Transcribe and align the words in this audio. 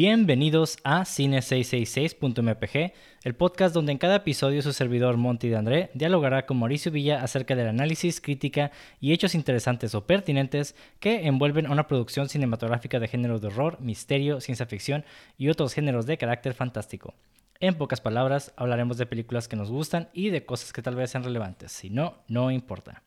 Bienvenidos 0.00 0.78
a 0.84 1.00
Cine666.mpg, 1.00 2.92
el 3.24 3.34
podcast 3.34 3.74
donde 3.74 3.90
en 3.90 3.98
cada 3.98 4.14
episodio 4.14 4.62
su 4.62 4.72
servidor 4.72 5.16
Monty 5.16 5.48
de 5.48 5.56
André 5.56 5.90
dialogará 5.92 6.46
con 6.46 6.60
Mauricio 6.60 6.92
Villa 6.92 7.20
acerca 7.20 7.56
del 7.56 7.66
análisis, 7.66 8.20
crítica 8.20 8.70
y 9.00 9.12
hechos 9.12 9.34
interesantes 9.34 9.96
o 9.96 10.06
pertinentes 10.06 10.76
que 11.00 11.26
envuelven 11.26 11.66
a 11.66 11.72
una 11.72 11.88
producción 11.88 12.28
cinematográfica 12.28 13.00
de 13.00 13.08
género 13.08 13.40
de 13.40 13.48
horror, 13.48 13.80
misterio, 13.80 14.40
ciencia 14.40 14.66
ficción 14.66 15.04
y 15.36 15.48
otros 15.48 15.74
géneros 15.74 16.06
de 16.06 16.16
carácter 16.16 16.54
fantástico. 16.54 17.14
En 17.58 17.74
pocas 17.74 18.00
palabras, 18.00 18.54
hablaremos 18.56 18.98
de 18.98 19.06
películas 19.06 19.48
que 19.48 19.56
nos 19.56 19.68
gustan 19.68 20.10
y 20.12 20.30
de 20.30 20.46
cosas 20.46 20.72
que 20.72 20.80
tal 20.80 20.94
vez 20.94 21.10
sean 21.10 21.24
relevantes. 21.24 21.72
Si 21.72 21.90
no, 21.90 22.18
no 22.28 22.52
importa. 22.52 23.02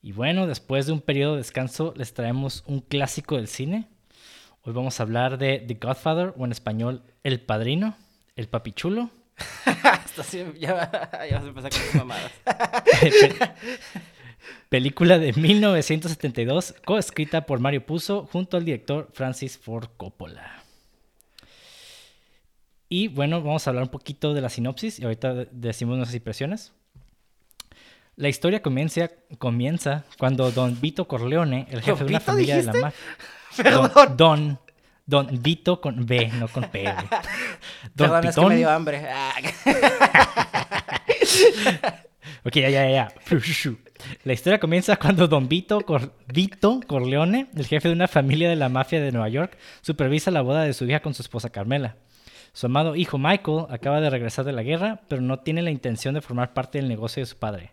Y 0.00 0.12
bueno, 0.12 0.46
después 0.46 0.86
de 0.86 0.92
un 0.92 1.00
periodo 1.00 1.32
de 1.32 1.38
descanso, 1.38 1.92
les 1.96 2.14
traemos 2.14 2.62
un 2.68 2.82
clásico 2.82 3.34
del 3.34 3.48
cine. 3.48 3.88
Hoy 4.68 4.74
vamos 4.74 5.00
a 5.00 5.02
hablar 5.04 5.38
de 5.38 5.64
The 5.66 5.78
Godfather, 5.80 6.34
o 6.36 6.44
en 6.44 6.52
español, 6.52 7.02
El 7.22 7.40
Padrino, 7.40 7.96
El 8.36 8.48
Papichulo. 8.48 9.08
Ya, 10.58 10.90
ya 11.30 11.36
vas 11.36 11.44
a 11.44 11.46
empezar 11.46 11.70
con 11.70 11.80
tus 11.80 11.94
mamadas. 11.94 12.32
Película 14.68 15.18
de 15.18 15.32
1972, 15.32 16.74
coescrita 16.84 17.46
por 17.46 17.60
Mario 17.60 17.86
Puzo 17.86 18.26
junto 18.26 18.58
al 18.58 18.66
director 18.66 19.08
Francis 19.14 19.56
Ford 19.56 19.88
Coppola. 19.96 20.62
Y 22.90 23.08
bueno, 23.08 23.40
vamos 23.40 23.66
a 23.66 23.70
hablar 23.70 23.84
un 23.84 23.90
poquito 23.90 24.34
de 24.34 24.42
la 24.42 24.50
sinopsis 24.50 24.98
y 24.98 25.04
ahorita 25.04 25.46
decimos 25.50 25.96
nuestras 25.96 26.16
impresiones. 26.16 26.72
La 28.16 28.28
historia 28.28 28.60
comienza, 28.60 29.08
comienza 29.38 30.04
cuando 30.18 30.50
Don 30.50 30.78
Vito 30.78 31.08
Corleone, 31.08 31.68
el 31.70 31.80
jefe 31.80 32.04
de 32.04 32.10
una 32.10 32.18
¿Vito 32.18 32.32
familia 32.32 32.56
de 32.56 32.64
la 32.64 32.72
mafia. 32.74 33.06
Don, 33.62 33.88
Perdón. 33.90 34.16
Don, 34.16 34.58
Don 35.06 35.42
Vito 35.42 35.80
con 35.80 36.04
B, 36.06 36.30
no 36.38 36.48
con 36.48 36.64
P. 36.64 36.84
Don 36.84 36.94
Perdón, 37.96 38.24
es 38.24 38.34
que 38.34 38.40
Pitón. 38.40 38.48
me 38.50 38.56
dio 38.56 38.70
hambre. 38.70 39.06
Ok, 42.44 42.54
ya, 42.54 42.70
ya, 42.70 42.88
ya. 42.90 43.08
La 44.24 44.32
historia 44.32 44.60
comienza 44.60 44.96
cuando 44.96 45.26
Don 45.28 45.48
Vito, 45.48 45.80
Cor- 45.82 46.12
Vito 46.32 46.80
Corleone, 46.86 47.48
el 47.54 47.66
jefe 47.66 47.88
de 47.88 47.94
una 47.94 48.08
familia 48.08 48.48
de 48.48 48.56
la 48.56 48.68
mafia 48.68 49.00
de 49.00 49.10
Nueva 49.12 49.28
York, 49.28 49.58
supervisa 49.82 50.30
la 50.30 50.40
boda 50.40 50.62
de 50.62 50.72
su 50.72 50.84
hija 50.84 51.00
con 51.00 51.14
su 51.14 51.22
esposa 51.22 51.50
Carmela. 51.50 51.96
Su 52.52 52.66
amado 52.66 52.96
hijo 52.96 53.18
Michael 53.18 53.66
acaba 53.70 54.00
de 54.00 54.08
regresar 54.08 54.44
de 54.44 54.52
la 54.52 54.62
guerra, 54.62 55.00
pero 55.08 55.20
no 55.20 55.40
tiene 55.40 55.62
la 55.62 55.70
intención 55.70 56.14
de 56.14 56.20
formar 56.22 56.54
parte 56.54 56.78
del 56.78 56.88
negocio 56.88 57.20
de 57.22 57.26
su 57.26 57.36
padre. 57.38 57.72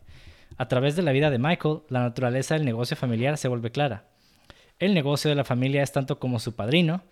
A 0.57 0.67
través 0.67 0.95
de 0.95 1.03
la 1.03 1.11
vida 1.11 1.29
de 1.29 1.37
Michael, 1.39 1.79
la 1.89 2.01
naturaleza 2.01 2.55
del 2.55 2.65
negocio 2.65 2.97
familiar 2.97 3.37
se 3.37 3.47
vuelve 3.47 3.71
clara. 3.71 4.05
El 4.79 4.93
negocio 4.93 5.29
de 5.29 5.35
la 5.35 5.43
familia 5.43 5.83
es 5.83 5.91
tanto 5.91 6.19
como 6.19 6.39
su 6.39 6.55
padrino, 6.55 7.03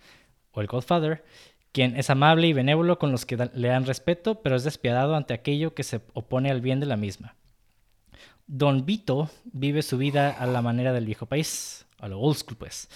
o 0.52 0.60
el 0.60 0.66
Godfather, 0.66 1.24
quien 1.72 1.96
es 1.96 2.10
amable 2.10 2.46
y 2.46 2.52
benévolo 2.52 2.98
con 2.98 3.10
los 3.10 3.26
que 3.26 3.36
le 3.36 3.68
dan 3.68 3.86
respeto, 3.86 4.42
pero 4.42 4.54
es 4.54 4.64
despiadado 4.64 5.16
ante 5.16 5.34
aquello 5.34 5.74
que 5.74 5.82
se 5.82 6.00
opone 6.12 6.50
al 6.50 6.60
bien 6.60 6.78
de 6.78 6.86
la 6.86 6.96
misma. 6.96 7.34
Don 8.46 8.84
Vito 8.84 9.30
vive 9.44 9.82
su 9.82 9.98
vida 9.98 10.30
a 10.30 10.46
la 10.46 10.62
manera 10.62 10.92
del 10.92 11.06
viejo 11.06 11.26
país, 11.26 11.86
a 11.98 12.08
lo 12.08 12.20
old 12.20 12.36
school 12.36 12.56
pues. 12.56 12.88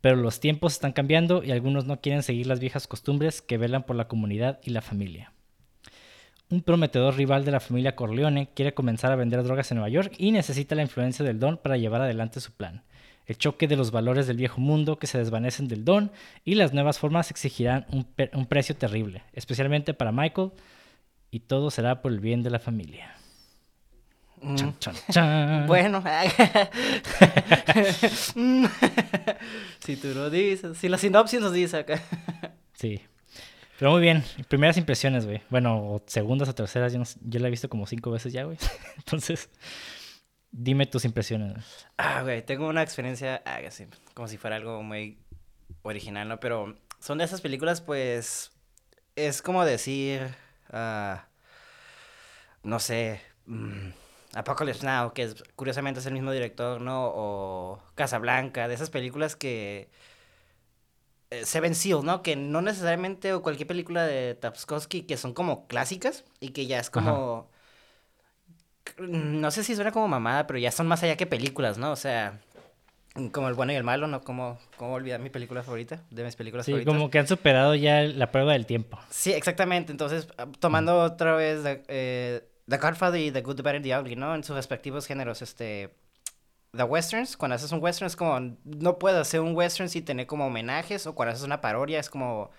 Pero 0.00 0.16
los 0.16 0.40
tiempos 0.40 0.72
están 0.72 0.92
cambiando 0.92 1.44
y 1.44 1.52
algunos 1.52 1.84
no 1.84 2.00
quieren 2.00 2.22
seguir 2.22 2.46
las 2.46 2.60
viejas 2.60 2.86
costumbres 2.86 3.40
que 3.40 3.58
velan 3.58 3.84
por 3.84 3.96
la 3.96 4.08
comunidad 4.08 4.58
y 4.64 4.70
la 4.70 4.82
familia. 4.82 5.32
Un 6.50 6.62
prometedor 6.62 7.16
rival 7.16 7.44
de 7.44 7.52
la 7.52 7.60
familia 7.60 7.94
Corleone 7.94 8.50
quiere 8.54 8.74
comenzar 8.74 9.12
a 9.12 9.16
vender 9.16 9.44
drogas 9.44 9.70
en 9.70 9.76
Nueva 9.76 9.90
York 9.90 10.14
y 10.18 10.32
necesita 10.32 10.74
la 10.74 10.82
influencia 10.82 11.24
del 11.24 11.38
Don 11.38 11.58
para 11.58 11.76
llevar 11.76 12.02
adelante 12.02 12.40
su 12.40 12.52
plan. 12.52 12.82
El 13.30 13.38
choque 13.38 13.68
de 13.68 13.76
los 13.76 13.92
valores 13.92 14.26
del 14.26 14.38
viejo 14.38 14.60
mundo 14.60 14.98
que 14.98 15.06
se 15.06 15.16
desvanecen 15.16 15.68
del 15.68 15.84
Don 15.84 16.10
y 16.44 16.56
las 16.56 16.72
nuevas 16.72 16.98
formas 16.98 17.30
exigirán 17.30 17.86
un, 17.92 18.04
precio 18.46 18.74
terrible, 18.74 19.22
especialmente 19.32 19.94
para 19.94 20.10
Michael, 20.10 20.50
y 21.30 21.38
todo 21.38 21.70
será 21.70 22.02
por 22.02 22.10
el 22.10 22.18
bien 22.18 22.42
de 22.42 22.50
la 22.50 22.58
familia. 22.58 23.14
mm. 24.42 24.56
Chan, 24.56 24.74
chan, 24.80 24.94
chan. 25.12 25.66
Bueno. 25.68 26.02
Si 29.78 29.94
tú 29.94 30.08
lo 30.08 30.28
dices. 30.28 30.76
Si 30.76 30.88
la 30.88 30.98
sinopsis 30.98 31.40
nos 31.40 31.52
dice 31.52 31.76
acá. 31.76 32.02
Sí. 32.72 33.00
Pero 33.78 33.92
muy 33.92 34.00
bien. 34.00 34.24
Primeras 34.48 34.76
impresiones, 34.76 35.24
güey. 35.24 35.40
Bueno, 35.50 35.76
o 35.76 36.02
segundas 36.04 36.48
o 36.48 36.54
terceras. 36.56 36.92
Yo, 36.92 36.98
no 36.98 37.04
yo 37.22 37.38
la 37.38 37.46
he 37.46 37.50
visto 37.52 37.68
como 37.68 37.86
cinco 37.86 38.10
veces 38.10 38.32
ya, 38.32 38.42
güey. 38.42 38.58
Entonces, 38.96 39.48
dime 40.52 40.86
tus 40.86 41.04
impresiones. 41.04 41.86
Ah, 41.96 42.22
güey, 42.22 42.44
tengo 42.44 42.68
una 42.68 42.82
experiencia, 42.82 43.42
ah, 43.44 43.60
como 44.14 44.28
si 44.28 44.36
fuera 44.36 44.56
algo 44.56 44.82
muy 44.82 45.18
original, 45.82 46.28
¿no? 46.28 46.40
Pero 46.40 46.76
son 47.00 47.18
de 47.18 47.24
esas 47.24 47.40
películas, 47.40 47.80
pues, 47.80 48.52
es 49.16 49.42
como 49.42 49.64
decir, 49.64 50.34
ah, 50.72 51.26
no 52.62 52.78
sé, 52.80 53.20
mm, 53.46 53.90
Apocalypse 54.34 54.84
Now, 54.86 55.12
que 55.12 55.24
es, 55.24 55.42
curiosamente 55.56 56.00
es 56.00 56.06
el 56.06 56.14
mismo 56.14 56.32
director, 56.32 56.80
¿no? 56.80 57.06
O 57.14 57.82
Casablanca, 57.94 58.68
de 58.68 58.74
esas 58.74 58.90
películas 58.90 59.36
que... 59.36 59.90
eh, 61.30 61.44
Seven 61.46 61.74
Seal, 61.74 62.04
¿no? 62.04 62.22
Que 62.22 62.36
no 62.36 62.62
necesariamente, 62.62 63.32
o 63.32 63.42
cualquier 63.42 63.66
película 63.68 64.04
de 64.06 64.34
Tapskovsky, 64.34 65.02
que 65.02 65.16
son 65.16 65.34
como 65.34 65.66
clásicas 65.66 66.24
y 66.40 66.50
que 66.50 66.66
ya 66.66 66.78
es 66.78 66.90
como... 66.90 67.49
No 68.98 69.50
sé 69.50 69.64
si 69.64 69.74
suena 69.74 69.92
como 69.92 70.08
mamada, 70.08 70.46
pero 70.46 70.58
ya 70.58 70.70
son 70.70 70.86
más 70.86 71.02
allá 71.02 71.16
que 71.16 71.26
películas, 71.26 71.78
¿no? 71.78 71.92
O 71.92 71.96
sea, 71.96 72.40
como 73.32 73.48
el 73.48 73.54
bueno 73.54 73.72
y 73.72 73.76
el 73.76 73.84
malo, 73.84 74.06
¿no? 74.06 74.22
Como, 74.22 74.58
como 74.76 74.94
olvidar 74.94 75.20
mi 75.20 75.30
película 75.30 75.62
favorita, 75.62 76.02
de 76.10 76.24
mis 76.24 76.36
películas 76.36 76.66
Sí, 76.66 76.72
favoritas. 76.72 76.92
como 76.94 77.10
que 77.10 77.18
han 77.18 77.26
superado 77.26 77.74
ya 77.74 78.02
la 78.02 78.30
prueba 78.30 78.52
del 78.52 78.66
tiempo. 78.66 78.98
Sí, 79.10 79.32
exactamente. 79.32 79.92
Entonces, 79.92 80.28
ah, 80.38 80.46
tomando 80.60 80.98
otra 81.02 81.34
vez 81.34 81.62
The, 81.62 81.82
eh, 81.88 82.44
The 82.68 82.78
Godfather 82.78 83.20
y 83.20 83.30
The 83.32 83.42
Good, 83.42 83.56
The 83.56 83.62
Bad 83.62 83.74
and 83.76 83.84
The 83.84 83.98
Ugly, 83.98 84.16
¿no? 84.16 84.34
En 84.34 84.44
sus 84.44 84.56
respectivos 84.56 85.06
géneros, 85.06 85.42
este... 85.42 85.94
The 86.72 86.84
westerns, 86.84 87.36
cuando 87.36 87.56
haces 87.56 87.72
un 87.72 87.82
western 87.82 88.06
es 88.06 88.14
como... 88.14 88.38
No 88.64 88.98
puedes 89.00 89.18
hacer 89.20 89.40
un 89.40 89.56
western 89.56 89.88
sin 89.88 90.04
tener 90.04 90.26
como 90.28 90.46
homenajes, 90.46 91.04
o 91.08 91.16
cuando 91.16 91.32
haces 91.32 91.44
una 91.44 91.60
parodia 91.60 91.98
es 91.98 92.08
como... 92.08 92.50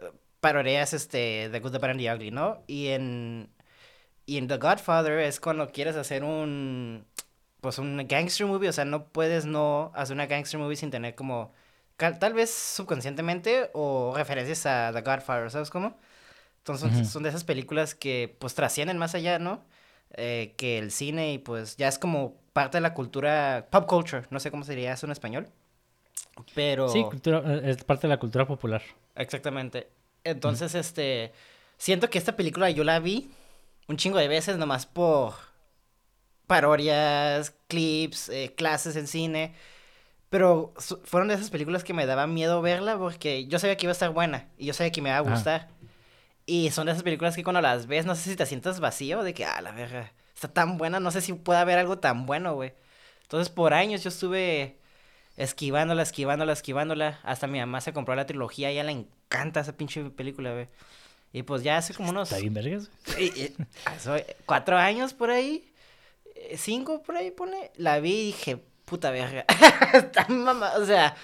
eh, 0.00 0.12
Parodias, 0.40 0.92
este, 0.94 1.48
The 1.50 1.58
Good, 1.58 1.72
The 1.72 1.78
Bad 1.78 1.90
and 1.90 2.00
The 2.00 2.14
Ugly, 2.14 2.30
¿no? 2.30 2.62
Y 2.68 2.88
en... 2.88 3.48
Y 4.28 4.36
en 4.36 4.46
The 4.46 4.58
Godfather 4.58 5.20
es 5.20 5.40
cuando 5.40 5.72
quieres 5.72 5.96
hacer 5.96 6.22
un... 6.22 7.06
Pues 7.62 7.78
un 7.78 7.96
gangster 8.06 8.46
movie, 8.46 8.68
o 8.68 8.72
sea, 8.74 8.84
no 8.84 9.06
puedes 9.06 9.46
no 9.46 9.90
hacer 9.94 10.14
una 10.14 10.26
gangster 10.26 10.60
movie 10.60 10.76
sin 10.76 10.90
tener 10.90 11.14
como... 11.14 11.54
Tal 11.96 12.34
vez 12.34 12.52
subconscientemente 12.52 13.70
o 13.72 14.12
referencias 14.14 14.66
a 14.66 14.92
The 14.92 15.00
Godfather, 15.00 15.50
¿sabes 15.50 15.70
cómo? 15.70 15.96
Entonces 16.58 17.08
son, 17.08 17.22
de 17.22 17.30
esas 17.30 17.44
películas 17.44 17.94
que 17.94 18.36
pues 18.38 18.54
trascienden 18.54 18.98
más 18.98 19.14
allá, 19.14 19.38
¿no? 19.38 19.64
Eh, 20.12 20.52
que 20.58 20.76
el 20.76 20.90
cine 20.90 21.32
y 21.32 21.38
pues 21.38 21.78
ya 21.78 21.88
es 21.88 21.98
como 21.98 22.36
parte 22.52 22.76
de 22.76 22.82
la 22.82 22.92
cultura, 22.92 23.68
pop 23.70 23.86
culture, 23.86 24.26
no 24.28 24.40
sé 24.40 24.50
cómo 24.50 24.62
sería 24.62 24.92
eso 24.92 25.06
en 25.06 25.12
español. 25.12 25.48
Pero... 26.54 26.90
Sí, 26.90 27.02
cultura, 27.02 27.42
eh, 27.46 27.62
es 27.70 27.82
parte 27.82 28.02
de 28.02 28.08
la 28.08 28.18
cultura 28.18 28.46
popular. 28.46 28.82
Exactamente. 29.16 29.88
Entonces, 30.22 30.74
este, 30.74 31.32
siento 31.78 32.10
que 32.10 32.18
esta 32.18 32.36
película 32.36 32.68
yo 32.68 32.84
la 32.84 33.00
vi 33.00 33.30
un 33.88 33.96
chingo 33.96 34.18
de 34.18 34.28
veces 34.28 34.56
nomás 34.58 34.86
por 34.86 35.34
parodias, 36.46 37.54
clips, 37.66 38.28
eh, 38.28 38.54
clases 38.56 38.96
en 38.96 39.06
cine. 39.06 39.54
Pero 40.30 40.74
fueron 41.04 41.28
de 41.28 41.34
esas 41.34 41.50
películas 41.50 41.84
que 41.84 41.94
me 41.94 42.04
daba 42.04 42.26
miedo 42.26 42.60
verla 42.60 42.98
porque 42.98 43.46
yo 43.46 43.58
sabía 43.58 43.76
que 43.76 43.86
iba 43.86 43.92
a 43.92 43.92
estar 43.92 44.10
buena 44.10 44.48
y 44.58 44.66
yo 44.66 44.74
sabía 44.74 44.92
que 44.92 45.00
me 45.00 45.08
iba 45.08 45.16
a 45.16 45.20
Ajá. 45.22 45.30
gustar. 45.30 45.68
Y 46.44 46.70
son 46.70 46.86
de 46.86 46.92
esas 46.92 47.02
películas 47.02 47.34
que 47.34 47.42
cuando 47.42 47.60
las 47.60 47.86
ves, 47.86 48.06
no 48.06 48.14
sé 48.14 48.30
si 48.30 48.36
te 48.36 48.46
sientas 48.46 48.80
vacío 48.80 49.22
de 49.22 49.34
que, 49.34 49.44
ah, 49.44 49.60
la 49.62 49.72
verga, 49.72 50.12
está 50.34 50.48
tan 50.48 50.78
buena, 50.78 51.00
no 51.00 51.10
sé 51.10 51.20
si 51.20 51.32
pueda 51.32 51.62
haber 51.62 51.78
algo 51.78 51.98
tan 51.98 52.26
bueno, 52.26 52.54
güey. 52.54 52.72
Entonces, 53.22 53.50
por 53.50 53.74
años 53.74 54.02
yo 54.02 54.08
estuve 54.08 54.78
esquivándola, 55.36 56.02
esquivándola, 56.02 56.52
esquivándola. 56.52 57.20
Hasta 57.22 57.46
mi 57.46 57.58
mamá 57.58 57.80
se 57.80 57.92
compró 57.92 58.14
la 58.14 58.26
trilogía, 58.26 58.68
a 58.68 58.70
ella 58.70 58.84
le 58.84 58.92
encanta 58.92 59.60
esa 59.60 59.76
pinche 59.76 60.02
película, 60.10 60.52
güey. 60.52 60.68
Y 61.32 61.42
pues 61.42 61.62
ya 61.62 61.76
hace 61.76 61.94
como 61.94 62.10
unos 62.10 62.30
Está 62.30 62.40
bien, 62.40 62.54
vergas. 62.54 62.90
hace 63.84 64.36
cuatro 64.46 64.76
años 64.76 65.12
por 65.12 65.30
ahí, 65.30 65.70
eh, 66.34 66.56
cinco 66.56 67.02
por 67.02 67.16
ahí 67.16 67.30
pone, 67.30 67.70
la 67.76 68.00
vi 68.00 68.12
y 68.12 68.26
dije, 68.26 68.62
puta 68.84 69.10
verga. 69.10 69.44
está 69.92 70.26
mamá, 70.28 70.72
o 70.78 70.86
sea, 70.86 71.14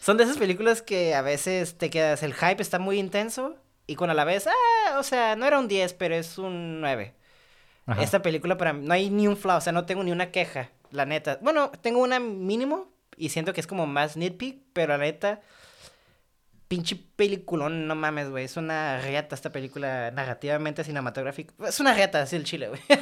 son 0.00 0.16
de 0.16 0.24
esas 0.24 0.38
películas 0.38 0.80
que 0.82 1.14
a 1.14 1.22
veces 1.22 1.76
te 1.76 1.90
quedas, 1.90 2.22
el 2.22 2.34
hype 2.34 2.62
está 2.62 2.78
muy 2.78 2.98
intenso 2.98 3.56
y 3.86 3.96
cuando 3.96 4.14
la 4.14 4.24
ves, 4.24 4.46
ah, 4.46 4.98
o 4.98 5.02
sea, 5.02 5.36
no 5.36 5.46
era 5.46 5.58
un 5.58 5.68
10, 5.68 5.94
pero 5.94 6.14
es 6.14 6.38
un 6.38 6.80
9. 6.80 7.14
Ajá. 7.86 8.02
Esta 8.02 8.22
película 8.22 8.56
para 8.56 8.72
mí, 8.72 8.86
no 8.86 8.94
hay 8.94 9.10
ni 9.10 9.26
un 9.26 9.36
flaw, 9.36 9.58
o 9.58 9.60
sea, 9.60 9.72
no 9.72 9.84
tengo 9.84 10.02
ni 10.04 10.12
una 10.12 10.30
queja, 10.30 10.70
la 10.90 11.04
neta. 11.04 11.38
Bueno, 11.42 11.70
tengo 11.82 12.00
una 12.00 12.18
mínimo 12.18 12.90
y 13.16 13.28
siento 13.28 13.52
que 13.52 13.60
es 13.60 13.66
como 13.66 13.86
más 13.86 14.16
nitpick, 14.16 14.62
pero 14.72 14.96
la 14.96 15.04
neta, 15.04 15.40
pinche 16.70 16.96
peliculón, 17.16 17.88
no 17.88 17.96
mames, 17.96 18.30
güey. 18.30 18.44
Es 18.44 18.56
una 18.56 19.00
reata 19.00 19.34
esta 19.34 19.50
película 19.50 20.12
narrativamente 20.12 20.84
cinematográfica. 20.84 21.52
Es 21.66 21.80
una 21.80 21.92
reata, 21.92 22.22
así 22.22 22.36
el 22.36 22.44
chile, 22.44 22.68
güey. 22.68 22.80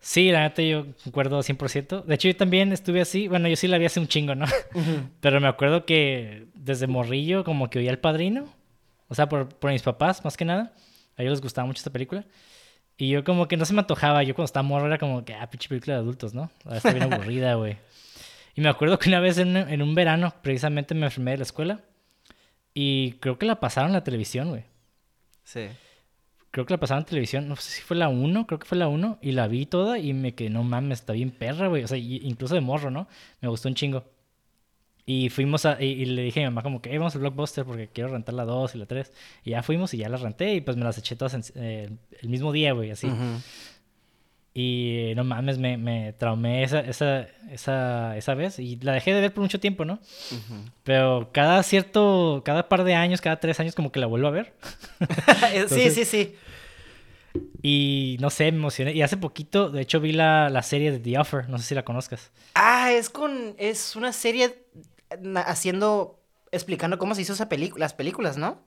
Sí, 0.00 0.30
la 0.30 0.40
neta 0.40 0.62
yo 0.62 0.86
concuerdo 1.04 1.40
100%. 1.40 2.04
De 2.04 2.14
hecho, 2.14 2.28
yo 2.28 2.36
también 2.36 2.72
estuve 2.72 3.02
así. 3.02 3.28
Bueno, 3.28 3.46
yo 3.46 3.56
sí 3.56 3.68
la 3.68 3.76
vi 3.76 3.84
hace 3.84 4.00
un 4.00 4.08
chingo, 4.08 4.34
¿no? 4.34 4.46
Pero 5.20 5.38
me 5.38 5.48
acuerdo 5.48 5.84
que 5.84 6.46
desde 6.54 6.86
morrillo 6.86 7.44
como 7.44 7.68
que 7.68 7.80
oía 7.80 7.90
El 7.90 7.98
Padrino. 7.98 8.48
O 9.08 9.14
sea, 9.14 9.28
por, 9.28 9.50
por 9.50 9.70
mis 9.70 9.82
papás, 9.82 10.24
más 10.24 10.38
que 10.38 10.46
nada. 10.46 10.72
A 11.18 11.22
ellos 11.22 11.32
les 11.32 11.40
gustaba 11.42 11.66
mucho 11.66 11.80
esta 11.80 11.90
película. 11.90 12.24
Y 12.96 13.10
yo 13.10 13.22
como 13.22 13.48
que 13.48 13.58
no 13.58 13.66
se 13.66 13.74
me 13.74 13.80
antojaba. 13.80 14.22
Yo 14.22 14.34
cuando 14.34 14.46
estaba 14.46 14.62
morro 14.62 14.86
era 14.86 14.96
como 14.96 15.26
que, 15.26 15.34
ah, 15.34 15.50
pinche 15.50 15.68
película 15.68 15.96
de 15.96 16.00
adultos, 16.00 16.32
¿no? 16.32 16.50
Está 16.70 16.92
bien 16.92 17.12
aburrida, 17.12 17.54
güey. 17.54 17.76
Y 18.54 18.62
me 18.62 18.70
acuerdo 18.70 18.98
que 18.98 19.10
una 19.10 19.20
vez 19.20 19.36
en, 19.36 19.58
en 19.58 19.82
un 19.82 19.94
verano, 19.94 20.32
precisamente 20.40 20.94
me 20.94 21.04
enfermé 21.04 21.32
de 21.32 21.38
la 21.38 21.42
escuela. 21.42 21.80
Y 22.80 23.14
creo 23.18 23.38
que 23.38 23.46
la 23.46 23.58
pasaron 23.58 23.88
en 23.90 23.94
la 23.94 24.04
televisión, 24.04 24.50
güey. 24.50 24.62
Sí. 25.42 25.66
Creo 26.52 26.64
que 26.64 26.74
la 26.74 26.78
pasaron 26.78 27.02
en 27.02 27.06
televisión, 27.08 27.48
no 27.48 27.56
sé 27.56 27.72
si 27.72 27.82
fue 27.82 27.96
la 27.96 28.08
1, 28.08 28.46
creo 28.46 28.60
que 28.60 28.66
fue 28.66 28.78
la 28.78 28.86
1, 28.86 29.18
y 29.20 29.32
la 29.32 29.48
vi 29.48 29.66
toda 29.66 29.98
y 29.98 30.12
me 30.14 30.34
quedé, 30.36 30.48
no 30.50 30.62
mames, 30.62 31.00
está 31.00 31.12
bien 31.12 31.32
perra, 31.32 31.66
güey. 31.66 31.82
O 31.82 31.88
sea, 31.88 31.98
incluso 31.98 32.54
de 32.54 32.60
morro, 32.60 32.90
¿no? 32.92 33.08
Me 33.40 33.48
gustó 33.48 33.68
un 33.68 33.74
chingo. 33.74 34.04
Y 35.06 35.28
fuimos 35.30 35.64
a, 35.66 35.82
y, 35.82 35.86
y 35.86 36.04
le 36.04 36.22
dije 36.22 36.40
a 36.40 36.42
mi 36.44 36.54
mamá 36.54 36.62
como 36.62 36.80
que, 36.80 36.94
"Eh, 36.94 36.98
vamos 36.98 37.14
al 37.16 37.22
Blockbuster 37.22 37.64
porque 37.64 37.88
quiero 37.88 38.10
rentar 38.10 38.34
la 38.36 38.44
2 38.44 38.74
y 38.76 38.78
la 38.78 38.86
3. 38.86 39.12
Y 39.42 39.50
ya 39.50 39.62
fuimos 39.64 39.92
y 39.94 39.98
ya 39.98 40.08
las 40.08 40.20
renté 40.20 40.54
y 40.54 40.60
pues 40.60 40.76
me 40.76 40.84
las 40.84 40.98
eché 40.98 41.16
todas 41.16 41.34
en- 41.34 41.42
eh, 41.60 41.90
el 42.20 42.28
mismo 42.28 42.52
día, 42.52 42.72
güey, 42.74 42.90
así. 42.92 43.08
Ujú. 43.08 43.40
Y 44.60 45.12
no 45.14 45.22
mames, 45.22 45.56
me, 45.58 45.76
me 45.76 46.14
traumé 46.14 46.64
esa, 46.64 46.80
esa, 46.80 47.28
esa, 47.48 48.16
esa 48.16 48.34
vez 48.34 48.58
y 48.58 48.74
la 48.76 48.92
dejé 48.92 49.14
de 49.14 49.20
ver 49.20 49.32
por 49.32 49.42
mucho 49.42 49.60
tiempo, 49.60 49.84
¿no? 49.84 50.00
Pero 50.82 51.30
cada 51.32 51.62
cierto, 51.62 52.42
cada 52.44 52.68
par 52.68 52.82
de 52.82 52.96
años, 52.96 53.20
cada 53.20 53.38
tres 53.38 53.60
años 53.60 53.76
como 53.76 53.92
que 53.92 54.00
la 54.00 54.06
vuelvo 54.06 54.26
a 54.26 54.32
ver. 54.32 54.54
sí, 54.98 55.46
Entonces- 55.54 55.94
sí, 55.94 56.04
sí. 56.04 56.34
Y 57.62 58.16
no 58.20 58.30
sé, 58.30 58.50
me 58.50 58.58
emocioné. 58.58 58.92
Y 58.94 59.02
hace 59.02 59.16
poquito, 59.16 59.70
de 59.70 59.82
hecho, 59.82 60.00
vi 60.00 60.10
la, 60.12 60.48
la 60.50 60.62
serie 60.62 60.90
de 60.90 60.98
The 60.98 61.18
Offer. 61.18 61.48
No 61.48 61.58
sé 61.58 61.64
si 61.64 61.74
la 61.76 61.84
conozcas. 61.84 62.32
Ah, 62.54 62.90
es 62.92 63.10
con. 63.10 63.54
Es 63.58 63.94
una 63.94 64.12
serie 64.12 64.64
haciendo. 65.46 66.18
explicando 66.50 66.98
cómo 66.98 67.14
se 67.14 67.22
hizo 67.22 67.32
esa 67.34 67.48
película, 67.48 67.84
las 67.84 67.94
películas, 67.94 68.36
¿no? 68.38 68.60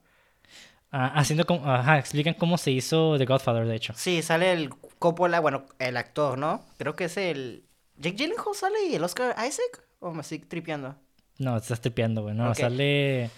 Ah, 0.91 1.07
haciendo 1.15 1.45
como, 1.45 1.69
ajá, 1.71 1.97
explican 1.99 2.33
cómo 2.33 2.57
se 2.57 2.71
hizo 2.71 3.17
The 3.17 3.25
Godfather, 3.25 3.65
de 3.65 3.75
hecho. 3.75 3.93
Sí, 3.95 4.21
sale 4.21 4.51
el 4.51 4.69
Coppola, 4.99 5.39
bueno, 5.39 5.65
el 5.79 5.95
actor, 5.95 6.37
¿no? 6.37 6.65
Creo 6.77 6.95
que 6.95 7.05
es 7.05 7.15
el. 7.17 7.63
¿Jake 7.97 8.17
Gyllenhaal 8.17 8.55
sale 8.55 8.85
y 8.89 8.95
el 8.95 9.03
Oscar 9.03 9.35
Isaac? 9.47 9.83
¿O 9.99 10.11
me 10.11 10.21
estoy 10.21 10.39
tripeando? 10.39 10.95
No, 11.37 11.53
te 11.57 11.61
estás 11.63 11.79
tripeando, 11.81 12.23
güey. 12.23 12.35
No, 12.35 12.53
sale. 12.53 13.29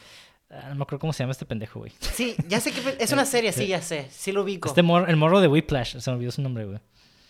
ah, 0.50 0.70
No 0.70 0.76
me 0.76 0.84
acuerdo 0.84 1.00
cómo 1.00 1.14
se 1.14 1.24
llama 1.24 1.32
este 1.34 1.46
pendejo, 1.46 1.80
güey. 1.80 1.92
Sí, 2.00 2.36
ya 2.48 2.60
sé 2.60 2.72
que. 2.72 2.98
Es 3.00 3.12
una 3.12 3.26
serie, 3.28 3.52
sí, 3.52 3.68
ya 3.68 3.82
sé. 3.82 4.08
Sí 4.10 4.32
lo 4.32 4.42
ubico. 4.44 4.68
Este 4.70 4.82
morro, 4.82 5.06
el 5.08 5.16
morro 5.18 5.40
de 5.40 5.48
Whiplash, 5.48 5.98
se 6.00 6.10
me 6.12 6.16
olvidó 6.18 6.32
su 6.32 6.42
nombre, 6.42 6.66
güey. 6.66 6.80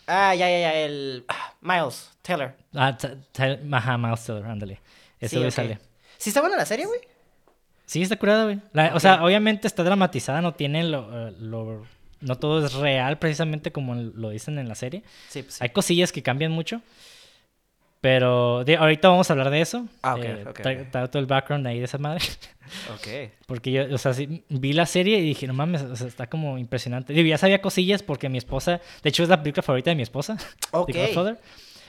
Ah, 0.06 0.34
ya, 0.34 0.48
ya, 0.48 0.58
ya. 0.58 0.74
El. 0.74 1.24
ah, 1.28 1.52
Miles 1.60 2.10
Taylor. 2.22 2.54
Ah, 2.74 2.96
Miles 3.98 4.24
Teller, 4.24 4.44
ándale. 4.46 4.80
Ese 5.20 5.30
Sí, 5.30 5.36
güey 5.36 5.48
ok. 5.48 5.54
sale. 5.54 5.78
¿Sí 6.18 6.30
está 6.30 6.40
buena 6.40 6.56
la 6.56 6.64
serie, 6.66 6.86
güey? 6.86 7.00
Sí, 7.86 8.02
está 8.02 8.16
curada, 8.16 8.44
güey. 8.44 8.58
O 8.94 9.00
sea, 9.00 9.22
obviamente 9.24 9.66
está 9.66 9.82
dramatizada, 9.84 10.40
no 10.40 10.54
tiene 10.54 10.84
lo, 10.84 11.28
eh, 11.28 11.32
lo- 11.38 11.86
No 12.20 12.36
todo 12.36 12.64
es 12.64 12.72
real, 12.72 13.18
precisamente 13.18 13.70
como 13.70 13.94
lo 13.94 14.30
dicen 14.30 14.58
en 14.58 14.66
la 14.68 14.74
serie. 14.74 15.02
Sí, 15.28 15.42
pues 15.42 15.54
sí. 15.56 15.58
Hay 15.62 15.68
cosillas 15.70 16.10
que 16.10 16.22
cambian 16.22 16.52
mucho. 16.52 16.80
Pero 18.00 18.64
de- 18.64 18.76
ahorita 18.76 19.08
vamos 19.08 19.30
a 19.30 19.32
hablar 19.32 19.48
de 19.50 19.60
eso. 19.62 19.86
Ah, 20.02 20.14
ok, 20.14 20.24
Eh, 20.24 20.44
ok, 20.48 20.60
tra- 20.60 21.08
todo 21.10 21.20
el 21.20 21.26
background 21.26 21.66
ahí 21.66 21.78
de 21.78 21.84
esa 21.86 21.98
madre. 21.98 22.24
Ok. 22.94 23.30
Porque 23.46 23.70
yo, 23.72 23.94
o 23.94 23.98
sea, 23.98 24.14
sí, 24.14 24.42
vi 24.48 24.72
la 24.72 24.86
serie 24.86 25.18
y 25.18 25.20
dije, 25.20 25.46
no 25.46 25.52
mames, 25.52 25.82
o 25.82 25.94
sea, 25.96 26.06
está 26.06 26.28
como 26.28 26.56
impresionante. 26.56 27.12
Digo, 27.12 27.28
ya 27.28 27.36
sabía 27.36 27.60
cosillas 27.60 28.02
porque 28.02 28.30
mi 28.30 28.38
esposa, 28.38 28.80
de 29.02 29.08
hecho 29.10 29.22
es 29.22 29.28
la 29.28 29.42
película 29.42 29.62
favorita 29.62 29.90
de 29.90 29.96
mi 29.96 30.02
esposa, 30.02 30.38
Ok. 30.70 30.90
The. 30.92 31.36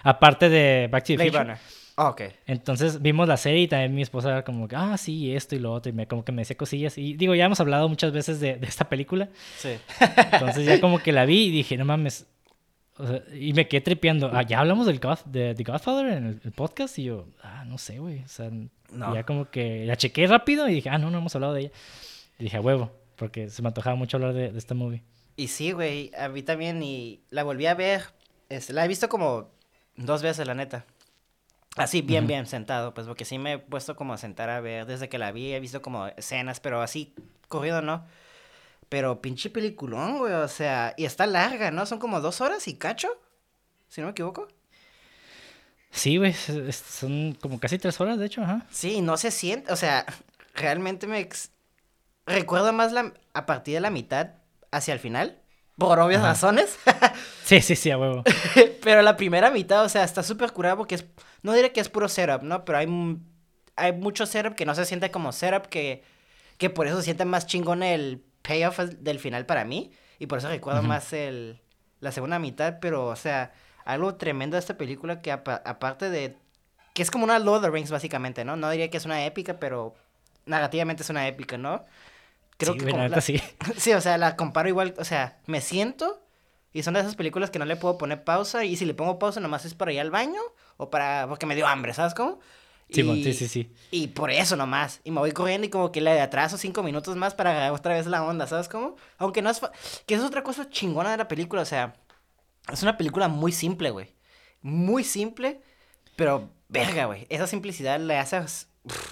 Aparte 0.03 0.49
de 0.49 0.89
Back 0.91 1.03
to 1.05 1.07
the 1.07 1.15
Blade 1.15 1.29
Future. 1.29 1.43
Runner. 1.45 1.57
Ah, 1.97 2.09
ok. 2.09 2.21
Entonces 2.45 3.01
vimos 3.01 3.27
la 3.27 3.37
serie 3.37 3.61
y 3.61 3.67
también 3.69 3.95
mi 3.95 4.01
esposa 4.01 4.29
era 4.29 4.43
como, 4.43 4.67
que, 4.67 4.75
ah, 4.75 4.97
sí, 4.97 5.33
esto 5.33 5.55
y 5.55 5.59
lo 5.59 5.71
otro. 5.71 5.89
Y 5.89 5.93
me, 5.93 6.07
como 6.07 6.25
que 6.25 6.31
me 6.33 6.41
decía 6.41 6.57
cosillas. 6.57 6.97
Y 6.97 7.13
digo, 7.13 7.35
ya 7.35 7.45
hemos 7.45 7.59
hablado 7.61 7.87
muchas 7.87 8.11
veces 8.11 8.39
de, 8.41 8.57
de 8.57 8.67
esta 8.67 8.89
película. 8.89 9.29
Sí. 9.57 9.69
Entonces 10.33 10.65
ya 10.65 10.81
como 10.81 10.99
que 10.99 11.11
la 11.13 11.25
vi 11.25 11.45
y 11.45 11.51
dije, 11.51 11.77
no 11.77 11.85
mames. 11.85 12.27
O 12.97 13.07
sea, 13.07 13.21
y 13.33 13.53
me 13.53 13.67
quedé 13.67 13.81
tripeando. 13.81 14.29
Ah, 14.33 14.41
ya 14.43 14.59
hablamos 14.59 14.87
del 14.87 14.99
God, 14.99 15.19
de 15.25 15.53
The 15.55 15.63
Godfather 15.63 16.07
en 16.17 16.25
el, 16.27 16.41
el 16.43 16.51
podcast. 16.51 16.99
Y 16.99 17.03
yo, 17.05 17.27
ah, 17.41 17.63
no 17.65 17.77
sé, 17.77 17.99
güey. 17.99 18.19
O 18.23 18.27
sea, 18.27 18.49
No. 18.91 19.13
ya 19.13 19.23
como 19.23 19.49
que 19.49 19.85
la 19.85 19.95
chequé 19.95 20.27
rápido 20.27 20.67
y 20.67 20.73
dije, 20.75 20.89
ah, 20.89 20.97
no, 20.97 21.09
no 21.11 21.19
hemos 21.19 21.33
hablado 21.35 21.53
de 21.53 21.61
ella. 21.61 21.71
Y 22.39 22.43
dije, 22.45 22.57
a 22.57 22.61
huevo, 22.61 22.91
porque 23.15 23.49
se 23.49 23.61
me 23.61 23.69
antojaba 23.69 23.95
mucho 23.95 24.17
hablar 24.17 24.33
de, 24.33 24.51
de 24.51 24.57
esta 24.57 24.73
movie. 24.75 25.01
Y 25.37 25.47
sí, 25.47 25.71
güey, 25.71 26.11
a 26.17 26.27
mí 26.29 26.41
también, 26.43 26.83
y 26.83 27.21
la 27.29 27.43
volví 27.43 27.65
a 27.65 27.73
ver, 27.73 28.01
este, 28.49 28.73
la 28.73 28.83
he 28.83 28.87
visto 28.89 29.07
como 29.09 29.49
dos 29.97 30.21
veces, 30.21 30.45
la 30.47 30.53
neta. 30.55 30.85
Así, 31.75 32.01
bien, 32.01 32.25
bien 32.25 32.45
sentado, 32.47 32.93
pues, 32.93 33.05
porque 33.07 33.25
sí 33.25 33.37
me 33.37 33.53
he 33.53 33.59
puesto 33.59 33.95
como 33.97 34.13
a 34.13 34.17
sentar 34.17 34.49
a 34.49 34.61
ver, 34.61 34.85
desde 34.85 35.09
que 35.09 35.17
la 35.17 35.31
vi 35.33 35.53
he 35.53 35.59
visto 35.59 35.81
como 35.81 36.07
escenas, 36.07 36.59
pero 36.61 36.81
así, 36.81 37.13
corrido, 37.49 37.81
¿no? 37.81 38.05
Pero 38.89 39.21
pinche 39.21 39.49
peliculón, 39.49 40.19
güey, 40.19 40.33
o 40.33 40.47
sea, 40.49 40.93
y 40.97 41.05
está 41.05 41.27
larga, 41.27 41.71
¿no? 41.71 41.85
Son 41.85 41.99
como 41.99 42.21
dos 42.21 42.41
horas 42.41 42.67
y 42.67 42.75
cacho, 42.77 43.09
si 43.89 44.01
no 44.01 44.07
me 44.07 44.11
equivoco. 44.11 44.47
Sí, 45.91 46.17
güey, 46.17 46.33
son 46.33 47.33
como 47.41 47.59
casi 47.59 47.77
tres 47.77 47.99
horas, 48.01 48.17
de 48.19 48.25
hecho, 48.25 48.41
ajá. 48.41 48.65
Sí, 48.69 49.01
no 49.01 49.17
se 49.17 49.31
siente, 49.31 49.71
o 49.71 49.75
sea, 49.75 50.05
realmente 50.53 51.07
me... 51.07 51.19
ex- 51.19 51.51
Recuerdo 52.27 52.73
más 52.73 52.93
la, 52.93 53.13
a 53.33 53.45
partir 53.47 53.75
de 53.75 53.81
la 53.81 53.91
mitad 53.91 54.31
hacia 54.71 54.93
el 54.93 54.99
final, 55.01 55.41
por 55.77 55.99
obvias 55.99 56.21
Ajá. 56.21 56.31
razones. 56.31 56.77
Sí, 57.45 57.61
sí, 57.61 57.75
sí, 57.75 57.91
a 57.91 57.97
huevo. 57.99 58.23
Pero 58.81 59.03
la 59.03 59.15
primera 59.15 59.51
mitad, 59.51 59.85
o 59.85 59.89
sea, 59.89 60.03
está 60.03 60.23
súper 60.23 60.51
curada 60.51 60.75
porque 60.75 60.95
es... 60.95 61.05
No 61.43 61.53
diré 61.53 61.71
que 61.71 61.79
es 61.79 61.89
puro 61.89 62.09
setup, 62.09 62.41
¿no? 62.41 62.65
Pero 62.65 62.79
hay, 62.79 63.17
hay 63.75 63.93
mucho 63.93 64.25
setup 64.25 64.55
que 64.55 64.65
no 64.65 64.73
se 64.73 64.83
siente 64.85 65.11
como 65.11 65.31
setup, 65.31 65.67
que, 65.67 66.03
que 66.57 66.71
por 66.71 66.87
eso 66.87 66.97
se 66.97 67.03
siente 67.03 67.23
más 67.23 67.45
chingón 67.45 67.83
el 67.83 68.23
payoff 68.41 68.79
del 68.79 69.19
final 69.19 69.45
para 69.45 69.63
mí. 69.63 69.91
Y 70.17 70.25
por 70.25 70.39
eso 70.39 70.49
recuerdo 70.49 70.81
más 70.81 71.13
el, 71.13 71.61
la 71.99 72.11
segunda 72.11 72.39
mitad. 72.39 72.79
Pero, 72.81 73.05
o 73.05 73.15
sea, 73.15 73.53
algo 73.85 74.15
tremendo 74.15 74.55
de 74.55 74.59
esta 74.61 74.75
película 74.77 75.21
que 75.21 75.31
apa- 75.31 75.61
aparte 75.65 76.09
de... 76.09 76.37
Que 76.95 77.03
es 77.03 77.11
como 77.11 77.25
una 77.25 77.37
Lord 77.37 77.57
of 77.57 77.61
the 77.65 77.69
Rings, 77.69 77.91
básicamente, 77.91 78.43
¿no? 78.43 78.55
No 78.55 78.71
diría 78.71 78.89
que 78.89 78.97
es 78.97 79.05
una 79.05 79.23
épica, 79.23 79.59
pero 79.59 79.93
narrativamente 80.47 81.03
es 81.03 81.09
una 81.11 81.27
épica, 81.27 81.59
¿no? 81.59 81.85
Creo 82.57 82.73
sí, 82.73 82.79
que 82.79 82.89
como 82.89 83.07
la 83.07 83.21
sí. 83.21 83.39
Sí, 83.77 83.93
o 83.93 84.01
sea, 84.01 84.17
la 84.17 84.35
comparo 84.35 84.67
igual, 84.69 84.95
o 84.97 85.03
sea, 85.03 85.37
me 85.45 85.61
siento 85.61 86.24
y 86.75 86.83
son 86.83 86.93
de 86.93 86.99
esas 86.99 87.15
películas 87.15 87.49
que 87.49 87.57
no 87.57 87.65
le 87.65 87.77
puedo 87.77 87.97
poner 87.97 88.23
pausa 88.23 88.65
y 88.65 88.75
si 88.75 88.85
le 88.85 88.93
pongo 88.93 89.17
pausa 89.17 89.39
nomás 89.39 89.63
es 89.65 89.73
para 89.73 89.93
ir 89.93 89.99
al 90.01 90.11
baño 90.11 90.41
o 90.77 90.89
para 90.89 91.25
porque 91.27 91.45
me 91.45 91.55
dio 91.55 91.65
hambre, 91.65 91.93
¿sabes 91.93 92.13
cómo? 92.13 92.39
Y- 93.15 93.23
sí, 93.23 93.33
sí, 93.33 93.47
sí. 93.47 93.73
Y 93.91 94.07
por 94.09 94.29
eso 94.29 94.55
nomás. 94.55 94.99
Y 95.03 95.11
me 95.11 95.19
voy 95.19 95.31
corriendo 95.31 95.65
y 95.65 95.69
como 95.69 95.91
que 95.91 96.01
le 96.01 96.19
atraso 96.21 96.57
cinco 96.57 96.83
minutos 96.83 97.15
más 97.15 97.33
para 97.33 97.51
agarrar 97.51 97.71
otra 97.71 97.93
vez 97.95 98.05
la 98.07 98.23
onda, 98.23 98.45
¿sabes 98.45 98.67
cómo? 98.67 98.95
Aunque 99.17 99.41
no 99.41 99.49
es... 99.49 99.59
fa- 99.59 99.71
Que 100.05 100.15
es 100.15 100.21
otra 100.21 100.43
cosa 100.43 100.69
chingona 100.69 101.11
de 101.11 101.17
la 101.17 101.27
película, 101.27 101.61
o 101.63 101.65
sea... 101.65 101.95
Es 102.71 102.83
una 102.83 102.97
película 102.97 103.27
muy 103.27 103.51
simple, 103.51 103.89
güey. 103.91 104.13
Muy 104.61 105.03
simple, 105.03 105.61
pero 106.15 106.49
verga, 106.67 107.05
güey. 107.05 107.25
Esa 107.29 107.47
simplicidad 107.47 107.99
le 107.99 108.17
hace... 108.17 108.37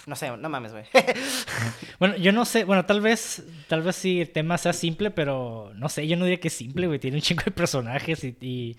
No 0.05 0.15
sé, 0.15 0.35
no 0.35 0.49
mames, 0.49 0.71
güey. 0.71 0.85
Bueno, 1.99 2.17
yo 2.17 2.31
no 2.31 2.45
sé, 2.45 2.63
bueno, 2.63 2.85
tal 2.85 3.01
vez, 3.01 3.43
tal 3.67 3.81
vez 3.81 3.95
sí 3.95 4.21
el 4.21 4.29
tema 4.29 4.57
sea 4.57 4.73
simple, 4.73 5.09
pero 5.09 5.71
no 5.75 5.89
sé, 5.89 6.07
yo 6.07 6.17
no 6.17 6.25
diría 6.25 6.39
que 6.39 6.49
es 6.49 6.53
simple, 6.53 6.87
güey. 6.87 6.99
Tiene 6.99 7.17
un 7.17 7.21
chingo 7.21 7.43
de 7.43 7.51
personajes 7.51 8.23
y, 8.23 8.35
y, 8.41 8.77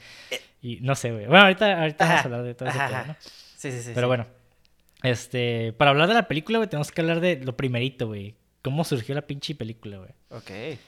y 0.60 0.80
no 0.80 0.94
sé, 0.94 1.10
güey. 1.12 1.26
Bueno, 1.26 1.44
ahorita, 1.44 1.80
ahorita 1.80 2.04
vamos 2.06 2.20
a 2.20 2.24
hablar 2.24 2.42
de 2.42 2.54
todo 2.54 2.68
ese 2.68 2.78
ajá, 2.78 2.88
pedo, 2.88 2.98
ajá. 2.98 3.06
¿no? 3.08 3.16
Sí, 3.20 3.70
sí, 3.70 3.82
sí. 3.82 3.90
Pero 3.94 4.06
sí. 4.06 4.08
bueno, 4.08 4.26
este, 5.02 5.72
para 5.72 5.90
hablar 5.90 6.08
de 6.08 6.14
la 6.14 6.28
película, 6.28 6.58
güey, 6.58 6.68
tenemos 6.68 6.92
que 6.92 7.00
hablar 7.00 7.20
de 7.20 7.36
lo 7.36 7.56
primerito, 7.56 8.06
güey. 8.08 8.34
¿Cómo 8.62 8.84
surgió 8.84 9.14
la 9.14 9.22
pinche 9.22 9.54
película, 9.54 9.98
güey? 9.98 10.10
Ok. 10.30 10.78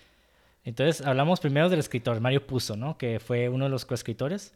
Entonces, 0.65 1.07
hablamos 1.07 1.41
primero 1.41 1.69
del 1.69 1.79
escritor, 1.79 2.21
Mario 2.21 2.47
Puzo, 2.47 2.77
¿no? 2.77 2.99
Que 2.99 3.21
fue 3.21 3.49
uno 3.49 3.67
de 3.67 3.71
los 3.71 3.85
coescritores. 3.85 4.55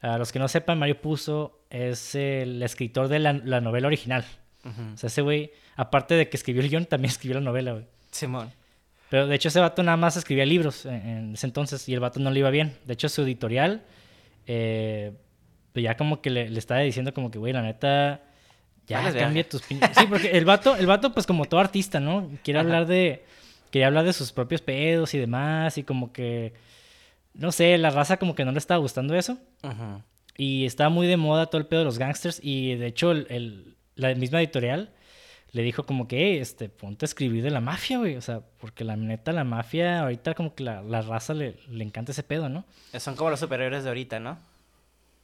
A 0.00 0.16
los 0.16 0.32
que 0.32 0.38
no 0.38 0.48
sepan, 0.48 0.78
Mario 0.78 1.00
Puzo 1.00 1.60
es 1.68 2.14
el 2.14 2.62
escritor 2.62 3.08
de 3.08 3.18
la, 3.18 3.32
la 3.32 3.60
novela 3.60 3.88
original. 3.88 4.24
O 4.64 4.96
sea, 4.96 5.06
ese 5.08 5.22
güey, 5.22 5.52
aparte 5.76 6.14
de 6.14 6.28
que 6.28 6.36
escribió 6.36 6.62
el 6.62 6.68
guion, 6.68 6.84
también 6.86 7.10
escribió 7.12 7.34
la 7.38 7.44
novela, 7.44 7.72
güey. 7.72 7.84
Simón. 8.10 8.52
Pero 9.08 9.26
de 9.26 9.34
hecho 9.34 9.48
ese 9.48 9.58
vato 9.60 9.82
nada 9.82 9.96
más 9.96 10.16
escribía 10.16 10.46
libros 10.46 10.86
en, 10.86 10.94
en 11.08 11.34
ese 11.34 11.46
entonces 11.46 11.88
y 11.88 11.94
el 11.94 12.00
vato 12.00 12.20
no 12.20 12.30
le 12.30 12.38
iba 12.40 12.50
bien. 12.50 12.76
De 12.84 12.92
hecho 12.92 13.08
su 13.08 13.22
editorial, 13.22 13.82
eh, 14.46 15.12
pues 15.72 15.82
ya 15.84 15.96
como 15.96 16.20
que 16.20 16.30
le, 16.30 16.48
le 16.50 16.58
estaba 16.58 16.80
diciendo 16.80 17.12
como 17.14 17.30
que, 17.30 17.38
güey, 17.38 17.52
la 17.52 17.62
neta, 17.62 18.22
ya 18.86 19.12
cambia 19.12 19.48
tus... 19.48 19.62
pin-". 19.62 19.80
Sí, 19.98 20.06
porque 20.08 20.30
el 20.32 20.44
vato, 20.44 20.76
el 20.76 20.86
vato 20.86 21.12
pues 21.12 21.26
como 21.26 21.44
todo 21.46 21.58
artista, 21.60 21.98
¿no? 22.00 22.30
Quiere 22.44 22.60
Ajá. 22.60 22.66
hablar 22.68 22.86
de... 22.86 23.24
Quería 23.70 23.86
hablar 23.86 24.04
de 24.04 24.12
sus 24.12 24.32
propios 24.32 24.60
pedos 24.62 25.14
y 25.14 25.18
demás 25.18 25.78
y 25.78 25.82
como 25.84 26.12
que... 26.12 26.52
No 27.34 27.52
sé, 27.52 27.78
la 27.78 27.90
raza 27.90 28.16
como 28.16 28.34
que 28.34 28.44
no 28.44 28.50
le 28.52 28.58
estaba 28.58 28.78
gustando 28.78 29.14
eso. 29.14 29.38
Y 30.36 30.66
estaba 30.66 30.90
muy 30.90 31.06
de 31.06 31.16
moda 31.16 31.46
todo 31.46 31.60
el 31.60 31.66
pedo 31.66 31.80
de 31.80 31.84
los 31.84 31.98
gangsters. 31.98 32.40
Y 32.42 32.74
de 32.74 32.86
hecho, 32.88 33.12
el, 33.12 33.26
el- 33.30 33.76
la 34.00 34.14
misma 34.14 34.40
editorial 34.40 34.90
le 35.52 35.62
dijo 35.62 35.84
como 35.84 36.06
que, 36.08 36.16
"Ey, 36.32 36.38
este, 36.38 36.68
ponte 36.68 37.04
a 37.04 37.08
escribir 37.08 37.42
de 37.42 37.50
la 37.50 37.60
mafia, 37.60 37.98
güey. 37.98 38.16
O 38.16 38.20
sea, 38.20 38.40
porque 38.58 38.84
la 38.84 38.96
neta, 38.96 39.32
la 39.32 39.44
mafia, 39.44 40.00
ahorita 40.02 40.34
como 40.34 40.54
que 40.54 40.62
la, 40.64 40.80
la 40.82 41.02
raza 41.02 41.34
le, 41.34 41.56
le 41.68 41.82
encanta 41.84 42.12
ese 42.12 42.22
pedo, 42.22 42.48
¿no? 42.48 42.64
Son 42.98 43.16
como 43.16 43.30
los 43.30 43.40
superhéroes 43.40 43.82
de 43.82 43.90
ahorita, 43.90 44.20
¿no? 44.20 44.38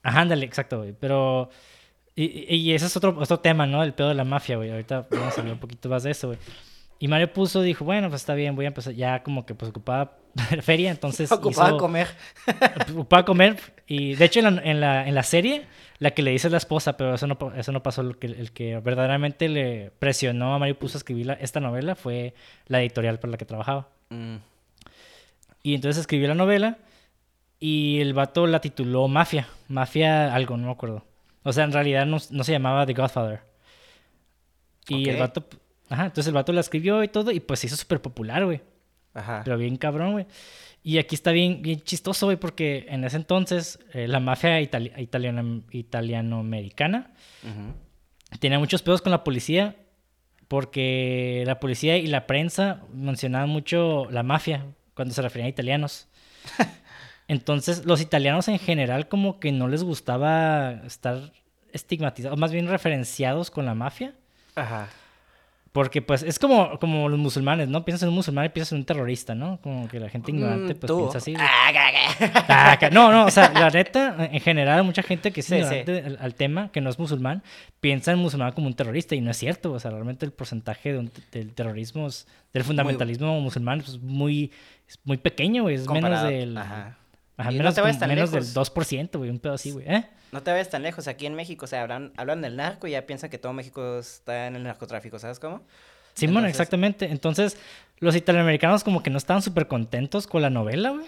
Ajá, 0.02 0.20
ándale, 0.20 0.44
exacto, 0.46 0.78
güey. 0.78 0.92
Pero. 0.98 1.50
Y, 2.14 2.54
y 2.56 2.72
ese 2.72 2.86
es 2.86 2.96
otro, 2.96 3.14
otro 3.18 3.40
tema, 3.40 3.66
¿no? 3.66 3.82
El 3.82 3.92
pedo 3.92 4.08
de 4.08 4.14
la 4.14 4.24
mafia, 4.24 4.56
güey. 4.56 4.70
Ahorita 4.70 5.06
vamos 5.10 5.36
a 5.36 5.40
hablar 5.40 5.54
un 5.54 5.60
poquito 5.60 5.88
más 5.88 6.02
de 6.02 6.10
eso, 6.12 6.28
güey. 6.28 6.38
Y 6.98 7.08
Mario 7.08 7.30
puso, 7.32 7.60
dijo, 7.60 7.84
bueno, 7.84 8.08
pues 8.08 8.22
está 8.22 8.34
bien, 8.34 8.56
voy 8.56 8.64
a 8.64 8.68
empezar. 8.68 8.94
Ya 8.94 9.22
como 9.22 9.44
que 9.44 9.54
pues 9.54 9.68
ocupaba 9.70 10.16
feria, 10.62 10.90
entonces. 10.90 11.30
Ocupaba 11.32 11.68
hizo- 11.70 11.78
comer. 11.78 12.08
ocupaba 12.92 13.24
comer. 13.24 13.58
Y 13.86 14.14
de 14.14 14.24
hecho, 14.24 14.40
en 14.40 14.56
la, 14.56 14.62
en 14.62 14.80
la, 14.80 15.06
en 15.08 15.14
la 15.14 15.22
serie, 15.22 15.66
la 15.98 16.10
que 16.12 16.22
le 16.22 16.30
dice 16.30 16.48
es 16.48 16.52
la 16.52 16.58
esposa, 16.58 16.96
pero 16.96 17.14
eso 17.14 17.26
no, 17.26 17.38
eso 17.56 17.72
no 17.72 17.82
pasó. 17.82 18.02
El 18.02 18.16
que, 18.18 18.26
el 18.26 18.52
que 18.52 18.78
verdaderamente 18.80 19.48
le 19.48 19.90
presionó 19.98 20.54
a 20.54 20.58
Mario 20.58 20.78
Puzo 20.78 20.96
a 20.96 21.00
escribir 21.00 21.26
la- 21.26 21.32
esta 21.34 21.60
novela 21.60 21.94
fue 21.94 22.34
la 22.66 22.80
editorial 22.82 23.18
por 23.18 23.30
la 23.30 23.36
que 23.38 23.44
trabajaba. 23.44 23.88
Mm, 24.10 24.36
Y 25.62 25.74
entonces 25.74 26.00
escribió 26.00 26.28
la 26.28 26.34
novela 26.34 26.78
y 27.58 28.00
el 28.00 28.12
vato 28.14 28.46
la 28.46 28.60
tituló 28.60 29.08
Mafia. 29.08 29.48
Mafia 29.68 30.34
algo, 30.34 30.56
no 30.56 30.66
me 30.66 30.72
acuerdo. 30.72 31.04
O 31.42 31.52
sea, 31.52 31.64
en 31.64 31.72
realidad 31.72 32.06
no, 32.06 32.18
no 32.30 32.44
se 32.44 32.52
llamaba 32.52 32.86
The 32.86 32.92
Godfather. 32.94 33.40
Y 34.88 35.08
el 35.08 35.16
vato... 35.18 35.44
Ajá, 35.88 36.04
entonces 36.06 36.26
el 36.28 36.34
vato 36.34 36.52
la 36.52 36.60
escribió 36.60 37.02
y 37.04 37.08
todo 37.08 37.30
y 37.30 37.38
pues 37.40 37.60
se 37.60 37.68
hizo 37.68 37.76
súper 37.76 38.00
popular, 38.02 38.44
güey. 38.44 38.60
Ajá. 39.14 39.42
Pero 39.44 39.56
bien 39.56 39.76
cabrón, 39.76 40.12
güey. 40.12 40.26
Y 40.88 40.98
aquí 40.98 41.16
está 41.16 41.32
bien, 41.32 41.62
bien 41.62 41.80
chistoso, 41.80 42.26
güey, 42.26 42.36
porque 42.36 42.86
en 42.88 43.02
ese 43.02 43.16
entonces 43.16 43.80
eh, 43.92 44.06
la 44.06 44.20
mafia 44.20 44.60
itali- 44.60 44.92
italiana, 44.96 45.42
italianoamericana 45.72 47.10
Ujú. 47.42 48.38
tenía 48.38 48.60
muchos 48.60 48.82
pedos 48.82 49.02
con 49.02 49.10
la 49.10 49.24
policía 49.24 49.74
porque 50.46 51.42
la 51.44 51.58
policía 51.58 51.96
y 51.96 52.06
la 52.06 52.28
prensa 52.28 52.82
mencionaban 52.94 53.48
mucho 53.48 54.06
la 54.12 54.22
mafia 54.22 54.64
cuando 54.94 55.12
se 55.12 55.22
referían 55.22 55.46
a 55.46 55.50
italianos. 55.50 56.06
Entonces, 57.28 57.84
los 57.84 58.00
italianos 58.00 58.46
en 58.46 58.60
general 58.60 59.08
como 59.08 59.40
que 59.40 59.50
no 59.50 59.66
les 59.66 59.82
gustaba 59.82 60.82
estar 60.86 61.32
estigmatizados, 61.72 62.38
más 62.38 62.52
bien 62.52 62.68
referenciados 62.68 63.50
con 63.50 63.66
la 63.66 63.74
mafia. 63.74 64.14
Ajá. 64.54 64.88
Porque 65.76 66.00
pues 66.00 66.22
es 66.22 66.38
como, 66.38 66.78
como 66.78 67.06
los 67.10 67.18
musulmanes, 67.18 67.68
¿no? 67.68 67.84
Piensas 67.84 68.04
en 68.04 68.08
un 68.08 68.14
musulmán 68.14 68.46
y 68.46 68.48
piensas 68.48 68.72
en 68.72 68.78
un 68.78 68.84
terrorista, 68.86 69.34
¿no? 69.34 69.60
Como 69.60 69.86
que 69.88 70.00
la 70.00 70.08
gente 70.08 70.30
ignorante 70.30 70.74
Mm, 70.74 70.78
pues 70.78 70.88
tú. 70.88 70.98
piensa 71.00 71.18
así. 71.18 71.34
Ah. 71.38 72.08
Ah, 72.48 72.78
No, 72.92 73.12
no, 73.12 73.26
o 73.26 73.30
sea, 73.30 73.52
la 73.52 73.68
neta, 73.68 74.28
en 74.32 74.40
general, 74.40 74.84
mucha 74.84 75.02
gente 75.02 75.32
que 75.32 75.40
es 75.40 75.46
Sí, 75.46 75.56
ignorante 75.56 76.02
al, 76.06 76.18
al 76.20 76.34
tema, 76.34 76.70
que 76.72 76.80
no 76.80 76.88
es 76.88 76.98
musulmán, 76.98 77.42
piensa 77.80 78.10
en 78.12 78.18
musulmán 78.18 78.52
como 78.52 78.68
un 78.68 78.74
terrorista 78.74 79.14
y 79.14 79.20
no 79.20 79.30
es 79.30 79.36
cierto. 79.36 79.72
O 79.72 79.78
sea, 79.78 79.90
realmente 79.90 80.24
el 80.24 80.32
porcentaje 80.32 80.92
de 80.94 80.98
un- 81.00 81.12
del 81.30 81.52
terrorismo, 81.52 82.08
del 82.54 82.64
fundamentalismo 82.64 83.38
musulmán 83.40 83.80
es 83.80 84.00
muy, 84.00 84.52
es 84.88 84.98
muy 85.04 85.18
pequeño, 85.18 85.64
güey. 85.64 85.74
Es 85.74 85.86
menos 85.88 86.22
del... 86.24 86.56
Ajá. 86.56 86.96
Ajá, 87.36 87.50
Y 87.52 87.54
no 87.54 87.58
menos, 87.58 87.74
te 87.74 87.80
vayas 87.80 87.98
tan 87.98 88.08
menos 88.08 88.30
del 88.30 88.42
lejos. 88.44 88.54
2%, 88.74 89.18
güey, 89.18 89.30
un 89.30 89.38
pedo 89.38 89.54
así, 89.54 89.70
güey. 89.70 89.86
¿Eh? 89.88 90.06
No 90.32 90.42
te 90.42 90.52
ves 90.52 90.68
tan 90.70 90.82
lejos. 90.82 91.06
Aquí 91.08 91.26
en 91.26 91.34
México, 91.34 91.64
o 91.64 91.68
sea, 91.68 91.82
hablan, 91.82 92.12
hablan 92.16 92.42
del 92.42 92.56
narco 92.56 92.86
y 92.86 92.92
ya 92.92 93.06
piensan 93.06 93.30
que 93.30 93.38
todo 93.38 93.52
México 93.52 93.98
está 93.98 94.46
en 94.46 94.56
el 94.56 94.62
narcotráfico, 94.64 95.18
¿sabes 95.18 95.38
cómo? 95.38 95.62
Simón, 96.14 96.38
Entonces- 96.44 96.50
exactamente. 96.60 97.10
Entonces, 97.10 97.56
los 97.98 98.16
italoamericanos 98.16 98.82
como 98.84 99.02
que 99.02 99.10
no 99.10 99.18
estaban 99.18 99.42
súper 99.42 99.68
contentos 99.68 100.26
con 100.26 100.42
la 100.42 100.50
novela, 100.50 100.90
güey, 100.90 101.06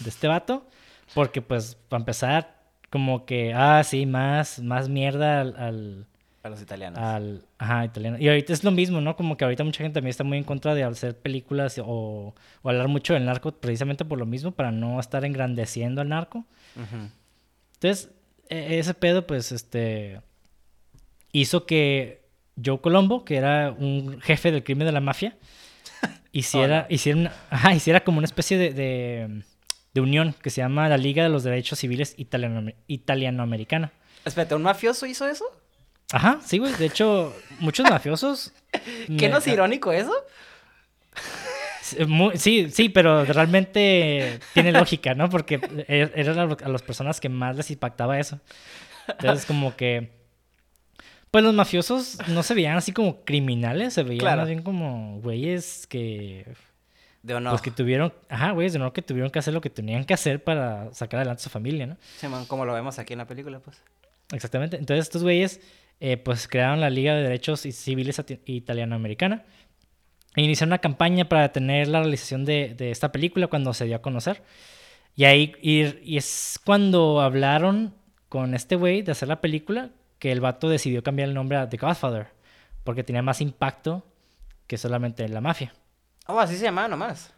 de 0.00 0.08
este 0.08 0.28
vato. 0.28 0.66
Porque, 1.14 1.42
pues, 1.42 1.76
para 1.88 2.00
empezar, 2.00 2.56
como 2.90 3.26
que, 3.26 3.52
ah, 3.54 3.82
sí, 3.84 4.06
más, 4.06 4.60
más 4.60 4.88
mierda 4.88 5.40
al, 5.42 5.56
al, 5.56 6.06
A 6.44 6.50
los 6.50 6.60
italianos. 6.60 6.98
al- 7.00 7.42
ajá, 7.58 7.86
italiano. 7.86 8.18
Y 8.20 8.28
ahorita 8.28 8.52
es 8.52 8.62
lo 8.64 8.70
mismo, 8.70 9.00
¿no? 9.00 9.16
Como 9.16 9.36
que 9.36 9.44
ahorita 9.44 9.64
mucha 9.64 9.78
gente 9.82 9.94
también 9.94 10.10
está 10.10 10.24
muy 10.24 10.36
en 10.38 10.44
contra 10.44 10.74
de 10.74 10.84
hacer 10.84 11.16
películas 11.18 11.78
o, 11.82 12.34
o 12.62 12.68
hablar 12.68 12.86
mucho 12.88 13.14
del 13.14 13.24
narco 13.24 13.50
precisamente 13.52 14.04
por 14.04 14.18
lo 14.18 14.26
mismo, 14.26 14.52
para 14.52 14.70
no 14.70 15.00
estar 15.00 15.24
engrandeciendo 15.24 16.02
al 16.02 16.10
narco. 16.10 16.44
Entonces, 17.74 18.10
e- 18.50 18.78
ese 18.78 18.92
pedo, 18.92 19.26
pues, 19.26 19.52
este, 19.52 20.20
hizo 21.32 21.64
que 21.66 22.24
Joe 22.62 22.78
Colombo, 22.80 23.24
que 23.24 23.36
era 23.36 23.72
un 23.72 24.20
jefe 24.20 24.52
del 24.52 24.62
crimen 24.64 24.86
de 24.86 24.92
la 24.92 25.00
mafia, 25.00 25.36
hiciera, 26.32 26.86
hiciera, 26.90 27.18
una- 27.20 27.32
ajá, 27.48 27.74
hiciera 27.74 28.04
como 28.04 28.18
una 28.18 28.26
especie 28.26 28.58
de, 28.58 28.72
de, 28.74 29.42
de 29.94 30.00
unión 30.02 30.34
que 30.42 30.50
se 30.50 30.60
llama 30.60 30.90
la 30.90 30.98
Liga 30.98 31.22
de 31.22 31.30
los 31.30 31.42
Derechos 31.42 31.78
Civiles 31.78 32.14
Italiano, 32.18 32.70
Italianoamericana. 32.86 33.92
Espérate, 34.26 34.54
¿un 34.54 34.62
mafioso 34.62 35.06
hizo 35.06 35.26
eso? 35.26 35.44
Ajá, 36.14 36.40
sí, 36.44 36.58
güey. 36.58 36.72
De 36.74 36.86
hecho, 36.86 37.34
muchos 37.58 37.88
mafiosos... 37.88 38.52
¿Qué 39.06 39.12
me- 39.26 39.28
no 39.30 39.38
es 39.38 39.46
irónico 39.46 39.92
eso? 39.92 40.12
Sí, 41.82 41.96
Sí, 42.36 42.70
sí, 42.70 42.88
pero 42.88 43.24
realmente 43.24 44.40
tiene 44.54 44.72
lógica, 44.72 45.14
¿no? 45.14 45.28
Porque 45.28 45.60
e- 45.88 46.10
eran 46.14 46.38
a 46.38 46.68
las 46.68 46.82
personas 46.82 47.20
que 47.20 47.28
más 47.28 47.56
les 47.56 47.70
impactaba 47.70 48.18
eso. 48.18 48.40
Entonces, 49.08 49.44
como 49.46 49.76
que. 49.76 50.10
Pues 51.30 51.42
los 51.44 51.52
mafiosos 51.52 52.18
no 52.28 52.42
se 52.44 52.54
veían 52.54 52.76
así 52.76 52.92
como 52.92 53.24
criminales, 53.24 53.92
se 53.94 54.02
veían 54.04 54.20
Claro. 54.20 54.38
más 54.42 54.48
bien 54.48 54.62
como 54.62 55.20
güeyes 55.20 55.86
que. 55.88 56.46
De 57.22 57.34
honor. 57.34 57.52
Pues 57.52 57.62
que 57.62 57.70
tuvieron. 57.70 58.12
Ajá, 58.28 58.52
güeyes 58.52 58.72
de 58.72 58.78
honor 58.78 58.92
que 58.92 59.02
tuvieron 59.02 59.30
que 59.30 59.38
hacer 59.40 59.52
lo 59.52 59.60
que 59.60 59.70
tenían 59.70 60.04
que 60.04 60.14
hacer 60.14 60.42
para 60.42 60.92
sacar 60.94 61.18
adelante 61.18 61.40
a 61.40 61.44
su 61.44 61.50
familia, 61.50 61.86
¿no? 61.86 61.96
Simón, 62.18 62.46
como 62.46 62.64
lo 62.64 62.72
vemos 62.72 62.98
aquí 62.98 63.12
en 63.14 63.18
la 63.18 63.26
película, 63.26 63.58
pues. 63.60 63.82
Exactamente. 64.32 64.76
Entonces, 64.78 65.04
estos 65.04 65.22
güeyes, 65.22 65.60
eh, 66.00 66.16
pues 66.16 66.48
crearon 66.48 66.80
la 66.80 66.90
Liga 66.90 67.14
de 67.14 67.22
Derechos 67.22 67.60
Civiles 67.60 68.22
Italianoamericana. 68.46 69.44
E 70.36 70.42
iniciaron 70.42 70.70
una 70.70 70.78
campaña 70.78 71.28
para 71.28 71.42
detener 71.42 71.88
la 71.88 72.00
realización 72.00 72.44
de, 72.44 72.74
de 72.74 72.90
esta 72.90 73.12
película 73.12 73.46
cuando 73.46 73.72
se 73.72 73.84
dio 73.84 73.96
a 73.96 74.02
conocer. 74.02 74.42
Y 75.16 75.24
ahí 75.24 75.52
y, 75.62 75.84
y 76.02 76.16
es 76.16 76.60
cuando 76.64 77.20
hablaron 77.20 77.94
con 78.28 78.54
este 78.54 78.74
güey 78.74 79.02
de 79.02 79.12
hacer 79.12 79.28
la 79.28 79.40
película 79.40 79.90
que 80.18 80.32
el 80.32 80.40
vato 80.40 80.68
decidió 80.68 81.02
cambiar 81.02 81.28
el 81.28 81.34
nombre 81.34 81.58
a 81.58 81.68
The 81.68 81.76
Godfather. 81.76 82.28
Porque 82.82 83.04
tenía 83.04 83.22
más 83.22 83.40
impacto 83.40 84.04
que 84.66 84.76
solamente 84.76 85.28
la 85.28 85.40
mafia. 85.40 85.72
Oh, 86.26 86.38
así 86.40 86.56
se 86.56 86.64
llamaba 86.64 86.88
nomás. 86.88 87.32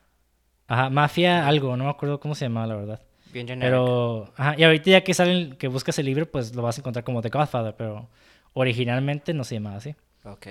Ajá, 0.69 0.91
mafia 0.91 1.47
algo, 1.47 1.77
no 1.77 1.85
me 1.85 1.91
acuerdo 1.91 2.19
cómo 2.19 2.35
se 2.35 2.47
llamaba, 2.47 2.67
la 2.67 2.77
verdad. 2.77 3.03
Bien 3.33 3.47
genérico. 3.47 3.67
Pero, 3.67 4.33
ajá, 4.37 4.55
y 4.59 4.65
ahorita 4.65 4.91
ya 4.91 5.05
que 5.05 5.15
salen, 5.15 5.57
que 5.57 5.69
buscas 5.69 5.99
el 5.99 6.07
libro, 6.07 6.31
pues 6.31 6.55
lo 6.55 6.63
vas 6.63 6.79
a 6.79 6.81
encontrar 6.81 7.05
como 7.05 7.23
The 7.23 7.29
Godfather, 7.29 7.75
pero 7.77 8.09
originalmente 8.57 9.35
no 9.35 9.45
se 9.45 9.57
llamaba 9.57 9.77
así. 9.77 9.95
Ok. 10.25 10.47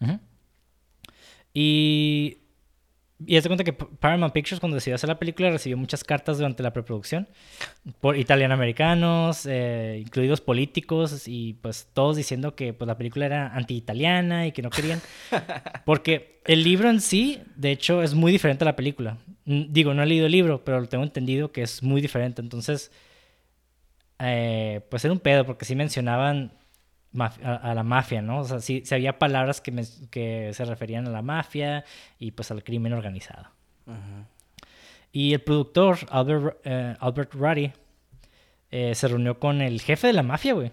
Ujú. 0.00 0.20
Y, 1.52 2.38
y 3.26 3.36
haz 3.36 3.42
de 3.42 3.48
cuenta 3.48 3.64
que 3.64 3.72
Paramount 3.72 4.32
Pictures 4.32 4.60
cuando 4.60 4.76
decidió 4.76 4.94
hacer 4.94 5.08
la 5.08 5.18
película 5.18 5.50
recibió 5.50 5.76
muchas 5.76 6.04
cartas 6.04 6.38
durante 6.38 6.62
la 6.62 6.72
preproducción 6.72 7.28
por 8.00 8.16
italianoamericanos, 8.16 9.44
eh, 9.46 9.98
incluidos 10.00 10.40
políticos 10.40 11.26
y 11.26 11.54
pues 11.54 11.88
todos 11.92 12.16
diciendo 12.16 12.54
que 12.54 12.72
pues 12.72 12.86
la 12.86 12.96
película 12.96 13.26
era 13.26 13.48
anti-italiana 13.54 14.46
y 14.46 14.52
que 14.52 14.62
no 14.62 14.70
querían. 14.70 15.00
Porque 15.84 16.40
el 16.44 16.62
libro 16.62 16.88
en 16.90 17.00
sí, 17.00 17.42
de 17.56 17.72
hecho, 17.72 18.02
es 18.04 18.14
muy 18.14 18.30
diferente 18.30 18.62
a 18.62 18.66
la 18.66 18.76
película. 18.76 19.18
Digo, 19.44 19.94
no 19.94 20.02
he 20.04 20.06
leído 20.06 20.26
el 20.26 20.32
libro, 20.32 20.64
pero 20.64 20.80
lo 20.80 20.86
tengo 20.86 21.02
entendido 21.02 21.50
que 21.50 21.62
es 21.62 21.82
muy 21.82 22.00
diferente. 22.00 22.40
Entonces, 22.40 22.92
eh, 24.20 24.80
pues 24.90 25.04
era 25.04 25.12
un 25.12 25.20
pedo 25.20 25.44
porque 25.44 25.64
sí 25.64 25.74
mencionaban 25.74 26.52
a, 27.18 27.56
a 27.56 27.74
la 27.74 27.82
mafia, 27.82 28.22
¿no? 28.22 28.40
O 28.40 28.44
sea, 28.44 28.60
sí, 28.60 28.82
sí 28.84 28.94
había 28.94 29.18
palabras 29.18 29.60
que, 29.60 30.50
se 30.52 30.64
referían 30.64 31.06
a 31.06 31.10
la 31.10 31.22
mafia 31.22 31.84
y 32.18 32.32
pues 32.32 32.50
al 32.50 32.62
crimen 32.64 32.92
organizado. 32.92 33.48
Y 35.12 35.32
el 35.32 35.40
productor, 35.40 35.98
Albert, 36.10 36.58
eh, 36.64 36.96
Albert 36.98 37.34
Ruddy, 37.34 37.70
eh, 38.70 38.94
se 38.94 39.06
reunió 39.08 39.38
con 39.38 39.60
el 39.62 39.80
jefe 39.80 40.08
de 40.08 40.12
la 40.12 40.22
mafia, 40.24 40.54
güey, 40.54 40.72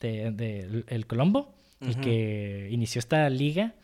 de, 0.00 0.30
de 0.30 0.60
el- 0.60 0.84
el 0.88 1.06
Colombo, 1.06 1.54
el 1.80 1.96
que 2.00 2.68
inició 2.70 3.00
esta 3.00 3.28
liga. 3.28 3.74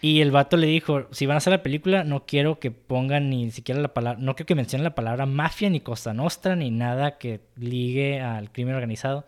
Y 0.00 0.20
el 0.20 0.32
vato 0.32 0.56
le 0.56 0.66
dijo, 0.66 1.06
si 1.12 1.26
van 1.26 1.36
a 1.36 1.38
hacer 1.38 1.52
la 1.52 1.62
película, 1.62 2.02
no 2.02 2.26
quiero 2.26 2.58
que 2.58 2.72
pongan 2.72 3.30
ni 3.30 3.52
siquiera 3.52 3.80
la 3.80 3.94
palabra, 3.94 4.20
no 4.20 4.34
quiero 4.34 4.48
que 4.48 4.56
mencionen 4.56 4.82
la 4.82 4.96
palabra 4.96 5.26
mafia, 5.26 5.70
ni 5.70 5.78
Costa 5.78 6.12
Nostra, 6.12 6.56
ni 6.56 6.72
nada 6.72 7.18
que 7.18 7.40
ligue 7.56 8.20
al 8.20 8.50
crimen 8.50 8.74
organizado. 8.74 9.24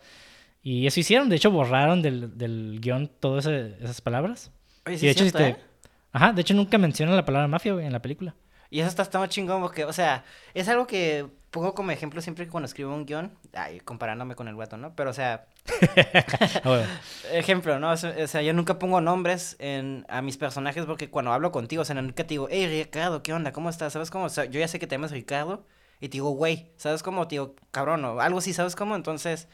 Y 0.65 0.87
eso 0.87 0.99
hicieron, 0.99 1.29
de 1.29 1.35
hecho 1.35 1.51
borraron 1.51 2.01
del, 2.01 2.35
del 2.39 2.79
guion 2.81 3.07
todas 3.19 3.45
esas 3.45 4.01
palabras. 4.01 4.49
Oye, 4.87 4.95
Y 4.95 4.99
de 4.99 5.09
hecho, 5.11 5.23
si 5.23 5.29
cierto, 5.29 5.37
te- 5.37 5.61
¿eh? 5.61 5.63
Ajá, 6.11 6.33
de 6.33 6.41
hecho 6.41 6.55
nunca 6.55 6.79
mencionan 6.79 7.15
la 7.15 7.23
palabra 7.23 7.47
mafia, 7.47 7.73
güey, 7.73 7.85
en 7.85 7.93
la 7.93 8.01
película. 8.01 8.33
Y 8.71 8.79
eso 8.79 8.89
está, 8.89 9.03
está 9.03 9.19
muy 9.19 9.27
chingón 9.29 9.61
porque, 9.61 9.85
o 9.85 9.93
sea, 9.93 10.23
es 10.55 10.67
algo 10.67 10.87
que 10.87 11.27
pongo 11.51 11.75
como 11.75 11.91
ejemplo 11.91 12.19
siempre 12.19 12.45
que 12.45 12.51
cuando 12.51 12.65
escribo 12.65 12.95
un 12.95 13.05
guion, 13.05 13.31
ay, 13.53 13.79
comparándome 13.79 14.33
con 14.33 14.47
el 14.47 14.55
guato, 14.55 14.75
¿no? 14.75 14.95
Pero, 14.95 15.11
o 15.11 15.13
sea, 15.13 15.45
Ah, 15.95 16.61
bueno. 16.65 16.87
ejemplo, 17.31 17.77
¿no? 17.79 17.91
O 17.91 17.97
sea, 17.97 18.15
o 18.23 18.27
sea, 18.27 18.41
yo 18.41 18.51
nunca 18.53 18.79
pongo 18.79 19.01
nombres 19.01 19.55
en, 19.59 20.03
a 20.09 20.23
mis 20.23 20.37
personajes 20.37 20.85
porque 20.87 21.11
cuando 21.11 21.31
hablo 21.31 21.51
contigo, 21.51 21.83
o 21.83 21.85
sea, 21.85 21.95
nunca 22.01 22.23
te 22.23 22.29
digo, 22.33 22.47
hey, 22.49 22.67
Ricardo, 22.85 23.21
¿qué 23.21 23.33
onda? 23.33 23.51
¿Cómo 23.51 23.69
estás? 23.69 23.93
¿Sabes 23.93 24.09
cómo? 24.09 24.25
O 24.25 24.29
sea, 24.29 24.45
yo 24.45 24.59
ya 24.59 24.67
sé 24.67 24.79
que 24.79 24.87
te 24.87 24.95
llamas 24.95 25.11
Ricardo 25.11 25.65
y 25.99 26.09
te 26.09 26.13
digo, 26.13 26.31
güey, 26.31 26.71
¿sabes 26.75 27.03
cómo? 27.03 27.27
Te 27.27 27.35
digo, 27.35 27.55
cabrón, 27.71 28.03
o 28.03 28.19
algo 28.19 28.39
así, 28.39 28.51
¿sabes 28.51 28.75
cómo? 28.75 28.95
Entonces, 28.95 29.47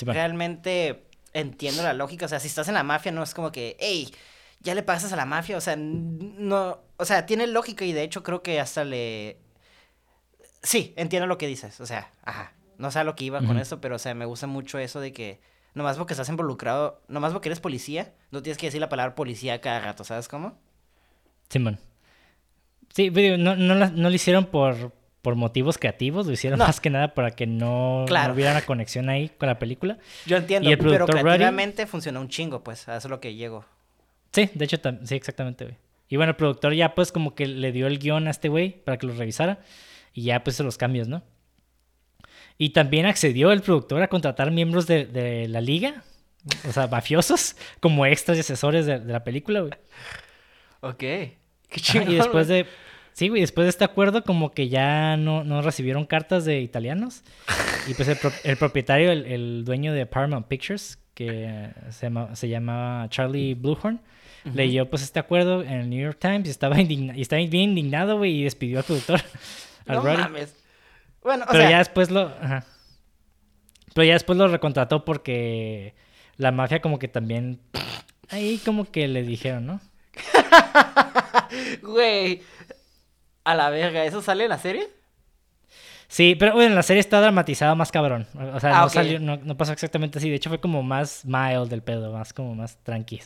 Sí, 0.00 0.04
realmente 0.12 1.04
entiendo 1.32 1.82
la 1.82 1.92
lógica. 1.92 2.26
O 2.26 2.28
sea, 2.28 2.40
si 2.40 2.48
estás 2.48 2.68
en 2.68 2.74
la 2.74 2.82
mafia, 2.82 3.12
no 3.12 3.22
es 3.22 3.34
como 3.34 3.52
que, 3.52 3.76
hey, 3.80 4.12
ya 4.60 4.74
le 4.74 4.82
pasas 4.82 5.12
a 5.12 5.16
la 5.16 5.24
mafia. 5.26 5.56
O 5.56 5.60
sea, 5.60 5.76
no. 5.76 6.78
O 6.96 7.04
sea, 7.04 7.26
tiene 7.26 7.46
lógica 7.46 7.84
y 7.84 7.92
de 7.92 8.02
hecho 8.02 8.22
creo 8.22 8.42
que 8.42 8.60
hasta 8.60 8.84
le. 8.84 9.38
Sí, 10.62 10.92
entiendo 10.96 11.26
lo 11.26 11.38
que 11.38 11.46
dices. 11.46 11.80
O 11.80 11.86
sea, 11.86 12.10
ajá. 12.24 12.52
No 12.78 12.90
sé 12.90 12.98
a 12.98 13.04
lo 13.04 13.14
que 13.14 13.24
iba 13.24 13.42
con 13.42 13.58
esto, 13.58 13.78
pero 13.80 13.96
o 13.96 13.98
sea, 13.98 14.14
me 14.14 14.24
gusta 14.24 14.46
mucho 14.46 14.78
eso 14.78 15.00
de 15.00 15.12
que 15.12 15.38
nomás 15.74 15.98
porque 15.98 16.14
estás 16.14 16.30
involucrado, 16.30 17.02
nomás 17.08 17.30
porque 17.34 17.50
eres 17.50 17.60
policía, 17.60 18.14
no 18.30 18.42
tienes 18.42 18.56
que 18.56 18.68
decir 18.68 18.80
la 18.80 18.88
palabra 18.88 19.14
policía 19.14 19.60
cada 19.60 19.80
rato, 19.80 20.02
¿sabes 20.02 20.28
cómo? 20.28 20.56
Simón. 21.50 21.78
Sí, 22.94 23.10
pero 23.10 23.36
digo, 23.36 23.36
no, 23.36 23.54
no, 23.54 23.74
la- 23.74 23.90
no 23.90 24.08
lo 24.08 24.14
hicieron 24.14 24.46
por, 24.46 24.92
por 25.22 25.34
motivos 25.34 25.76
creativos, 25.78 26.26
lo 26.26 26.32
hicieron 26.32 26.58
No. 26.58 26.66
más 26.66 26.80
que 26.80 26.88
nada 26.90 27.14
para 27.14 27.30
que 27.32 27.46
no, 27.46 28.06
no 28.06 28.32
hubiera 28.32 28.52
una 28.52 28.62
conexión 28.62 29.08
ahí 29.08 29.28
con 29.28 29.48
la 29.48 29.58
película. 29.58 29.98
Yo 30.26 30.36
entiendo, 30.38 30.68
¿Y 30.68 30.72
el 30.72 30.78
pero 30.78 31.06
creativamente 31.06 31.86
funcionó 31.86 32.20
un 32.20 32.28
chingo, 32.28 32.62
pues, 32.64 32.88
a 32.88 32.96
eso 32.96 33.08
es 33.08 33.10
lo 33.10 33.20
que 33.20 33.34
llego. 33.34 33.64
Sí, 34.32 34.48
de 34.54 34.64
hecho, 34.64 34.78
sí, 35.04 35.14
exactamente, 35.14 35.64
güey. 35.64 35.76
Y 36.08 36.16
bueno, 36.16 36.30
el 36.30 36.36
productor 36.36 36.72
ya 36.74 36.94
pues 36.94 37.12
como 37.12 37.34
que 37.34 37.46
le 37.46 37.70
dio 37.70 37.86
el 37.86 37.98
guion 37.98 38.26
a 38.26 38.30
este 38.30 38.48
güey 38.48 38.82
para 38.82 38.98
que 38.98 39.06
lo 39.06 39.14
revisara 39.14 39.60
y 40.12 40.22
ya 40.22 40.42
pues 40.42 40.58
los 40.60 40.76
cambios, 40.76 41.06
¿no? 41.06 41.22
Y 42.58 42.70
también 42.70 43.06
accedió 43.06 43.52
el 43.52 43.62
productor 43.62 44.02
a 44.02 44.08
contratar 44.08 44.50
miembros 44.50 44.86
de, 44.86 45.06
de 45.06 45.48
la 45.48 45.60
liga, 45.60 46.02
o 46.68 46.72
sea, 46.72 46.86
mafiosos, 46.88 47.56
como 47.80 48.06
extras 48.06 48.36
y 48.38 48.40
asesores 48.40 48.86
de, 48.86 48.98
de 49.00 49.12
la 49.12 49.22
película, 49.24 49.60
güey. 49.60 49.72
Ok. 50.80 50.98
Qué 50.98 51.28
Ajá, 51.70 51.80
chingón. 51.80 52.10
y 52.10 52.14
después 52.16 52.48
de... 52.48 52.66
Sí, 53.12 53.28
güey, 53.28 53.40
después 53.42 53.64
de 53.66 53.70
este 53.70 53.84
acuerdo 53.84 54.24
como 54.24 54.52
que 54.52 54.68
ya 54.68 55.16
no, 55.16 55.44
no 55.44 55.60
recibieron 55.62 56.06
cartas 56.06 56.44
de 56.44 56.60
italianos. 56.60 57.22
Y 57.88 57.94
pues 57.94 58.08
el, 58.08 58.16
pro- 58.18 58.30
el 58.44 58.56
propietario, 58.58 59.10
el, 59.10 59.24
el 59.24 59.64
dueño 59.64 59.94
de 59.94 60.04
Paramount 60.04 60.46
Pictures, 60.46 60.98
que 61.14 61.70
se, 61.88 62.06
llama, 62.06 62.36
se 62.36 62.48
llamaba 62.48 63.08
Charlie 63.08 63.54
Bluehorn, 63.54 64.00
leyó 64.54 64.88
pues 64.90 65.02
este 65.02 65.18
acuerdo 65.18 65.62
en 65.62 65.72
el 65.72 65.88
New 65.90 65.98
York 66.00 66.18
Times 66.20 66.46
y 66.46 66.50
estaba, 66.50 66.76
indigna- 66.76 67.16
y 67.16 67.22
estaba 67.22 67.40
bien 67.40 67.70
indignado, 67.70 68.18
güey, 68.18 68.40
y 68.40 68.44
despidió 68.44 68.78
al 68.78 68.84
productor. 68.84 69.20
al 69.86 69.96
No 69.96 70.02
Roddy. 70.02 70.16
mames. 70.18 70.54
Bueno, 71.22 71.44
o 71.44 71.48
Pero 71.50 71.62
sea, 71.62 71.70
ya 71.70 71.78
después 71.78 72.10
lo... 72.10 72.20
ajá. 72.40 72.64
Pero 73.94 74.04
ya 74.04 74.12
después 74.12 74.38
lo 74.38 74.46
recontrató 74.48 75.04
porque 75.06 75.94
la 76.36 76.52
mafia 76.52 76.80
como 76.82 76.98
que 76.98 77.08
también... 77.08 77.60
Ahí 78.28 78.58
como 78.64 78.84
que 78.90 79.08
le 79.08 79.22
dijeron, 79.22 79.66
¿no? 79.66 79.80
güey. 81.82 82.42
A 83.44 83.54
la 83.54 83.70
verga, 83.70 84.04
¿eso 84.04 84.22
sale 84.22 84.44
en 84.44 84.50
la 84.50 84.58
serie? 84.58 84.88
Sí, 86.08 86.34
pero 86.34 86.54
bueno, 86.54 86.74
la 86.74 86.82
serie 86.82 86.98
está 86.98 87.20
dramatizada 87.20 87.76
más 87.76 87.92
cabrón. 87.92 88.26
O 88.52 88.58
sea, 88.58 88.80
Ah, 88.80 88.82
no, 88.82 88.88
salió, 88.88 89.20
no, 89.20 89.36
no 89.36 89.56
pasó 89.56 89.72
exactamente 89.72 90.18
así. 90.18 90.28
De 90.28 90.34
hecho, 90.34 90.50
fue 90.50 90.58
como 90.58 90.82
más 90.82 91.24
mild 91.24 91.68
del 91.68 91.82
pedo, 91.84 92.12
más 92.12 92.32
como 92.32 92.52
más 92.56 92.76
tranqui. 92.82 93.20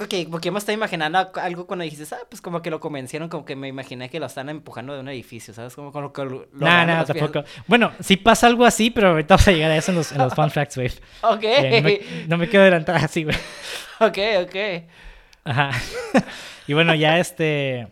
Ok, 0.00 0.14
porque 0.30 0.52
me 0.52 0.58
estaba 0.60 0.74
imaginando 0.74 1.18
algo 1.34 1.66
cuando 1.66 1.82
dijiste, 1.84 2.14
ah, 2.14 2.18
pues 2.28 2.40
como 2.40 2.62
que 2.62 2.70
lo 2.70 2.78
convencieron, 2.78 3.28
como 3.28 3.44
que 3.44 3.56
me 3.56 3.66
imaginé 3.66 4.08
que 4.10 4.20
lo 4.20 4.26
están 4.26 4.48
empujando 4.48 4.94
de 4.94 5.00
un 5.00 5.08
edificio, 5.08 5.52
¿sabes? 5.52 5.74
Como 5.74 5.90
con 5.90 6.04
lo 6.04 6.12
que 6.12 6.22
lo, 6.22 6.46
los 6.52 7.06
pies. 7.06 7.06
tampoco. 7.06 7.44
Bueno, 7.66 7.90
sí 7.98 8.16
pasa 8.16 8.46
algo 8.46 8.64
así, 8.64 8.90
pero 8.90 9.08
ahorita 9.08 9.34
vamos 9.34 9.48
a 9.48 9.50
llegar 9.50 9.72
a 9.72 9.76
eso 9.76 9.90
en 9.90 9.96
los, 9.98 10.12
en 10.12 10.18
los 10.18 10.32
fun 10.32 10.50
facts, 10.52 10.76
güey. 10.76 10.90
Ok, 11.22 11.42
Eh, 11.42 11.80
no, 11.80 11.82
me, 11.82 12.26
no 12.28 12.38
me 12.38 12.48
quiero 12.48 12.62
adelantar 12.62 12.94
así, 12.94 13.24
güey. 13.24 13.36
ok, 13.98 14.18
ok. 14.44 14.56
Ajá. 15.42 15.70
y 16.68 16.74
bueno, 16.74 16.94
ya 16.94 17.18
este. 17.18 17.88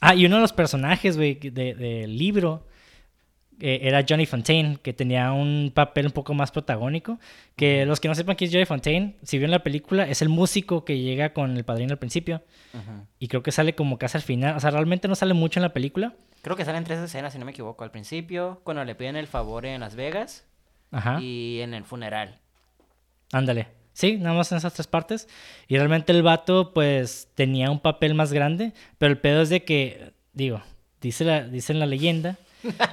Ah, 0.00 0.14
y 0.14 0.26
uno 0.26 0.36
de 0.36 0.42
los 0.42 0.52
personajes, 0.52 1.16
güey, 1.16 1.34
de- 1.34 1.74
del 1.74 2.16
libro 2.18 2.66
eh, 3.58 3.80
era 3.82 4.04
Johnny 4.06 4.26
Fontaine, 4.26 4.76
que 4.82 4.92
tenía 4.92 5.32
un 5.32 5.72
papel 5.74 6.04
un 6.06 6.12
poco 6.12 6.34
más 6.34 6.50
protagónico. 6.50 7.18
Que 7.56 7.86
los 7.86 8.00
que 8.00 8.08
no 8.08 8.14
sepan 8.14 8.36
quién 8.36 8.48
es 8.48 8.54
Johnny 8.54 8.66
Fontaine, 8.66 9.16
si 9.22 9.38
vieron 9.38 9.50
la 9.52 9.62
película, 9.62 10.06
es 10.06 10.20
el 10.20 10.28
músico 10.28 10.84
que 10.84 10.98
llega 10.98 11.32
con 11.32 11.56
el 11.56 11.64
padrino 11.64 11.92
al 11.92 11.98
principio. 11.98 12.42
Ujú. 12.74 13.06
Y 13.18 13.28
creo 13.28 13.42
que 13.42 13.52
sale 13.52 13.74
como 13.74 13.96
casi 13.98 14.18
al 14.18 14.22
final. 14.22 14.56
O 14.56 14.60
sea, 14.60 14.70
realmente 14.70 15.08
no 15.08 15.14
sale 15.14 15.32
mucho 15.32 15.58
en 15.58 15.62
la 15.62 15.72
película. 15.72 16.12
Creo 16.42 16.54
que 16.56 16.66
salen 16.66 16.84
tres 16.84 16.98
escenas, 17.00 17.32
si 17.32 17.38
no 17.38 17.46
me 17.46 17.52
equivoco. 17.52 17.82
Al 17.82 17.90
principio, 17.90 18.60
cuando 18.62 18.84
le 18.84 18.94
piden 18.94 19.16
el 19.16 19.26
favor 19.26 19.64
en 19.64 19.80
Las 19.80 19.96
Vegas 19.96 20.44
Ajá. 20.90 21.18
y 21.22 21.60
en 21.62 21.72
el 21.72 21.84
funeral. 21.84 22.38
Ándale. 23.32 23.68
Sí, 23.96 24.18
nada 24.18 24.36
más 24.36 24.52
en 24.52 24.58
esas 24.58 24.74
tres 24.74 24.86
partes. 24.86 25.26
Y 25.68 25.78
realmente 25.78 26.12
el 26.12 26.22
vato, 26.22 26.74
pues, 26.74 27.28
tenía 27.34 27.70
un 27.70 27.80
papel 27.80 28.14
más 28.14 28.30
grande. 28.30 28.74
Pero 28.98 29.10
el 29.10 29.18
pedo 29.18 29.40
es 29.40 29.48
de 29.48 29.64
que, 29.64 30.12
digo, 30.34 30.60
dice, 31.00 31.24
la, 31.24 31.44
dice 31.44 31.72
en 31.72 31.78
la 31.78 31.86
leyenda 31.86 32.36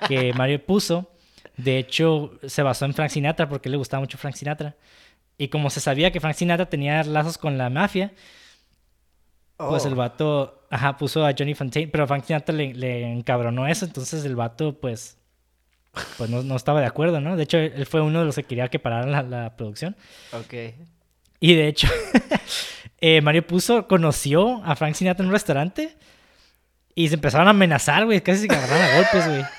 que 0.07 0.31
Mario 0.37 0.65
puso. 0.65 1.11
De 1.57 1.77
hecho, 1.77 2.39
se 2.47 2.63
basó 2.63 2.85
en 2.85 2.93
Frank 2.93 3.09
Sinatra 3.09 3.49
porque 3.49 3.67
le 3.67 3.75
gustaba 3.75 3.99
mucho 3.99 4.17
Frank 4.17 4.35
Sinatra. 4.35 4.77
Y 5.37 5.49
como 5.49 5.69
se 5.69 5.81
sabía 5.81 6.09
que 6.09 6.21
Frank 6.21 6.35
Sinatra 6.35 6.69
tenía 6.69 7.03
lazos 7.03 7.37
con 7.37 7.57
la 7.57 7.69
mafia, 7.69 8.13
pues 9.57 9.83
Oh. 9.83 9.87
el 9.89 9.95
vato, 9.95 10.65
ajá, 10.69 10.95
puso 10.95 11.25
a 11.25 11.33
Johnny 11.37 11.53
Fontaine. 11.53 11.91
Pero 11.91 12.07
Frank 12.07 12.23
Sinatra 12.23 12.55
le, 12.55 12.73
le 12.73 13.11
encabronó 13.11 13.67
eso. 13.67 13.83
Entonces 13.83 14.23
el 14.23 14.37
vato, 14.37 14.79
pues, 14.79 15.17
pues 16.17 16.29
no, 16.29 16.41
no 16.43 16.56
estaba 16.56 16.79
de 16.82 16.88
acuerdo, 16.88 17.21
¿no? 17.21 17.36
De 17.36 17.43
hecho, 17.43 17.58
él 17.58 17.86
fue 17.86 18.01
uno 18.01 18.19
de 18.19 18.25
los 18.25 18.36
que 18.36 18.43
quería 18.43 18.67
que 18.69 18.79
pararan 18.79 19.12
la, 19.12 19.21
la 19.23 19.56
producción. 19.56 19.95
Ok. 20.32 20.53
Y 21.39 21.56
de 21.56 21.67
hecho, 21.67 21.88
eh, 23.01 23.21
Mario 23.21 23.45
Puzo 23.45 23.88
conoció 23.88 24.63
a 24.65 24.75
Frank 24.75 24.95
Sinatra 24.95 25.23
en 25.23 25.27
un 25.27 25.34
restaurante 25.34 25.95
y 26.95 27.08
se 27.10 27.15
empezaron 27.15 27.47
a 27.47 27.51
amenazar, 27.51 28.06
güey. 28.06 28.21
Casi 28.21 28.47
se 28.47 28.53
agarraron 28.53 28.82
a 28.84 28.95
golpes, 28.95 29.27
güey. 29.27 29.43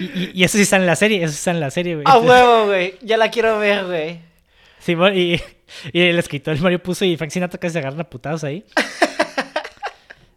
Y, 0.00 0.04
y- 0.04 0.30
y 0.34 0.44
eso 0.44 0.56
sí 0.56 0.62
está 0.62 0.76
en 0.76 0.86
la 0.86 0.96
serie, 0.96 1.22
eso 1.22 1.32
sí 1.32 1.36
está 1.38 1.50
en 1.50 1.60
la 1.60 1.70
serie, 1.70 1.94
güey. 1.94 2.04
A 2.08 2.18
huevo, 2.18 2.66
güey. 2.66 2.94
Ya 3.02 3.18
la 3.18 3.30
quiero 3.30 3.58
ver, 3.58 3.84
güey. 3.84 4.18
Sí, 4.78 4.92
y, 5.14 5.38
y 5.92 6.00
el 6.00 6.18
escritor 6.18 6.58
Mario 6.58 6.82
Puzo 6.82 7.04
y 7.04 7.18
Frank 7.18 7.30
Sinatra 7.30 7.60
casi 7.60 7.74
se 7.74 7.78
agarran 7.80 8.00
a 8.00 8.04
putados 8.04 8.42
ahí. 8.44 8.64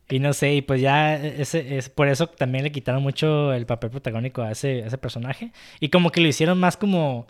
Y 0.09 0.19
no 0.19 0.33
sé, 0.33 0.53
y 0.55 0.61
pues 0.61 0.81
ya 0.81 1.15
ese, 1.15 1.77
es 1.77 1.89
por 1.89 2.07
eso 2.09 2.27
también 2.27 2.63
le 2.65 2.71
quitaron 2.71 3.01
mucho 3.01 3.53
el 3.53 3.65
papel 3.65 3.89
protagónico 3.89 4.41
a 4.41 4.51
ese, 4.51 4.83
a 4.83 4.87
ese 4.87 4.97
personaje. 4.97 5.51
Y 5.79 5.89
como 5.89 6.11
que 6.11 6.21
lo 6.21 6.27
hicieron 6.27 6.59
más 6.59 6.77
como 6.77 7.27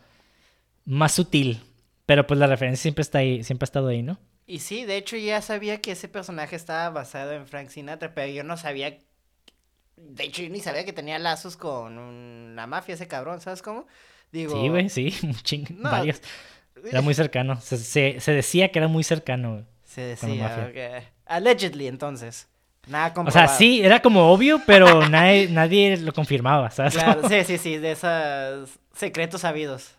más 0.86 1.14
sutil. 1.14 1.62
Pero 2.06 2.28
pues 2.28 2.40
la 2.40 2.48
referencia 2.48 2.82
siempre 2.82 3.02
está 3.04 3.20
ahí, 3.20 3.44
siempre 3.44 3.64
ha 3.64 3.68
estado 3.68 3.88
ahí, 3.88 4.02
¿no? 4.04 4.20
Y 4.46 4.60
sí, 4.60 4.84
de 4.86 4.98
hecho 4.98 5.16
ya 5.18 5.42
sabía 5.42 5.80
que 5.82 5.94
ese 5.94 6.10
personaje 6.10 6.56
estaba 6.58 6.90
basado 6.90 7.32
en 7.34 7.48
Frank 7.48 7.70
Sinatra, 7.70 8.14
pero 8.14 8.32
yo 8.34 8.44
no 8.44 8.58
sabía... 8.58 8.98
De 9.96 10.24
hecho, 10.26 10.42
yo 10.44 10.50
ni 10.50 10.60
sabía 10.60 10.84
que 10.86 10.92
tenía 10.94 11.18
lazos 11.20 11.56
con 11.56 11.98
un- 11.98 12.54
la 12.56 12.68
mafia 12.68 12.96
ese 12.96 13.08
cabrón, 13.08 13.40
¿sabes 13.40 13.62
cómo? 13.62 13.88
Digo... 14.32 14.60
Sí, 14.62 14.68
güey, 14.70 14.90
sí, 14.90 15.16
un 15.24 15.36
ching, 15.36 15.66
No. 15.80 15.92
varios. 15.92 16.22
Era 16.86 17.02
muy 17.02 17.14
cercano. 17.14 17.62
Se, 17.62 17.78
se, 17.78 18.20
se 18.20 18.32
decía 18.34 18.70
que 18.70 18.80
era 18.80 18.90
muy 18.90 19.04
cercano. 19.06 19.66
Se 19.86 20.02
decía, 20.02 20.50
mafia. 20.50 20.66
ok. 21.00 21.04
Allegedly, 21.28 21.88
entonces. 21.88 22.50
Nada 22.88 23.08
O 23.10 23.13
comprobado. 23.13 23.48
sea, 23.48 23.58
sí, 23.58 23.82
era 23.84 24.02
como 24.02 24.32
obvio, 24.32 24.62
pero 24.65 25.08
nadie, 25.10 25.48
nadie 25.50 25.98
lo 25.98 26.13
confirmaba, 26.13 26.69
¿sabes? 26.72 26.93
Claro, 26.93 27.22
sí, 27.30 27.43
sí, 27.46 27.58
sí, 27.58 27.78
de 27.78 27.91
esos 27.91 28.69
secretos 28.93 29.41
sabidos. 29.41 29.91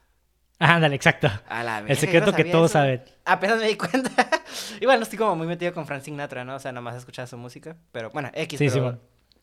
Ah, 0.58 0.74
Ándale, 0.76 0.94
exacto. 0.94 1.28
A 1.48 1.64
la 1.64 1.78
El 1.80 1.96
secreto 1.96 2.32
que 2.32 2.44
todos 2.44 2.70
eso. 2.70 2.78
saben. 2.78 3.02
Apenas 3.24 3.58
me 3.58 3.66
di 3.68 3.76
cuenta. 3.76 4.10
Igual 4.80 4.98
no 4.98 5.02
estoy 5.02 5.18
como 5.18 5.34
muy 5.34 5.46
metido 5.46 5.74
con 5.74 5.86
Frank 5.86 6.02
Sinatra, 6.02 6.44
¿no? 6.44 6.54
O 6.54 6.58
sea, 6.58 6.72
nomás 6.72 6.94
escuchar 6.94 7.26
su 7.26 7.36
música. 7.36 7.76
Pero 7.90 8.10
bueno, 8.10 8.30
X, 8.34 8.58
Sí, 8.58 8.64
pero 8.66 8.72
sí, 8.72 8.80
bueno. 8.80 8.98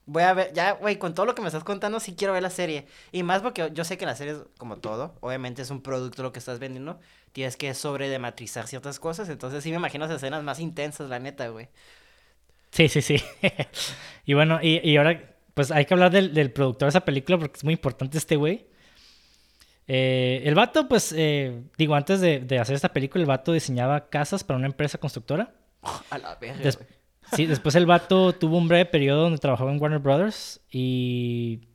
Voy 0.05 0.23
a 0.23 0.33
ver, 0.33 0.51
ya, 0.53 0.71
güey, 0.73 0.97
con 0.97 1.13
todo 1.13 1.25
lo 1.25 1.35
que 1.35 1.41
me 1.41 1.47
estás 1.47 1.63
contando, 1.63 1.99
sí 1.99 2.15
quiero 2.15 2.33
ver 2.33 2.41
la 2.41 2.49
serie. 2.49 2.87
Y 3.11 3.23
más 3.23 3.41
porque 3.41 3.69
yo 3.73 3.83
sé 3.83 3.97
que 3.97 4.05
la 4.05 4.15
serie 4.15 4.33
es 4.33 4.39
como 4.57 4.77
todo. 4.77 5.15
Obviamente 5.19 5.61
es 5.61 5.69
un 5.69 5.81
producto 5.81 6.23
lo 6.23 6.31
que 6.31 6.39
estás 6.39 6.59
vendiendo. 6.59 6.99
Tienes 7.33 7.55
que 7.57 7.73
sobredematrizar 7.73 8.67
ciertas 8.67 8.99
cosas. 8.99 9.29
Entonces 9.29 9.63
sí 9.63 9.69
me 9.69 9.77
imagino 9.77 10.05
escenas 10.05 10.43
más 10.43 10.59
intensas, 10.59 11.09
la 11.09 11.19
neta, 11.19 11.49
güey. 11.49 11.69
Sí, 12.71 12.87
sí, 12.87 13.01
sí. 13.01 13.17
y 14.25 14.33
bueno, 14.33 14.59
y, 14.61 14.79
y 14.89 14.97
ahora, 14.97 15.35
pues 15.53 15.71
hay 15.71 15.85
que 15.85 15.93
hablar 15.93 16.11
del, 16.11 16.33
del 16.33 16.51
productor 16.51 16.87
de 16.87 16.89
esa 16.89 17.05
película 17.05 17.37
porque 17.37 17.57
es 17.57 17.63
muy 17.63 17.73
importante 17.73 18.17
este 18.17 18.35
güey. 18.35 18.67
Eh, 19.87 20.43
el 20.45 20.55
vato, 20.55 20.87
pues, 20.87 21.13
eh, 21.17 21.63
digo, 21.77 21.95
antes 21.95 22.21
de, 22.21 22.39
de 22.39 22.59
hacer 22.59 22.75
esta 22.75 22.93
película, 22.93 23.21
el 23.21 23.27
vato 23.27 23.51
diseñaba 23.51 24.09
casas 24.09 24.43
para 24.43 24.57
una 24.57 24.67
empresa 24.67 24.97
constructora. 24.97 25.53
A 26.09 26.17
la 26.17 26.35
verga, 26.35 26.59
Des- 26.63 26.79
sí, 27.33 27.45
después 27.45 27.75
el 27.75 27.85
vato 27.85 28.33
tuvo 28.33 28.57
un 28.57 28.67
breve 28.67 28.85
periodo 28.85 29.23
donde 29.23 29.39
trabajaba 29.39 29.71
en 29.71 29.81
Warner 29.81 29.99
Brothers 29.99 30.61
y 30.71 31.67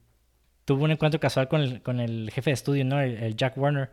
tuvo 0.64 0.84
un 0.84 0.92
encuentro 0.92 1.20
casual 1.20 1.48
con 1.48 1.60
el, 1.60 1.82
con 1.82 2.00
el 2.00 2.30
jefe 2.32 2.50
de 2.50 2.54
estudio, 2.54 2.84
¿no? 2.84 3.00
El, 3.00 3.16
el 3.22 3.36
Jack 3.36 3.58
Warner. 3.58 3.90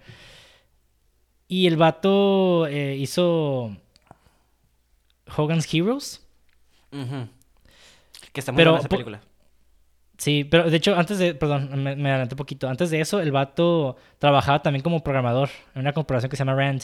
Y 1.50 1.68
el 1.68 1.76
vato 1.76 2.66
eh, 2.68 2.96
hizo 2.96 3.76
Hogan's 5.36 5.72
Heroes. 5.74 6.23
Que 8.32 8.40
está 8.40 8.52
muy 8.52 8.58
Pero 8.60 8.72
buena 8.72 8.80
esa 8.80 8.90
película. 8.90 9.22
Sí, 10.18 10.44
pero 10.46 10.70
de 10.70 10.78
hecho, 10.78 10.96
antes 10.96 11.18
de, 11.18 11.34
perdón, 11.36 11.70
me, 11.84 11.96
me 11.96 12.10
adelanté 12.10 12.36
un 12.36 12.38
poquito. 12.38 12.70
Antes 12.70 12.90
de 12.92 13.02
eso, 13.02 13.20
el 13.20 13.32
vato 13.32 13.98
trabajaba 14.20 14.62
también 14.62 14.84
como 14.84 15.04
programador 15.04 15.50
en 15.76 15.82
una 15.82 15.94
corporación 15.94 16.30
que 16.30 16.38
se 16.38 16.42
llama 16.46 16.56
Rand 16.56 16.84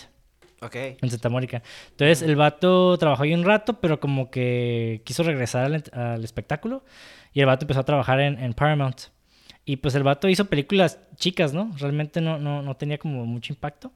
Ok. 0.62 0.76
en 0.76 1.10
Santa 1.10 1.30
Mónica. 1.30 1.62
Entonces, 1.92 2.22
el 2.22 2.36
vato 2.36 2.98
trabajó 2.98 3.24
ahí 3.24 3.34
un 3.34 3.46
rato, 3.46 3.80
pero 3.80 4.00
como 4.00 4.30
que 4.32 5.02
quiso 5.06 5.24
regresar 5.24 5.72
al 5.94 6.24
espectáculo 6.24 6.84
y 7.34 7.40
el 7.40 7.46
vato 7.46 7.64
empezó 7.66 7.82
a 7.82 7.86
trabajar 7.86 8.20
en, 8.20 8.40
en 8.40 8.54
Paramount. 8.54 9.02
Y 9.64 9.78
pues 9.78 9.94
el 9.96 10.04
vato 10.04 10.28
hizo 10.28 10.46
películas 10.46 11.00
chicas, 11.16 11.54
¿no? 11.54 11.72
Realmente 11.78 12.22
no, 12.22 12.40
no, 12.40 12.62
no 12.64 12.76
tenía 12.76 12.98
como 12.98 13.26
mucho 13.26 13.54
impacto. 13.54 13.92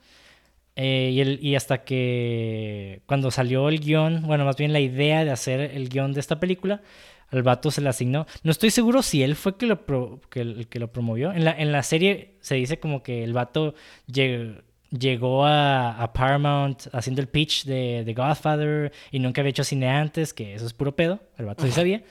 Eh, 0.76 1.12
y, 1.14 1.22
el, 1.22 1.40
y 1.42 1.56
hasta 1.56 1.84
que 1.84 3.02
cuando 3.06 3.30
salió 3.30 3.70
el 3.70 3.80
guion, 3.80 4.24
bueno, 4.24 4.44
más 4.44 4.58
bien 4.58 4.74
la 4.74 4.80
idea 4.80 5.24
de 5.24 5.30
hacer 5.32 5.60
el 5.60 5.88
guion 5.90 6.14
de 6.14 6.20
esta 6.20 6.40
película, 6.40 6.82
al 7.30 7.44
vato 7.44 7.70
se 7.70 7.82
le 7.82 7.90
asignó. 7.90 8.26
No 8.44 8.52
estoy 8.52 8.72
seguro 8.72 9.04
si 9.04 9.22
él 9.24 9.36
fue 9.36 9.56
que 9.58 9.66
lo 9.68 9.86
pro- 9.86 10.20
que 10.30 10.42
el 10.42 10.68
que 10.68 10.80
lo 10.80 10.92
promovió. 10.92 11.32
En 11.32 11.46
la, 11.46 11.52
en 11.52 11.72
la 11.72 11.84
serie 11.84 12.38
se 12.42 12.56
dice 12.56 12.80
como 12.80 13.04
que 13.04 13.24
el 13.24 13.34
vato 13.34 13.76
lleg- 14.08 14.64
llegó 14.90 15.46
a, 15.46 15.92
a 16.02 16.14
Paramount 16.14 16.88
haciendo 16.92 17.22
el 17.22 17.28
pitch 17.28 17.66
de, 17.66 18.04
de 18.04 18.14
Godfather 18.14 18.92
y 19.12 19.20
nunca 19.20 19.42
había 19.42 19.50
hecho 19.52 19.64
cine 19.64 19.90
antes, 19.90 20.34
que 20.34 20.54
eso 20.56 20.66
es 20.66 20.74
puro 20.74 20.96
pedo. 20.96 21.20
El 21.38 21.46
vato 21.46 21.66
sí 21.66 21.72
sabía. 21.72 22.04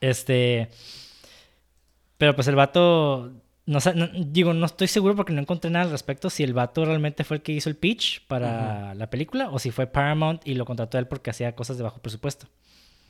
Este. 0.00 0.68
Pero 2.18 2.34
pues 2.34 2.48
el 2.48 2.54
vato. 2.56 3.32
No, 3.66 3.78
no- 3.94 4.08
digo, 4.26 4.52
no 4.52 4.66
estoy 4.66 4.88
seguro 4.88 5.16
porque 5.16 5.32
no 5.32 5.40
encontré 5.40 5.70
nada 5.70 5.86
al 5.86 5.90
respecto 5.90 6.28
si 6.28 6.42
el 6.42 6.52
vato 6.52 6.84
realmente 6.84 7.24
fue 7.24 7.38
el 7.38 7.42
que 7.42 7.52
hizo 7.52 7.70
el 7.70 7.76
pitch 7.76 8.26
para 8.26 8.94
la 8.94 9.08
película 9.08 9.48
o 9.50 9.58
si 9.58 9.70
fue 9.70 9.86
Paramount 9.86 10.46
y 10.46 10.54
lo 10.54 10.66
contrató 10.66 10.98
él 10.98 11.06
porque 11.06 11.30
hacía 11.30 11.54
cosas 11.54 11.78
de 11.78 11.82
bajo 11.82 11.98
presupuesto. 12.00 12.46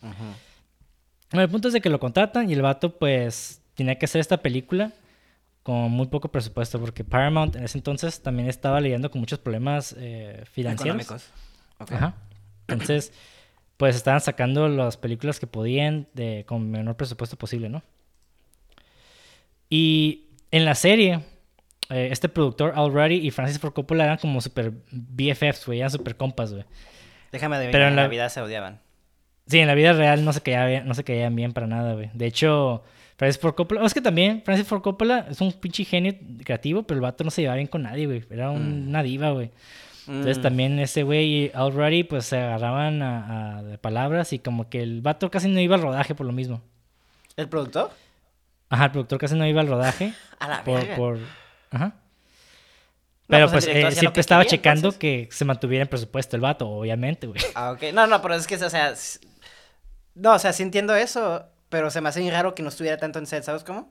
Bueno, 0.00 1.42
el 1.42 1.48
punto 1.48 1.68
es 1.68 1.74
de 1.74 1.80
que 1.80 1.88
lo 1.90 1.98
contratan 1.98 2.48
y 2.48 2.52
el 2.52 2.62
vato 2.62 2.96
pues 2.96 3.60
tenía 3.74 3.98
que 3.98 4.04
hacer 4.04 4.20
esta 4.20 4.36
película 4.36 4.92
con 5.64 5.90
muy 5.90 6.06
poco 6.06 6.28
presupuesto 6.28 6.78
porque 6.78 7.02
Paramount 7.02 7.56
en 7.56 7.64
ese 7.64 7.78
entonces 7.78 8.20
también 8.20 8.48
estaba 8.48 8.80
lidiando 8.80 9.10
con 9.10 9.20
muchos 9.20 9.38
problemas 9.40 9.94
eh, 9.98 10.44
financieros. 10.52 11.02
Económicos. 11.02 11.30
Ajá. 11.78 12.14
Entonces, 12.68 13.12
pues 13.76 13.96
estaban 13.96 14.20
sacando 14.20 14.68
las 14.68 14.96
películas 14.96 15.40
que 15.40 15.46
podían 15.48 16.06
de, 16.14 16.44
con 16.46 16.70
menor 16.70 16.96
presupuesto 16.96 17.36
posible, 17.36 17.68
¿no? 17.68 17.82
Y 19.70 20.23
en 20.56 20.64
la 20.64 20.74
serie, 20.74 21.20
eh, 21.90 22.08
este 22.10 22.28
productor, 22.28 22.72
Al 22.76 22.92
Ruddy 22.92 23.16
y 23.16 23.30
Francis 23.30 23.58
Ford 23.58 23.72
Coppola 23.72 24.04
eran 24.04 24.18
como 24.18 24.40
super 24.40 24.72
BFFs, 24.90 25.66
güey, 25.66 25.80
eran 25.80 25.90
super 25.90 26.16
compas, 26.16 26.52
güey. 26.52 26.64
Déjame 27.32 27.56
adivinar, 27.56 27.72
Pero 27.72 27.88
en 27.88 27.96
la- 27.96 28.02
la 28.02 28.08
vida 28.08 28.28
se 28.28 28.40
odiaban. 28.40 28.80
Sí, 29.46 29.58
en 29.58 29.66
la 29.66 29.74
vida 29.74 29.92
real 29.92 30.24
no 30.24 30.32
se 30.32 30.40
caían 30.40 30.68
bien, 30.68 30.86
no 30.86 30.94
se 30.94 31.04
caían 31.04 31.34
bien 31.36 31.52
para 31.52 31.66
nada, 31.66 31.94
güey. 31.94 32.10
De 32.14 32.26
hecho, 32.26 32.82
Francis 33.16 33.40
Ford 33.40 33.54
Coppola, 33.54 33.84
es 33.84 33.92
que 33.92 34.00
también 34.00 34.42
Francis 34.44 34.66
Ford 34.66 34.80
Coppola 34.82 35.26
es 35.30 35.40
un 35.40 35.52
pinche 35.52 35.84
genio 35.84 36.14
creativo, 36.44 36.82
pero 36.84 36.96
el 36.96 37.02
vato 37.02 37.24
no 37.24 37.30
se 37.30 37.42
llevaba 37.42 37.56
bien 37.56 37.66
con 37.68 37.82
nadie, 37.82 38.06
güey. 38.06 38.24
Era 38.30 38.50
un- 38.50 38.88
una 38.88 39.02
diva, 39.02 39.30
güey. 39.32 39.50
Entonces 40.06 40.38
Mm. 40.38 40.42
también 40.42 40.78
ese 40.78 41.02
güey 41.02 41.24
y 41.46 41.50
Al 41.54 41.72
Ruddy 41.72 42.04
pues 42.04 42.26
se 42.26 42.36
agarraban 42.38 43.02
a, 43.02 43.58
a- 43.58 43.62
de 43.62 43.78
palabras 43.78 44.32
y 44.32 44.38
como 44.38 44.68
que 44.68 44.82
el 44.82 45.00
vato 45.02 45.30
casi 45.30 45.48
no 45.48 45.60
iba 45.60 45.76
al 45.76 45.82
rodaje 45.82 46.14
por 46.14 46.26
lo 46.26 46.32
mismo. 46.32 46.60
¿El 47.36 47.48
productor? 47.48 47.90
Ajá, 48.68 48.86
el 48.86 48.90
productor 48.92 49.18
casi 49.18 49.34
no 49.34 49.46
iba 49.46 49.60
al 49.60 49.68
rodaje 49.68 50.12
A 50.38 50.48
la 50.48 50.64
por, 50.64 50.80
verga. 50.80 50.96
por... 50.96 51.18
Ajá. 51.70 51.86
No, 53.26 53.36
Pero 53.38 53.50
pues 53.50 53.64
pues, 53.64 53.66
el 53.68 53.74
director 53.74 53.92
eh, 53.92 54.00
siempre 54.00 54.14
que 54.14 54.20
estaba 54.20 54.42
quería, 54.42 54.50
checando 54.58 54.88
entonces. 54.88 54.98
que 54.98 55.28
se 55.30 55.44
mantuviera 55.44 55.82
en 55.82 55.88
presupuesto 55.88 56.36
el 56.36 56.42
vato, 56.42 56.68
obviamente, 56.68 57.26
güey. 57.26 57.40
Ah, 57.54 57.72
ok. 57.72 57.84
No, 57.94 58.06
no, 58.06 58.20
pero 58.20 58.34
es 58.34 58.46
que, 58.46 58.56
o 58.56 58.70
sea... 58.70 58.92
No, 60.14 60.34
o 60.34 60.38
sea, 60.38 60.52
sí 60.52 60.62
entiendo 60.62 60.94
eso, 60.94 61.44
pero 61.68 61.90
se 61.90 62.00
me 62.00 62.08
hace 62.10 62.20
bien 62.20 62.32
raro 62.32 62.54
que 62.54 62.62
no 62.62 62.68
estuviera 62.68 62.98
tanto 62.98 63.18
en 63.18 63.26
set, 63.26 63.42
¿sabes 63.42 63.64
cómo? 63.64 63.90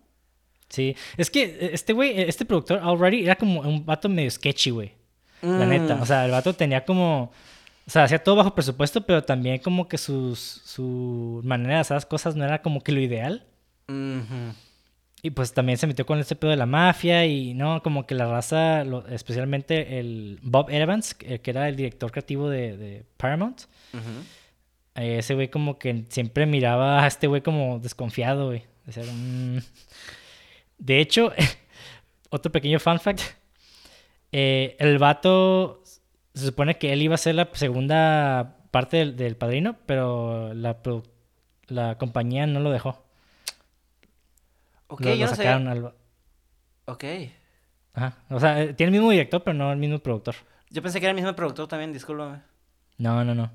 Sí, 0.70 0.96
es 1.18 1.30
que 1.30 1.44
eh, 1.44 1.70
este 1.74 1.94
güey, 1.94 2.12
eh, 2.12 2.26
este 2.30 2.46
productor 2.46 2.80
Al 2.84 2.98
Ruddy 2.98 3.24
era 3.26 3.36
como 3.36 3.62
un 3.62 3.86
vato 3.86 4.08
medio 4.10 4.30
sketchy, 4.32 4.70
güey. 4.70 4.94
La 5.42 5.66
neta, 5.66 5.96
Mm. 5.96 6.02
o 6.02 6.06
sea, 6.06 6.26
el 6.26 6.32
vato 6.32 6.54
tenía 6.54 6.86
como... 6.86 7.32
O 7.86 7.90
sea, 7.92 8.04
hacía 8.04 8.24
todo 8.24 8.38
bajo 8.38 8.56
presupuesto, 8.56 9.02
pero 9.06 9.24
también 9.24 9.58
como 9.60 9.90
que 9.90 9.98
sus, 9.98 10.40
su 10.40 11.42
manera 11.44 11.76
de 11.76 11.80
hacer 11.82 11.96
las 11.96 12.06
cosas 12.06 12.36
no 12.36 12.46
era 12.46 12.62
como 12.62 12.82
que 12.82 12.94
lo 12.94 13.02
ideal. 13.02 13.46
Y 15.22 15.30
pues 15.32 15.54
también 15.54 15.78
se 15.78 15.88
metió 15.88 16.06
con 16.06 16.20
este 16.20 16.36
pedo 16.36 16.52
de 16.52 16.58
la 16.58 16.66
mafia 16.66 17.26
y 17.26 17.54
no, 17.54 17.82
como 17.82 18.06
que 18.06 18.14
la 18.16 18.28
raza, 18.28 18.84
lo- 18.84 19.08
especialmente 19.08 20.00
el 20.00 20.40
Bob 20.42 20.70
Evans, 20.70 21.14
que 21.14 21.40
que 21.40 21.52
era 21.52 21.70
el 21.70 21.76
director 21.78 22.12
creativo 22.12 22.50
de, 22.50 22.76
de 22.78 23.06
Paramount, 23.18 23.62
Ujú. 23.94 24.02
eh, 24.96 25.20
ese 25.20 25.34
güey 25.36 25.48
como 25.50 25.80
que 25.80 26.04
siempre 26.10 26.46
miraba 26.46 27.04
a 27.04 27.08
este 27.08 27.28
güey 27.28 27.42
como 27.42 27.80
desconfiado, 27.80 28.48
güey. 28.48 28.64
"Mm". 28.86 29.60
De 30.78 31.00
hecho, 31.00 31.32
otro 32.30 32.52
pequeño 32.52 32.80
fun 32.80 33.00
fact, 33.00 33.22
eh, 34.34 34.76
el 34.80 34.98
vato, 34.98 35.84
se 36.34 36.46
supone 36.48 36.78
que 36.78 36.92
él 36.92 37.02
iba 37.02 37.16
a 37.16 37.18
ser 37.18 37.36
la 37.36 37.48
segunda 37.54 38.58
parte 38.72 38.98
del, 38.98 39.16
del 39.16 39.38
padrino, 39.38 39.78
pero 39.86 40.54
la 40.54 41.98
compañía 41.98 42.46
no 42.48 42.60
lo 42.60 42.72
dejó. 42.72 43.03
Ok, 44.94 45.02
lo, 45.02 45.10
lo 45.10 45.16
yo 45.16 45.26
no 45.28 45.36
sacaron 45.36 45.66
sabía. 45.66 45.88
al- 45.88 45.94
Ok. 46.86 47.04
Ajá. 47.94 48.18
O 48.30 48.40
sea, 48.40 48.62
eh, 48.62 48.74
tiene 48.74 48.90
el 48.90 49.00
mismo 49.00 49.12
director, 49.12 49.44
pero 49.44 49.54
no 49.54 49.72
el 49.72 49.78
mismo 49.78 50.00
productor. 50.00 50.36
Yo 50.70 50.82
pensé 50.82 51.00
que 51.00 51.06
era 51.06 51.12
el 51.12 51.16
mismo 51.16 51.36
productor 51.36 51.68
también, 51.68 51.94
discúlpame. 51.94 52.40
No, 52.98 53.24
no, 53.24 53.36
no. 53.36 53.52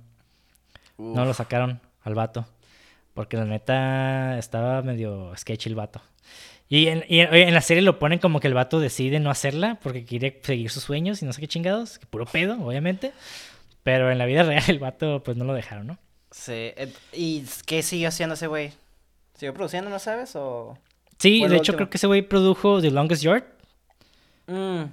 No 0.98 1.24
lo 1.24 1.35
sacaron 1.35 1.81
al 2.03 2.14
vato. 2.14 2.46
Porque 3.14 3.37
la 3.37 3.44
neta 3.44 4.38
estaba 4.38 4.81
medio 4.83 5.33
sketchy 5.37 5.68
el 5.68 5.74
vato. 5.74 6.01
Y 6.68 6.87
en, 6.88 7.05
y 7.09 7.20
en 7.20 7.55
la 7.55 7.61
serie 7.62 7.83
lo 7.83 7.98
ponen 7.98 8.18
como 8.18 8.40
que 8.40 8.46
el 8.46 8.55
vato 8.55 8.79
decide 8.79 9.20
no 9.20 9.31
hacerla 9.31 9.79
porque 9.83 10.05
quiere 10.05 10.40
seguir 10.42 10.70
sus 10.70 10.85
sueños 10.85 11.22
y 11.22 11.24
no 11.27 11.33
sé 11.33 11.40
qué 11.40 11.48
chingados. 11.48 11.98
Que 11.98 12.07
puro 12.07 12.27
pedo, 12.27 12.61
obviamente. 12.62 13.12
Pero 13.83 14.11
en 14.12 14.18
la 14.18 14.27
vida 14.27 14.42
real 14.44 14.62
el 14.68 14.79
vato 14.79 15.22
pues 15.24 15.37
no 15.37 15.44
lo 15.44 15.55
dejaron, 15.55 15.87
¿no? 15.88 15.98
Sí. 16.31 16.53
eh, 16.53 16.92
¿Y 17.12 17.44
qué 17.66 17.83
siguió 17.83 18.09
haciendo 18.09 18.35
ese 18.35 18.46
güey? 18.46 18.72
¿Siguió 19.35 19.55
produciendo, 19.55 19.90
no 19.90 19.98
sabes? 19.98 20.37
O... 20.37 20.77
Sí, 21.19 21.41
de 21.41 21.47
hecho 21.47 21.57
último. 21.73 21.77
creo 21.77 21.91
que 21.91 21.97
ese 21.97 22.07
güey 22.07 22.23
produjo 22.23 22.81
The 22.81 22.91
Longest 22.91 23.23
Yard. 23.23 23.45
Mm, 24.47 24.85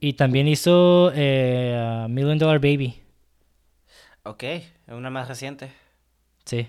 Y 0.00 0.12
también 0.14 0.48
hizo 0.48 1.12
eh, 1.14 2.06
Million 2.08 2.38
Dollar 2.38 2.58
Baby. 2.58 3.00
ok, 4.24 4.44
una 4.88 5.10
más 5.10 5.28
reciente. 5.28 5.70
Sí. 6.44 6.68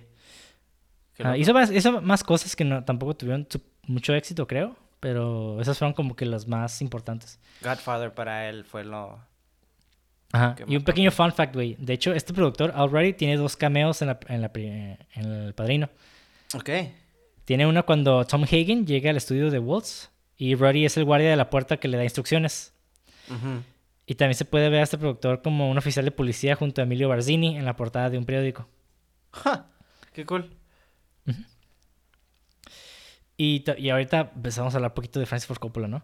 Ah, 1.20 1.36
hizo, 1.38 1.54
más, 1.54 1.72
hizo 1.72 2.02
más 2.02 2.24
cosas 2.24 2.56
que 2.56 2.64
no, 2.64 2.84
tampoco 2.84 3.16
tuvieron 3.16 3.48
mucho 3.84 4.14
éxito, 4.14 4.46
creo. 4.48 4.76
Pero 5.00 5.62
esas 5.62 5.78
fueron 5.78 5.94
como 5.94 6.16
que 6.16 6.26
las 6.26 6.48
más 6.48 6.82
importantes. 6.82 7.40
Godfather 7.62 8.14
para 8.14 8.50
él 8.50 8.64
fue 8.66 8.84
lo... 8.84 9.20
Ajá. 10.32 10.56
Y 10.68 10.76
un 10.76 10.84
pequeño 10.84 11.12
fun 11.12 11.32
fact, 11.32 11.54
güey. 11.54 11.76
De 11.80 11.94
hecho, 11.94 12.14
este 12.14 12.34
productor, 12.34 12.72
Already, 12.76 13.14
tiene 13.14 13.38
dos 13.38 13.56
cameos 13.56 14.02
en, 14.02 14.08
la, 14.10 14.20
en, 14.28 14.42
la 14.42 14.52
pri- 14.52 14.68
en 15.14 15.26
El 15.26 15.54
Padrino. 15.54 15.88
Ok. 16.56 16.70
Tiene 17.48 17.66
uno 17.66 17.86
cuando 17.86 18.26
Tom 18.26 18.44
Hagen 18.44 18.86
llega 18.86 19.10
al 19.10 19.16
estudio 19.16 19.50
de 19.50 19.60
Waltz 19.60 20.10
y 20.36 20.54
Roddy 20.56 20.84
es 20.84 20.98
el 20.98 21.06
guardia 21.06 21.30
de 21.30 21.38
la 21.38 21.50
puerta 21.50 21.78
que 21.78 21.88
le 21.88 21.96
da 21.96 22.04
instrucciones. 22.04 22.74
Y 24.06 24.16
también 24.16 24.36
se 24.36 24.44
puede 24.44 24.68
ver 24.70 24.82
a 24.82 24.84
este 24.84 24.98
productor 24.98 25.42
como 25.42 25.70
un 25.72 25.78
oficial 25.78 26.04
de 26.04 26.12
policía 26.12 26.56
junto 26.58 26.82
a 26.82 26.84
Emilio 26.84 27.08
Barzini 27.08 27.56
en 27.58 27.64
la 27.64 27.78
portada 27.78 28.10
de 28.10 28.18
un 28.18 28.26
periódico. 28.26 28.68
Ja, 29.32 29.68
Qué 30.12 30.26
cool. 30.26 30.52
Y, 33.38 33.64
y 33.78 33.90
ahorita 33.92 34.32
empezamos 34.36 34.74
a 34.74 34.78
hablar 34.78 34.92
un 34.92 34.96
poquito 34.96 35.20
de 35.20 35.26
Francis 35.26 35.48
Ford 35.48 35.60
Coppola, 35.60 35.88
¿no? 35.88 36.04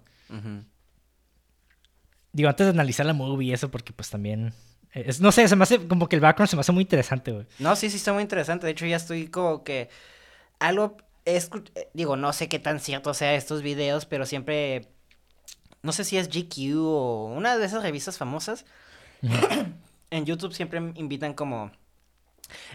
Digo, 2.31 2.49
antes 2.49 2.65
de 2.67 2.71
analizar 2.71 3.05
la 3.05 3.13
movie 3.13 3.49
y 3.49 3.53
eso, 3.53 3.69
porque 3.69 3.91
pues 3.93 4.09
también... 4.09 4.53
es- 4.93 5.19
no 5.19 5.31
sé, 5.31 5.47
se 5.47 5.55
me 5.55 5.63
hace 5.63 5.87
como 5.87 6.07
que 6.07 6.15
el 6.15 6.21
background 6.21 6.49
se 6.49 6.55
me 6.55 6.61
hace 6.61 6.71
muy 6.71 6.83
interesante, 6.83 7.31
güey. 7.31 7.45
No, 7.59 7.75
sí, 7.75 7.89
sí, 7.89 7.97
está 7.97 8.13
muy 8.13 8.21
interesante. 8.23 8.65
De 8.65 8.71
hecho, 8.71 8.85
ya 8.85 8.95
estoy 8.97 9.27
como 9.27 9.63
que 9.63 9.89
algo, 10.59 10.95
eh, 10.97 11.03
digo, 11.93 12.15
no 12.15 12.33
sé 12.33 12.49
qué 12.49 12.59
tan 12.59 12.79
cierto 12.79 13.13
sea 13.13 13.33
estos 13.35 13.61
videos, 13.61 14.05
pero 14.05 14.25
siempre, 14.25 14.89
no 15.81 15.91
sé 15.91 16.03
si 16.03 16.17
es 16.17 16.27
GQ 16.29 16.77
o 16.77 17.25
una 17.25 17.57
de 17.57 17.65
esas 17.65 17.83
revistas 17.83 18.17
famosas, 18.17 18.65
en 20.11 20.25
YouTube 20.25 20.53
siempre 20.53 20.79
invitan 20.95 21.33
como 21.33 21.71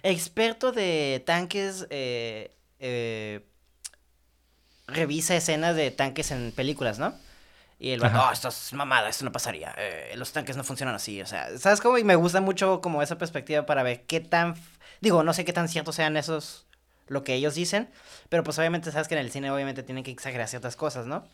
experto 0.03 0.73
de 0.73 1.23
tanques, 1.27 1.87
eh, 1.91 2.55
eh, 2.79 3.45
revisa 4.87 5.37
escenas 5.37 5.77
de 5.77 5.91
tanques 5.91 6.31
en 6.31 6.53
películas, 6.53 6.99
¿no? 6.99 7.15
Y 7.79 7.91
el 7.91 8.01
vato. 8.01 8.19
"Oh, 8.29 8.33
esto 8.33 8.49
es 8.49 8.73
mamada, 8.73 9.09
esto 9.09 9.25
no 9.25 9.31
pasaría. 9.33 9.75
eh, 9.79 10.15
los 10.17 10.33
tanques 10.33 10.57
no 10.57 10.65
funcionan 10.65 10.95
así. 10.97 11.21
O 11.23 11.27
sea, 11.27 11.57
¿sabes 11.59 11.81
cómo? 11.81 11.99
Y 11.99 12.05
me 12.05 12.17
gusta 12.17 12.41
mucho 12.41 12.81
como 12.81 13.03
esa 13.03 13.19
perspectiva 13.19 13.67
para 13.67 13.83
ver 13.85 14.05
qué 14.07 14.21
tan... 14.21 14.55
Digo, 15.01 15.23
no 15.23 15.33
sé 15.33 15.45
qué 15.45 15.53
tan 15.53 15.69
ciertos 15.69 15.95
sean 15.95 16.17
esos... 16.17 16.67
Lo 17.09 17.25
que 17.25 17.35
ellos 17.35 17.55
dicen. 17.55 17.89
Pero 18.29 18.43
pues 18.45 18.59
obviamente 18.59 18.91
sabes 18.93 19.09
que 19.09 19.15
en 19.15 19.21
el 19.21 19.31
cine 19.31 19.51
obviamente 19.51 19.83
tienen 19.83 20.05
que 20.05 20.11
exagerar 20.11 20.49
ciertas 20.49 20.77
cosas, 20.77 21.07
¿no? 21.07 21.25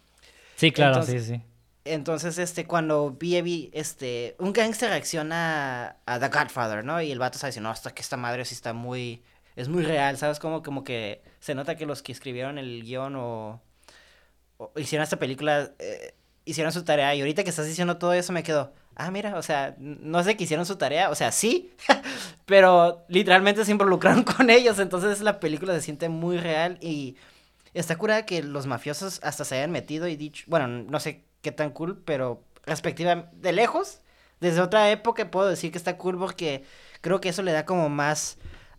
Sí, 0.57 0.73
claro, 0.73 0.95
Entonces- 0.95 1.25
sí, 1.27 1.35
sí. 1.37 1.43
Entonces, 1.87 2.39
este, 2.39 2.65
cuando 2.65 3.11
vi, 3.11 3.43
vi, 3.43 3.71
este, 3.75 4.37
un 4.39 4.55
gangster 4.55 4.89
reacciona 4.89 5.89
a, 6.07 6.15
a 6.15 6.19
The 6.19 6.29
Godfather, 6.29 6.83
¿no? 6.83 7.03
Y 7.03 7.13
el 7.13 7.19
vato 7.19 7.39
sabe 7.39 7.61
no, 7.61 7.69
hasta 7.69 7.91
que 7.93 8.01
esta 8.01 8.17
madre 8.17 8.47
sí 8.47 8.55
está 8.55 8.73
muy, 8.73 9.23
es 9.55 9.69
muy 9.69 9.83
real, 9.83 10.17
¿sabes? 10.17 10.39
Como, 10.39 10.63
como 10.63 10.83
que 10.83 11.21
se 11.41 11.55
nota 11.55 11.77
que 11.77 11.85
los 11.85 12.01
que 12.01 12.13
escribieron 12.13 12.57
el 12.57 12.83
guion 12.85 13.17
o, 13.17 13.61
o 14.57 14.73
hicieron 14.77 15.03
esta 15.05 15.19
película, 15.19 15.73
eh, 15.79 16.15
hicieron 16.47 16.73
su 16.73 16.85
tarea. 16.85 17.15
Y 17.15 17.21
ahorita 17.21 17.45
que 17.45 17.51
estás 17.51 17.67
diciendo 17.67 17.99
todo 17.99 18.15
eso 18.15 18.33
me 18.33 18.43
quedo, 18.43 18.73
ah, 18.97 19.11
mira, 19.11 19.37
o 19.37 19.43
sea, 19.43 19.75
no 19.79 20.23
sé 20.25 20.37
que 20.37 20.45
hicieron 20.45 20.67
su 20.67 20.77
tarea, 20.77 21.11
o 21.11 21.15
sea, 21.15 21.33
sí, 21.33 21.73
pero 22.47 23.05
literalmente 23.09 23.65
se 23.65 23.71
involucraron 23.73 24.23
con 24.25 24.51
ellos. 24.51 24.79
Entonces 24.79 25.21
la 25.21 25.41
película 25.41 25.75
se 25.75 25.83
siente 25.83 26.09
muy 26.09 26.39
real 26.39 26.79
y 26.81 27.17
está 27.75 27.97
curada 27.97 28.27
que 28.27 28.43
los 28.43 28.67
mafiosos 28.67 29.21
hasta 29.23 29.45
se 29.45 29.57
hayan 29.57 29.73
metido 29.73 30.09
y 30.09 30.17
dicho, 30.17 30.45
bueno, 30.49 30.69
no 30.69 31.01
sé 31.01 31.25
qué 31.43 31.53
tan 31.53 31.71
cool, 31.71 32.03
pero 32.05 32.45
respectiva 32.67 33.31
de 33.33 33.53
lejos. 33.53 34.01
Desde 34.41 34.61
otra 34.61 34.91
época 34.91 35.31
puedo 35.31 35.49
decir 35.49 35.73
que 35.73 35.79
está 35.79 35.97
cool 35.97 36.19
porque 36.19 36.65
creo 37.01 37.21
que 37.21 37.29
eso 37.31 37.43
le 37.43 37.53
da 37.53 37.65
como 37.65 37.89
más 37.89 38.39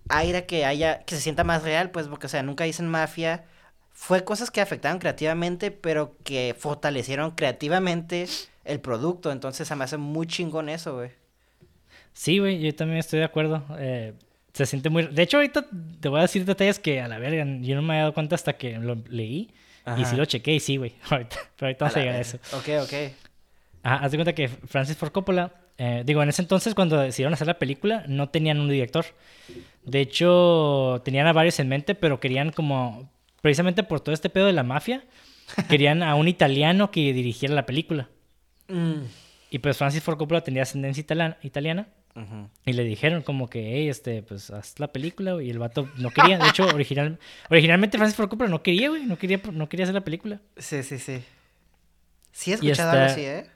aire 0.10 0.46
que 0.46 0.66
haya, 0.66 1.00
que 1.04 1.16
se 1.16 1.22
sienta 1.22 1.44
más 1.44 1.64
real, 1.64 1.92
pues, 1.92 2.08
porque, 2.08 2.28
o 2.28 2.30
sea, 2.30 2.44
nunca 2.44 2.64
dicen 2.64 2.88
mafia. 2.88 3.46
Fue 3.94 4.24
cosas 4.26 4.52
que 4.52 4.62
afectaron 4.62 5.00
creativamente, 5.00 5.72
pero 5.72 6.18
que 6.24 6.56
fortalecieron 6.58 7.32
creativamente 7.32 8.28
el 8.66 8.82
producto. 8.82 9.32
Entonces, 9.32 9.68
se 9.68 9.76
me 9.76 9.84
hace 9.84 9.98
muy 9.98 10.28
chingón 10.28 10.70
eso, 10.70 10.96
güey. 10.96 11.12
Sí, 12.14 12.40
güey, 12.40 12.60
yo 12.60 12.74
también 12.76 13.00
estoy 13.00 13.20
de 13.20 13.26
acuerdo. 13.26 13.64
Eh, 13.78 14.14
se 14.54 14.66
siente 14.66 14.90
muy... 14.90 15.04
De 15.08 15.24
hecho, 15.24 15.38
ahorita 15.38 15.66
te 16.00 16.10
voy 16.10 16.20
a 16.20 16.24
decir 16.24 16.46
detalles 16.46 16.80
que 16.80 17.02
a 17.02 17.08
la 17.08 17.20
verga 17.20 17.46
yo 17.62 17.76
no 17.76 17.82
me 17.82 17.94
había 17.94 18.02
dado 18.04 18.14
cuenta 18.14 18.36
hasta 18.36 18.54
que 18.54 18.78
lo 18.78 18.96
leí. 19.10 19.52
Y 19.98 20.06
sí 20.06 20.16
lo 20.16 20.26
chequé 20.26 20.54
y 20.56 20.60
sí, 20.60 20.78
güey. 20.78 20.94
Ahorita, 21.10 21.38
pero 21.56 21.68
ahorita 21.68 21.86
vamos 21.86 21.98
a, 21.98 22.00
llegar 22.00 22.16
a 22.16 22.20
eso. 22.22 22.38
Ok, 22.54 22.70
ok. 22.84 22.94
Ajá, 23.84 24.04
haz 24.04 24.12
de 24.12 24.18
cuenta 24.18 24.34
que 24.34 24.48
Francis 24.48 24.98
Ford 24.98 25.12
Coppola, 25.12 25.54
eh, 25.78 26.02
digo, 26.06 26.24
en 26.24 26.30
ese 26.30 26.42
entonces 26.42 26.74
cuando 26.74 26.98
decidieron 26.98 27.34
hacer 27.34 27.46
la 27.46 27.60
película, 27.60 28.04
no 28.08 28.30
tenían 28.30 28.60
un 28.60 28.70
director. 28.70 29.06
De 29.84 30.02
hecho, 30.02 31.02
tenían 31.06 31.28
a 31.28 31.34
varios 31.34 31.60
en 31.60 31.68
mente, 31.68 31.94
pero 31.94 32.20
querían 32.20 32.52
como, 32.52 33.12
precisamente 33.42 33.84
por 33.84 34.00
todo 34.00 34.14
este 34.14 34.30
pedo 34.32 34.48
de 34.48 34.54
la 34.54 34.64
mafia, 34.64 35.04
querían 35.70 36.02
a 36.02 36.16
un 36.16 36.28
italiano 36.28 36.90
que 36.90 37.14
dirigiera 37.14 37.54
la 37.54 37.68
película. 37.68 38.10
Mm. 38.68 39.04
Y 39.52 39.60
pues 39.60 39.78
Francis 39.78 40.04
Ford 40.04 40.18
Coppola 40.18 40.42
tenía 40.42 40.64
ascendencia 40.64 41.02
italiana. 41.02 41.88
Y 42.66 42.72
le 42.72 42.86
dijeron 42.86 43.24
como 43.24 43.50
que, 43.50 43.74
hey, 43.74 43.90
este, 43.90 44.24
pues 44.24 44.50
haz 44.50 44.80
la 44.80 44.88
película, 44.88 45.44
Y 45.44 45.50
el 45.50 45.60
vato 45.60 45.90
no 45.98 46.12
quería. 46.12 46.38
De 46.38 46.48
hecho, 46.48 46.66
original, 46.74 47.20
originalmente 47.50 47.98
Francis 47.98 48.16
Ford 48.16 48.30
Coppola 48.30 48.50
no 48.50 48.64
quería, 48.64 48.90
güey. 48.90 49.06
No 49.06 49.18
quería, 49.18 49.42
no 49.52 49.68
quería 49.68 49.84
hacer 49.84 49.96
la 49.96 50.04
película. 50.04 50.40
Sí, 50.58 50.82
sí, 50.84 50.98
sí. 50.98 51.22
Sí 52.32 52.52
he 52.52 52.54
escuchado 52.56 52.92
algo 52.92 53.06
así, 53.06 53.22
¿eh? 53.22 53.48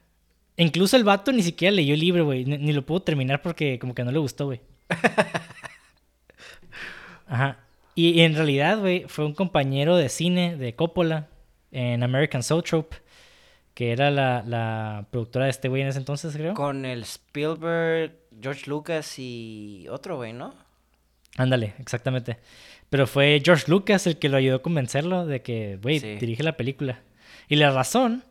Incluso 0.57 0.97
el 0.97 1.05
vato 1.05 1.31
ni 1.31 1.41
siquiera 1.41 1.73
leyó 1.73 1.93
el 1.93 2.01
libro, 2.01 2.25
güey. 2.25 2.43
Ni, 2.43 2.73
lo 2.73 2.85
pudo 2.85 3.01
terminar 3.01 3.41
porque 3.41 3.79
como 3.79 3.95
que 3.95 4.03
no 4.03 4.11
le 4.11 4.19
gustó, 4.19 4.47
güey. 4.47 4.59
Ajá. 7.27 7.59
Y, 7.95 8.21
en 8.21 8.35
realidad, 8.35 8.79
güey, 8.79 9.05
fue 9.07 9.25
un 9.25 9.33
compañero 9.33 9.95
de 9.95 10.09
cine 10.09 10.57
de 10.57 10.75
Coppola 10.75 11.29
en 11.71 12.03
American 12.03 12.43
Soul 12.43 12.63
Trope, 12.63 12.97
que 13.79 13.93
era 13.93 14.11
la, 14.11 14.43
la 14.45 15.05
productora 15.09 15.45
de 15.45 15.51
este 15.51 15.69
güey 15.69 15.83
en 15.83 15.87
ese 15.87 15.99
entonces, 15.99 16.35
creo. 16.35 16.53
Con 16.53 16.83
el 16.83 17.03
Spielberg, 17.03 18.11
George 18.41 18.69
Lucas 18.69 19.17
y 19.17 19.85
otro 19.89 20.17
güey, 20.17 20.33
¿no? 20.33 20.53
Ándale, 21.37 21.75
exactamente. 21.79 22.39
Pero 22.89 23.07
fue 23.07 23.41
George 23.41 23.71
Lucas 23.71 24.05
el 24.05 24.19
que 24.19 24.27
lo 24.27 24.35
ayudó 24.35 24.57
a 24.57 24.61
convencerlo 24.61 25.25
de 25.25 25.41
que, 25.41 25.79
güey, 25.81 25.99
dirige 25.99 26.43
la 26.43 26.57
película. 26.57 26.99
Y 27.47 27.55
la 27.55 27.71
razón 27.71 28.25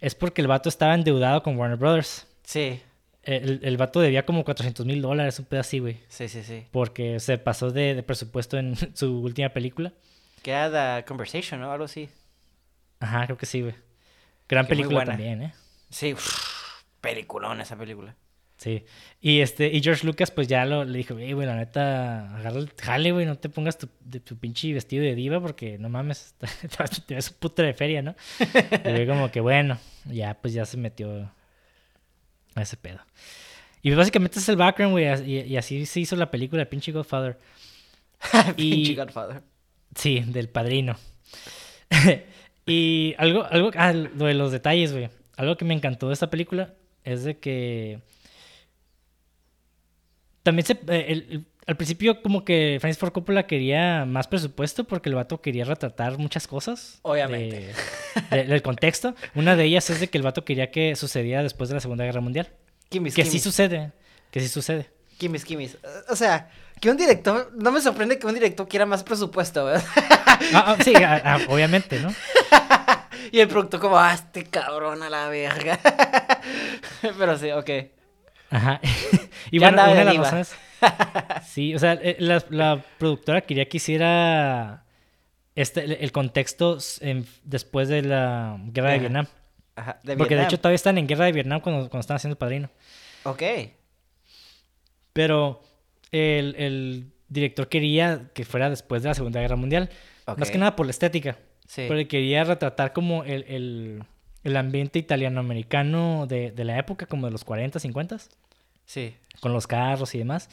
es 0.00 0.14
porque 0.14 0.40
el 0.40 0.48
vato 0.48 0.70
estaba 0.70 0.94
endeudado 0.94 1.42
con 1.42 1.58
Warner 1.58 1.76
Brothers. 1.76 2.26
Sí. 2.42 2.80
El, 3.22 3.60
el 3.62 3.76
vato 3.76 4.00
debía 4.00 4.24
como 4.24 4.46
400 4.46 4.86
mil 4.86 5.02
dólares, 5.02 5.38
un 5.38 5.44
pedo 5.44 5.60
así, 5.60 5.78
güey. 5.78 5.98
Sí, 6.08 6.26
sí, 6.26 6.42
sí. 6.42 6.64
Porque 6.70 7.20
se 7.20 7.36
pasó 7.36 7.70
de, 7.70 8.02
presupuesto 8.02 8.56
en 8.56 8.74
su 8.96 9.20
última 9.20 9.50
película. 9.50 9.92
Que 10.40 10.52
era 10.52 11.00
The 11.00 11.04
Conversation, 11.04 11.60
¿no? 11.60 11.70
Algo 11.70 11.84
así. 11.84 12.08
Ajá, 12.98 13.26
creo 13.26 13.36
que 13.36 13.44
sí, 13.44 13.60
güey. 13.60 13.74
Gran 14.48 14.66
película 14.66 15.04
también, 15.04 15.42
¿eh? 15.42 15.54
Sí, 15.90 16.14
peliculón 17.00 17.60
esa 17.60 17.76
película. 17.76 18.14
Sí. 18.56 18.84
Y 19.20 19.40
este, 19.40 19.68
y 19.68 19.82
George 19.82 20.06
Lucas, 20.06 20.30
pues 20.30 20.48
ya 20.48 20.64
lo, 20.64 20.84
le 20.84 20.98
dijo, 20.98 21.14
güey, 21.14 21.32
güey, 21.32 21.46
la 21.46 21.56
neta, 21.56 22.36
agarra 22.36 22.58
el 22.58 22.70
jale, 22.80 23.12
güey, 23.12 23.26
no 23.26 23.36
te 23.36 23.48
pongas 23.48 23.76
tu, 23.76 23.88
de, 24.00 24.20
tu 24.20 24.36
pinche 24.38 24.72
vestido 24.72 25.04
de 25.04 25.14
diva 25.14 25.40
porque 25.40 25.78
no 25.78 25.88
mames, 25.88 26.34
te 27.06 27.14
ves 27.14 27.30
un 27.30 27.36
puto 27.38 27.62
de 27.62 27.74
feria, 27.74 28.02
¿no? 28.02 28.14
y 29.02 29.06
como 29.06 29.30
que 29.30 29.40
bueno, 29.40 29.78
ya 30.06 30.34
pues 30.34 30.54
ya 30.54 30.64
se 30.64 30.76
metió 30.76 31.30
a 32.54 32.62
ese 32.62 32.76
pedo. 32.76 33.00
Y 33.82 33.94
básicamente 33.94 34.38
es 34.38 34.48
el 34.48 34.56
background, 34.56 34.92
güey, 34.92 35.30
y, 35.30 35.56
así 35.56 35.86
se 35.86 36.00
hizo 36.00 36.16
la 36.16 36.30
película 36.30 36.60
de 36.60 36.66
pinche 36.66 36.92
Godfather. 36.92 37.38
pinche 38.56 38.94
Godfather. 38.94 39.42
Sí, 39.94 40.20
del 40.26 40.48
padrino. 40.48 40.96
Y 42.66 43.14
algo, 43.18 43.44
algo, 43.44 43.70
ah, 43.76 43.92
lo 43.92 44.26
de 44.26 44.34
los 44.34 44.52
detalles, 44.52 44.92
güey. 44.92 45.08
Algo 45.36 45.56
que 45.56 45.64
me 45.64 45.74
encantó 45.74 46.08
de 46.08 46.14
esta 46.14 46.30
película 46.30 46.74
es 47.04 47.24
de 47.24 47.38
que 47.38 48.00
también 50.42 50.66
se, 50.66 50.78
eh, 50.88 51.40
al 51.66 51.76
principio 51.76 52.22
como 52.22 52.44
que 52.44 52.78
Francis 52.80 52.98
Ford 53.00 53.12
Coppola 53.12 53.46
quería 53.46 54.04
más 54.04 54.28
presupuesto 54.28 54.84
porque 54.84 55.08
el 55.08 55.16
vato 55.16 55.40
quería 55.40 55.64
retratar 55.64 56.18
muchas 56.18 56.46
cosas. 56.46 57.00
Obviamente. 57.02 57.72
del 58.30 58.62
contexto. 58.62 59.14
Una 59.34 59.56
de 59.56 59.64
ellas 59.64 59.90
es 59.90 60.00
de 60.00 60.08
que 60.08 60.18
el 60.18 60.22
vato 60.22 60.44
quería 60.44 60.70
que 60.70 60.94
sucediera 60.94 61.42
después 61.42 61.68
de 61.68 61.74
la 61.74 61.80
Segunda 61.80 62.04
Guerra 62.04 62.20
Mundial. 62.20 62.48
que 62.88 63.24
sí 63.24 63.40
sucede. 63.40 63.92
Que 64.30 64.40
sí 64.40 64.48
sucede. 64.48 64.90
Kimis, 65.18 65.44
kimis. 65.44 65.78
O 66.08 66.14
sea, 66.14 66.50
que 66.80 66.90
un 66.90 66.96
director... 66.96 67.50
No 67.56 67.72
me 67.72 67.80
sorprende 67.80 68.18
que 68.18 68.26
un 68.26 68.34
director 68.34 68.68
quiera 68.68 68.86
más 68.86 69.02
presupuesto, 69.02 69.64
¿verdad? 69.64 69.84
Ah, 70.52 70.76
ah, 70.76 70.76
sí, 70.84 70.92
ah, 70.94 71.40
obviamente, 71.48 71.98
¿no? 71.98 72.14
y 73.30 73.40
el 73.40 73.48
producto 73.48 73.80
como, 73.80 73.98
ah, 73.98 74.14
este 74.14 74.44
cabrón 74.44 75.02
a 75.02 75.10
la 75.10 75.28
verga. 75.28 75.78
Pero 77.18 77.38
sí, 77.38 77.50
ok. 77.50 77.70
Ajá. 78.50 78.80
y 79.50 79.58
bueno, 79.58 79.82
una 79.82 79.94
de 79.94 80.04
las 80.04 80.16
razones. 80.16 80.56
sí, 81.46 81.74
o 81.74 81.78
sea, 81.78 81.94
eh, 81.94 82.16
la, 82.18 82.84
productora 82.98 83.40
quería 83.40 83.68
que 83.68 83.78
hiciera 83.78 84.84
este, 85.54 86.04
el 86.04 86.12
contexto 86.12 86.78
después 87.44 87.88
de 87.88 88.02
la 88.02 88.58
guerra 88.60 88.92
de 88.92 88.98
Vietnam. 88.98 89.26
Ajá, 89.74 90.00
Porque 90.16 90.36
de 90.36 90.44
hecho 90.44 90.58
todavía 90.58 90.76
están 90.76 90.96
en 90.98 91.06
guerra 91.06 91.26
de 91.26 91.32
Vietnam 91.32 91.60
cuando, 91.60 91.88
cuando 91.90 92.00
están 92.00 92.16
haciendo 92.16 92.38
padrino. 92.38 92.70
Ok. 93.24 93.42
Pero 95.12 95.62
el, 96.10 97.12
director 97.28 97.68
quería 97.68 98.30
que 98.34 98.44
fuera 98.44 98.70
después 98.70 99.02
de 99.02 99.08
la 99.08 99.14
Segunda 99.14 99.40
Guerra 99.40 99.56
Mundial. 99.56 99.90
Más 100.36 100.50
que 100.50 100.58
nada 100.58 100.76
por 100.76 100.86
la 100.86 100.90
estética. 100.90 101.38
Sí. 101.66 101.84
Porque 101.88 102.08
quería 102.08 102.44
retratar 102.44 102.92
como 102.92 103.24
el 103.24 104.04
el 104.46 104.56
ambiente 104.56 105.00
italiano-americano 105.00 106.26
de, 106.28 106.52
de, 106.52 106.64
la 106.64 106.78
época, 106.78 107.06
como 107.06 107.26
de 107.26 107.32
los 107.32 107.42
40, 107.42 107.80
50. 107.80 108.18
Sí. 108.84 109.12
Con 109.40 109.52
los 109.52 109.66
carros 109.66 110.14
y 110.14 110.18
demás. 110.18 110.48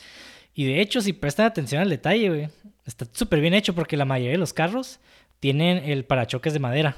Y 0.55 0.65
de 0.65 0.81
hecho, 0.81 0.99
si 0.99 1.13
prestan 1.13 1.45
atención 1.45 1.79
al 1.79 1.91
detalle, 1.91 2.29
güey, 2.29 2.49
está 2.87 3.05
súper 3.11 3.39
bien 3.39 3.53
hecho 3.53 3.75
porque 3.75 3.95
la 3.95 4.05
mayoría 4.05 4.31
de 4.31 4.39
los 4.39 4.51
carros 4.51 4.99
tienen 5.39 5.77
el 5.77 6.05
parachoques 6.05 6.53
de 6.53 6.59
madera. 6.59 6.97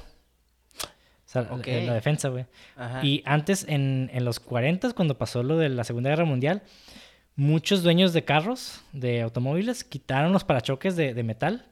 O 1.26 1.28
sea, 1.28 1.42
la, 1.42 1.92
defensa, 1.92 2.30
güey. 2.30 2.46
Y 3.02 3.22
antes, 3.26 3.66
en, 3.68 4.08
en 4.14 4.24
los 4.24 4.40
40, 4.40 4.92
cuando 4.92 5.18
pasó 5.18 5.42
lo 5.42 5.58
de 5.58 5.68
la 5.68 5.84
Segunda 5.84 6.08
Guerra 6.08 6.24
Mundial, 6.24 6.62
muchos 7.34 7.82
dueños 7.82 8.14
de 8.14 8.24
carros, 8.24 8.80
de 8.92 9.20
automóviles, 9.20 9.84
quitaron 9.84 10.32
los 10.32 10.44
parachoques 10.44 10.96
de, 10.96 11.12
de 11.12 11.22
metal 11.24 11.66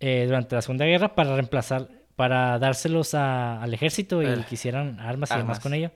eh, 0.00 0.24
durante 0.26 0.54
la 0.54 0.62
Segunda 0.62 0.84
Guerra 0.84 1.14
para 1.14 1.34
reemplazar 1.34 1.88
para 2.16 2.58
dárselos 2.58 3.14
al 3.14 3.72
ejército 3.74 4.22
y 4.22 4.42
quisieran 4.44 4.98
armas, 5.00 5.30
y 5.30 5.36
demás 5.36 5.60
con 5.60 5.74
ello. 5.74 5.92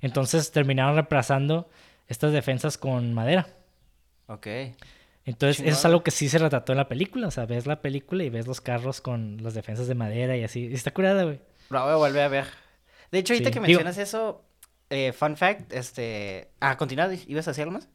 Entonces 0.00 0.52
terminaron 0.52 0.94
reemplazando 0.94 1.68
estas 2.06 2.32
defensas 2.32 2.78
con 2.78 3.12
madera. 3.12 3.48
Ok. 4.28 4.46
Entonces, 5.26 5.60
eso 5.66 5.78
es 5.78 5.84
algo 5.84 6.02
que 6.02 6.10
sí 6.10 6.28
se 6.28 6.38
retrató 6.38 6.72
en 6.72 6.78
la 6.78 6.88
película. 6.88 7.28
O 7.28 7.30
sea, 7.30 7.46
ves 7.46 7.66
la 7.66 7.80
película 7.80 8.22
y 8.24 8.30
ves 8.30 8.46
los 8.46 8.60
carros 8.60 9.00
con 9.00 9.42
las 9.42 9.54
defensas 9.54 9.88
de 9.88 9.94
madera 9.94 10.36
y 10.36 10.44
así. 10.44 10.72
está 10.72 10.92
curada, 10.92 11.24
güey. 11.24 11.40
Lo 11.70 11.82
voy 11.82 11.92
a 11.92 11.96
volver 11.96 12.22
a 12.22 12.28
ver. 12.28 12.46
De 13.10 13.18
hecho, 13.18 13.32
ahorita 13.32 13.50
que 13.50 13.60
mencionas 13.60 13.96
eso, 13.98 14.44
eh, 14.90 15.12
fun 15.12 15.36
fact, 15.36 15.72
este... 15.72 16.50
Ah, 16.60 16.76
continúa, 16.76 17.08
¿ibas 17.26 17.48
a 17.48 17.52
decir 17.52 17.62
algo 17.62 17.72
más? 17.72 17.88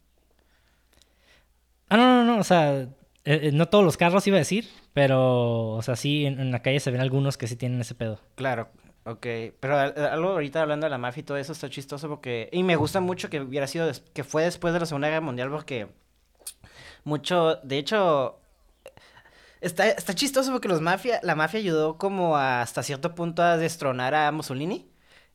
Ah, 1.89 1.97
no, 1.97 2.23
no, 2.23 2.23
no, 2.23 2.39
o 2.39 2.43
sea, 2.43 2.87
eh, 3.29 3.49
eh, 3.49 3.51
no 3.53 3.67
todos 3.67 3.85
los 3.85 3.95
carros 3.95 4.25
iba 4.25 4.37
a 4.37 4.39
decir, 4.39 4.67
pero, 4.91 5.73
o 5.73 5.81
sea, 5.83 5.95
sí, 5.95 6.25
en, 6.25 6.51
la 6.51 6.63
calle 6.63 6.79
se 6.79 6.89
ven 6.89 6.99
algunos 6.99 7.37
que 7.37 7.45
sí 7.45 7.55
tienen 7.55 7.79
ese 7.79 7.93
pedo. 7.93 8.19
Claro, 8.33 8.69
ok. 9.03 9.27
Pero 9.59 9.77
algo 9.77 10.29
ahorita 10.29 10.63
hablando 10.63 10.87
de 10.87 10.89
la 10.89 10.97
mafia 10.97 11.21
y 11.21 11.23
todo 11.25 11.37
eso 11.37 11.51
está 11.51 11.69
chistoso 11.69 12.09
porque... 12.09 12.49
Y 12.51 12.63
me 12.63 12.75
gusta 12.75 13.01
mucho 13.01 13.29
que 13.29 13.39
hubiera 13.39 13.67
sido... 13.67 13.87
que 14.15 14.23
fue 14.23 14.45
después 14.45 14.73
de 14.73 14.79
la 14.79 14.87
Segunda 14.87 15.09
Guerra 15.09 15.21
Mundial 15.21 15.51
porque... 15.51 15.89
Mucho... 17.03 17.57
De 17.57 17.77
hecho... 17.77 18.39
Está, 19.61 19.87
está 19.89 20.15
chistoso 20.15 20.51
porque 20.51 20.67
los 20.67 20.81
mafia, 20.81 21.19
la 21.21 21.35
mafia 21.35 21.59
ayudó 21.59 21.99
como 21.99 22.35
hasta 22.35 22.81
cierto 22.81 23.13
punto 23.13 23.43
a 23.43 23.57
destronar 23.57 24.15
a 24.15 24.31
Mussolini. 24.31 24.89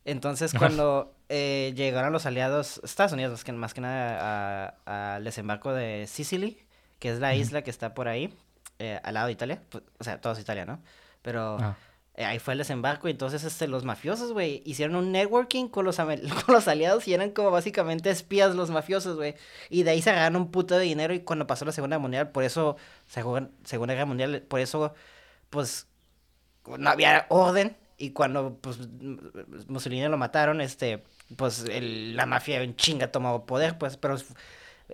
Entonces, 0.04 0.52
cuando 0.52 1.14
eh, 1.28 1.72
llegaron 1.76 2.12
los 2.12 2.26
aliados, 2.26 2.80
Estados 2.82 3.12
Unidos, 3.12 3.44
más 3.52 3.72
que 3.72 3.80
nada, 3.80 4.78
al 4.84 5.22
desembarco 5.22 5.72
de 5.72 6.06
Sicily, 6.08 6.63
que 7.04 7.10
es 7.10 7.20
la 7.20 7.34
isla 7.34 7.60
que 7.60 7.68
está 7.68 7.92
por 7.92 8.08
ahí, 8.08 8.32
eh, 8.78 8.98
al 9.02 9.12
lado 9.12 9.26
de 9.26 9.34
Italia. 9.34 9.60
Pues, 9.68 9.84
o 9.98 10.04
sea, 10.04 10.22
todo 10.22 10.32
es 10.32 10.38
Italia, 10.38 10.64
¿no? 10.64 10.80
Pero 11.20 11.58
ah. 11.60 11.76
eh, 12.14 12.24
ahí 12.24 12.38
fue 12.38 12.54
el 12.54 12.58
desembarco 12.58 13.08
y 13.08 13.10
entonces 13.10 13.44
este, 13.44 13.68
los 13.68 13.84
mafiosos, 13.84 14.32
güey, 14.32 14.62
hicieron 14.64 14.96
un 14.96 15.12
networking 15.12 15.68
con 15.68 15.84
los, 15.84 15.96
con 15.98 16.54
los 16.54 16.66
aliados 16.66 17.06
y 17.06 17.12
eran 17.12 17.32
como 17.32 17.50
básicamente 17.50 18.08
espías 18.08 18.54
los 18.54 18.70
mafiosos, 18.70 19.16
güey. 19.16 19.34
Y 19.68 19.82
de 19.82 19.90
ahí 19.90 20.00
se 20.00 20.08
agarraron 20.08 20.36
un 20.36 20.50
puto 20.50 20.78
de 20.78 20.84
dinero 20.84 21.12
y 21.12 21.20
cuando 21.20 21.46
pasó 21.46 21.66
la 21.66 21.72
Segunda 21.72 21.96
Guerra 21.96 22.02
Mundial, 22.04 22.30
por 22.30 22.42
eso, 22.42 22.78
Segunda 23.06 23.92
Guerra 23.92 24.06
Mundial, 24.06 24.40
por 24.40 24.60
eso, 24.60 24.94
pues, 25.50 25.86
no 26.78 26.88
había 26.88 27.26
orden 27.28 27.76
y 27.98 28.12
cuando 28.12 28.56
pues 28.62 28.78
Mussolini 29.68 30.08
lo 30.08 30.16
mataron, 30.16 30.62
este, 30.62 31.04
pues 31.36 31.66
el- 31.68 32.16
la 32.16 32.24
mafia 32.24 32.62
en 32.62 32.76
chinga 32.76 33.12
tomó 33.12 33.44
poder, 33.44 33.76
pues, 33.76 33.98
pero 33.98 34.16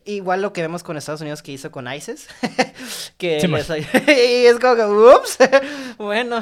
igual 0.04 0.42
lo 0.42 0.52
que 0.52 0.62
vemos 0.62 0.82
con 0.82 0.96
Estados 0.96 1.20
Unidos 1.20 1.42
que 1.42 1.52
hizo 1.52 1.70
con 1.70 1.92
ISIS, 1.92 2.28
que 3.18 3.40
Sí, 3.40 3.46
les- 3.48 3.68
y 4.08 4.46
es 4.46 4.58
como 4.58 4.76
que, 4.76 4.84
ups, 4.84 5.38
bueno, 5.98 6.40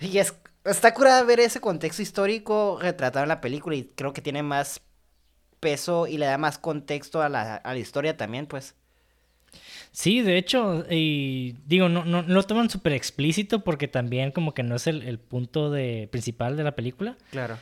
y 0.00 0.18
es, 0.18 0.34
está 0.64 0.92
curada 0.94 1.22
ver 1.24 1.40
ese 1.40 1.60
contexto 1.60 2.02
histórico 2.02 2.78
retratado 2.80 3.24
en 3.24 3.28
la 3.28 3.40
película 3.40 3.76
y 3.76 3.84
creo 3.94 4.12
que 4.12 4.22
tiene 4.22 4.42
más 4.42 4.80
peso 5.60 6.06
y 6.06 6.18
le 6.18 6.26
da 6.26 6.38
más 6.38 6.58
contexto 6.58 7.22
a 7.22 7.28
la, 7.28 7.56
a 7.56 7.72
la 7.72 7.78
historia 7.78 8.16
también, 8.16 8.46
pues. 8.46 8.74
Sí, 9.92 10.22
de 10.22 10.38
hecho, 10.38 10.86
y 10.88 11.54
digo, 11.66 11.90
no, 11.90 12.04
no, 12.06 12.22
no 12.22 12.34
lo 12.34 12.42
toman 12.44 12.70
súper 12.70 12.94
explícito 12.94 13.62
porque 13.62 13.88
también 13.88 14.32
como 14.32 14.54
que 14.54 14.62
no 14.62 14.74
es 14.76 14.86
el, 14.86 15.02
el 15.02 15.18
punto 15.18 15.70
de, 15.70 16.08
principal 16.10 16.56
de 16.56 16.64
la 16.64 16.74
película. 16.74 17.16
Claro. 17.30 17.58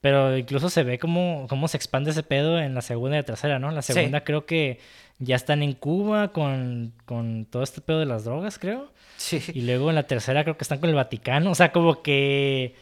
Pero 0.00 0.36
incluso 0.36 0.70
se 0.70 0.84
ve 0.84 0.98
cómo, 0.98 1.46
cómo 1.48 1.66
se 1.68 1.76
expande 1.76 2.10
ese 2.12 2.22
pedo 2.22 2.58
en 2.60 2.74
la 2.74 2.82
segunda 2.82 3.16
y 3.16 3.20
la 3.20 3.24
tercera, 3.26 3.58
¿no? 3.58 3.70
La 3.72 3.82
Sí. 3.82 3.92
segunda 3.92 4.22
creo 4.22 4.46
que 4.46 4.78
ya 5.18 5.34
están 5.34 5.62
en 5.64 5.72
Cuba 5.72 6.28
con, 6.32 6.92
con 7.04 7.46
todo 7.46 7.62
este 7.64 7.80
pedo 7.80 7.98
de 7.98 8.06
las 8.06 8.24
drogas, 8.24 8.58
creo. 8.60 8.92
Sí. 9.16 9.42
Y 9.52 9.62
luego 9.62 9.88
en 9.88 9.96
la 9.96 10.04
tercera 10.04 10.44
creo 10.44 10.56
que 10.56 10.62
están 10.62 10.78
con 10.78 10.88
el 10.88 10.94
Vaticano. 10.94 11.50
O 11.50 11.54
sea, 11.56 11.72
como 11.72 12.02
que 12.02 12.76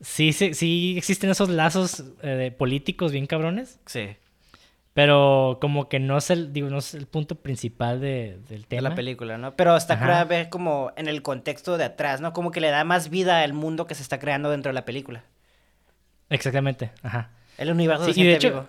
sí, 0.00 0.32
sí, 0.32 0.54
sí 0.54 0.94
existen 0.98 1.30
esos 1.30 1.48
lazos 1.48 2.02
eh, 2.22 2.30
de 2.30 2.50
políticos 2.50 3.12
bien 3.12 3.26
cabrones. 3.28 3.78
Sí. 3.86 4.16
Pero 4.92 5.58
como 5.60 5.88
que 5.90 6.00
no 6.00 6.16
es 6.16 6.30
el, 6.30 6.52
digo, 6.54 6.70
no 6.70 6.78
es 6.78 6.94
el 6.94 7.06
punto 7.06 7.34
principal 7.34 8.00
de- 8.00 8.38
del 8.48 8.62
de 8.62 8.66
tema. 8.66 8.88
la 8.88 8.94
película, 8.94 9.36
¿no? 9.36 9.54
Pero 9.54 9.76
está 9.76 9.98
curada 9.98 10.24
ver 10.24 10.48
como 10.48 10.90
en 10.96 11.06
el 11.06 11.20
contexto 11.22 11.76
de 11.76 11.84
atrás, 11.84 12.20
¿no? 12.22 12.32
Como 12.32 12.50
que 12.50 12.60
le 12.60 12.70
da 12.70 12.82
más 12.82 13.10
vida 13.10 13.42
al 13.42 13.52
mundo 13.52 13.86
que 13.86 13.94
se 13.94 14.02
está 14.02 14.18
creando 14.18 14.50
dentro 14.50 14.70
de 14.70 14.74
la 14.74 14.84
película. 14.86 15.22
Exactamente, 16.30 16.90
ajá. 17.02 17.30
El 17.58 17.70
universo 17.70 18.06
Sí, 18.06 18.14
se 18.14 18.20
y 18.20 18.24
de 18.24 18.34
hecho- 18.34 18.48
vivo. 18.50 18.66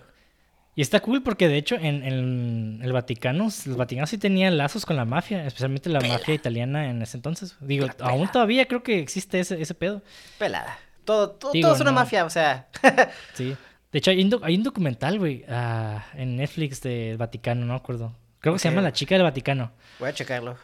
Y 0.74 0.80
está 0.82 1.00
cool 1.00 1.24
porque 1.24 1.48
de 1.48 1.56
hecho 1.56 1.74
en, 1.74 2.04
en 2.04 2.80
el 2.84 2.92
Vaticano, 2.92 3.44
los 3.46 3.76
Vaticanos 3.76 4.10
sí 4.10 4.16
tenían 4.18 4.56
lazos 4.56 4.86
con 4.86 4.94
la 4.94 5.04
mafia, 5.04 5.44
especialmente 5.44 5.90
la 5.90 5.98
mafia 6.00 6.34
italiana 6.34 6.88
en 6.88 7.02
ese 7.02 7.16
entonces. 7.16 7.56
Digo, 7.60 7.86
La 7.86 7.94
aún 8.06 8.20
pela. 8.20 8.32
todavía 8.32 8.66
creo 8.66 8.84
que 8.84 9.00
existe 9.00 9.40
ese, 9.40 9.60
ese 9.60 9.74
pedo. 9.74 10.02
Pelada. 10.38 10.78
Todo, 11.04 11.30
todo, 11.30 11.50
Digo, 11.50 11.66
todo 11.66 11.74
es 11.74 11.80
una 11.80 11.90
no. 11.90 11.96
mafia, 11.96 12.24
o 12.24 12.30
sea. 12.30 12.68
Sí. 13.34 13.56
De 13.90 13.98
hecho, 13.98 14.12
hay 14.12 14.22
un, 14.22 14.38
hay 14.44 14.54
un 14.54 14.62
documental, 14.62 15.18
güey, 15.18 15.44
ah, 15.48 16.04
en 16.14 16.36
Netflix 16.36 16.80
del 16.82 17.16
Vaticano, 17.16 17.62
no 17.64 17.72
me 17.72 17.78
acuerdo. 17.78 18.14
Creo 18.38 18.52
que 18.52 18.60
se 18.60 18.68
llama 18.68 18.82
La 18.82 18.92
chica 18.92 19.16
del 19.16 19.24
Vaticano. 19.24 19.72
Voy 19.98 20.10
a 20.10 20.12
checarlo. 20.12 20.56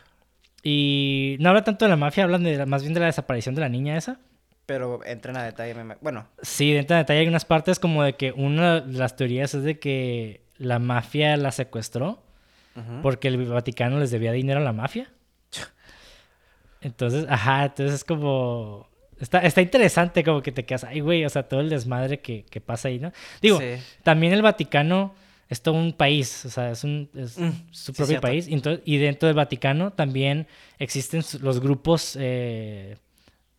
Y 0.62 1.36
no 1.40 1.48
habla 1.48 1.64
tanto 1.64 1.86
de 1.86 1.88
la 1.88 1.96
mafia, 1.96 2.24
hablan 2.24 2.44
de 2.44 2.58
la- 2.58 2.66
más 2.66 2.82
bien 2.82 2.94
de 2.94 3.00
la 3.00 3.06
desaparición 3.06 3.54
de 3.54 3.62
la 3.62 3.68
niña 3.68 3.96
esa. 3.96 4.18
Pero 4.66 5.04
entren 5.04 5.36
a 5.36 5.42
detalle. 5.44 5.74
me- 5.74 5.96
Bueno, 6.00 6.26
Sí, 6.42 6.72
dentro 6.72 6.96
de 6.96 7.02
detalle 7.02 7.20
hay 7.20 7.28
unas 7.28 7.44
partes 7.44 7.78
como 7.78 8.02
de 8.02 8.14
que 8.14 8.32
una 8.32 8.80
de 8.80 8.98
las 8.98 9.16
teorías 9.16 9.54
es 9.54 9.62
de 9.62 9.78
que 9.78 10.42
la 10.56 10.78
mafia 10.78 11.36
la 11.36 11.52
secuestró 11.52 12.22
porque 13.02 13.28
el 13.28 13.36
Vaticano 13.46 14.00
les 14.00 14.10
debía 14.10 14.32
dinero 14.32 14.58
a 14.60 14.62
la 14.64 14.72
mafia. 14.72 15.08
Entonces, 16.80 17.26
ajá, 17.28 17.64
entonces 17.66 17.94
es 17.96 18.04
como... 18.04 18.88
Está, 19.20 19.38
está 19.40 19.62
interesante 19.62 20.24
como 20.24 20.42
que 20.42 20.50
te 20.52 20.64
quedas, 20.64 20.84
ay, 20.84 21.00
güey, 21.00 21.24
o 21.24 21.28
sea, 21.30 21.44
todo 21.44 21.60
el 21.60 21.70
desmadre 21.70 22.18
que, 22.20 22.44
que 22.44 22.60
pasa 22.60 22.88
ahí, 22.88 22.98
¿no? 22.98 23.12
Digo, 23.40 23.60
Sí. 23.60 23.76
también 24.02 24.32
el 24.32 24.42
Vaticano 24.42 25.14
es 25.48 25.62
todo 25.62 25.76
un 25.76 25.92
país, 25.92 26.44
o 26.44 26.50
sea, 26.50 26.72
es, 26.72 26.82
un, 26.84 27.08
es 27.14 27.38
Mm, 27.38 27.50
su 27.70 27.92
propio 27.94 28.20
país. 28.20 28.48
Y, 28.48 28.54
entonces- 28.54 28.82
y 28.84 28.96
dentro 28.98 29.28
del 29.28 29.36
Vaticano 29.36 29.92
también 29.92 30.48
existen 30.80 31.22
los 31.42 31.60
grupos, 31.60 32.16
eh, 32.20 32.96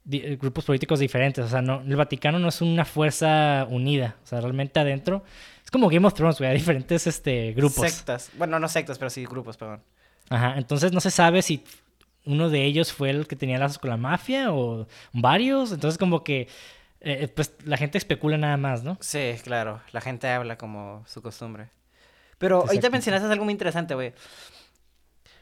grupos 0.05 0.65
políticos 0.65 0.99
diferentes. 0.99 1.45
O 1.45 1.49
sea, 1.49 1.61
no, 1.61 1.81
el 1.81 1.95
Vaticano 1.95 2.39
no 2.39 2.49
es 2.49 2.61
una 2.61 2.85
fuerza 2.85 3.67
unida. 3.69 4.15
O 4.23 4.27
sea, 4.27 4.41
realmente 4.41 4.79
adentro 4.79 5.23
es 5.65 5.71
como 5.71 5.89
Game 5.89 6.05
of 6.05 6.13
Thrones, 6.13 6.37
güey, 6.37 6.51
hay 6.51 6.57
diferentes 6.57 7.07
este, 7.07 7.51
grupos. 7.53 7.91
Sectas. 7.91 8.29
Bueno, 8.37 8.59
no 8.59 8.69
sectas, 8.69 8.99
pero 8.99 9.09
sí 9.09 9.25
grupos, 9.25 9.57
perdón. 9.57 9.81
Ajá, 10.29 10.53
entonces 10.57 10.91
no 10.91 10.99
se 10.99 11.09
sabe 11.09 11.41
si 11.41 11.63
uno 12.23 12.49
de 12.49 12.63
ellos 12.63 12.93
fue 12.93 13.09
el 13.09 13.27
que 13.27 13.35
tenía 13.35 13.57
lazos 13.57 13.79
con 13.79 13.89
la 13.89 13.97
mafia 13.97 14.53
o 14.53 14.87
varios. 15.11 15.71
Entonces 15.71 15.97
como 15.97 16.23
que, 16.23 16.47
eh, 17.01 17.27
pues 17.29 17.55
la 17.63 17.77
gente 17.77 17.97
especula 17.97 18.37
nada 18.37 18.57
más, 18.57 18.83
¿no? 18.83 18.99
Sí, 19.01 19.33
claro. 19.43 19.81
La 19.91 20.01
gente 20.01 20.27
habla 20.27 20.55
como 20.55 21.03
su 21.07 21.23
costumbre. 21.23 21.69
Pero 22.37 22.61
ahorita 22.61 22.91
mencionaste 22.91 23.27
algo 23.27 23.45
muy 23.45 23.53
interesante, 23.53 23.95
güey. 23.95 24.13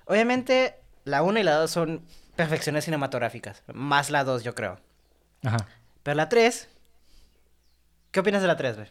Obviamente, 0.06 0.76
la 1.04 1.22
1 1.22 1.40
y 1.40 1.44
la 1.44 1.56
2 1.56 1.70
son 1.70 2.02
perfecciones 2.36 2.86
cinematográficas. 2.86 3.64
Más 3.74 4.10
la 4.10 4.24
2, 4.24 4.44
yo 4.44 4.56
creo. 4.56 4.80
Ajá. 5.44 5.68
Pero 6.04 6.16
la 6.16 6.30
3... 6.30 6.70
¿Qué 8.12 8.20
opinas 8.20 8.42
de 8.42 8.48
la 8.48 8.56
3, 8.56 8.76
güey? 8.76 8.88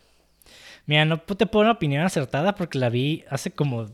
Mira, 0.86 1.04
no 1.04 1.20
te 1.20 1.46
puedo 1.46 1.62
una 1.62 1.72
opinión 1.72 2.04
acertada 2.04 2.54
porque 2.56 2.78
la 2.78 2.88
vi 2.88 3.24
hace 3.30 3.52
como 3.52 3.88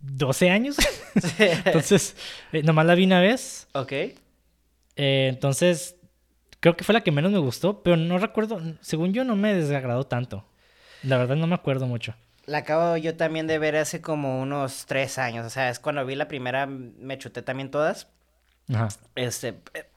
12 0.00 0.50
años. 0.50 0.76
entonces, 1.38 2.16
eh, 2.52 2.62
nomás 2.62 2.86
la 2.86 2.94
vi 2.94 3.04
una 3.04 3.20
vez. 3.20 3.68
ok. 3.72 3.92
Eh, 3.92 5.28
entonces, 5.28 5.96
creo 6.60 6.76
que 6.76 6.84
fue 6.84 6.94
la 6.94 7.02
que 7.02 7.12
menos 7.12 7.32
me 7.32 7.38
gustó, 7.38 7.82
pero 7.82 7.96
no 7.96 8.18
recuerdo, 8.18 8.60
según 8.80 9.12
yo 9.12 9.24
no 9.24 9.36
me 9.36 9.54
desagradó 9.54 10.04
tanto. 10.04 10.46
La 11.02 11.18
verdad 11.18 11.36
no 11.36 11.46
me 11.46 11.54
acuerdo 11.54 11.86
mucho. 11.86 12.14
La 12.46 12.58
acabo 12.58 12.96
yo 12.96 13.16
también 13.16 13.46
de 13.46 13.58
ver 13.58 13.76
hace 13.76 14.00
como 14.00 14.40
unos 14.40 14.86
3 14.86 15.18
años. 15.18 15.46
O 15.46 15.50
sea, 15.50 15.68
es 15.68 15.78
cuando 15.80 16.04
vi 16.06 16.14
la 16.14 16.28
primera, 16.28 16.66
me 16.66 17.18
chuté 17.18 17.42
también 17.42 17.70
todas. 17.70 18.08
Ajá. 18.72 18.88
Este... 19.14 19.60
eh, 19.74 19.90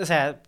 O 0.00 0.06
sea... 0.06 0.40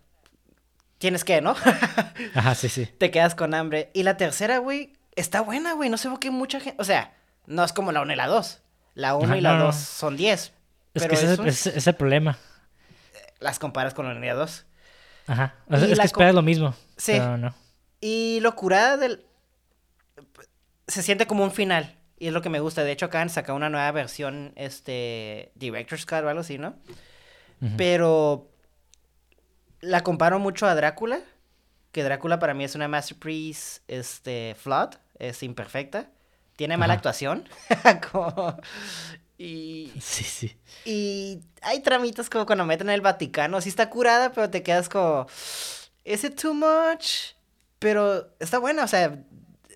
Tienes 0.97 1.23
que, 1.23 1.39
¿no? 1.39 1.55
Ajá, 2.35 2.55
sí, 2.55 2.67
sí. 2.67 2.85
te 2.85 3.09
quedas 3.09 3.33
con 3.33 3.53
hambre. 3.53 3.89
Y 3.93 4.03
la 4.03 4.17
tercera, 4.17 4.57
güey, 4.57 4.97
está 5.15 5.39
buena, 5.39 5.71
güey. 5.71 5.89
No 5.89 5.97
sé 5.97 6.09
por 6.09 6.19
qué 6.19 6.29
mucha 6.29 6.59
gente. 6.59 6.75
O 6.81 6.83
sea, 6.83 7.15
no 7.45 7.63
es 7.63 7.71
como 7.71 7.93
la 7.93 8.01
1 8.01 8.11
y 8.11 8.15
la 8.17 8.27
2. 8.27 8.61
La 8.95 9.15
1 9.15 9.25
Ajá, 9.27 9.37
y 9.37 9.41
la 9.41 9.53
no, 9.53 9.57
no. 9.59 9.63
2 9.67 9.75
son 9.77 10.17
10. 10.17 10.39
Es 10.41 10.51
Pero 10.91 11.07
que 11.07 11.15
ese 11.15 11.25
es, 11.25 11.31
eso 11.31 11.43
el- 11.43 11.47
ese 11.47 11.77
es 11.77 11.87
el 11.87 11.95
problema. 11.95 12.37
las 13.39 13.59
comparas 13.59 13.93
con 13.93 14.07
la 14.07 14.11
1 14.11 14.21
y 14.25 14.27
la 14.27 14.33
2. 14.33 14.65
Ajá. 15.27 15.55
O 15.69 15.77
sea, 15.77 15.87
Y 15.87 15.91
es 15.93 15.97
la 15.97 16.03
que 16.03 16.07
esperas 16.07 16.35
lo 16.35 16.41
mismo. 16.41 16.75
Sí. 16.97 17.13
Pero 17.13 17.37
no. 17.37 17.55
Y 18.01 18.39
lo 18.41 18.53
curada 18.57 18.97
del. 18.97 19.23
Se 20.87 21.01
siente 21.01 21.27
como 21.27 21.45
un 21.45 21.51
final. 21.51 21.95
Y 22.17 22.27
es 22.27 22.33
lo 22.33 22.41
que 22.41 22.49
me 22.49 22.59
gusta. 22.59 22.83
De 22.83 22.91
hecho, 22.91 23.05
acá 23.05 23.21
han 23.21 23.29
sacado 23.29 23.55
una 23.55 23.69
nueva 23.69 23.89
versión, 23.93 24.51
este. 24.57 25.53
Director's 25.55 26.05
Cut 26.05 26.23
o 26.25 26.27
algo 26.27 26.41
así, 26.41 26.57
¿no? 26.57 26.75
Pero. 27.77 28.49
La 29.81 30.01
comparo 30.03 30.39
mucho 30.39 30.65
a 30.67 30.75
Drácula. 30.75 31.21
Que 31.91 32.03
Drácula 32.03 32.37
para 32.39 32.53
mí 32.53 32.63
es 32.63 32.75
una 32.75 32.87
masterpiece, 32.87 33.81
este, 33.87 34.55
flawed, 34.59 34.91
es 35.17 35.41
imperfecta. 35.41 36.09
Tiene 36.55 36.77
mala 36.77 36.93
Ajá. 36.93 36.97
actuación. 36.99 37.49
Como- 38.11 38.57
y, 39.37 39.91
Sí, 40.01 40.23
sí. 40.25 40.57
y 40.85 41.39
hay 41.61 41.79
tramitas 41.79 42.29
como 42.29 42.45
cuando 42.45 42.65
meten 42.65 42.89
el 42.89 43.01
Vaticano. 43.01 43.61
Sí 43.61 43.69
está 43.69 43.89
curada, 43.89 44.31
pero 44.33 44.49
te 44.49 44.61
quedas 44.63 44.89
como... 44.89 45.25
¿Es 46.03 46.23
it 46.25 46.39
too 46.39 46.53
much? 46.53 47.33
Pero 47.79 48.35
está 48.39 48.59
buena, 48.59 48.83
o 48.83 48.87
sea... 48.87 49.17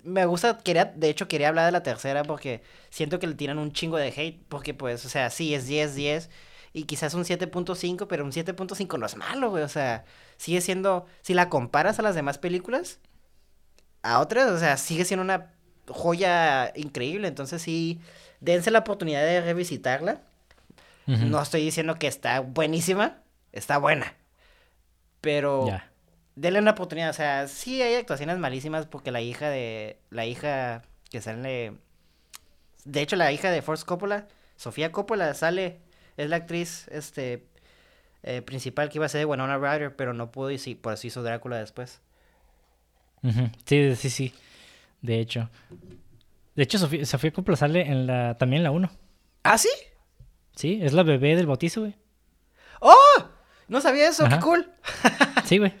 Me 0.02 0.26
gusta, 0.26 0.58
quería, 0.58 0.84
de 0.84 1.08
hecho 1.08 1.28
quería 1.28 1.48
hablar 1.48 1.64
de 1.64 1.72
la 1.72 1.82
tercera 1.82 2.24
porque 2.24 2.62
siento 2.90 3.18
que 3.18 3.26
le 3.26 3.34
tiran 3.34 3.58
un 3.58 3.72
chingo 3.72 3.96
de 3.96 4.08
hate. 4.14 4.44
Porque 4.48 4.74
pues, 4.74 5.06
o 5.06 5.08
sea, 5.08 5.30
sí, 5.30 5.54
es 5.54 5.66
10, 5.66 5.94
10. 5.94 6.30
Y 6.74 6.84
quizás 6.84 7.14
un 7.14 7.22
7.5, 7.24 8.06
pero 8.08 8.24
un 8.24 8.32
7.5 8.32 8.98
no 8.98 9.06
es 9.06 9.16
malo, 9.16 9.48
güey. 9.48 9.62
O 9.62 9.68
sea, 9.68 10.04
sigue 10.36 10.60
siendo... 10.60 11.06
Si 11.22 11.32
la 11.32 11.48
comparas 11.48 11.98
a 12.00 12.02
las 12.02 12.16
demás 12.16 12.36
películas, 12.38 12.98
a 14.02 14.18
otras, 14.18 14.50
o 14.50 14.58
sea, 14.58 14.76
sigue 14.76 15.04
siendo 15.04 15.22
una 15.22 15.52
joya 15.88 16.72
increíble. 16.74 17.28
Entonces 17.28 17.62
sí, 17.62 18.00
dense 18.40 18.70
la 18.72 18.80
oportunidad 18.80 19.22
de 19.22 19.40
revisitarla. 19.40 20.20
No 21.06 21.40
estoy 21.40 21.62
diciendo 21.62 21.94
que 21.96 22.06
está 22.08 22.40
buenísima, 22.40 23.18
está 23.52 23.78
buena. 23.78 24.14
Pero 25.20 25.66
Ya. 25.68 25.90
denle 26.34 26.58
una 26.58 26.72
oportunidad. 26.72 27.10
O 27.10 27.14
sea, 27.14 27.46
sí 27.46 27.82
hay 27.82 27.94
actuaciones 27.94 28.38
malísimas 28.38 28.86
porque 28.86 29.10
la 29.12 29.20
hija 29.20 29.48
de. 29.48 29.98
La 30.10 30.26
hija 30.26 30.82
que 31.10 31.20
sale. 31.20 31.74
De 32.84 33.00
hecho, 33.02 33.16
la 33.16 33.30
hija 33.32 33.50
de 33.50 33.62
Force 33.62 33.84
Coppola, 33.84 34.26
Sofía 34.56 34.92
Coppola, 34.92 35.34
sale. 35.34 35.78
Es 36.16 36.28
la 36.28 36.36
actriz 36.36 36.88
este 36.88 37.46
eh, 38.22 38.42
principal 38.42 38.88
que 38.88 38.98
iba 38.98 39.06
a 39.06 39.08
ser 39.08 39.20
de 39.20 39.24
Winona 39.26 39.58
Ryder, 39.58 39.96
pero 39.96 40.14
no 40.14 40.30
pudo 40.30 40.50
y 40.50 40.58
sí, 40.58 40.74
por 40.74 40.94
eso 40.94 41.06
hizo 41.06 41.22
Drácula 41.22 41.58
después. 41.58 42.00
Sí, 43.64 43.96
sí, 43.96 44.10
sí. 44.10 44.34
De 45.00 45.18
hecho. 45.18 45.48
De 46.54 46.62
hecho, 46.62 46.78
Sofía, 46.78 47.04
Sofía 47.04 47.32
Coppola 47.32 47.56
sale 47.56 47.80
en 47.82 48.06
la, 48.06 48.36
también 48.38 48.60
en 48.60 48.64
la 48.64 48.70
1. 48.70 48.90
¿Ah, 49.42 49.58
sí? 49.58 49.68
Sí, 50.54 50.78
es 50.82 50.92
la 50.92 51.02
bebé 51.02 51.34
del 51.34 51.46
bautizo, 51.46 51.80
güey. 51.80 51.94
¡Oh! 52.80 53.24
No 53.68 53.80
sabía 53.80 54.08
eso, 54.08 54.24
Ajá. 54.24 54.36
qué 54.36 54.42
cool. 54.42 54.70
Sí, 55.44 55.58
güey. 55.58 55.72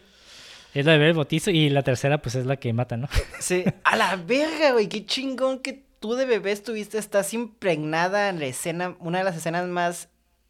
Es 0.74 0.84
la 0.84 0.92
bebé 0.92 1.06
del 1.06 1.14
bautizo 1.14 1.50
y 1.50 1.70
la 1.70 1.82
tercera, 1.82 2.18
pues, 2.18 2.34
es 2.34 2.46
la 2.46 2.56
que 2.56 2.72
mata, 2.72 2.96
¿no? 2.96 3.08
Sí, 3.40 3.64
a 3.84 3.96
la 3.96 4.16
verga, 4.16 4.72
güey, 4.72 4.88
qué 4.88 5.06
chingón 5.06 5.60
que 5.60 5.84
tú 6.00 6.14
de 6.14 6.26
bebé 6.26 6.50
estuviste, 6.52 6.98
estás 6.98 7.32
impregnada 7.34 8.28
en 8.28 8.40
la 8.40 8.46
escena, 8.46 8.96
una 8.98 9.18
de 9.18 9.24
las 9.24 9.36
escenas 9.36 9.66
más 9.68 10.08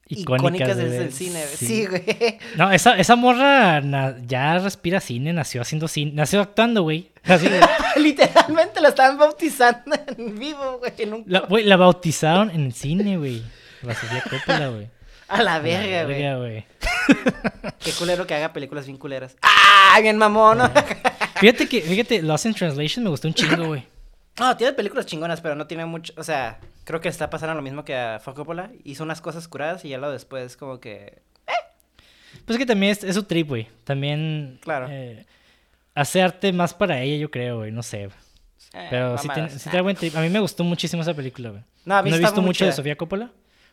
icónicas, 0.09 0.75
güey, 0.77 0.89
desde 0.89 1.05
el 1.05 1.13
cine. 1.13 1.45
Sí, 1.47 1.87
güey. 1.87 2.05
No, 2.57 2.71
esa, 2.71 2.97
esa 2.99 3.17
morra 3.17 3.81
na- 3.81 4.17
ya 4.27 4.59
respira 4.59 5.01
cine, 5.01 5.33
nació 5.33 5.63
haciendo 5.63 5.89
cine, 5.89 6.13
nació 6.15 6.41
actuando, 6.41 6.83
güey. 6.83 7.11
Literalmente 7.97 8.81
la 8.81 8.89
estaban 8.91 9.19
bautizando 9.19 9.97
en 10.17 10.39
vivo, 10.39 10.79
güey. 10.79 10.93
en 10.99 11.15
un- 11.15 11.25
la, 11.27 11.41
güey, 11.41 11.65
la 11.65 11.77
bautizaron 11.77 12.51
en 12.51 12.67
el 12.67 12.73
cine, 12.75 13.17
güey. 13.17 13.43
La 13.83 13.95
Sofía 13.95 14.23
Coppola, 14.29 14.69
güey. 14.69 14.89
A 15.29 15.43
la 15.43 15.55
A 15.55 15.59
la 15.59 15.59
verga, 15.61 16.05
güey. 16.05 16.23
verga, 16.23 16.37
güey. 16.39 16.65
Qué 17.81 17.93
culero 17.93 18.27
que 18.27 18.35
haga 18.35 18.53
películas 18.53 18.87
bien 18.87 18.99
culeras. 18.99 19.37
¡Ah! 19.43 19.99
Bien 20.01 20.17
mamón, 20.19 20.59
¿no? 20.59 20.71
Fíjate 21.37 21.67
que, 21.69 21.81
fíjate, 21.83 22.21
Lost 22.23 22.47
in 22.47 22.55
Translation 22.55 23.05
me 23.05 23.11
gustó 23.11 23.29
un 23.29 23.35
chingo, 23.35 23.67
güey. 23.67 23.87
No, 24.37 24.57
tiene 24.57 24.73
películas 24.73 25.07
chingonas, 25.07 25.41
pero 25.41 25.55
no 25.55 25.69
tiene 25.69 25.87
mucho. 25.87 26.13
O 26.17 26.25
sea, 26.25 26.59
creo 26.85 27.01
que 27.01 27.09
está 27.09 27.31
pasando 27.31 27.55
lo 27.55 27.63
mismo 27.63 27.85
que 27.85 27.97
a 27.97 28.21
Coppola. 28.25 28.71
Hizo 28.85 29.03
unas 29.05 29.21
cosas 29.21 29.49
curadas 29.49 29.85
y 29.85 29.89
ya 29.91 29.99
lo 29.99 30.11
después, 30.11 30.57
como 30.57 30.81
que. 30.81 31.23
Pues 32.47 32.59
que 32.59 32.67
también 32.67 32.93
es, 32.93 33.05
es 33.05 33.15
su 33.15 33.23
trip, 33.25 33.49
güey. 33.49 33.69
También. 33.85 34.59
Claro. 34.63 34.87
eh, 34.91 35.25
hace 35.95 36.21
arte 36.21 36.53
más 36.53 36.75
para 36.75 37.01
ella, 37.01 37.17
yo 37.17 37.31
creo, 37.31 37.59
güey. 37.59 37.71
No 37.73 37.83
sé. 37.83 38.05
eh, 38.05 38.87
Pero 38.91 39.17
sí, 39.19 39.29
tiene, 39.33 39.49
sí 39.51 39.71
trae 39.71 39.83
buen 39.83 39.97
trip. 39.97 40.15
A 40.17 40.21
mí 40.21 40.29
me 40.29 40.41
gustó 40.41 40.65
muchísimo 40.65 41.03
esa 41.03 41.15
película, 41.15 41.51
güey. 41.51 41.63
No, 41.85 41.99
he 42.01 42.19
visto 42.19 42.43
mucho 42.43 42.65
de. 42.67 42.73
Sofía 42.73 42.97
Coppola. 42.97 43.31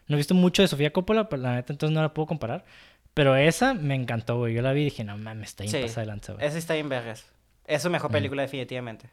No 0.08 0.16
he 0.16 0.18
visto 0.18 0.34
mucho 0.34 0.62
de 0.62 0.68
Sofía 0.68 0.92
Coppola, 0.94 1.28
pero 1.30 1.42
la 1.42 1.56
neta 1.56 1.74
entonces 1.74 1.94
no 1.94 2.02
la 2.02 2.14
puedo 2.14 2.28
comparar. 2.28 2.66
Pero 3.14 3.36
esa 3.36 3.74
me 3.74 3.96
encantó, 3.96 4.38
güey. 4.38 4.54
Yo 4.54 4.62
la 4.62 4.72
vi 4.74 4.82
y 4.82 4.86
dije, 4.86 5.04
no 5.04 5.18
mames, 5.18 5.50
está 5.50 5.64
bien 5.64 5.76
Sí. 5.76 5.82
pasada 5.82 6.02
de 6.02 6.08
lanza, 6.08 6.34
güey. 6.34 6.46
Esa 6.46 6.58
está 6.58 6.74
bien 6.76 6.88
vergas. 6.90 7.26
Es 7.66 7.82
su 7.82 7.90
mejor 7.90 8.10
Mm. 8.10 8.14
película, 8.14 8.42
definitivamente. 8.44 9.10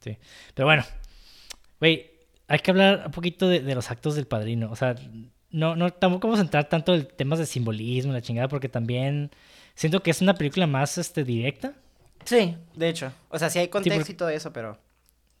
Sí. 0.00 0.16
Pero 0.54 0.66
bueno, 0.66 0.84
güey, 1.78 2.10
hay 2.50 2.58
que 2.58 2.70
hablar 2.72 3.04
un 3.06 3.12
poquito 3.12 3.48
de, 3.48 3.60
de 3.60 3.74
los 3.76 3.90
actos 3.92 4.16
del 4.16 4.26
padrino. 4.26 4.70
O 4.72 4.76
sea, 4.76 4.96
no, 5.50 5.76
no, 5.76 5.90
tampoco 5.92 6.26
vamos 6.26 6.40
a 6.40 6.42
entrar 6.42 6.68
tanto 6.68 6.94
en 6.94 7.06
temas 7.06 7.38
de 7.38 7.46
simbolismo, 7.46 8.12
la 8.12 8.20
chingada, 8.22 8.48
porque 8.48 8.68
también 8.68 9.30
siento 9.76 10.02
que 10.02 10.10
es 10.10 10.20
una 10.20 10.34
película 10.34 10.66
más 10.66 10.98
este, 10.98 11.22
directa. 11.22 11.74
Sí, 12.24 12.56
de 12.74 12.88
hecho. 12.88 13.12
O 13.28 13.38
sea, 13.38 13.50
sí 13.50 13.60
hay 13.60 13.68
contexto 13.68 14.00
porque- 14.00 14.12
y 14.12 14.16
todo 14.16 14.28
eso, 14.30 14.52
pero. 14.52 14.78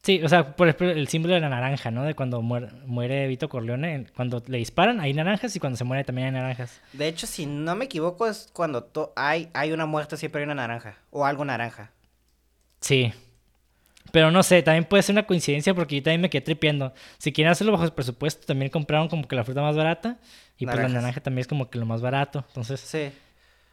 Sí, 0.02 0.22
o 0.22 0.28
sea, 0.28 0.54
por 0.56 0.68
ejemplo, 0.68 0.88
el 0.88 1.08
símbolo 1.08 1.34
de 1.34 1.40
la 1.40 1.48
naranja, 1.50 1.90
¿no? 1.90 2.04
De 2.04 2.14
cuando 2.14 2.40
muere, 2.40 2.68
muere 2.86 3.26
Vito 3.26 3.48
Corleone, 3.48 4.06
cuando 4.16 4.42
le 4.46 4.56
disparan 4.58 4.98
hay 5.00 5.12
naranjas 5.12 5.54
y 5.56 5.60
cuando 5.60 5.76
se 5.76 5.84
muere 5.84 6.04
también 6.04 6.28
hay 6.28 6.32
naranjas. 6.32 6.80
De 6.92 7.08
hecho, 7.08 7.26
si 7.26 7.44
no 7.44 7.74
me 7.74 7.84
equivoco, 7.86 8.26
es 8.26 8.48
cuando 8.52 8.88
hay, 9.16 9.50
hay 9.52 9.72
una 9.72 9.84
muerte, 9.84 10.16
siempre 10.16 10.40
hay 10.40 10.44
una 10.44 10.54
naranja. 10.54 10.96
O 11.10 11.26
algo 11.26 11.44
naranja. 11.44 11.90
Sí. 12.80 13.12
Pero 14.12 14.30
no 14.30 14.42
sé, 14.42 14.62
también 14.62 14.84
puede 14.84 15.02
ser 15.02 15.14
una 15.14 15.26
coincidencia 15.26 15.74
porque 15.74 15.96
yo 15.96 16.02
también 16.02 16.20
me 16.22 16.30
quedé 16.30 16.40
tripeando. 16.42 16.92
Si 17.18 17.32
quieren 17.32 17.52
hacerlo 17.52 17.72
bajo 17.72 17.84
el 17.84 17.92
presupuesto, 17.92 18.46
también 18.46 18.70
compraron 18.70 19.08
como 19.08 19.26
que 19.28 19.36
la 19.36 19.44
fruta 19.44 19.62
más 19.62 19.76
barata 19.76 20.18
y 20.58 20.66
pues 20.66 20.76
la 20.76 20.88
naranja 20.88 21.20
también 21.22 21.40
es 21.42 21.46
como 21.46 21.70
que 21.70 21.78
lo 21.78 21.86
más 21.86 22.00
barato. 22.00 22.44
Entonces, 22.48 22.80
Sí. 22.80 23.10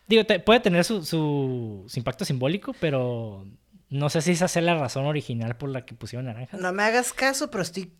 digo, 0.07 0.23
te- 0.25 0.39
puede 0.39 0.59
tener 0.59 0.83
su, 0.83 1.03
su, 1.03 1.85
su 1.88 1.99
impacto 1.99 2.23
simbólico, 2.25 2.73
pero 2.79 3.45
no 3.89 4.09
sé 4.09 4.21
si 4.21 4.31
esa 4.31 4.47
sea 4.47 4.61
la 4.61 4.75
razón 4.75 5.05
original 5.05 5.55
por 5.57 5.69
la 5.69 5.85
que 5.85 5.95
pusieron 5.95 6.25
naranjas. 6.25 6.59
No 6.59 6.71
me 6.73 6.83
hagas 6.83 7.13
caso, 7.13 7.49
pero 7.51 7.61
estoy. 7.63 7.91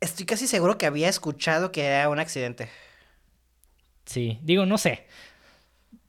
Estoy 0.00 0.26
casi 0.26 0.46
seguro 0.46 0.76
que 0.76 0.86
había 0.86 1.08
escuchado 1.08 1.72
que 1.72 1.82
era 1.84 2.08
un 2.10 2.18
accidente. 2.18 2.68
Sí, 4.04 4.38
digo, 4.42 4.66
no 4.66 4.76
sé. 4.78 5.06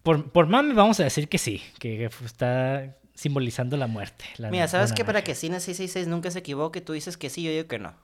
Por, 0.04 0.32
por 0.32 0.48
mame 0.48 0.74
vamos 0.74 1.00
a 1.00 1.04
decir 1.04 1.28
que 1.30 1.38
sí, 1.38 1.62
que, 1.80 1.98
que 1.98 2.26
está 2.26 2.96
simbolizando 3.16 3.76
la 3.78 3.88
muerte. 3.88 4.26
la- 4.38 4.52
Mira, 4.52 4.68
¿sabes 4.68 4.94
qué? 4.94 5.04
Para 5.04 5.24
que 5.24 5.34
Cine 5.36 5.60
666 5.60 6.08
nunca 6.08 6.30
se 6.32 6.40
equivoque, 6.40 6.82
tú 6.82 6.94
dices 6.94 7.18
que 7.18 7.30
sí, 7.30 7.42
yo 7.44 7.52
digo 7.52 7.68
que 7.68 7.80
no. 7.80 7.96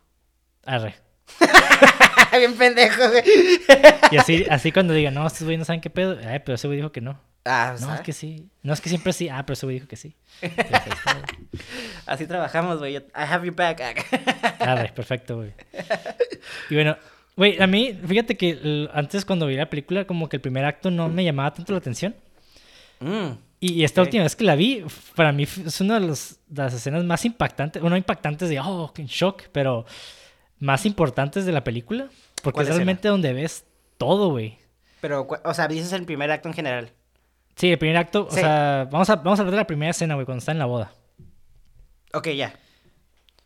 Arre. 0.66 0.96
Bien 2.38 2.56
pendejo, 2.58 3.10
güey. 3.10 3.24
Y 4.12 4.18
así, 4.18 4.46
así 4.50 4.72
cuando 4.72 4.94
digan, 4.94 5.14
no, 5.14 5.28
estos 5.28 5.44
güeyes 5.44 5.60
no 5.60 5.66
saben 5.66 5.82
qué 5.82 5.90
pedo, 5.90 6.18
ay, 6.26 6.40
pero 6.40 6.56
ese 6.56 6.68
güey 6.68 6.78
dijo 6.78 6.92
que 6.92 7.02
no. 7.02 7.20
Ah, 7.44 7.72
No, 7.74 7.80
¿sabes? 7.88 7.96
es 8.00 8.06
que 8.06 8.14
sí. 8.14 8.50
No, 8.64 8.72
es 8.72 8.82
que 8.82 8.90
siempre 8.90 9.12
sí. 9.14 9.28
Ah, 9.28 9.44
pero 9.46 9.54
ese 9.54 9.66
güey 9.66 9.76
dijo 9.76 9.88
que 9.88 9.96
sí. 9.96 10.16
Entonces. 10.42 10.94
Así 12.06 12.28
trabajamos, 12.28 12.78
güey. 12.80 12.96
I 12.98 13.04
have 13.14 13.46
your 13.46 13.56
back. 13.56 13.82
Arre, 14.60 14.90
perfecto, 14.94 15.38
güey. 15.38 15.52
Y 16.70 16.76
bueno, 16.76 16.98
güey, 17.36 17.60
a 17.62 17.66
mí, 17.68 18.00
fíjate 18.08 18.38
que 18.38 18.88
antes 18.94 19.26
cuando 19.26 19.48
vi 19.48 19.56
la 19.56 19.70
película, 19.70 20.06
como 20.06 20.30
que 20.30 20.38
el 20.38 20.42
primer 20.42 20.66
acto 20.66 20.92
no 20.92 21.10
me 21.10 21.24
llamaba 21.24 21.52
tanto 21.54 21.74
la 21.74 21.80
atención. 21.80 22.16
Mm, 23.00 23.32
Y, 23.64 23.84
esta 23.84 24.02
última 24.02 24.24
vez 24.24 24.36
que 24.36 24.44
la 24.44 24.56
vi, 24.56 24.84
para 25.16 25.32
mí 25.32 25.44
es 25.44 25.80
una 25.82 26.00
de, 26.00 26.08
los- 26.08 26.40
de 26.48 26.64
las 26.64 26.74
escenas 26.74 27.04
más 27.04 27.24
impactantes, 27.26 27.80
bueno, 27.82 27.94
no 27.94 27.98
impactantes 27.98 28.50
de, 28.50 28.60
oh, 28.60 28.92
qué 28.94 29.06
shock, 29.06 29.44
pero 29.52 29.86
más 30.60 30.86
importantes 30.86 31.46
de 31.46 31.52
la 31.52 31.64
película. 31.64 32.10
Porque 32.42 32.56
¿Cuál 32.56 32.64
es 32.66 32.70
escena? 32.70 32.78
realmente 32.80 33.08
donde 33.08 33.34
ves 33.34 33.66
todo, 34.00 34.30
güey. 34.32 34.58
Pero, 35.00 35.28
o 35.46 35.54
sea, 35.54 35.68
dices 35.68 35.94
el 35.94 36.06
primer 36.06 36.32
acto 36.32 36.48
en 36.50 36.56
general. 36.56 36.92
Sí, 37.56 37.72
el 37.72 37.78
primer 37.78 37.98
acto, 37.98 38.26
o 38.28 38.32
sea, 38.32 38.88
vamos 38.92 39.10
a, 39.12 39.16
vamos 39.18 39.38
a 39.40 39.44
hablar 39.44 39.52
de 39.52 39.58
la 39.58 39.68
primera 39.68 39.92
escena, 39.92 40.16
güey, 40.16 40.26
cuando 40.26 40.40
está 40.40 40.52
en 40.54 40.60
la 40.60 40.66
boda. 40.66 40.92
Ok, 42.14 42.30
ya. 42.30 42.56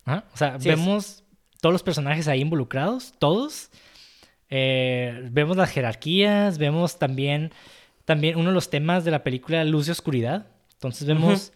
O 0.06 0.38
sea, 0.38 0.60
Sí, 0.60 0.70
es- 0.70 0.78
vemos 0.78 1.24
todos 1.60 1.74
los 1.74 1.84
personajes 1.84 2.28
ahí 2.30 2.40
involucrados, 2.40 3.14
todos. 3.20 3.70
Eh, 4.50 5.28
vemos 5.32 5.58
las 5.58 5.72
jerarquías, 5.72 6.58
vemos 6.58 7.00
también, 7.00 7.52
también 8.06 8.38
uno 8.38 8.50
de 8.50 8.54
los 8.56 8.70
temas 8.70 9.04
de 9.04 9.12
la 9.12 9.24
película, 9.24 9.64
luz 9.64 9.88
y 9.88 9.92
oscuridad. 9.92 10.48
Entonces 10.74 11.08
vemos 11.08 11.52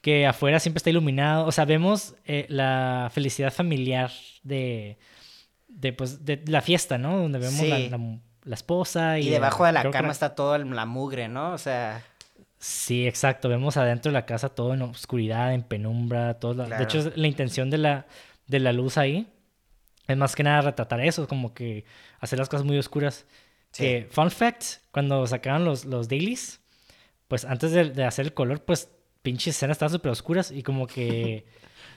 que 0.00 0.26
afuera 0.26 0.60
siempre 0.60 0.78
está 0.78 0.90
iluminado. 0.90 1.46
O 1.46 1.52
sea, 1.52 1.64
vemos 1.64 2.14
eh, 2.24 2.46
la 2.48 3.10
felicidad 3.12 3.52
familiar 3.52 4.10
de, 4.42 4.96
de, 5.68 5.92
pues, 5.92 6.24
de 6.24 6.42
la 6.46 6.60
fiesta, 6.62 6.98
¿no? 6.98 7.18
Donde 7.18 7.38
vemos 7.38 7.60
la, 7.66 7.76
Sí. 7.76 7.88
la- 7.90 8.18
la 8.44 8.54
esposa. 8.54 9.18
Y, 9.18 9.26
Y 9.28 9.30
debajo 9.30 9.64
de 9.66 9.72
la 9.72 9.82
que 9.82 9.90
cama 9.90 10.12
está 10.12 10.34
todo 10.34 10.54
el- 10.56 10.70
la 10.74 10.86
mugre, 10.86 11.28
¿no? 11.28 11.52
O 11.52 11.58
sea, 11.58 12.02
Sí, 12.60 13.06
exacto. 13.06 13.48
Vemos 13.48 13.76
adentro 13.76 14.10
de 14.10 14.14
la 14.14 14.26
casa 14.26 14.48
todo 14.48 14.74
en 14.74 14.82
oscuridad, 14.82 15.54
en 15.54 15.62
penumbra, 15.62 16.34
todo. 16.40 16.54
la- 16.54 16.64
Claro. 16.66 16.78
De 16.78 16.84
hecho, 16.84 17.12
la 17.14 17.26
intención 17.28 17.70
de 17.70 17.78
la, 17.78 18.06
de 18.48 18.58
la 18.58 18.72
luz 18.72 18.98
ahí 18.98 19.28
es 20.08 20.16
más 20.16 20.34
que 20.34 20.42
nada 20.42 20.62
retratar 20.62 21.00
eso, 21.00 21.28
como 21.28 21.54
que 21.54 21.84
hacer 22.18 22.36
las 22.38 22.48
cosas 22.48 22.66
muy 22.66 22.76
oscuras. 22.78 23.26
Sí. 23.72 23.86
Eh, 23.86 24.08
fun 24.10 24.30
fact, 24.30 24.64
cuando 24.90 25.26
sacaron 25.26 25.64
los, 25.64 25.84
los 25.84 26.08
dailies, 26.08 26.60
pues 27.28 27.44
antes 27.44 27.72
de, 27.72 27.90
de 27.90 28.04
hacer 28.04 28.26
el 28.26 28.34
color, 28.34 28.64
pues 28.64 28.88
pinches 29.22 29.56
escenas 29.56 29.74
estaban 29.76 29.92
súper 29.92 30.10
oscuras 30.12 30.50
y 30.50 30.62
como 30.62 30.86
que 30.86 31.44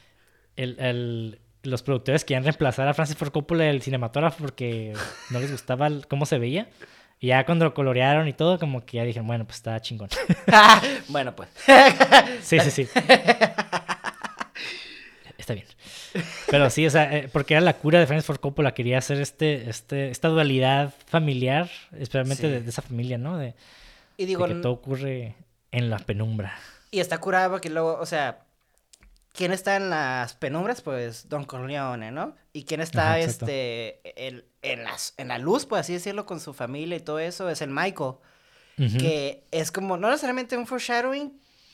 el, 0.55 0.79
el- 0.79 1.39
los 1.63 1.83
productores 1.83 2.25
querían 2.25 2.43
reemplazar 2.43 2.87
a 2.87 2.93
Francis 2.95 3.15
Ford 3.15 3.31
Coppola 3.31 3.65
del 3.65 3.83
cinematógrafo 3.83 4.39
porque 4.39 4.93
no 5.29 5.39
les 5.39 5.51
gustaba 5.51 5.85
el- 5.87 6.07
cómo 6.07 6.25
se 6.25 6.39
veía. 6.39 6.67
Y 7.19 7.27
ya 7.27 7.45
cuando 7.45 7.65
lo 7.65 7.75
colorearon 7.75 8.27
y 8.27 8.33
todo, 8.33 8.57
como 8.57 8.83
que 8.83 8.97
ya 8.97 9.03
dijeron, 9.03 9.27
bueno, 9.27 9.45
pues 9.45 9.57
está 9.57 9.79
chingón. 9.79 10.09
bueno, 11.09 11.35
pues. 11.35 11.49
Sí, 12.41 12.59
sí, 12.59 12.71
sí. 12.71 12.87
Está 15.37 15.53
bien. 15.55 15.65
Pero 16.51 16.69
sí, 16.69 16.85
o 16.85 16.89
sea, 16.89 17.15
eh, 17.17 17.29
porque 17.31 17.53
era 17.55 17.61
la 17.61 17.73
cura 17.77 17.99
de 17.99 18.05
Francis 18.07 18.25
Ford 18.27 18.39
Coppola, 18.39 18.73
quería 18.73 18.97
hacer 18.99 19.19
este, 19.21 19.69
este, 19.69 20.09
esta 20.11 20.27
dualidad 20.27 20.93
familiar, 21.07 21.69
especialmente 21.93 22.43
Sí. 22.43 22.47
de, 22.49 22.61
de 22.61 22.69
esa 22.69 22.81
familia, 22.81 23.17
¿no? 23.17 23.37
De, 23.37 23.55
Y 24.17 24.25
de 24.25 24.35
que 24.35 24.53
todo 24.55 24.73
ocurre 24.73 25.35
en 25.71 25.89
la 25.89 25.97
penumbra. 25.99 26.53
y 26.91 26.99
está 26.99 27.17
curado 27.19 27.51
porque 27.51 27.69
luego, 27.69 27.97
o 27.99 28.05
sea, 28.05 28.39
¿quién 29.33 29.51
está 29.53 29.77
en 29.77 29.89
las 29.89 30.33
penumbras? 30.35 30.81
Pues 30.81 31.29
Don 31.29 31.45
Corleone, 31.45 32.11
¿no? 32.11 32.35
Y 32.53 32.65
quién 32.65 32.81
está, 32.81 33.11
Ajá, 33.13 33.19
este, 33.19 34.01
en, 34.27 34.43
en, 34.61 34.83
las, 34.83 35.13
en 35.17 35.29
la 35.29 35.37
luz, 35.37 35.65
por 35.65 35.79
así 35.79 35.93
decirlo, 35.93 36.25
con 36.25 36.39
su 36.41 36.53
familia 36.53 36.97
y 36.97 36.99
todo 36.99 37.19
eso, 37.19 37.49
es 37.49 37.61
el 37.61 37.69
Michael. 37.69 38.15
Que 38.77 39.43
es 39.51 39.71
como, 39.71 39.95
no 39.95 40.09
necesariamente 40.09 40.57
un 40.57 40.65
foreshadowing, 40.65 41.31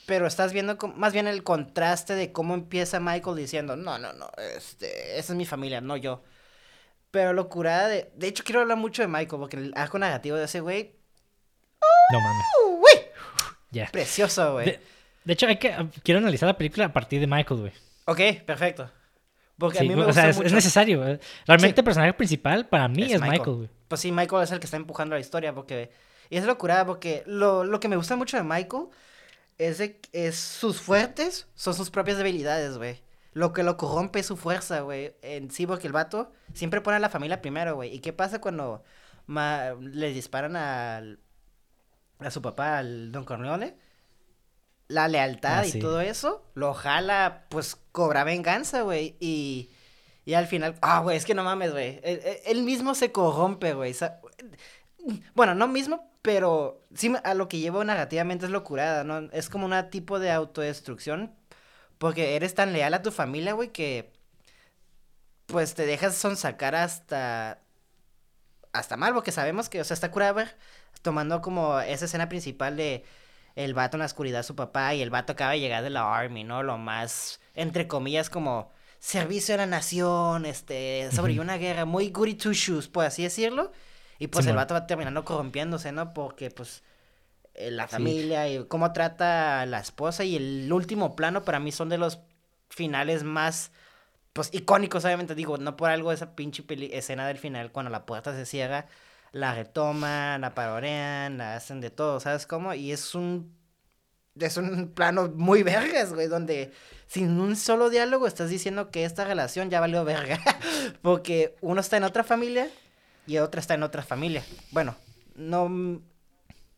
pero 0.07 0.25
estás 0.25 0.53
viendo 0.53 0.77
más 0.95 1.11
bien 1.11 1.27
el 1.27 1.43
contraste 1.43 2.15
de 2.15 2.31
cómo 2.31 2.53
empieza 2.53 3.01
Michael 3.01 3.35
diciendo, 3.35 3.75
no, 3.75 3.99
no, 3.99 4.13
no, 4.13 4.31
este, 4.55 5.19
esa 5.19 5.33
es 5.33 5.37
mi 5.37 5.45
familia, 5.45 5.81
no 5.81 5.97
yo. 5.97 6.23
Pero 7.11 7.33
lo 7.33 7.49
curada 7.49 7.89
de... 7.89 8.09
De 8.15 8.27
hecho, 8.27 8.45
quiero 8.45 8.61
hablar 8.61 8.77
mucho 8.77 9.01
de 9.01 9.09
Michael, 9.09 9.39
porque 9.39 9.57
el 9.57 9.73
arco 9.75 9.99
negativo 9.99 10.37
de 10.37 10.45
ese 10.45 10.61
güey... 10.61 10.95
No 12.13 12.21
mames. 12.21 12.45
¡uh, 12.65 12.77
güey! 12.77 12.95
Ya. 13.71 13.89
Precioso, 13.91 14.53
güey. 14.53 14.65
De, 14.67 14.79
de 15.25 15.33
hecho, 15.33 15.45
hay 15.45 15.57
que, 15.57 15.75
quiero 16.03 16.19
analizar 16.19 16.47
la 16.47 16.57
película 16.57 16.85
a 16.85 16.93
partir 16.93 17.19
de 17.19 17.27
Michael, 17.27 17.59
güey. 17.59 17.73
Ok, 18.05 18.45
perfecto. 18.45 18.89
Porque 19.57 19.79
Sí, 19.79 19.85
a 19.85 19.89
mí 19.89 19.95
me 19.95 20.03
o 20.03 20.05
gusta 20.05 20.21
sea, 20.21 20.29
es, 20.29 20.37
mucho. 20.37 20.47
es 20.47 20.53
necesario. 20.53 21.01
Realmente 21.01 21.75
Sí. 21.75 21.79
el 21.81 21.83
personaje 21.83 22.13
principal 22.13 22.65
para 22.67 22.87
mí 22.87 23.11
es, 23.11 23.19
Michael, 23.19 23.55
güey. 23.57 23.69
Pues 23.89 23.99
sí, 23.99 24.13
Michael 24.13 24.43
es 24.43 24.51
el 24.51 24.59
que 24.61 24.65
está 24.67 24.77
empujando 24.77 25.15
la 25.15 25.19
historia, 25.19 25.53
porque... 25.53 25.91
Y 26.29 26.37
es 26.37 26.45
lo 26.45 26.57
curada, 26.57 26.85
porque 26.85 27.23
lo, 27.25 27.65
lo 27.65 27.81
que 27.81 27.89
me 27.89 27.97
gusta 27.97 28.15
mucho 28.15 28.37
de 28.37 28.43
Michael 28.43 28.85
es 29.57 29.77
de 29.79 29.99
es 30.13 30.37
sus 30.37 30.79
fuertes 30.81 31.47
son 31.55 31.73
sus 31.73 31.89
propias 31.89 32.17
debilidades, 32.17 32.77
güey. 32.77 33.01
Lo 33.33 33.53
que 33.53 33.63
lo 33.63 33.77
corrompe 33.77 34.19
es 34.19 34.25
su 34.25 34.37
fuerza, 34.37 34.81
güey. 34.81 35.15
En 35.21 35.51
sí, 35.51 35.67
porque 35.67 35.87
el 35.87 35.93
vato 35.93 36.31
siempre 36.53 36.81
pone 36.81 36.97
a 36.97 36.99
la 36.99 37.09
familia 37.09 37.41
primero, 37.41 37.75
güey. 37.75 37.93
¿Y 37.93 37.99
qué 37.99 38.11
pasa 38.13 38.41
cuando 38.41 38.83
ma- 39.27 39.73
le 39.79 40.11
disparan 40.11 40.55
al, 40.55 41.19
a 42.19 42.31
su 42.31 42.41
papá, 42.41 42.79
al 42.79 43.11
Don 43.11 43.25
Corleone? 43.25 43.75
La 44.87 45.07
lealtad 45.07 45.59
Ah, 45.59 45.67
y 45.67 45.79
todo 45.79 46.01
eso 46.01 46.45
lo 46.55 46.73
jala, 46.73 47.45
pues 47.49 47.75
cobra 47.91 48.23
venganza, 48.23 48.81
güey. 48.81 49.17
Y, 49.19 49.69
y 50.25 50.33
al 50.33 50.47
final, 50.47 50.75
ah, 50.81 51.01
güey, 51.01 51.17
es 51.17 51.25
que 51.25 51.35
no 51.35 51.43
mames, 51.43 51.73
güey. 51.73 51.99
Él, 52.03 52.21
él- 52.23 52.37
él 52.45 52.63
mismo 52.63 52.95
se 52.95 53.11
corrompe, 53.11 53.73
güey. 53.73 53.93
Bueno, 55.35 55.55
no 55.55 55.67
mismo, 55.67 56.09
pero 56.28 56.86
sí 56.93 57.13
a 57.23 57.34
lo 57.36 57.47
que 57.47 57.59
llevo 57.59 57.86
negativamente 57.86 58.43
es 58.47 58.51
locurada, 58.51 59.05
¿no? 59.05 59.30
Es 59.32 59.47
como 59.47 59.65
un 59.65 59.89
tipo 59.89 60.19
de 60.19 60.30
autodestrucción. 60.30 61.34
Porque 61.97 62.36
eres 62.36 62.53
tan 62.53 62.73
leal 62.73 62.93
a 62.93 63.01
tu 63.01 63.11
familia, 63.13 63.53
güey, 63.53 63.71
que 63.71 64.11
pues 65.45 65.73
te 65.73 65.86
dejas 65.86 66.15
sonsacar 66.15 66.75
hasta 66.75 67.61
hasta 68.73 68.97
mal, 68.97 69.13
porque 69.13 69.32
sabemos 69.32 69.69
que, 69.69 69.80
o 69.80 69.86
sea, 69.86 69.93
está 69.93 70.11
curada 70.11 70.53
tomando 71.01 71.39
como 71.41 71.80
esa 71.80 72.03
escena 72.03 72.28
principal 72.28 72.75
de 72.75 73.05
el 73.55 73.73
vato 73.73 73.95
en 73.95 73.99
la 73.99 74.05
oscuridad, 74.07 74.43
su 74.43 74.53
papá, 74.53 74.93
y 74.95 75.01
el 75.01 75.09
vato 75.09 75.32
acaba 75.32 75.53
de 75.53 75.61
llegar 75.61 75.82
de 75.82 75.91
la 75.91 76.13
Army, 76.13 76.43
¿no? 76.43 76.61
Lo 76.61 76.78
más, 76.78 77.39
entre 77.55 77.88
comillas, 77.88 78.30
como 78.30 78.69
servicio 78.99 79.55
a 79.55 79.59
la 79.59 79.65
nación, 79.65 80.45
este, 80.45 81.09
sobre 81.13 81.39
una 81.39 81.55
guerra 81.57 81.86
muy 81.86 82.09
goody 82.09 82.34
two 82.36 82.51
shoes, 82.51 82.89
por 82.89 83.05
así 83.05 83.23
decirlo. 83.23 83.71
Y 84.20 84.28
pues 84.28 84.47
el 84.47 84.55
vato 84.55 84.74
va 84.74 84.88
terminando 84.88 85.24
corrompiéndose, 85.24 85.91
¿no? 85.91 86.13
Porque 86.13 86.49
pues 86.49 86.84
eh, 87.53 87.72
la 87.72 87.88
familia 87.88 88.47
y 88.47 88.63
cómo 88.65 88.93
trata 88.93 89.61
a 89.61 89.65
la 89.65 89.80
esposa. 89.80 90.24
Y 90.24 90.36
el 90.36 90.72
último 90.72 91.15
plano 91.15 91.43
para 91.43 91.59
mí 91.59 91.72
son 91.72 91.89
de 91.89 91.97
los 91.97 92.20
finales 92.70 93.24
más 93.24 93.72
pues 94.34 94.49
icónicos, 94.53 95.05
obviamente. 95.05 95.36
Digo, 95.36 95.57
no 95.57 95.76
por 95.76 95.89
algo 95.89 96.11
esa 96.11 96.36
pinche 96.36 96.63
escena 96.97 97.28
del 97.28 97.38
final 97.38 97.72
cuando 97.72 97.91
la 97.91 98.05
puerta 98.05 98.34
se 98.36 98.45
cierra, 98.45 98.88
la 99.32 99.53
retoman, 99.53 100.41
la 100.41 100.53
parorean, 100.55 101.38
la 101.38 101.55
hacen 101.55 101.82
de 101.82 101.89
todo, 101.89 102.20
¿sabes 102.20 102.47
cómo? 102.47 102.74
Y 102.74 102.91
es 102.91 103.15
un 103.15 103.55
es 104.39 104.57
un 104.57 104.89
plano 104.93 105.32
muy 105.36 105.63
vergas, 105.63 106.13
güey, 106.13 106.28
donde 106.28 106.72
sin 107.07 107.39
un 107.39 107.55
solo 107.55 107.89
diálogo 107.89 108.28
estás 108.28 108.49
diciendo 108.49 108.91
que 108.91 109.05
esta 109.05 109.26
relación 109.26 109.70
ya 109.70 109.80
valió 109.80 110.05
verga, 110.05 110.39
porque 111.01 111.55
uno 111.61 111.82
está 111.82 111.97
en 111.97 112.03
otra 112.03 112.24
familia 112.24 112.70
y 113.28 113.38
otra 113.38 113.61
está 113.61 113.75
en 113.75 113.84
otra 113.84 114.01
familia. 114.01 114.43
Bueno, 114.71 114.95
no 115.36 116.01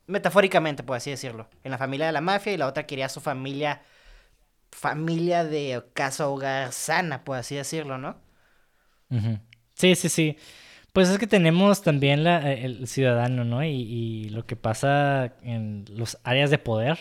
metafóricamente, 0.08 0.84
por 0.84 0.98
así 0.98 1.12
decirlo, 1.12 1.48
en 1.64 1.72
la 1.72 1.78
familia 1.78 2.08
de 2.08 2.12
la 2.12 2.22
mafia 2.22 2.52
y 2.52 2.58
la 2.58 2.68
otra 2.68 2.86
quería 2.86 3.08
su 3.08 3.22
familia 3.22 3.82
familia 4.72 5.44
de 5.46 5.82
casa 5.94 6.28
hogar 6.28 6.72
sana, 6.72 7.24
por 7.24 7.38
así 7.38 7.56
decirlo, 7.56 7.98
¿no? 7.98 8.18
Sí, 9.74 9.96
sí, 9.96 10.10
sí. 10.10 10.38
Pues 10.94 11.10
es 11.10 11.18
que 11.18 11.28
tenemos 11.28 11.82
también 11.82 12.24
la, 12.24 12.52
eh, 12.52 12.66
el 12.66 12.88
ciudadano, 12.88 13.44
¿no? 13.44 13.64
Y, 13.64 14.30
lo 14.30 14.46
que 14.46 14.56
pasa 14.56 15.34
en 15.42 15.86
los 15.90 16.18
áreas 16.24 16.50
de 16.50 16.58
poder. 16.58 16.98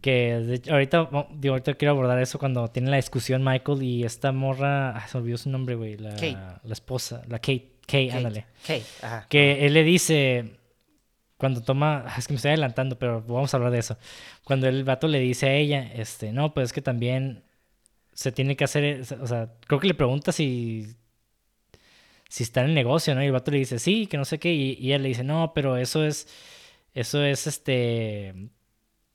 Que 0.00 0.60
ahorita, 0.70 1.08
digo, 1.36 1.54
ahorita 1.54 1.74
quiero 1.74 1.92
abordar 1.92 2.20
eso 2.20 2.38
cuando 2.38 2.68
tiene 2.68 2.90
la 2.90 2.96
discusión 2.96 3.42
Michael 3.42 3.82
y 3.82 4.04
esta 4.04 4.32
morra, 4.32 5.02
se 5.08 5.16
olvidó 5.16 5.38
su 5.38 5.48
nombre, 5.48 5.76
güey, 5.76 5.96
la, 5.96 6.14
la 6.62 6.72
esposa, 6.72 7.22
la 7.26 7.38
Kate, 7.38 7.73
Kate, 7.86 8.12
ándale. 8.12 8.46
Kate, 8.62 8.84
ajá. 9.02 9.26
Que 9.28 9.66
él 9.66 9.74
le 9.74 9.84
dice, 9.84 10.58
cuando 11.36 11.62
toma, 11.62 12.06
es 12.18 12.26
que 12.26 12.32
me 12.32 12.36
estoy 12.36 12.50
adelantando, 12.50 12.98
pero 12.98 13.22
vamos 13.22 13.52
a 13.54 13.56
hablar 13.56 13.72
de 13.72 13.78
eso. 13.78 13.98
Cuando 14.44 14.68
el 14.68 14.84
vato 14.84 15.08
le 15.08 15.20
dice 15.20 15.46
a 15.48 15.54
ella, 15.54 15.92
este, 15.94 16.32
no, 16.32 16.54
pues 16.54 16.66
es 16.66 16.72
que 16.72 16.82
también 16.82 17.44
se 18.12 18.32
tiene 18.32 18.56
que 18.56 18.64
hacer, 18.64 19.02
o 19.20 19.26
sea, 19.26 19.52
creo 19.66 19.80
que 19.80 19.88
le 19.88 19.94
pregunta 19.94 20.32
si 20.32 20.96
si 22.28 22.42
está 22.42 22.62
en 22.62 22.68
el 22.70 22.74
negocio, 22.74 23.14
¿no? 23.14 23.22
Y 23.22 23.26
el 23.26 23.32
vato 23.32 23.50
le 23.52 23.58
dice, 23.58 23.78
sí, 23.78 24.06
que 24.08 24.16
no 24.16 24.24
sé 24.24 24.38
qué, 24.40 24.52
y, 24.52 24.76
y 24.80 24.88
ella 24.88 24.98
le 24.98 25.08
dice, 25.08 25.22
no, 25.24 25.52
pero 25.54 25.76
eso 25.76 26.04
es, 26.04 26.26
eso 26.94 27.22
es, 27.24 27.46
este, 27.46 28.50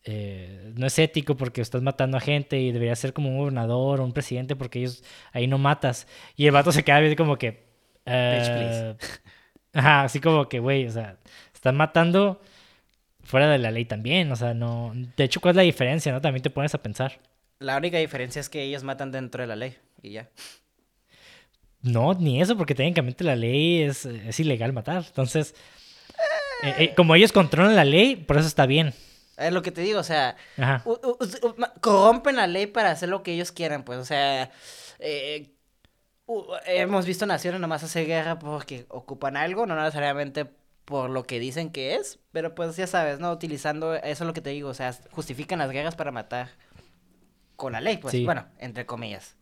eh, 0.03 0.73
no 0.75 0.87
es 0.87 0.97
ético 0.99 1.35
porque 1.35 1.61
estás 1.61 1.81
matando 1.81 2.17
a 2.17 2.21
gente 2.21 2.59
y 2.59 2.71
debería 2.71 2.95
ser 2.95 3.13
como 3.13 3.29
un 3.29 3.37
gobernador 3.37 3.99
o 4.01 4.05
un 4.05 4.13
presidente 4.13 4.55
porque 4.55 4.79
ellos 4.79 5.03
ahí 5.33 5.47
no 5.47 5.57
matas. 5.57 6.07
Y 6.37 6.45
el 6.47 6.53
vato 6.53 6.71
se 6.71 6.83
queda 6.83 6.99
bien 7.01 7.15
como 7.15 7.37
que... 7.37 7.68
Uh, 8.09 8.95
ajá, 9.73 10.03
así 10.03 10.19
como 10.19 10.49
que, 10.49 10.59
güey, 10.59 10.87
o 10.87 10.91
sea, 10.91 11.17
están 11.53 11.77
matando 11.77 12.41
fuera 13.23 13.49
de 13.49 13.59
la 13.59 13.71
ley 13.71 13.85
también, 13.85 14.31
o 14.31 14.35
sea, 14.35 14.53
no... 14.53 14.91
De 15.15 15.23
hecho, 15.23 15.39
¿cuál 15.39 15.51
es 15.51 15.55
la 15.57 15.61
diferencia, 15.61 16.11
no? 16.11 16.21
También 16.21 16.41
te 16.41 16.49
pones 16.49 16.73
a 16.73 16.81
pensar. 16.81 17.19
La 17.59 17.77
única 17.77 17.97
diferencia 17.97 18.39
es 18.39 18.49
que 18.49 18.63
ellos 18.63 18.83
matan 18.83 19.11
dentro 19.11 19.41
de 19.43 19.47
la 19.47 19.55
ley 19.55 19.77
y 20.01 20.11
ya. 20.11 20.29
No, 21.81 22.13
ni 22.13 22.41
eso, 22.41 22.57
porque 22.57 22.75
técnicamente 22.75 23.23
la 23.23 23.35
ley 23.35 23.83
es, 23.83 24.05
ilegal 24.39 24.73
matar. 24.73 25.03
Entonces, 25.05 25.55
eh, 26.63 26.75
eh, 26.79 26.93
como 26.95 27.15
ellos 27.15 27.31
controlan 27.31 27.75
la 27.75 27.85
ley, 27.85 28.15
por 28.15 28.37
eso 28.37 28.47
está 28.47 28.65
bien. 28.65 28.93
Es 29.37 29.53
lo 29.53 29.61
que 29.61 29.71
te 29.71 29.81
digo, 29.81 29.99
o 29.99 30.03
sea, 30.03 30.35
corrompen 31.79 32.35
la 32.35 32.47
ley 32.47 32.67
para 32.67 32.91
hacer 32.91 33.07
lo 33.07 33.23
que 33.23 33.33
ellos 33.33 33.53
quieran, 33.53 33.83
pues, 33.83 33.99
o 33.99 34.05
sea, 34.05 34.51
eh, 34.99 35.51
hemos 36.65 37.05
visto 37.05 37.25
naciones 37.25 37.59
nomás 37.59 37.83
hacer 37.83 38.05
guerra 38.05 38.39
porque 38.39 38.85
ocupan 38.89 39.37
algo, 39.37 39.65
no 39.65 39.75
necesariamente 39.75 40.45
por 40.85 41.09
lo 41.09 41.23
que 41.23 41.39
dicen 41.39 41.71
que 41.71 41.95
es, 41.95 42.19
pero 42.31 42.55
pues 42.55 42.75
ya 42.75 42.87
sabes, 42.87 43.19
¿no? 43.19 43.31
Utilizando, 43.31 43.95
eso 43.95 44.23
es 44.23 44.27
lo 44.27 44.33
que 44.33 44.41
te 44.41 44.49
digo, 44.49 44.69
o 44.69 44.73
sea, 44.73 44.93
justifican 45.11 45.59
las 45.59 45.71
guerras 45.71 45.95
para 45.95 46.11
matar 46.11 46.49
con 47.55 47.73
la 47.73 47.81
ley, 47.81 47.97
pues, 47.97 48.23
bueno, 48.23 48.45
entre 48.57 48.85
comillas. 48.85 49.35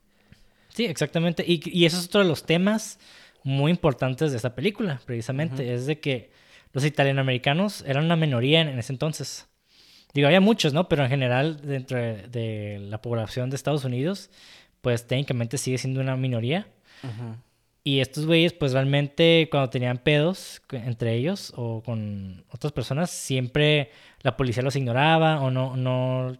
Sí, 0.69 0.85
exactamente, 0.85 1.43
y, 1.47 1.61
y 1.65 1.85
eso 1.85 1.97
es 1.97 2.07
otro 2.07 2.21
de 2.21 2.27
los 2.27 2.43
temas 2.43 2.99
muy 3.43 3.71
importantes 3.71 4.31
de 4.31 4.37
esta 4.37 4.55
película, 4.55 4.99
precisamente, 5.05 5.73
es 5.73 5.85
de 5.85 5.99
que 5.99 6.31
los 6.73 6.83
italianoamericanos 6.85 7.83
eran 7.87 8.05
una 8.05 8.15
minoría 8.15 8.61
en, 8.61 8.77
ese 8.77 8.91
entonces. 8.91 9.47
Digo, 10.13 10.27
había 10.27 10.41
muchos, 10.41 10.73
¿no? 10.73 10.89
Pero 10.89 11.03
en 11.03 11.09
general, 11.09 11.61
dentro 11.61 11.97
de, 11.97 12.77
la 12.81 13.01
población 13.01 13.49
de 13.49 13.55
Estados 13.55 13.85
Unidos, 13.85 14.29
pues 14.81 15.07
técnicamente 15.07 15.57
sigue 15.57 15.77
siendo 15.77 16.01
una 16.01 16.15
minoría. 16.17 16.67
Y 17.87 18.01
estos 18.01 18.25
güeyes, 18.25 18.51
pues 18.51 18.73
realmente 18.73 19.47
cuando 19.49 19.69
tenían 19.69 19.97
pedos 19.97 20.61
entre 20.71 21.15
ellos 21.15 21.53
o 21.55 21.81
con 21.83 22.43
otras 22.51 22.73
personas, 22.73 23.09
siempre 23.09 23.91
la 24.23 24.35
policía 24.35 24.61
los 24.61 24.75
ignoraba 24.75 25.39
o 25.39 25.51
no, 25.51 25.77
no, 25.77 26.37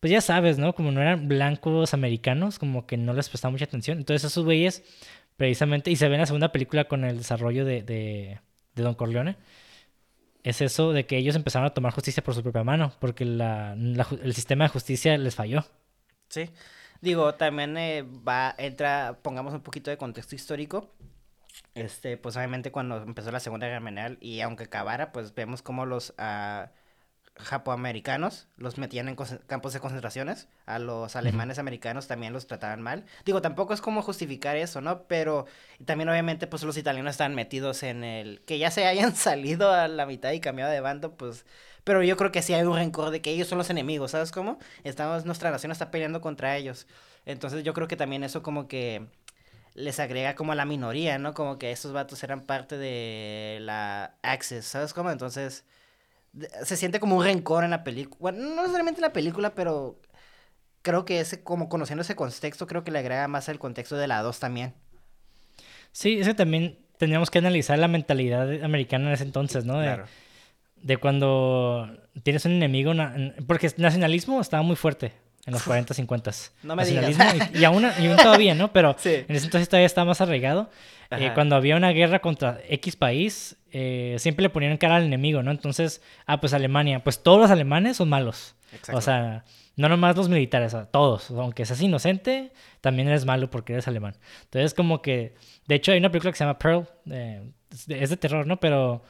pues 0.00 0.10
ya 0.10 0.20
sabes, 0.20 0.58
¿no? 0.58 0.74
Como 0.74 0.90
no 0.90 1.00
eran 1.00 1.28
blancos 1.28 1.94
americanos, 1.94 2.58
como 2.58 2.88
que 2.88 2.96
no 2.96 3.12
les 3.12 3.28
prestaba 3.28 3.52
mucha 3.52 3.66
atención. 3.66 3.98
Entonces 3.98 4.32
esos 4.32 4.44
güeyes, 4.44 4.82
precisamente, 5.36 5.92
y 5.92 5.96
se 5.96 6.08
ve 6.08 6.16
en 6.16 6.22
la 6.22 6.26
segunda 6.26 6.50
película 6.50 6.86
con 6.88 7.04
el 7.04 7.18
desarrollo 7.18 7.64
de, 7.64 7.84
de, 7.84 8.40
Don 8.74 8.94
Corleone, 8.94 9.36
es 10.42 10.60
eso 10.60 10.92
de 10.92 11.06
que 11.06 11.18
ellos 11.18 11.36
empezaron 11.36 11.66
a 11.66 11.74
tomar 11.74 11.92
justicia 11.92 12.24
por 12.24 12.34
su 12.34 12.42
propia 12.42 12.64
mano, 12.64 12.92
porque 12.98 13.24
la, 13.24 13.76
el 14.24 14.34
sistema 14.34 14.64
de 14.64 14.70
justicia 14.70 15.16
les 15.18 15.36
falló. 15.36 15.64
Sí. 16.28 16.50
Digo, 17.02 17.34
también 17.34 17.76
eh, 17.76 18.02
va, 18.02 18.54
entra, 18.58 19.18
pongamos 19.22 19.52
un 19.54 19.60
poquito 19.60 19.90
de 19.90 19.98
contexto 19.98 20.36
histórico. 20.36 20.88
Este, 21.74 22.16
pues 22.16 22.36
obviamente 22.36 22.70
cuando 22.70 23.02
empezó 23.02 23.32
la 23.32 23.40
Segunda 23.40 23.66
Guerra 23.66 23.80
Mundial 23.80 24.18
y 24.20 24.40
aunque 24.40 24.64
acabara, 24.64 25.10
pues 25.10 25.34
vemos 25.34 25.62
como 25.62 25.84
los 25.84 26.10
uh, 26.10 26.68
japoamericanos 27.36 28.46
los 28.56 28.78
metían 28.78 29.08
en 29.08 29.16
campos 29.46 29.72
de 29.72 29.80
concentraciones, 29.80 30.48
a 30.64 30.78
los 30.78 31.16
alemanes 31.16 31.58
americanos 31.58 32.06
también 32.06 32.32
los 32.32 32.46
trataban 32.46 32.82
mal. 32.82 33.04
Digo, 33.24 33.42
tampoco 33.42 33.74
es 33.74 33.80
como 33.80 34.02
justificar 34.02 34.56
eso, 34.56 34.80
¿no? 34.80 35.02
Pero 35.08 35.46
también 35.84 36.08
obviamente 36.08 36.46
pues 36.46 36.62
los 36.62 36.76
italianos 36.76 37.12
están 37.12 37.34
metidos 37.34 37.82
en 37.82 38.04
el 38.04 38.42
que 38.42 38.58
ya 38.58 38.70
se 38.70 38.86
hayan 38.86 39.16
salido 39.16 39.72
a 39.72 39.88
la 39.88 40.06
mitad 40.06 40.30
y 40.30 40.40
cambiado 40.40 40.70
de 40.70 40.80
bando, 40.80 41.16
pues 41.16 41.46
pero 41.84 42.02
yo 42.02 42.16
creo 42.16 42.30
que 42.30 42.42
sí 42.42 42.54
hay 42.54 42.62
un 42.62 42.76
rencor 42.76 43.10
de 43.10 43.20
que 43.20 43.30
ellos 43.30 43.48
son 43.48 43.58
los 43.58 43.70
enemigos, 43.70 44.12
¿sabes 44.12 44.30
cómo? 44.30 44.58
Estamos, 44.84 45.24
nuestra 45.24 45.50
nación 45.50 45.72
está 45.72 45.90
peleando 45.90 46.20
contra 46.20 46.56
ellos. 46.56 46.86
Entonces 47.26 47.64
yo 47.64 47.74
creo 47.74 47.88
que 47.88 47.96
también 47.96 48.24
eso 48.24 48.42
como 48.42 48.68
que 48.68 49.06
les 49.74 49.98
agrega 50.00 50.34
como 50.34 50.52
a 50.52 50.54
la 50.54 50.64
minoría, 50.64 51.18
¿no? 51.18 51.34
Como 51.34 51.58
que 51.58 51.72
esos 51.72 51.92
vatos 51.92 52.22
eran 52.22 52.42
parte 52.42 52.76
de 52.76 53.58
la 53.62 54.14
Access, 54.22 54.64
¿sabes 54.64 54.92
cómo? 54.92 55.10
Entonces 55.10 55.64
se 56.64 56.76
siente 56.76 57.00
como 57.00 57.16
un 57.16 57.24
rencor 57.24 57.64
en 57.64 57.70
la 57.70 57.84
película. 57.84 58.18
Bueno, 58.20 58.54
no 58.54 58.62
necesariamente 58.62 59.00
en 59.00 59.02
la 59.02 59.12
película, 59.12 59.54
pero 59.54 60.00
creo 60.82 61.04
que 61.04 61.20
ese, 61.20 61.42
como 61.42 61.68
conociendo 61.68 62.02
ese 62.02 62.16
contexto, 62.16 62.66
creo 62.66 62.84
que 62.84 62.90
le 62.90 63.00
agrega 63.00 63.28
más 63.28 63.48
el 63.48 63.58
contexto 63.58 63.96
de 63.96 64.06
la 64.06 64.22
2 64.22 64.38
también. 64.38 64.74
Sí, 65.90 66.20
ese 66.20 66.34
también 66.34 66.78
tendríamos 66.96 67.30
que 67.30 67.38
analizar 67.38 67.78
la 67.78 67.88
mentalidad 67.88 68.62
americana 68.62 69.08
en 69.08 69.14
ese 69.14 69.24
entonces, 69.24 69.64
¿no? 69.64 69.74
claro 69.74 70.06
de 70.82 70.96
cuando 70.96 71.88
tienes 72.22 72.44
un 72.44 72.52
enemigo, 72.52 72.92
porque 73.46 73.68
el 73.68 73.74
nacionalismo 73.76 74.40
estaba 74.40 74.62
muy 74.62 74.76
fuerte 74.76 75.12
en 75.46 75.52
los 75.52 75.62
40, 75.62 75.94
50. 75.94 76.30
No 76.62 76.76
me 76.76 76.84
digas. 76.84 77.16
Y, 77.54 77.64
aún, 77.64 77.84
todavía, 78.16 78.54
¿no? 78.54 78.72
Pero 78.72 78.96
en 79.04 79.34
ese 79.34 79.46
entonces 79.46 79.68
todavía 79.68 79.86
estaba 79.86 80.06
más 80.06 80.20
arraigado. 80.20 80.70
Eh, 81.10 81.30
cuando 81.34 81.56
había 81.56 81.76
una 81.76 81.90
guerra 81.90 82.20
contra 82.20 82.60
X 82.68 82.96
país, 82.96 83.56
eh, 83.70 84.16
siempre 84.18 84.44
le 84.44 84.50
ponían 84.50 84.76
cara 84.78 84.96
al 84.96 85.04
enemigo, 85.04 85.42
¿no? 85.42 85.50
Entonces, 85.50 86.00
ah, 86.26 86.40
pues 86.40 86.54
Alemania, 86.54 87.04
pues 87.04 87.22
todos 87.22 87.40
los 87.40 87.50
alemanes 87.50 87.98
son 87.98 88.08
malos. 88.08 88.54
O 88.92 89.00
sea, 89.00 89.44
no 89.76 89.88
nomás 89.88 90.16
los 90.16 90.28
militares, 90.28 90.74
todos. 90.90 91.30
Aunque 91.32 91.66
seas 91.66 91.82
inocente, 91.82 92.52
también 92.80 93.08
eres 93.08 93.26
malo 93.26 93.50
porque 93.50 93.74
eres 93.74 93.88
alemán. 93.88 94.16
Entonces, 94.44 94.72
como 94.72 95.02
que, 95.02 95.34
de 95.66 95.74
hecho, 95.74 95.92
hay 95.92 95.98
una 95.98 96.10
película 96.10 96.32
que 96.32 96.38
se 96.38 96.44
llama 96.44 96.58
Pearl, 96.58 96.88
eh, 97.10 97.42
es 97.88 98.10
de 98.10 98.16
terror, 98.16 98.46
¿no? 98.46 98.58
Pero... 98.58 99.02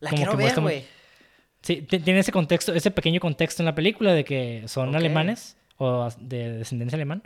La 0.00 0.10
quiero 0.10 0.36
ver, 0.36 0.58
güey. 0.60 0.84
Sí, 1.62 1.82
tiene 1.82 2.20
ese 2.20 2.32
contexto, 2.32 2.74
ese 2.74 2.90
pequeño 2.90 3.20
contexto 3.20 3.62
en 3.62 3.66
la 3.66 3.74
película 3.74 4.14
de 4.14 4.24
que 4.24 4.64
son 4.66 4.94
alemanes 4.96 5.56
o 5.76 6.08
de 6.18 6.58
descendencia 6.58 6.96
alemán, 6.96 7.22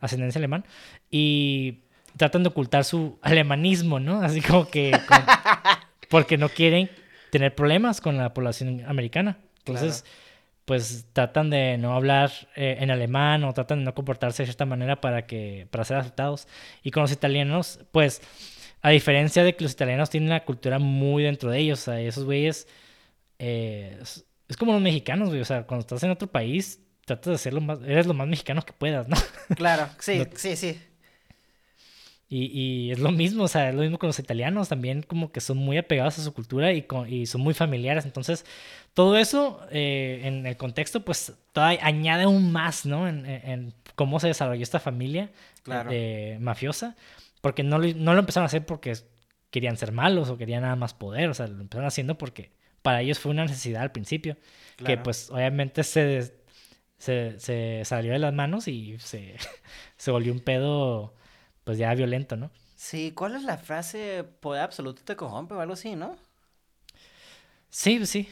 ascendencia 0.00 0.38
alemán, 0.38 0.64
y 1.10 1.80
tratan 2.16 2.42
de 2.42 2.48
ocultar 2.48 2.84
su 2.84 3.18
alemanismo, 3.22 4.00
¿no? 4.00 4.20
Así 4.22 4.40
como 4.40 4.68
que 4.68 4.98
porque 6.08 6.38
no 6.38 6.48
quieren 6.48 6.90
tener 7.30 7.54
problemas 7.54 8.00
con 8.00 8.16
la 8.16 8.32
población 8.32 8.84
americana. 8.86 9.38
Entonces, 9.58 10.04
pues 10.64 11.06
tratan 11.12 11.50
de 11.50 11.78
no 11.78 11.94
hablar 11.94 12.30
eh, 12.56 12.76
en 12.80 12.90
alemán 12.90 13.44
o 13.44 13.52
tratan 13.54 13.80
de 13.80 13.84
no 13.86 13.94
comportarse 13.94 14.42
de 14.42 14.46
cierta 14.46 14.66
manera 14.66 15.00
para 15.00 15.26
que 15.26 15.66
para 15.70 15.84
ser 15.84 15.96
aceptados. 15.96 16.46
Y 16.82 16.90
con 16.90 17.02
los 17.02 17.12
italianos, 17.12 17.80
pues 17.92 18.20
a 18.82 18.90
diferencia 18.90 19.44
de 19.44 19.56
que 19.56 19.64
los 19.64 19.72
italianos 19.72 20.10
tienen 20.10 20.28
la 20.28 20.44
cultura 20.44 20.78
muy 20.78 21.22
dentro 21.22 21.50
de 21.50 21.58
ellos, 21.58 21.80
o 21.80 21.84
sea, 21.86 22.00
esos 22.00 22.24
güeyes 22.24 22.68
eh, 23.38 23.98
es, 24.00 24.56
como 24.56 24.72
los 24.72 24.82
mexicanos, 24.82 25.28
güey, 25.28 25.40
o 25.40 25.44
sea, 25.44 25.66
cuando 25.66 25.80
estás 25.80 26.02
en 26.02 26.10
otro 26.10 26.30
país 26.30 26.80
tratas 27.04 27.32
de 27.32 27.38
ser 27.38 27.54
lo 27.54 27.62
más 27.62 27.78
eres 27.86 28.06
lo 28.06 28.14
más 28.14 28.28
mexicano 28.28 28.62
que 28.62 28.72
puedas, 28.72 29.08
¿no? 29.08 29.16
Claro, 29.56 29.88
sí, 29.98 30.22
sí, 30.34 30.56
sí. 30.56 30.78
Y, 32.30 32.44
y, 32.52 32.92
es 32.92 32.98
lo 32.98 33.10
mismo, 33.10 33.44
o 33.44 33.48
sea, 33.48 33.70
es 33.70 33.74
lo 33.74 33.80
mismo 33.80 33.98
con 33.98 34.08
los 34.08 34.18
italianos, 34.18 34.68
también 34.68 35.02
como 35.02 35.32
que 35.32 35.40
son 35.40 35.56
muy 35.56 35.78
apegados 35.78 36.18
a 36.18 36.22
su 36.22 36.34
cultura 36.34 36.74
y, 36.74 36.82
con, 36.82 37.10
y 37.10 37.24
son 37.24 37.40
muy 37.40 37.54
familiares. 37.54 38.04
Entonces, 38.04 38.44
todo 38.92 39.16
eso 39.16 39.62
eh, 39.70 40.20
en 40.24 40.44
el 40.44 40.58
contexto, 40.58 41.02
pues, 41.06 41.32
todavía 41.52 41.80
añade 41.82 42.24
aún 42.24 42.52
más, 42.52 42.84
¿no? 42.84 43.08
En, 43.08 43.24
en, 43.24 43.72
cómo 43.94 44.20
se 44.20 44.26
desarrolló 44.26 44.62
esta 44.62 44.78
familia 44.78 45.30
eh, 45.90 46.36
mafiosa. 46.38 46.96
Porque 47.40 47.62
no, 47.62 47.78
no 47.78 48.12
lo 48.12 48.18
empezaron 48.18 48.44
a 48.44 48.48
hacer 48.48 48.66
porque 48.66 48.92
querían 49.50 49.76
ser 49.76 49.92
malos 49.92 50.28
o 50.28 50.36
querían 50.36 50.62
nada 50.62 50.76
más 50.76 50.92
poder, 50.92 51.30
o 51.30 51.34
sea, 51.34 51.46
lo 51.46 51.60
empezaron 51.60 51.86
haciendo 51.86 52.18
porque 52.18 52.50
para 52.82 53.02
ellos 53.02 53.18
fue 53.18 53.32
una 53.32 53.44
necesidad 53.44 53.82
al 53.82 53.92
principio. 53.92 54.36
Que, 54.84 54.96
pues, 54.96 55.30
obviamente 55.30 55.82
se, 55.82 56.32
se, 56.98 57.40
se 57.40 57.82
salió 57.84 58.12
de 58.12 58.18
las 58.20 58.32
manos 58.32 58.68
y 58.68 58.98
se, 59.00 59.36
se 59.96 60.10
volvió 60.10 60.32
un 60.32 60.40
pedo 60.40 61.14
pues 61.64 61.78
ya 61.78 61.92
violento, 61.94 62.36
¿no? 62.36 62.50
Sí, 62.76 63.12
¿cuál 63.12 63.34
es 63.36 63.42
la 63.42 63.58
frase 63.58 64.24
poder 64.40 64.62
absoluto 64.62 65.02
te 65.04 65.16
corrompe 65.16 65.54
o 65.54 65.60
algo 65.60 65.74
así, 65.74 65.96
no? 65.96 66.16
Sí, 67.70 68.04
sí. 68.06 68.28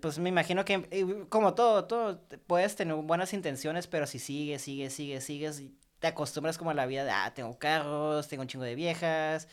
pues 0.00 0.18
me 0.18 0.28
imagino 0.28 0.64
que 0.64 1.26
como 1.28 1.54
todo, 1.54 1.84
todo, 1.86 2.20
puedes 2.46 2.76
tener 2.76 2.96
buenas 2.96 3.32
intenciones, 3.32 3.86
pero 3.86 4.06
si 4.06 4.18
sigues, 4.18 4.62
sigues, 4.62 4.92
sigues, 4.92 5.24
sigues, 5.24 5.62
te 6.00 6.06
acostumbras 6.08 6.58
como 6.58 6.70
a 6.70 6.74
la 6.74 6.86
vida 6.86 7.04
de, 7.04 7.10
ah, 7.10 7.32
tengo 7.34 7.58
carros, 7.58 8.28
tengo 8.28 8.42
un 8.42 8.48
chingo 8.48 8.64
de 8.64 8.74
viejas, 8.74 9.48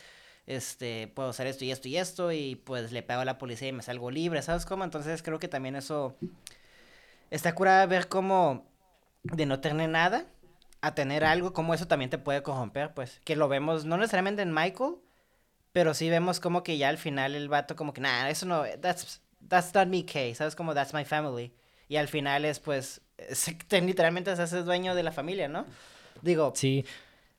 este, 0.46 1.08
puedo 1.08 1.30
hacer 1.30 1.46
esto 1.46 1.64
y 1.64 1.72
esto 1.72 1.88
y 1.88 1.96
esto, 1.96 2.32
y 2.32 2.56
pues 2.56 2.92
le 2.92 3.02
pego 3.02 3.20
a 3.20 3.24
la 3.24 3.38
policía 3.38 3.68
y 3.68 3.72
me 3.72 3.82
salgo 3.82 4.10
libre, 4.10 4.42
¿sabes 4.42 4.64
cómo? 4.64 4.84
Entonces 4.84 5.22
creo 5.22 5.38
que 5.38 5.48
también 5.48 5.76
eso 5.76 6.16
está 7.30 7.54
curada 7.54 7.86
ver 7.86 8.08
cómo 8.08 8.64
de 9.24 9.46
no 9.46 9.60
tener 9.60 9.88
nada, 9.88 10.26
a 10.80 10.94
tener 10.94 11.24
algo, 11.24 11.52
como 11.52 11.74
eso 11.74 11.88
también 11.88 12.10
te 12.10 12.18
puede 12.18 12.42
corromper, 12.42 12.94
pues. 12.94 13.20
Que 13.24 13.34
lo 13.34 13.48
vemos, 13.48 13.84
no 13.84 13.96
necesariamente 13.96 14.42
en 14.42 14.54
Michael, 14.54 14.96
pero 15.72 15.94
sí 15.94 16.08
vemos 16.08 16.38
como 16.38 16.62
que 16.62 16.78
ya 16.78 16.88
al 16.88 16.98
final 16.98 17.34
el 17.34 17.48
vato 17.48 17.74
como 17.74 17.92
que, 17.92 18.00
nah, 18.00 18.28
eso 18.28 18.46
no, 18.46 18.62
that's, 18.80 19.20
that's 19.48 19.74
not 19.74 19.88
me, 19.88 20.04
Kay, 20.04 20.34
¿sabes? 20.34 20.54
Como 20.54 20.74
that's 20.74 20.94
my 20.94 21.04
family. 21.04 21.52
Y 21.88 21.96
al 21.96 22.08
final 22.08 22.44
es, 22.44 22.60
pues, 22.60 23.00
literalmente 23.70 24.34
se 24.36 24.42
hace 24.42 24.62
dueño 24.62 24.94
de 24.94 25.02
la 25.02 25.12
familia, 25.12 25.48
¿no? 25.48 25.66
Digo, 26.22 26.52
sí. 26.54 26.84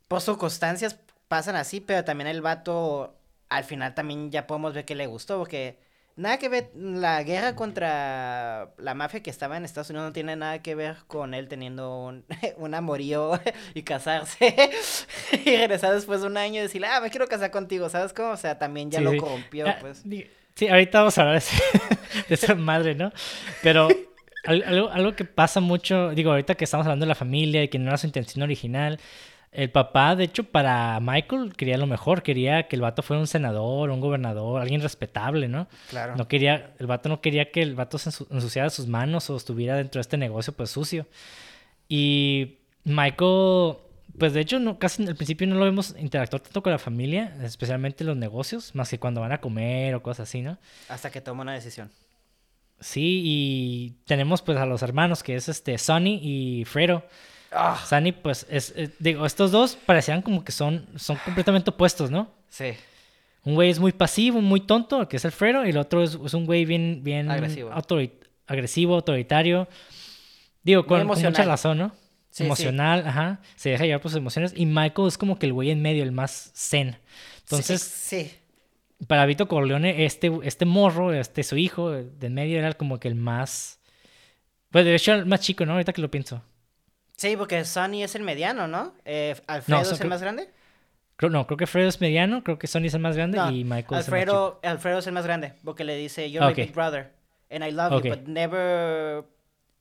por 0.07 0.21
circunstancias 0.21 0.99
pasan 1.27 1.55
así, 1.55 1.81
pero 1.81 2.03
también 2.03 2.27
el 2.27 2.41
vato, 2.41 3.15
al 3.49 3.63
final 3.63 3.93
también 3.93 4.31
ya 4.31 4.47
podemos 4.47 4.73
ver 4.73 4.85
que 4.85 4.95
le 4.95 5.07
gustó, 5.07 5.37
porque 5.37 5.77
nada 6.17 6.39
que 6.39 6.49
ver, 6.49 6.71
la 6.75 7.23
guerra 7.23 7.55
contra 7.55 8.71
la 8.77 8.93
mafia 8.95 9.21
que 9.21 9.29
estaba 9.29 9.55
en 9.55 9.63
Estados 9.63 9.89
Unidos 9.91 10.07
no 10.07 10.13
tiene 10.13 10.35
nada 10.35 10.61
que 10.61 10.75
ver 10.75 10.97
con 11.07 11.33
él 11.33 11.47
teniendo 11.47 11.97
un, 11.99 12.25
un 12.57 12.73
amorío 12.73 13.39
y 13.73 13.83
casarse 13.83 14.55
y 15.45 15.55
regresar 15.55 15.93
después 15.93 16.21
de 16.21 16.27
un 16.27 16.37
año 16.37 16.59
y 16.59 16.63
decir, 16.63 16.83
ah, 16.85 16.99
me 16.99 17.09
quiero 17.09 17.27
casar 17.27 17.51
contigo, 17.51 17.87
¿sabes 17.89 18.13
cómo? 18.13 18.31
O 18.31 18.37
sea, 18.37 18.57
también 18.57 18.91
ya 18.91 18.99
lo 18.99 19.15
corrompió, 19.17 19.67
ah, 19.67 19.77
pues. 19.79 20.03
Sí, 20.55 20.67
ahorita 20.67 20.99
vamos 20.99 21.17
a 21.19 21.21
hablar 21.21 21.43
de 22.27 22.33
esa 22.33 22.55
madre, 22.55 22.95
¿no? 22.95 23.11
Pero 23.61 23.89
algo, 24.43 24.89
algo 24.89 25.15
que 25.15 25.23
pasa 25.23 25.59
mucho, 25.59 26.09
digo, 26.11 26.31
ahorita 26.31 26.55
que 26.55 26.63
estamos 26.63 26.87
hablando 26.87 27.05
de 27.05 27.09
la 27.09 27.15
familia 27.15 27.61
y 27.63 27.67
que 27.67 27.77
no 27.77 27.89
era 27.89 27.97
su 27.97 28.07
intención 28.07 28.41
original, 28.41 28.99
el 29.51 29.71
papá, 29.71 30.15
de 30.15 30.25
hecho, 30.25 30.43
para 30.43 30.99
Michael 30.99 31.53
quería 31.55 31.77
lo 31.77 31.87
mejor, 31.87 32.21
quería 32.21 32.67
que 32.67 32.75
el 32.75 32.81
vato 32.81 33.01
fuera 33.01 33.19
un 33.19 33.27
senador, 33.27 33.89
un 33.89 34.01
gobernador, 34.01 34.61
alguien 34.61 34.81
respetable, 34.81 35.47
¿no? 35.47 35.67
Claro. 35.89 36.15
No 36.15 36.27
quería, 36.27 36.73
el 36.79 36.87
vato 36.87 37.09
no 37.09 37.21
quería 37.21 37.51
que 37.51 37.61
el 37.61 37.73
vato 37.73 37.97
se 37.97 38.09
ensuciara 38.29 38.69
sus 38.69 38.87
manos 38.87 39.29
o 39.29 39.37
estuviera 39.37 39.75
dentro 39.75 39.99
de 39.99 40.01
este 40.01 40.17
negocio 40.17 40.53
pues 40.53 40.69
sucio. 40.69 41.07
Y 41.87 42.57
Michael, 42.83 43.77
pues 44.17 44.33
de 44.33 44.41
hecho, 44.41 44.59
no, 44.59 44.77
casi 44.79 45.07
al 45.07 45.15
principio 45.15 45.47
no 45.47 45.55
lo 45.55 45.65
vemos 45.65 45.95
interactuar 45.97 46.41
tanto 46.41 46.61
con 46.61 46.71
la 46.71 46.79
familia, 46.79 47.35
especialmente 47.41 48.03
los 48.03 48.17
negocios, 48.17 48.75
más 48.75 48.89
que 48.89 48.99
cuando 48.99 49.21
van 49.21 49.31
a 49.31 49.39
comer 49.39 49.95
o 49.95 50.03
cosas 50.03 50.27
así, 50.27 50.41
¿no? 50.41 50.57
Hasta 50.89 51.09
que 51.09 51.21
toma 51.21 51.43
una 51.43 51.53
decisión. 51.53 51.89
Sí, 52.79 53.21
y 53.23 53.95
tenemos 54.05 54.41
pues 54.41 54.57
a 54.57 54.65
los 54.65 54.83
hermanos, 54.83 55.23
que 55.23 55.35
es 55.35 55.49
este 55.49 55.77
Sonny 55.77 56.19
y 56.21 56.65
Fredo 56.65 57.03
Ah. 57.51 57.81
Sunny, 57.87 58.11
pues, 58.11 58.45
es, 58.49 58.73
eh, 58.75 58.89
digo, 58.99 59.25
estos 59.25 59.51
dos 59.51 59.75
parecían 59.75 60.21
como 60.21 60.43
que 60.43 60.51
son, 60.51 60.85
son 60.95 61.17
completamente 61.17 61.69
opuestos, 61.69 62.11
¿no? 62.11 62.29
Sí. 62.49 62.73
Un 63.43 63.55
güey 63.55 63.69
es 63.69 63.79
muy 63.79 63.93
pasivo, 63.93 64.41
muy 64.41 64.59
tonto, 64.59 65.07
que 65.07 65.17
es 65.17 65.25
Alfredo, 65.25 65.65
y 65.65 65.69
el 65.69 65.77
otro 65.77 66.03
es, 66.03 66.15
un 66.15 66.45
güey 66.45 66.65
bien, 66.65 67.01
bien 67.03 67.31
agresivo. 67.31 67.71
agresivo, 68.45 68.95
autoritario. 68.95 69.67
Digo, 70.63 70.85
con, 70.85 71.07
mucha 71.07 71.31
razón, 71.31 71.77
¿no? 71.77 71.95
Emocional, 72.37 73.07
ajá. 73.07 73.39
Se 73.55 73.69
deja 73.69 73.85
llevar 73.85 74.01
por 74.01 74.11
sus 74.11 74.17
emociones. 74.17 74.53
Y 74.55 74.65
Michael 74.65 75.07
es 75.07 75.17
como 75.17 75.39
que 75.39 75.45
el 75.45 75.53
güey 75.53 75.71
en 75.71 75.81
medio, 75.81 76.03
el 76.03 76.11
más 76.11 76.51
zen. 76.53 76.97
Entonces, 77.43 77.81
sí. 77.81 78.31
para 79.07 79.25
Vito 79.25 79.47
Corleone, 79.47 80.05
este, 80.05 80.31
este 80.43 80.65
morro, 80.65 81.13
este 81.13 81.43
su 81.43 81.57
hijo, 81.57 81.91
de 81.91 82.27
en 82.27 82.33
medio 82.33 82.59
era 82.59 82.73
como 82.73 82.99
que 82.99 83.07
el 83.07 83.15
más. 83.15 83.79
Pues 84.71 84.85
de 84.85 84.93
hecho, 84.93 85.13
el 85.13 85.25
más 85.25 85.39
chico, 85.39 85.65
¿no? 85.65 85.71
Ahorita 85.73 85.93
que 85.93 86.01
lo 86.01 86.11
pienso. 86.11 86.43
Sí, 87.17 87.35
porque 87.35 87.65
Sonny 87.65 88.03
es 88.03 88.13
el 88.13 88.21
mediano, 88.21 88.67
¿no? 88.67 88.93
Eh, 89.03 89.35
¿Alfredo 89.47 89.81
es 89.81 89.99
el 89.99 90.07
más 90.07 90.21
grande? 90.21 90.49
no, 91.19 91.47
creo 91.47 91.57
que 91.57 91.63
Alfredo 91.63 91.89
es 91.89 91.99
mediano, 91.99 92.43
creo 92.43 92.59
que 92.59 92.67
Sonny 92.67 92.87
es 92.87 92.93
el 92.93 92.99
más 92.99 93.17
grande 93.17 93.39
y 93.51 93.63
Michael 93.63 93.99
es 93.99 94.07
el 94.07 94.13
más 94.13 94.23
chico. 94.25 94.59
Alfredo 94.61 94.99
es 94.99 95.07
el 95.07 95.13
más 95.13 95.25
grande, 95.25 95.53
porque 95.65 95.83
le 95.83 95.97
dice, 95.97 96.29
you're 96.29 96.47
my 96.47 96.53
big 96.53 96.73
brother, 96.73 97.11
and 97.49 97.65
I 97.65 97.71
love 97.71 98.03
you, 98.03 98.09
but 98.11 98.27
never 98.27 99.25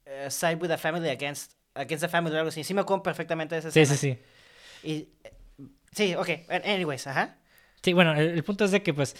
uh, 0.07 0.31
side 0.31 0.57
with 0.63 0.71
a 0.71 0.79
family 0.79 1.11
against, 1.11 1.53
against 1.75 2.05
a 2.05 2.09
family 2.09 2.35
o 2.35 2.39
algo 2.39 2.49
así. 2.49 2.65
Sí 2.65 2.73
me 2.73 2.81
acuerdo 2.81 3.03
perfectamente 3.03 3.55
de 3.55 3.59
esa 3.59 3.71
Sí, 3.71 3.85
sí, 3.85 3.97
sí. 3.97 4.19
Y, 4.83 5.09
sí, 5.93 6.15
ok, 6.15 6.31
anyways, 6.65 7.07
ajá. 7.07 7.37
Sí, 7.83 7.93
bueno, 7.93 8.15
el, 8.15 8.43
punto 8.45 8.65
es 8.65 8.71
de 8.71 8.83
que, 8.83 8.95
pues, 8.95 9.15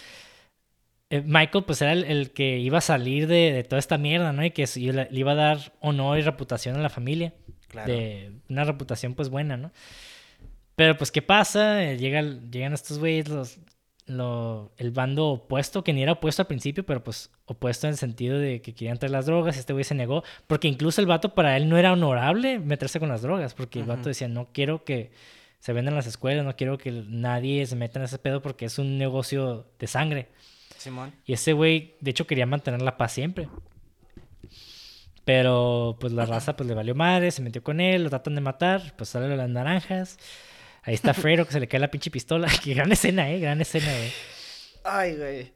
eh, 1.11 1.21
Michael, 1.21 1.65
pues, 1.65 1.83
era 1.83 1.93
el, 1.93 2.31
que 2.31 2.57
iba 2.57 2.79
a 2.79 2.81
salir 2.81 3.27
de, 3.27 3.51
de, 3.53 3.63
toda 3.63 3.77
esta 3.77 3.99
mierda, 3.99 4.33
¿no? 4.33 4.43
Y 4.43 4.49
que 4.49 4.65
le 4.65 5.07
iba 5.11 5.33
a 5.33 5.35
dar 5.35 5.73
honor 5.81 6.17
y 6.17 6.23
reputación 6.23 6.77
a 6.77 6.79
la 6.79 6.89
familia 6.89 7.31
de 7.85 8.31
una 8.49 8.63
reputación 8.63 9.13
pues 9.13 9.29
buena, 9.29 9.57
¿no? 9.57 9.71
Pero 10.75 10.95
pues, 10.95 11.11
¿qué 11.11 11.21
pasa? 11.21 11.83
Eh, 11.83 11.97
llega, 11.97 12.21
llegan 12.21 12.73
estos 12.73 12.99
güeyes, 12.99 13.29
los, 13.29 13.57
lo, 14.05 14.71
el 14.77 14.91
bando 14.91 15.27
opuesto, 15.27 15.83
que 15.83 15.91
ni 15.91 16.03
era 16.03 16.13
opuesto 16.13 16.43
al 16.43 16.47
principio, 16.47 16.85
pero 16.85 17.03
pues 17.03 17.31
opuesto 17.45 17.87
en 17.87 17.91
el 17.91 17.97
sentido 17.97 18.37
de 18.37 18.61
que 18.61 18.73
querían 18.73 18.97
traer 18.97 19.11
las 19.11 19.25
drogas, 19.25 19.57
este 19.57 19.73
güey 19.73 19.83
se 19.83 19.95
negó, 19.95 20.23
porque 20.45 20.67
incluso 20.67 21.01
el 21.01 21.07
vato 21.07 21.33
para 21.33 21.57
él 21.57 21.67
no 21.67 21.77
era 21.77 21.93
honorable 21.93 22.59
meterse 22.59 22.99
con 22.99 23.09
las 23.09 23.21
drogas, 23.21 23.53
porque 23.53 23.79
el 23.79 23.85
vato 23.85 24.09
decía, 24.09 24.27
no 24.27 24.49
quiero 24.53 24.83
que 24.83 25.11
se 25.59 25.73
vendan 25.73 25.95
las 25.95 26.07
escuelas, 26.07 26.45
no 26.45 26.55
quiero 26.55 26.77
que 26.77 26.91
nadie 26.91 27.65
se 27.65 27.75
meta 27.75 27.99
en 27.99 28.05
ese 28.05 28.19
pedo 28.19 28.41
porque 28.41 28.65
es 28.65 28.77
un 28.77 28.97
negocio 28.97 29.65
de 29.79 29.87
sangre. 29.87 30.29
Simón. 30.77 31.11
Y 31.25 31.33
ese 31.33 31.53
güey, 31.53 31.95
de 31.99 32.11
hecho, 32.11 32.27
quería 32.27 32.45
mantener 32.45 32.81
la 32.81 32.97
paz 32.97 33.13
siempre. 33.13 33.49
Pero 35.27 35.97
pues 35.99 36.13
la 36.13 36.25
raza 36.25 36.55
pues 36.55 36.69
le 36.69 36.73
valió 36.73 36.95
madre, 36.95 37.31
se 37.31 37.41
metió 37.41 37.61
con 37.61 37.81
él, 37.81 38.05
lo 38.05 38.09
tratan 38.09 38.33
de 38.35 38.39
matar, 38.39 38.93
pues 38.95 39.09
sale 39.09 39.35
las 39.35 39.49
naranjas. 39.49 40.17
Ahí 40.83 40.93
está 40.93 41.13
Fredo 41.13 41.45
que 41.45 41.51
se 41.51 41.59
le 41.59 41.67
cae 41.67 41.81
la 41.81 41.91
pinche 41.91 42.09
pistola. 42.09 42.47
Qué 42.63 42.73
gran 42.73 42.89
escena, 42.93 43.29
eh, 43.29 43.37
gran 43.41 43.59
escena, 43.59 43.91
güey. 43.91 44.13
Ay, 44.85 45.17
güey. 45.17 45.53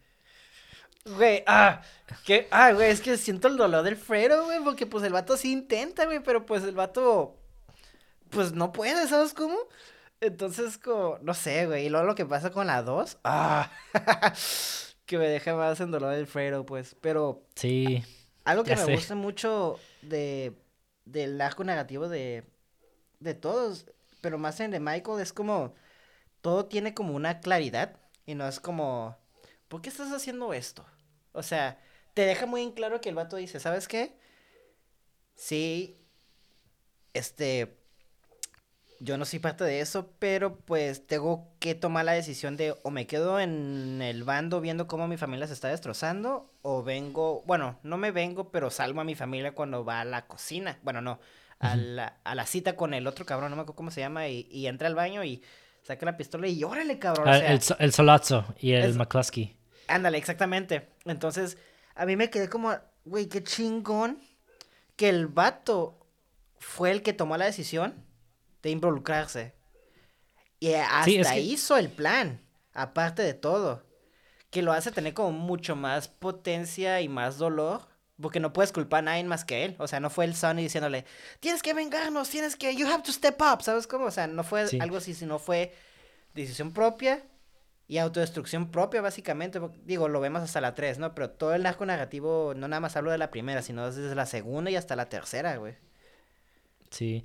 Güey, 1.15 1.43
ah, 1.47 1.82
que, 2.26 2.49
ah, 2.51 2.74
güey, 2.74 2.91
es 2.91 2.99
que 2.99 3.15
siento 3.15 3.47
el 3.47 3.55
dolor 3.55 3.82
del 3.84 3.95
Fredo, 3.95 4.43
güey, 4.43 4.61
porque 4.61 4.86
pues 4.86 5.05
el 5.05 5.13
vato 5.13 5.38
sí 5.38 5.53
intenta, 5.53 6.03
güey, 6.03 6.19
pero 6.19 6.45
pues 6.45 6.63
el 6.63 6.76
vato, 6.76 7.38
pues 8.30 8.51
no 8.51 8.74
puede, 8.74 9.07
¿sabes 9.07 9.34
cómo? 9.34 9.57
Entonces, 10.19 10.78
como, 10.80 11.17
no 11.22 11.34
sé, 11.34 11.65
güey, 11.65 11.86
y 11.86 11.89
luego 11.89 12.05
lo 12.05 12.15
que 12.15 12.26
pasa 12.26 12.51
con 12.51 12.67
la 12.67 12.84
2, 12.84 13.19
ah, 13.24 13.72
que 15.05 15.17
me 15.17 15.30
deja 15.30 15.55
más 15.55 15.80
en 15.80 15.91
dolor 15.91 16.13
del 16.13 16.28
Fredo, 16.28 16.65
pues, 16.65 16.93
pero. 16.99 17.45
Sí. 17.55 18.03
Algo 18.44 18.64
que 18.64 18.76
me 18.76 18.96
gusta 18.96 19.16
mucho 19.16 19.80
de, 20.02 20.54
del 21.06 21.39
arco 21.42 21.64
negativo 21.64 22.10
de, 22.10 22.44
de 23.20 23.34
todos, 23.34 23.86
pero 24.22 24.38
más 24.38 24.60
en 24.60 24.72
de 24.72 24.80
Michael, 24.80 25.22
es 25.22 25.34
como 25.34 25.74
todo 26.42 26.66
tiene 26.66 26.94
como 26.94 27.14
una 27.14 27.39
claridad 27.39 27.96
y 28.26 28.36
no 28.36 28.48
es 28.48 28.60
como, 28.60 29.18
¿por 29.68 29.82
qué 29.82 29.89
estás 29.89 30.12
haciendo 30.12 30.54
esto? 30.54 30.86
O 31.34 31.44
sea, 31.44 31.80
te 32.14 32.24
deja 32.24 32.46
muy 32.46 32.62
en 32.62 32.72
claro 32.72 33.00
que 33.00 33.10
el 33.10 33.16
vato 33.16 33.38
dice, 33.38 33.60
¿sabes 33.60 33.88
qué? 33.88 34.18
Sí, 35.36 36.00
este, 37.14 37.78
yo 39.04 39.18
no 39.18 39.26
soy 39.26 39.39
parte 39.39 39.64
de 39.64 39.80
eso, 39.82 40.12
pero 40.20 40.58
pues 40.60 41.08
tengo 41.08 41.47
que 41.60 41.74
tomar 41.74 42.06
la 42.06 42.12
decisión 42.12 42.56
de 42.56 42.76
o 42.84 42.91
me 42.91 43.08
quedo 43.08 43.39
en 43.39 43.99
el 44.02 44.24
bando 44.24 44.62
viendo 44.62 44.88
cómo 44.88 45.08
mi 45.08 45.18
familia 45.18 45.47
se 45.47 45.54
está 45.54 45.70
destrozando, 45.70 46.52
o 46.62 46.84
vengo, 46.84 47.41
bueno, 47.47 47.80
no 47.82 47.97
me 47.97 48.12
vengo, 48.12 48.52
pero 48.52 48.70
salgo 48.70 49.02
a 49.02 49.04
mi 49.04 49.16
familia 49.16 49.54
cuando 49.56 49.84
va 49.84 50.02
a 50.02 50.06
la 50.06 50.28
cocina. 50.28 50.78
Bueno, 50.84 51.02
no, 51.02 51.20
a, 51.60 51.76
la, 51.76 52.18
a 52.24 52.36
la 52.36 52.45
cita 52.45 52.76
con 52.76 52.93
el 52.93 53.08
otro 53.08 53.26
cabrón, 53.26 53.49
no 53.49 53.56
me 53.56 53.64
acuerdo 53.64 53.76
cómo 53.78 53.89
se 53.91 54.02
llama, 54.02 54.28
y, 54.28 54.47
y 54.52 54.68
entra 54.68 54.88
al 54.88 54.93
baño 54.95 55.24
y 55.24 55.41
saca 55.82 56.06
la 56.06 56.16
pistola 56.18 56.47
y 56.47 56.64
órale, 56.64 56.99
cabrón. 56.99 57.28
o 57.28 57.32
Ah, 57.32 57.39
sea, 57.39 57.52
el, 57.54 57.60
el 57.80 57.91
Solazzo 57.93 58.45
y 58.60 58.74
el 58.74 58.91
es- 58.91 58.95
McCluskey. 58.97 59.58
Ándale, 59.88 60.20
exactamente. 60.20 60.89
Entonces, 61.06 61.58
a 61.95 62.06
mí 62.06 62.16
me 62.16 62.30
quedé 62.30 62.49
como, 62.49 62.72
güey, 63.04 63.26
qué 63.28 63.43
chingón 63.43 64.20
que 64.95 65.10
el 65.10 65.26
vato 65.26 65.97
fue 66.60 66.91
el 66.91 67.02
que 67.02 67.14
tomó 67.14 67.36
la 67.36 67.45
decisión 67.45 67.95
de 68.64 68.70
involucrarse. 68.70 69.53
Y 70.59 70.74
hasta 70.74 71.03
Sí, 71.05 71.18
es 71.18 71.28
que- 71.32 71.39
hizo 71.41 71.78
el 71.78 71.89
plan, 71.89 72.41
aparte 72.74 73.22
de 73.24 73.34
todo. 73.34 73.84
Que 74.49 74.62
lo 74.62 74.74
hace 74.74 74.91
tener 74.91 75.14
como 75.14 75.32
mucho 75.32 75.76
más 75.76 76.07
potencia 76.07 77.01
y 77.01 77.07
más 77.09 77.38
dolor. 77.38 77.89
Porque 78.22 78.39
no 78.39 78.53
puedes 78.53 78.72
culpar 78.72 78.99
a 78.99 79.01
nadie 79.01 79.24
más 79.24 79.43
que 79.45 79.66
él. 79.66 79.76
O 79.80 79.88
sea, 79.88 79.99
no 79.99 80.12
fue 80.12 80.26
el 80.26 80.36
Sonny 80.36 80.62
diciéndole, 80.62 81.05
tienes 81.39 81.64
que 81.64 81.74
vengarnos, 81.74 82.30
tienes 82.30 82.55
que, 82.55 82.76
you 82.76 82.88
have 82.88 83.01
to 83.01 83.12
step 83.12 83.41
up, 83.41 83.64
¿sabes 83.64 83.88
cómo? 83.88 84.05
O 84.05 84.12
sea, 84.12 84.28
no 84.28 84.43
fue 84.43 84.68
Sí. 84.68 84.78
algo 84.80 84.97
así, 84.97 85.16
sino 85.16 85.39
fue 85.39 85.74
decisión 86.36 86.72
propia 86.72 87.24
y 87.88 87.97
autodestrucción 87.97 88.70
propia, 88.70 89.01
básicamente. 89.01 89.59
Digo, 89.86 90.07
lo 90.07 90.20
vemos 90.20 90.43
hasta 90.43 90.62
la 90.62 90.76
3, 90.76 90.99
¿no? 90.99 91.16
Pero 91.16 91.32
todo 91.32 91.55
el 91.55 91.66
arco 91.66 91.84
narrativo, 91.84 92.53
no 92.55 92.68
nada 92.68 92.80
más 92.80 92.95
hablo 92.95 93.09
de 93.09 93.18
la 93.18 93.32
primera, 93.32 93.64
sino 93.64 93.89
desde 93.91 94.14
la 94.14 94.28
segunda 94.28 94.70
y 94.70 94.76
hasta 94.76 94.95
la 94.95 95.09
tercera, 95.09 95.55
güey. 95.55 95.74
Sí. 96.91 97.24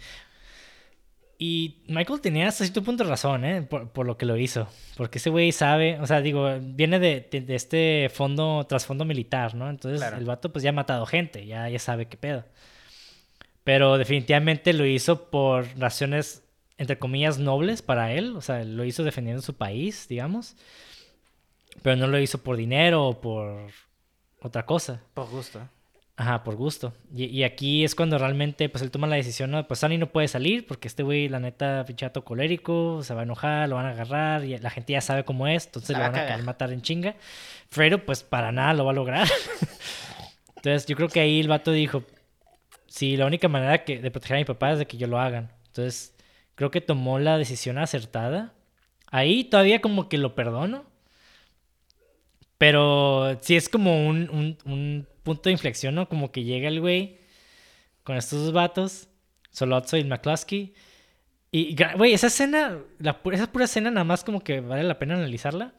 Y 1.38 1.82
Michael 1.88 2.20
tenía 2.22 2.48
hasta 2.48 2.64
cierto 2.64 2.82
punto 2.82 3.04
razón, 3.04 3.44
¿eh? 3.44 3.60
Por, 3.62 3.90
por 3.90 4.06
lo 4.06 4.16
que 4.16 4.24
lo 4.24 4.38
hizo. 4.38 4.68
Porque 4.96 5.18
ese 5.18 5.28
güey 5.28 5.52
sabe, 5.52 5.98
o 6.00 6.06
sea, 6.06 6.22
digo, 6.22 6.48
viene 6.62 6.98
de, 6.98 7.28
de- 7.30 7.42
de 7.42 7.54
este 7.54 8.10
fondo, 8.12 8.64
trasfondo 8.66 9.04
militar, 9.04 9.54
¿no? 9.54 9.68
Entonces 9.68 10.00
Claro. 10.00 10.16
el 10.16 10.24
vato 10.24 10.50
pues 10.50 10.62
ya 10.62 10.70
ha 10.70 10.72
matado 10.72 11.04
gente, 11.04 11.44
ya, 11.46 11.68
ya 11.68 11.78
sabe 11.78 12.08
qué 12.08 12.16
pedo. 12.16 12.44
Pero 13.64 13.98
definitivamente 13.98 14.72
lo 14.72 14.86
hizo 14.86 15.28
por 15.28 15.66
razones, 15.78 16.42
entre 16.78 16.98
comillas, 16.98 17.38
nobles 17.38 17.82
para 17.82 18.12
él. 18.12 18.34
O 18.36 18.40
sea, 18.40 18.64
lo 18.64 18.84
hizo 18.84 19.04
defendiendo 19.04 19.42
su 19.42 19.56
país, 19.56 20.06
digamos. 20.08 20.56
Pero 21.82 21.96
no 21.96 22.06
lo 22.06 22.18
hizo 22.18 22.38
por 22.42 22.56
dinero 22.56 23.06
o 23.08 23.20
por 23.20 23.66
otra 24.40 24.64
cosa. 24.64 25.02
Por 25.14 25.28
gusto. 25.28 25.60
Ajá, 26.18 26.42
por 26.44 26.56
gusto. 26.56 26.94
Y, 27.14 27.24
y 27.26 27.44
aquí 27.44 27.84
es 27.84 27.94
cuando 27.94 28.16
realmente 28.16 28.70
pues 28.70 28.82
él 28.82 28.90
toma 28.90 29.06
la 29.06 29.16
decisión, 29.16 29.50
¿no? 29.50 29.66
Pues 29.68 29.80
Sunny 29.80 29.98
no 29.98 30.06
puede 30.10 30.28
salir 30.28 30.66
porque 30.66 30.88
este 30.88 31.02
güey, 31.02 31.28
la 31.28 31.40
neta, 31.40 31.84
pinchato 31.86 32.24
colérico, 32.24 33.02
se 33.02 33.12
va 33.12 33.20
a 33.20 33.24
enojar, 33.24 33.68
lo 33.68 33.76
van 33.76 33.84
a 33.84 33.90
agarrar 33.90 34.42
y 34.44 34.56
la 34.56 34.70
gente 34.70 34.94
ya 34.94 35.02
sabe 35.02 35.24
cómo 35.24 35.46
es, 35.46 35.66
entonces 35.66 35.94
lo 35.94 36.02
van 36.02 36.14
a 36.14 36.26
querer 36.26 36.42
matar 36.44 36.72
en 36.72 36.80
chinga. 36.80 37.16
Fredo 37.68 38.04
pues 38.06 38.22
para 38.22 38.50
nada 38.50 38.72
lo 38.72 38.86
va 38.86 38.92
a 38.92 38.94
lograr. 38.94 39.28
entonces 40.56 40.86
yo 40.86 40.96
creo 40.96 41.08
que 41.08 41.20
ahí 41.20 41.38
el 41.40 41.48
vato 41.48 41.70
dijo, 41.70 42.02
sí, 42.86 43.18
la 43.18 43.26
única 43.26 43.48
manera 43.48 43.84
que, 43.84 43.98
de 43.98 44.10
proteger 44.10 44.36
a 44.36 44.40
mi 44.40 44.44
papá 44.46 44.72
es 44.72 44.78
de 44.78 44.86
que 44.86 44.96
yo 44.96 45.06
lo 45.08 45.20
hagan. 45.20 45.52
Entonces 45.66 46.14
creo 46.54 46.70
que 46.70 46.80
tomó 46.80 47.18
la 47.18 47.36
decisión 47.36 47.76
acertada. 47.76 48.54
Ahí 49.10 49.44
todavía 49.44 49.82
como 49.82 50.08
que 50.08 50.16
lo 50.16 50.34
perdono. 50.34 50.86
Pero 52.58 53.38
sí 53.42 53.54
es 53.56 53.68
como 53.68 54.06
un, 54.08 54.30
un- 54.30 54.56
un 54.64 55.06
punto 55.26 55.48
de 55.48 55.52
inflexión, 55.52 55.96
¿no? 55.96 56.08
Como 56.08 56.30
que 56.30 56.44
llega 56.44 56.68
el 56.68 56.80
güey 56.80 57.18
con 58.04 58.16
estos 58.16 58.44
dos 58.44 58.52
vatos, 58.52 59.08
Solozzo 59.50 59.96
y 59.96 60.04
McCluskey. 60.04 60.72
Y, 61.50 61.76
güey, 61.96 62.12
esa 62.14 62.28
escena, 62.28 62.78
la, 62.98 63.20
esa 63.32 63.50
pura 63.50 63.64
escena 63.64 63.90
nada 63.90 64.04
más 64.04 64.22
como 64.22 64.40
que 64.40 64.60
vale 64.60 64.84
la 64.84 64.98
pena 64.98 65.14
analizarla. 65.14 65.74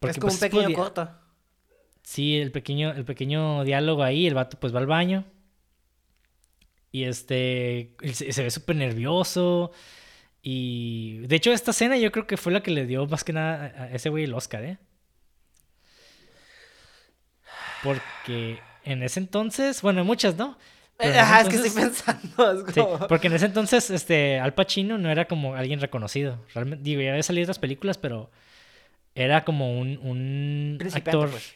es 0.00 0.14
como 0.18 0.28
pues, 0.28 0.34
un 0.34 0.40
pequeño 0.40 0.62
podía- 0.64 0.76
corto. 0.76 1.10
Sí, 2.02 2.38
el 2.38 2.50
pequeño, 2.52 2.92
el 2.92 3.04
pequeño 3.04 3.64
diálogo 3.64 4.02
ahí, 4.02 4.26
el 4.26 4.34
vato 4.34 4.58
pues 4.58 4.74
va 4.74 4.78
al 4.78 4.86
baño. 4.86 5.24
Y 6.92 7.04
este, 7.04 7.94
se, 8.14 8.32
se 8.32 8.42
ve 8.42 8.50
súper 8.50 8.76
nervioso. 8.76 9.72
Y 10.40 11.18
de 11.26 11.36
hecho 11.36 11.52
esta 11.52 11.72
escena 11.72 11.98
yo 11.98 12.10
creo 12.12 12.26
que 12.26 12.36
fue 12.38 12.52
la 12.52 12.62
que 12.62 12.70
le 12.70 12.86
dio 12.86 13.06
más 13.06 13.24
que 13.24 13.32
nada 13.34 13.74
a 13.76 13.90
ese 13.90 14.08
güey 14.08 14.24
el 14.24 14.32
Oscar, 14.34 14.64
¿eh? 14.64 14.78
Porque 17.86 18.58
en 18.84 19.02
ese 19.02 19.20
entonces, 19.20 19.80
bueno, 19.82 20.04
muchas, 20.04 20.36
¿no? 20.36 20.58
En 20.98 21.10
ese 21.10 21.18
Ajá, 21.18 21.40
es 21.42 21.48
que 21.48 21.56
estoy 21.56 21.70
pensando. 21.70 22.52
es 22.68 22.74
Sí, 22.74 22.80
como- 22.80 23.06
porque 23.06 23.26
en 23.26 23.34
ese 23.34 23.46
entonces, 23.46 23.90
este, 23.90 24.40
Al 24.40 24.54
Pacino 24.54 24.96
no 24.98 25.10
era 25.10 25.26
como 25.26 25.54
alguien 25.54 25.80
reconocido. 25.80 26.38
Realmente, 26.54 26.82
digo, 26.84 27.00
ya 27.02 27.10
había 27.10 27.22
salido 27.22 27.44
otras 27.44 27.58
películas, 27.58 27.98
pero 27.98 28.30
era 29.14 29.44
como 29.44 29.78
un, 29.78 29.98
un 29.98 30.78
actor. 30.94 31.30
pues. 31.30 31.54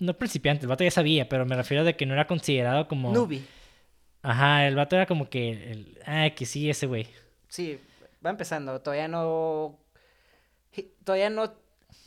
No 0.00 0.14
principiante, 0.14 0.62
el 0.62 0.68
vato 0.68 0.84
ya 0.84 0.92
sabía, 0.92 1.28
pero 1.28 1.44
me 1.44 1.56
refiero 1.56 1.82
a 1.82 1.84
de 1.84 1.96
que 1.96 2.06
no 2.06 2.14
era 2.14 2.26
considerado 2.28 2.86
como. 2.86 3.12
Nubi. 3.12 3.44
Ajá, 4.22 4.66
el 4.68 4.76
vato 4.76 4.94
era 4.94 5.06
como 5.06 5.28
que. 5.28 5.50
El... 5.72 5.98
Ah, 6.06 6.30
que 6.30 6.46
sí, 6.46 6.70
ese 6.70 6.86
güey. 6.86 7.08
Sí, 7.48 7.80
va 8.24 8.30
empezando. 8.30 8.80
Todavía 8.80 9.08
no. 9.08 9.76
Todavía 11.04 11.30
no 11.30 11.52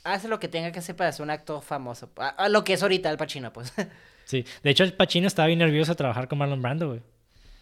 hace 0.04 0.28
lo 0.28 0.39
que 0.39 0.47
tenga 0.47 0.72
que 0.72 0.80
hacer 0.80 0.95
para 0.95 1.12
ser 1.12 1.24
un 1.24 1.30
actor 1.32 1.62
famoso. 1.62 2.10
A, 2.18 2.30
a 2.30 2.49
lo 2.49 2.64
que 2.64 2.74
es 2.74 2.82
ahorita 2.82 3.10
el 3.10 3.18
Pacino, 3.18 3.52
pues. 3.54 3.74
Sí. 4.26 4.45
De 4.64 4.70
hecho, 4.70 4.84
el 4.86 4.93
Pacino 4.93 5.28
estaba 5.28 5.47
bien 5.47 5.60
nervioso 5.60 5.91
de 5.91 5.95
trabajar 5.97 6.28
con 6.30 6.38
Marlon 6.38 6.62
Brando, 6.62 6.88
güey. 6.89 7.02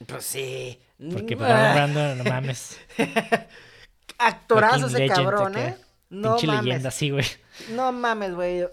pues 0.06 0.24
sí. 0.26 0.78
Porque 1.12 1.36
Mm, 1.36 1.40
Marlon 1.40 1.58
ah, 1.58 1.74
Brando, 1.74 2.16
no 2.16 2.24
mames. 2.26 2.78
Actorazo 4.18 4.88
ese 4.88 5.08
cabrón. 5.08 5.58
¿eh? 5.58 5.76
No 6.10 6.32
Pinche 6.36 6.48
mames. 6.48 6.66
leyenda, 6.66 6.92
sí, 6.92 7.10
güey. 7.10 7.26
No 7.72 7.92
mames, 7.92 8.34
güey. 8.36 8.66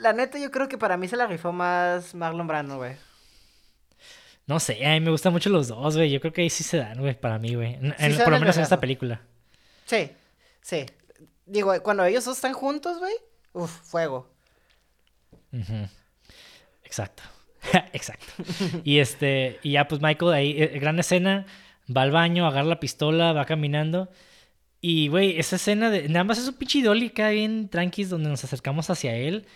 La 0.00 0.12
neta, 0.12 0.38
yo 0.38 0.50
creo 0.50 0.68
que 0.68 0.78
para 0.78 0.96
mí 0.96 1.08
se 1.08 1.16
la 1.16 1.26
rifó 1.26 1.52
más 1.52 2.14
Marlon 2.14 2.46
Brando, 2.46 2.76
güey. 2.78 2.96
No 4.46 4.60
sé, 4.60 4.84
a 4.86 4.90
mí 4.92 5.00
me 5.00 5.10
gustan 5.10 5.32
mucho 5.32 5.50
los 5.50 5.68
dos, 5.68 5.96
güey. 5.96 6.10
Yo 6.10 6.20
creo 6.20 6.32
que 6.32 6.42
ahí 6.42 6.50
sí 6.50 6.62
se 6.64 6.78
dan, 6.78 6.98
güey, 7.00 7.18
para 7.18 7.38
mí, 7.38 7.54
güey. 7.54 7.78
Sí 7.98 8.18
por 8.22 8.32
lo 8.32 8.38
menos 8.40 8.56
en 8.56 8.62
esta 8.62 8.78
película. 8.80 9.20
Sí, 9.86 10.10
sí. 10.62 10.86
Digo, 11.46 11.72
cuando 11.82 12.04
ellos 12.04 12.24
dos 12.24 12.36
están 12.36 12.52
juntos, 12.52 12.98
güey. 12.98 13.14
Uf, 13.52 13.70
fuego. 13.70 14.28
Exacto. 16.84 17.22
Exacto. 17.92 18.26
Y 18.84 18.98
este, 18.98 19.58
y 19.62 19.72
ya 19.72 19.88
pues 19.88 20.00
Michael 20.00 20.32
ahí, 20.32 20.62
eh, 20.62 20.78
gran 20.78 20.98
escena, 20.98 21.46
va 21.94 22.02
al 22.02 22.10
baño, 22.10 22.46
agarra 22.46 22.68
la 22.68 22.80
pistola, 22.80 23.32
va 23.32 23.44
caminando. 23.44 24.10
Y 24.80 25.08
güey, 25.08 25.38
esa 25.38 25.56
escena 25.56 25.90
de. 25.90 26.08
Nada 26.08 26.24
más 26.24 26.38
es 26.38 26.48
un 26.48 26.54
pinche 26.54 26.82
acá 27.08 27.30
bien 27.30 27.68
tranquis 27.70 28.10
donde 28.10 28.30
nos 28.30 28.44
acercamos 28.44 28.90
hacia 28.90 29.14
él. 29.16 29.46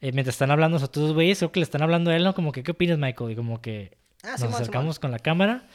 eh, 0.00 0.12
mientras 0.12 0.34
están 0.36 0.50
hablando 0.50 0.76
los 0.76 0.84
otros 0.84 1.12
güeyes, 1.14 1.38
creo 1.38 1.52
que 1.52 1.60
le 1.60 1.64
están 1.64 1.82
hablando 1.82 2.10
a 2.10 2.16
él, 2.16 2.24
¿no? 2.24 2.34
Como 2.34 2.52
que, 2.52 2.62
¿qué 2.62 2.72
opinas, 2.72 2.98
Michael? 2.98 3.32
Y 3.32 3.36
como 3.36 3.60
que 3.62 3.98
Ah, 4.22 4.36
nos 4.38 4.54
acercamos 4.54 4.98
con 5.00 5.10
la 5.12 5.18
cámara. 5.18 5.68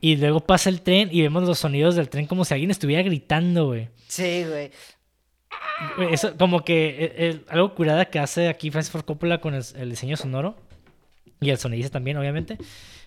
Y 0.00 0.16
luego 0.16 0.40
pasa 0.40 0.70
el 0.70 0.80
tren 0.82 1.08
y 1.12 1.22
vemos 1.22 1.42
los 1.44 1.58
sonidos 1.58 1.96
del 1.96 2.08
tren 2.08 2.26
como 2.26 2.44
si 2.44 2.54
alguien 2.54 2.70
estuviera 2.70 3.02
gritando, 3.02 3.66
güey. 3.66 3.88
Sí, 4.06 4.44
güey. 4.48 4.70
Eso, 6.10 6.36
como 6.36 6.64
que 6.64 6.88
eh, 6.88 7.12
eh, 7.16 7.40
algo 7.48 7.74
curada 7.74 8.04
que 8.06 8.18
hace 8.18 8.48
aquí 8.48 8.70
Francis 8.70 8.90
Ford 8.92 9.04
Coppola 9.04 9.40
con 9.40 9.54
el, 9.54 9.64
el 9.76 9.90
diseño 9.90 10.16
sonoro 10.16 10.56
y 11.40 11.50
el 11.50 11.58
sonidista 11.58 11.92
también, 11.92 12.16
obviamente, 12.16 12.58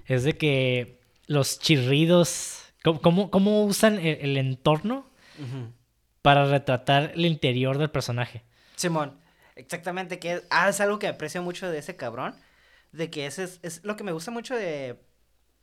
es 0.06 0.24
de 0.24 0.38
que 0.38 1.00
los 1.28 1.60
chirridos, 1.60 2.64
cómo, 2.84 3.02
cómo- 3.02 3.30
cómo 3.32 3.64
usan 3.66 3.96
el, 4.00 4.18
el 4.22 4.38
entorno 4.38 5.06
para 6.22 6.46
retratar 6.46 7.12
el 7.16 7.26
interior 7.26 7.78
del 7.78 7.90
personaje. 7.90 8.44
Simón, 8.76 9.18
exactamente, 9.56 10.20
que 10.20 10.34
es, 10.34 10.44
ah, 10.50 10.70
es 10.70 10.80
algo 10.80 11.00
que 11.00 11.08
aprecio 11.08 11.42
mucho 11.42 11.70
de 11.70 11.80
ese 11.80 11.96
cabrón, 11.96 12.36
de 12.92 13.10
que 13.10 13.26
ese 13.26 13.44
es, 13.46 13.60
es 13.64 13.84
lo 13.84 13.96
que 13.96 14.04
me 14.04 14.12
gusta 14.12 14.32
mucho 14.32 14.56
de, 14.56 14.98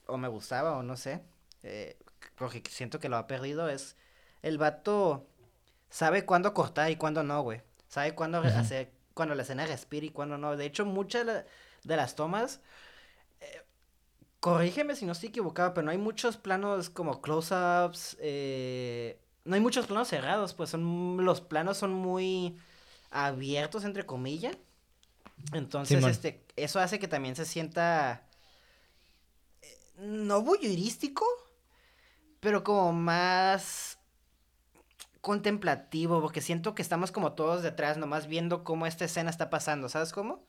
o 0.09 0.19
me 0.19 0.29
gustaba, 0.29 0.77
o 0.79 0.83
no 0.85 0.97
sé, 0.97 1.23
eh, 1.65 1.99
porque 2.37 2.63
siento 2.71 3.01
que 3.01 3.09
lo 3.11 3.17
ha 3.19 3.29
perdido, 3.29 3.69
es 3.69 3.97
el 4.43 4.59
vato 4.59 5.29
sabe 5.91 6.27
cuándo 6.27 6.55
cortar 6.55 6.91
y 6.91 6.97
cuándo 6.97 7.23
no, 7.25 7.43
güey, 7.43 7.63
sabe 7.89 8.15
cuándo 8.15 8.39
Ujú. 8.39 8.49
hacer, 8.49 8.93
cuando 9.15 9.35
la 9.37 9.43
escena 9.43 9.67
respira 9.67 10.07
y 10.07 10.11
cuándo 10.11 10.39
no, 10.39 10.57
de 10.57 10.67
hecho 10.67 10.87
muchas 10.87 11.27
de 11.27 11.33
la- 11.35 11.47
de 11.85 11.97
las 11.97 12.17
tomas, 12.17 12.61
eh, 13.41 13.63
corrígeme 14.41 14.97
si 14.97 15.07
no 15.07 15.13
estoy 15.13 15.31
equivocado, 15.31 15.75
pero 15.75 15.85
no 15.87 15.91
hay 15.93 15.99
muchos 15.99 16.37
planos 16.37 16.91
como 16.91 17.21
close-ups, 17.23 18.17
eh, 18.21 19.21
no 19.45 19.55
hay 19.57 19.61
muchos 19.61 19.87
planos 19.87 20.09
cerrados, 20.09 20.55
pues 20.55 20.71
son, 20.71 21.25
los 21.25 21.41
planos 21.41 21.79
son 21.79 21.93
muy 21.93 22.59
abiertos 23.11 23.85
entre 23.85 24.07
comillas. 24.07 24.57
Entonces, 25.53 26.07
este, 26.07 26.45
eso 26.57 26.79
hace 26.81 26.99
que 26.99 27.09
también 27.09 27.37
se 27.37 27.45
sienta 27.47 28.28
no 29.99 30.43
voyeurístico, 30.43 31.25
pero 32.41 32.65
como 32.65 32.93
más 32.93 33.99
contemplativo, 35.21 36.21
porque 36.21 36.41
siento 36.41 36.75
que 36.75 36.83
estamos 36.83 37.13
como 37.13 37.33
todos 37.33 37.63
detrás, 37.63 37.99
nomás 37.99 38.29
viendo 38.29 38.65
cómo 38.65 38.87
esta 38.87 39.05
escena 39.05 39.31
está 39.31 39.51
pasando, 39.51 39.89
¿sabes 39.89 40.13
cómo? 40.13 40.45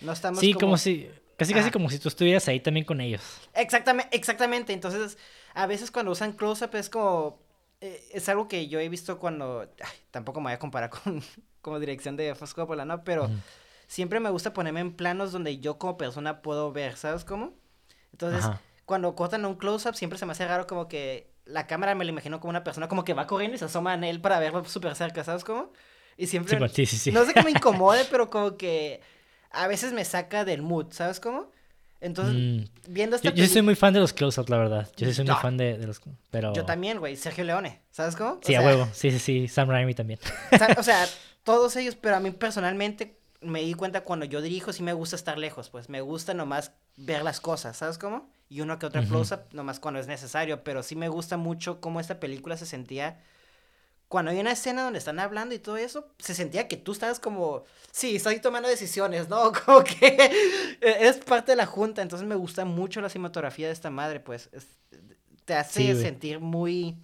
No 0.00 0.12
estamos 0.12 0.40
Sí, 0.40 0.54
como 0.54 0.76
si... 0.76 1.10
Casi, 1.36 1.54
casi 1.54 1.70
como 1.72 1.90
si 1.90 1.98
tú 1.98 2.08
estuvieras 2.08 2.46
ahí 2.46 2.60
también 2.60 2.86
con 2.86 3.00
ellos. 3.00 3.22
Exactamente, 3.54 4.16
exactamente. 4.16 4.72
Entonces, 4.72 5.18
a 5.54 5.66
veces 5.66 5.90
cuando 5.90 6.12
usan 6.12 6.34
close-up 6.34 6.74
es 6.76 6.88
como. 6.88 7.40
eh, 7.80 8.00
es 8.12 8.28
algo 8.28 8.46
que 8.46 8.68
yo 8.68 8.78
he 8.78 8.88
visto 8.88 9.18
cuando. 9.18 9.62
ay, 9.62 9.96
tampoco 10.12 10.40
me 10.40 10.44
voy 10.44 10.52
a 10.52 10.58
comparar 10.60 10.90
con 11.04 11.20
como 11.60 11.80
dirección 11.80 12.16
de 12.16 12.34
Fos 12.36 12.54
Coppola, 12.54 12.84
¿no? 12.84 13.02
Pero 13.02 13.28
siempre 13.88 14.20
me 14.20 14.30
gusta 14.30 14.52
ponerme 14.52 14.80
en 14.80 14.94
planos 14.94 15.32
donde 15.32 15.58
yo 15.58 15.78
como 15.78 15.96
persona 15.96 16.42
puedo 16.42 16.70
ver, 16.70 16.96
¿sabes 16.96 17.24
cómo? 17.24 17.54
Entonces, 18.12 18.44
Ajá. 18.44 18.60
Cuando 18.84 19.14
cortan 19.14 19.44
un 19.44 19.54
close-up, 19.56 19.94
siempre 19.94 20.18
se 20.18 20.26
me 20.26 20.32
hace 20.32 20.46
raro 20.46 20.66
como 20.66 20.88
que 20.88 21.30
la 21.44 21.66
cámara 21.66 21.94
me 21.94 22.04
lo 22.04 22.10
imagino 22.10 22.40
como 22.40 22.50
una 22.50 22.64
persona 22.64 22.88
como 22.88 23.04
que 23.04 23.14
va 23.14 23.26
corriendo 23.26 23.56
y 23.56 23.58
se 23.58 23.64
asoma 23.64 23.94
en 23.94 24.04
él 24.04 24.20
para 24.20 24.38
verlo 24.38 24.64
súper 24.64 24.94
cerca, 24.94 25.24
¿sabes 25.24 25.44
cómo? 25.44 25.72
Y 26.16 26.26
siempre. 26.26 26.58
Sí, 26.70 26.86
sí, 26.86 26.96
sí. 26.98 27.12
No 27.12 27.24
sé 27.24 27.34
que 27.34 27.42
me 27.42 27.50
incomode, 27.52 28.04
pero 28.10 28.30
como 28.30 28.56
que 28.56 29.00
a 29.50 29.66
veces 29.66 29.92
me 29.92 30.04
saca 30.04 30.44
del 30.44 30.62
mood, 30.62 30.86
¿sabes 30.92 31.20
cómo? 31.20 31.50
Entonces, 32.00 32.34
Mm. 32.34 32.64
viendo 32.88 33.16
esta 33.16 33.30
Yo, 33.30 33.34
yo 33.36 33.46
soy 33.46 33.62
muy 33.62 33.76
fan 33.76 33.94
de 33.94 34.00
los 34.00 34.12
close-ups, 34.12 34.50
la 34.50 34.58
verdad. 34.58 34.88
Yo 34.96 35.06
sí 35.06 35.14
soy 35.14 35.24
muy 35.24 35.36
fan 35.36 35.56
de, 35.56 35.78
de 35.78 35.86
los... 35.86 36.00
Pero... 36.32 36.52
Yo 36.52 36.64
también, 36.64 36.98
güey. 36.98 37.16
Sergio 37.16 37.44
Leone, 37.44 37.80
¿sabes 37.92 38.16
cómo? 38.16 38.32
O 38.32 38.40
Sí, 38.42 38.56
a 38.56 38.60
huevo. 38.60 38.88
Sí, 38.92 39.12
sí, 39.12 39.18
sí. 39.20 39.48
Sam 39.48 39.68
Raimi 39.68 39.94
también. 39.94 40.18
O 40.78 40.82
sea, 40.82 41.06
todos 41.44 41.76
ellos, 41.76 41.94
pero 41.94 42.16
a 42.16 42.20
mí 42.20 42.32
personalmente 42.32 43.18
me 43.42 43.62
di 43.62 43.74
cuenta 43.74 44.02
cuando 44.04 44.26
yo 44.26 44.40
dirijo 44.42 44.72
sí 44.72 44.82
me 44.82 44.92
gusta 44.92 45.16
estar 45.16 45.38
lejos, 45.38 45.70
pues 45.70 45.88
me 45.88 46.00
gusta 46.00 46.34
nomás 46.34 46.72
ver 46.96 47.22
las 47.22 47.40
cosas, 47.40 47.76
¿sabes 47.78 47.98
cómo? 47.98 48.30
Y 48.48 48.60
uno 48.60 48.78
que 48.78 48.86
otro 48.86 49.02
Ujú. 49.02 49.08
close-up 49.08 49.42
nomás 49.52 49.80
cuando 49.80 50.00
es 50.00 50.06
necesario, 50.06 50.64
pero 50.64 50.82
sí 50.82 50.96
me 50.96 51.08
gusta 51.08 51.36
mucho 51.36 51.80
cómo 51.80 52.00
esta 52.00 52.20
película 52.20 52.56
se 52.56 52.66
sentía 52.66 53.20
cuando 54.08 54.30
hay 54.30 54.40
una 54.40 54.52
escena 54.52 54.82
donde 54.84 54.98
están 54.98 55.18
hablando 55.18 55.54
y 55.54 55.58
todo 55.58 55.78
eso, 55.78 56.08
se 56.18 56.34
sentía 56.34 56.68
que 56.68 56.76
tú 56.76 56.92
estabas 56.92 57.18
como, 57.18 57.64
sí, 57.92 58.16
estoy 58.16 58.40
tomando 58.40 58.68
decisiones, 58.68 59.28
¿no? 59.30 59.52
Como 59.66 59.82
que 59.84 60.30
eres 60.82 61.16
parte 61.18 61.52
de 61.52 61.56
la 61.56 61.66
junta, 61.66 62.02
entonces 62.02 62.28
me 62.28 62.34
gusta 62.34 62.64
mucho 62.66 63.00
la 63.00 63.08
cinematografía 63.08 63.68
de 63.68 63.72
esta 63.72 63.88
madre, 63.90 64.20
pues 64.20 64.50
es- 64.52 64.68
te 65.46 65.54
hace 65.54 65.94
Sí, 65.94 65.94
sentir 65.94 66.40
muy, 66.40 66.98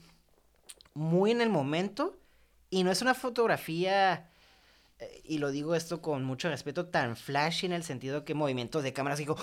muy 0.95 1.30
en 1.30 1.41
el 1.41 1.51
momento 1.51 2.18
y 2.70 2.84
no 2.84 2.91
es 2.91 3.03
una 3.03 3.14
fotografía, 3.14 4.30
y 5.24 5.38
lo 5.38 5.51
digo 5.51 5.74
esto 5.74 6.01
con 6.03 6.24
mucho 6.24 6.49
respeto, 6.49 6.86
tan 6.86 7.16
flashy 7.16 7.66
en 7.66 7.72
el 7.72 7.84
sentido 7.84 8.24
que 8.24 8.34
movimientos 8.34 8.82
de 8.82 8.92
cámara 8.92 9.14
así 9.14 9.24
como... 9.24 9.38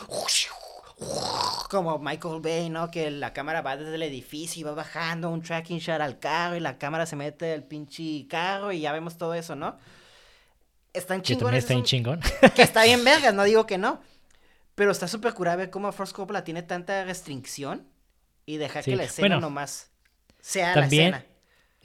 Michael 2.00 2.40
Bay, 2.42 2.70
¿no? 2.70 2.90
Que 2.90 3.12
la 3.12 3.34
cámara 3.34 3.62
va 3.62 3.76
desde 3.78 3.96
el 3.96 4.04
edificio 4.04 4.62
y 4.62 4.64
va 4.64 4.74
bajando 4.74 5.30
un 5.30 5.42
tracking 5.42 5.80
shot 5.80 6.00
al 6.02 6.20
carro 6.20 6.56
y 6.56 6.60
la 6.60 6.78
cámara 6.78 7.06
se 7.06 7.16
mete 7.16 7.54
al 7.54 7.64
pinche 7.64 8.26
carro 8.30 8.72
y 8.72 8.80
ya 8.82 8.92
vemos 8.94 9.18
todo 9.18 9.34
eso, 9.34 9.56
¿no? 9.56 9.78
Están 10.94 11.22
chingones. 11.22 11.60
está 11.66 11.74
esos- 11.74 11.84
chingón. 11.86 12.22
que 12.56 12.62
está 12.62 12.84
bien 12.84 13.04
vergas, 13.04 13.34
no 13.34 13.44
digo 13.44 13.66
que 13.66 13.78
no. 13.78 14.02
Pero 14.76 14.92
está 14.92 15.08
súper 15.08 15.34
curada 15.34 15.58
ver 15.58 15.70
cómo 15.70 15.92
Force 15.92 16.14
Coppola 16.14 16.44
tiene 16.44 16.64
tanta 16.64 17.04
restricción 17.04 17.88
y 18.46 18.58
dejar 18.58 18.84
Sí, 18.84 18.92
que 18.92 18.98
la 18.98 19.04
escena 19.04 19.28
bueno, 19.36 19.42
nomás 19.42 19.90
sea 20.40 20.74
también- 20.74 21.12
la 21.12 21.18
escena. 21.18 21.35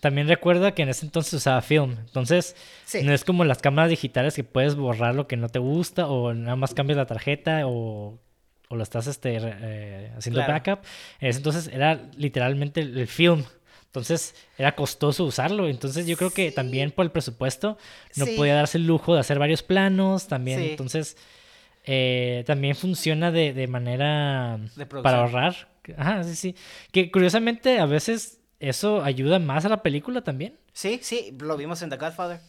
También 0.00 0.28
recuerda 0.28 0.72
que 0.72 0.82
en 0.82 0.88
ese 0.88 1.04
entonces 1.06 1.32
usaba 1.34 1.60
film. 1.62 1.96
Entonces, 2.00 2.56
Sí. 2.86 3.02
no 3.02 3.12
es 3.12 3.22
como 3.24 3.44
las 3.44 3.58
cámaras 3.58 3.90
digitales 3.90 4.34
que 4.34 4.44
puedes 4.44 4.74
borrar 4.74 5.14
lo 5.14 5.26
que 5.28 5.36
no 5.36 5.48
te 5.48 5.58
gusta 5.58 6.06
o 6.08 6.32
nada 6.34 6.56
más 6.56 6.72
cambias 6.74 6.96
la 6.96 7.06
tarjeta 7.06 7.66
o, 7.66 8.18
o 8.68 8.76
lo 8.76 8.82
estás 8.82 9.06
este, 9.06 9.36
eh, 9.40 10.10
haciendo 10.16 10.42
Claro. 10.44 10.54
backup. 10.54 10.84
En 11.20 11.28
ese 11.28 11.38
entonces 11.38 11.68
era 11.72 12.00
literalmente 12.16 12.80
el, 12.80 13.06
film. 13.06 13.44
Entonces 13.86 14.34
era 14.56 14.74
costoso 14.76 15.24
usarlo. 15.24 15.68
Entonces 15.68 16.06
yo 16.06 16.16
creo 16.16 16.30
que 16.30 16.50
también 16.52 16.92
por 16.92 17.04
el 17.04 17.10
presupuesto 17.10 17.76
no 18.16 18.24
Sí. 18.24 18.34
podía 18.36 18.54
darse 18.54 18.78
el 18.78 18.86
lujo 18.86 19.14
de 19.14 19.20
hacer 19.20 19.38
varios 19.38 19.62
planos 19.62 20.28
también. 20.28 20.60
Entonces 20.60 21.16
eh, 21.84 22.44
también 22.46 22.74
funciona 22.76 23.30
de, 23.32 23.52
de 23.52 23.66
manera 23.66 24.58
De 24.76 24.86
para 24.86 25.20
ahorrar. 25.22 25.68
Ajá, 25.96 26.22
sí, 26.24 26.36
sí. 26.36 26.54
Que 26.92 27.10
curiosamente 27.10 27.78
a 27.80 27.86
veces 27.86 28.39
eso 28.60 29.02
ayuda 29.02 29.38
más 29.38 29.64
a 29.64 29.68
la 29.68 29.82
película 29.82 30.22
también. 30.22 30.56
Sí, 30.72 31.00
sí, 31.02 31.36
lo 31.40 31.56
vimos 31.56 31.82
en 31.82 31.90
The 31.90 31.96
Godfather. 31.96 32.40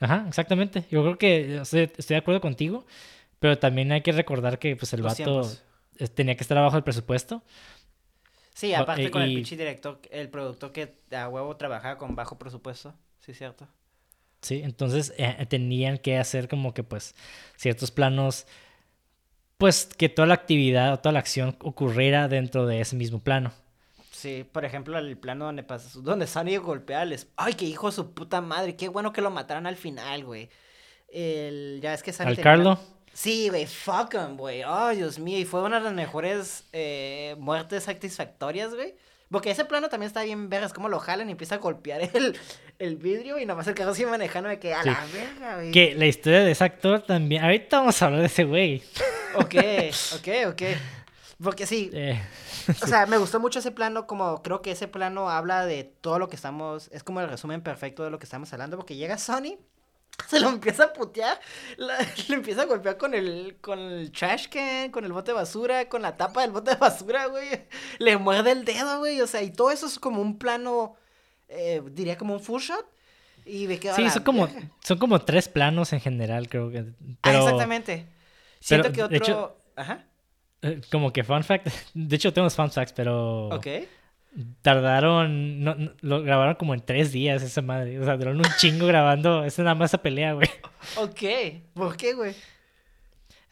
Ajá, 0.00 0.24
exactamente. 0.28 0.84
Yo 0.90 1.02
creo 1.02 1.18
que 1.18 1.56
estoy 1.56 1.88
de 2.08 2.16
acuerdo 2.16 2.40
contigo, 2.40 2.86
pero 3.38 3.58
también 3.58 3.90
hay 3.92 4.02
que 4.02 4.12
recordar 4.12 4.58
que 4.58 4.76
pues 4.76 4.92
el 4.92 5.00
Los 5.00 5.12
vato 5.12 5.42
tiempos. 5.42 5.62
tenía 6.14 6.36
que 6.36 6.42
estar 6.42 6.58
abajo 6.58 6.76
del 6.76 6.84
presupuesto. 6.84 7.42
Sí, 8.54 8.74
aparte 8.74 9.10
con 9.10 9.22
el 9.22 9.34
pinche 9.34 9.56
director, 9.56 10.00
el 10.10 10.28
productor 10.28 10.72
que 10.72 10.94
a 11.12 11.28
huevo 11.28 11.56
trabajaba 11.56 11.96
con 11.96 12.16
bajo 12.16 12.38
presupuesto. 12.38 12.92
Sí, 13.20 13.32
cierto. 13.32 13.68
Sí, 14.40 14.60
entonces 14.64 15.12
eh, 15.16 15.46
tenían 15.48 15.98
que 15.98 16.18
hacer 16.18 16.48
como 16.48 16.74
que 16.74 16.82
pues 16.82 17.14
ciertos 17.56 17.90
planos, 17.90 18.46
pues 19.58 19.86
que 19.86 20.08
toda 20.08 20.26
la 20.26 20.34
actividad 20.34 20.92
o 20.92 20.98
toda 20.98 21.12
la 21.12 21.18
acción 21.20 21.56
ocurriera 21.60 22.28
dentro 22.28 22.66
de 22.66 22.80
ese 22.80 22.96
mismo 22.96 23.20
plano. 23.20 23.52
Sí, 24.18 24.44
por 24.50 24.64
ejemplo, 24.64 24.98
el 24.98 25.16
plano 25.16 25.44
donde 25.44 25.62
pasa, 25.62 26.00
donde 26.00 26.26
Sonny 26.26 26.56
golpea 26.56 27.02
al 27.02 27.16
Ay, 27.36 27.54
qué 27.54 27.66
hijo 27.66 27.86
de 27.88 27.92
su 27.94 28.12
puta 28.14 28.40
madre, 28.40 28.74
qué 28.74 28.88
bueno 28.88 29.12
que 29.12 29.20
lo 29.20 29.30
mataron 29.30 29.66
al 29.66 29.76
final, 29.76 30.24
güey. 30.24 30.50
El... 31.08 31.78
Ya 31.80 31.94
es 31.94 32.02
que 32.02 32.10
Al 32.10 32.16
tenía- 32.34 32.42
Carlo, 32.42 32.80
Sí, 33.12 33.48
güey, 33.48 33.66
fuck 33.66 34.14
him, 34.14 34.36
güey. 34.36 34.62
Ay, 34.66 34.96
Dios 34.96 35.18
mío, 35.20 35.38
y 35.38 35.44
fue 35.44 35.62
una 35.62 35.78
de 35.78 35.84
las 35.84 35.92
mejores 35.92 36.64
eh, 36.72 37.36
muertes 37.38 37.84
satisfactorias, 37.84 38.74
güey. 38.74 38.94
Porque 39.30 39.50
ese 39.50 39.64
plano 39.64 39.88
también 39.88 40.08
está 40.08 40.22
bien 40.22 40.48
vergas, 40.48 40.72
como 40.72 40.88
lo 40.88 40.98
jalan 40.98 41.28
y 41.28 41.32
empieza 41.32 41.56
a 41.56 41.58
golpear 41.58 42.00
el, 42.14 42.36
el 42.78 42.96
vidrio 42.96 43.38
y 43.38 43.44
nomás 43.46 43.66
el 43.68 43.74
carro 43.74 43.94
sigue 43.94 44.08
manejando 44.08 44.48
de 44.48 44.58
que 44.58 44.72
a 44.74 44.82
Sí. 44.82 44.88
la 44.90 45.04
verga, 45.12 45.56
güey. 45.56 45.70
que 45.70 45.94
la 45.94 46.06
historia 46.06 46.40
de 46.40 46.50
ese 46.52 46.64
actor 46.64 47.02
también, 47.02 47.44
ahorita 47.44 47.78
vamos 47.80 48.00
a 48.00 48.06
hablar 48.06 48.20
de 48.22 48.26
ese 48.26 48.44
güey. 48.44 48.82
Ok, 49.34 49.54
ok, 50.16 50.28
ok. 50.48 50.62
Porque 51.42 51.66
sí, 51.66 51.90
Eh, 51.92 52.20
o 52.82 52.86
sea, 52.86 53.06
me 53.06 53.16
gustó 53.18 53.38
mucho 53.38 53.60
ese 53.60 53.70
plano, 53.70 54.06
como 54.06 54.42
creo 54.42 54.60
que 54.60 54.72
ese 54.72 54.88
plano 54.88 55.30
habla 55.30 55.66
de 55.66 55.84
todo 55.84 56.18
lo 56.18 56.28
que 56.28 56.36
estamos, 56.36 56.88
es 56.92 57.02
como 57.04 57.20
el 57.20 57.28
resumen 57.28 57.62
perfecto 57.62 58.02
de 58.04 58.10
lo 58.10 58.18
que 58.18 58.24
estamos 58.24 58.52
hablando, 58.52 58.76
porque 58.76 58.96
llega 58.96 59.18
Sony, 59.18 59.56
se 60.28 60.40
lo 60.40 60.48
empieza 60.48 60.84
a 60.84 60.92
putear, 60.92 61.38
la- 61.76 61.98
le 62.28 62.34
empieza 62.34 62.62
a 62.62 62.66
golpear 62.66 62.96
con 62.98 63.14
el, 63.14 63.56
con 63.60 63.78
el 63.78 64.10
trash 64.10 64.48
can, 64.48 64.90
con 64.90 65.04
el 65.04 65.12
bote 65.12 65.30
de 65.30 65.36
basura, 65.36 65.88
con 65.88 66.02
la 66.02 66.16
tapa 66.16 66.42
del 66.42 66.50
bote 66.50 66.72
de 66.72 66.76
basura, 66.76 67.26
güey, 67.26 67.66
le 68.00 68.16
muerde 68.16 68.50
el 68.50 68.64
dedo, 68.64 68.98
güey, 68.98 69.20
o 69.20 69.26
sea, 69.28 69.42
y 69.42 69.50
todo 69.52 69.70
eso 69.70 69.86
es 69.86 70.00
como 70.00 70.20
un 70.20 70.38
plano, 70.38 70.96
eh, 71.48 71.80
diría 71.92 72.18
como 72.18 72.34
un 72.34 72.40
full 72.40 72.60
shot, 72.60 72.84
y 73.46 73.68
me 73.68 73.78
quedo 73.78 73.94
sí, 73.94 74.10
son 74.10 74.24
como, 74.24 74.48
son 74.82 74.98
como 74.98 75.20
tres 75.20 75.48
planos 75.48 75.92
en 75.92 76.00
general, 76.00 76.48
creo 76.48 76.68
que. 76.70 76.84
Ah, 77.22 77.32
exactamente. 77.38 78.06
Siento 78.60 78.90
pero, 78.90 79.08
que 79.08 79.16
de 79.16 79.20
otro, 79.22 79.34
hecho- 79.34 79.56
ajá, 79.76 80.04
eh, 80.62 80.80
como 80.90 81.12
que 81.12 81.24
fun 81.24 81.44
fact, 81.44 81.68
de 81.94 82.16
hecho 82.16 82.32
tengo 82.32 82.46
los 82.46 82.56
fun 82.56 82.70
facts, 82.70 82.92
pero 82.92 83.48
ok. 83.48 83.66
tardaron, 84.62 85.62
no, 85.62 85.74
no- 85.74 85.92
lo 86.00 86.22
grabaron 86.22 86.54
como 86.56 86.74
en 86.74 86.80
tres 86.80 87.12
días 87.12 87.42
esa 87.42 87.62
madre, 87.62 87.98
o 88.00 88.04
sea, 88.04 88.16
duraron 88.16 88.38
un 88.38 88.52
chingo 88.58 88.86
grabando, 88.86 89.44
esa 89.46 89.62
nada 89.62 89.74
más 89.74 89.90
esa 89.90 90.02
pelea, 90.02 90.32
güey. 90.34 90.48
Ok, 90.96 91.22
¿por 91.74 91.96
qué, 91.96 92.14
güey? 92.14 92.34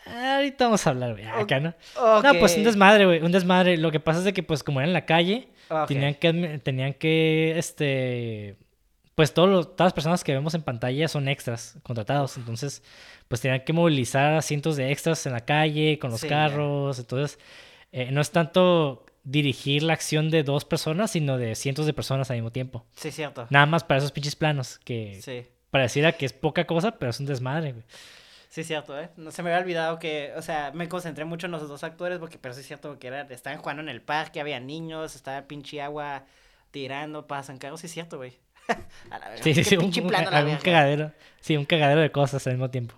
Ahorita 0.06 0.66
vamos 0.66 0.86
a 0.86 0.90
hablar, 0.90 1.12
güey, 1.14 1.24
acá, 1.26 1.58
¿no? 1.58 1.70
Ok. 1.96 2.22
No, 2.24 2.34
pues 2.38 2.56
un 2.56 2.62
desmadre, 2.62 3.06
güey, 3.06 3.22
un 3.22 3.32
desmadre. 3.32 3.76
Lo 3.76 3.90
que 3.90 3.98
pasa 3.98 4.20
es 4.20 4.24
de 4.24 4.32
que, 4.32 4.44
pues, 4.44 4.62
como 4.62 4.78
era 4.80 4.86
en 4.86 4.92
la 4.92 5.04
calle, 5.04 5.48
Ok. 5.68 5.88
tenían 5.88 6.14
que, 6.14 6.60
tenían 6.62 6.94
que, 6.94 7.58
este, 7.58 8.56
pues, 9.16 9.34
todos 9.34 9.48
los- 9.48 9.74
todas 9.76 9.86
las 9.86 9.92
personas 9.94 10.22
que 10.22 10.32
vemos 10.32 10.54
en 10.54 10.62
pantalla 10.62 11.08
son 11.08 11.26
extras 11.26 11.76
contratados. 11.82 12.36
Entonces, 12.36 12.82
pues, 13.26 13.40
tenían 13.40 13.62
que 13.64 13.72
movilizar 13.72 14.34
a 14.34 14.42
cientos 14.42 14.76
de 14.76 14.92
extras 14.92 15.26
en 15.26 15.32
la 15.32 15.44
calle, 15.44 15.98
con 15.98 16.10
los 16.12 16.20
Sí, 16.20 16.28
carros. 16.28 16.98
Entonces, 17.00 17.38
eh, 17.92 18.10
no 18.12 18.20
es 18.20 18.30
tanto 18.30 19.04
dirigir 19.24 19.82
la 19.82 19.94
acción 19.94 20.30
de 20.30 20.44
dos 20.44 20.64
personas, 20.64 21.10
sino 21.10 21.36
de 21.38 21.56
cientos 21.56 21.86
de 21.86 21.92
personas 21.92 22.30
al 22.30 22.36
mismo 22.36 22.52
tiempo. 22.52 22.86
Sí, 22.94 23.10
cierto. 23.10 23.46
Nada 23.50 23.66
más 23.66 23.82
para 23.82 23.98
esos 23.98 24.12
pinches 24.12 24.36
planos, 24.36 24.78
que 24.84 25.18
Sí. 25.22 25.46
pareciera 25.72 26.12
que 26.12 26.26
es 26.26 26.32
poca 26.32 26.64
cosa, 26.66 26.92
pero 26.92 27.10
es 27.10 27.18
un 27.18 27.26
desmadre, 27.26 27.72
güey. 27.72 27.84
Sí, 28.48 28.62
cierto, 28.64 28.98
¿eh? 28.98 29.10
No 29.16 29.32
se 29.32 29.42
me 29.42 29.50
había 29.50 29.62
olvidado 29.62 29.98
que, 29.98 30.32
o 30.36 30.42
sea, 30.42 30.70
me 30.72 30.88
concentré 30.88 31.24
mucho 31.24 31.46
en 31.46 31.52
los 31.52 31.66
dos 31.68 31.82
actores, 31.84 32.18
porque, 32.18 32.38
pero 32.38 32.54
sí 32.54 32.60
es 32.60 32.66
cierto 32.66 32.98
que 32.98 33.08
era, 33.08 33.22
estaban 33.22 33.58
jugando 33.58 33.82
en 33.82 33.88
el 33.88 34.00
parque, 34.00 34.40
había 34.40 34.60
niños, 34.60 35.16
estaba 35.16 35.42
pinche 35.48 35.82
agua 35.82 36.24
tirando, 36.70 37.26
pasan 37.26 37.58
carros, 37.58 37.80
sí 37.80 37.86
es 37.86 37.92
cierto, 37.92 38.16
güey. 38.18 38.38
a 39.10 39.18
la 39.18 39.28
verga. 39.28 39.42
Sí, 39.42 39.54
sí, 39.54 39.64
sí, 39.64 39.76
un, 39.76 39.84
un- 39.86 40.12
la 40.12 40.18
un 40.20 40.30
verga. 40.30 40.58
cagadero. 40.62 41.12
Sí, 41.40 41.56
un 41.56 41.64
cagadero 41.64 42.00
de 42.00 42.10
cosas 42.10 42.46
al 42.46 42.54
mismo 42.54 42.70
tiempo. 42.70 42.94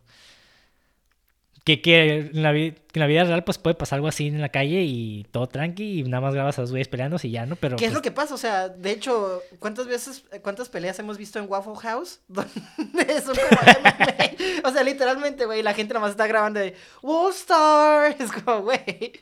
Que, 1.65 1.83
que 1.83 2.31
en, 2.33 2.43
la, 2.43 2.53
que 2.55 2.69
en 2.95 3.01
la 3.01 3.07
vida 3.07 3.25
real 3.25 3.45
pues 3.45 3.59
puede 3.59 3.75
pasar 3.75 3.99
algo 3.99 4.09
así 4.09 4.29
en 4.29 4.41
la 4.41 4.49
calle 4.49 4.85
y 4.85 5.27
todo 5.31 5.49
tranqui 5.49 6.01
y 6.01 6.03
nada 6.05 6.23
más 6.23 6.33
grabas 6.33 6.57
a 6.57 6.63
los 6.63 6.71
güeyes 6.71 6.89
peleando 6.89 7.19
y 7.23 7.31
ya, 7.31 7.45
¿no? 7.45 7.57
Pero 7.57 7.77
¿Qué 7.77 7.85
es 7.85 7.91
pues, 7.91 7.97
lo 7.97 8.01
que 8.01 8.11
pasa? 8.11 8.33
O 8.35 8.39
sea, 8.39 8.71
de 8.71 8.91
hecho, 8.91 9.43
¿cuántas 9.59 9.87
veces, 9.87 10.25
cuántas 10.41 10.71
peleas 10.71 10.99
hemos 10.99 11.19
visto 11.19 11.39
en 11.39 11.45
Waffle 11.47 11.75
House? 11.83 12.21
Donde 12.29 13.21
son 13.21 13.37
como 13.37 13.61
MMA. 13.61 14.65
O 14.65 14.71
sea, 14.73 14.83
literalmente, 14.83 15.45
güey, 15.45 15.63
la 15.63 15.75
gente 15.75 15.93
nomás 15.93 16.13
está 16.13 16.27
grabando 16.27 16.59
de 16.61 16.75
Wall 17.03 17.33
Star. 17.35 18.17
Es 18.19 18.33
como, 18.33 18.63
güey, 18.63 19.21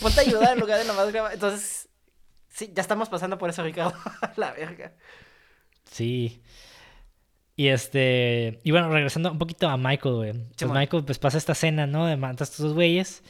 ponte 0.00 0.20
a 0.20 0.22
ayudar 0.22 0.54
en 0.54 0.60
lugar 0.60 0.78
de 0.78 0.86
nomás 0.86 1.12
grabar. 1.12 1.34
Entonces, 1.34 1.88
sí, 2.48 2.70
ya 2.74 2.80
estamos 2.80 3.10
pasando 3.10 3.36
por 3.36 3.50
eso, 3.50 3.62
Ricardo. 3.62 3.92
la 4.36 4.52
verga. 4.52 4.92
Sí. 5.96 6.42
Y 7.56 7.68
este. 7.68 8.60
Y 8.64 8.70
bueno, 8.70 8.90
regresando 8.90 9.32
un 9.32 9.38
poquito 9.38 9.68
a 9.68 9.76
Michael, 9.76 10.14
güey. 10.14 10.32
Pues. 10.58 10.70
Michael, 10.70 11.04
pues 11.04 11.18
pasa 11.18 11.38
esta 11.38 11.52
escena, 11.52 11.86
¿no? 11.86 12.06
De 12.06 12.16
matas 12.16 12.50
a 12.50 12.52
estos 12.52 12.64
dos 12.66 12.74
güeyes. 12.74 13.22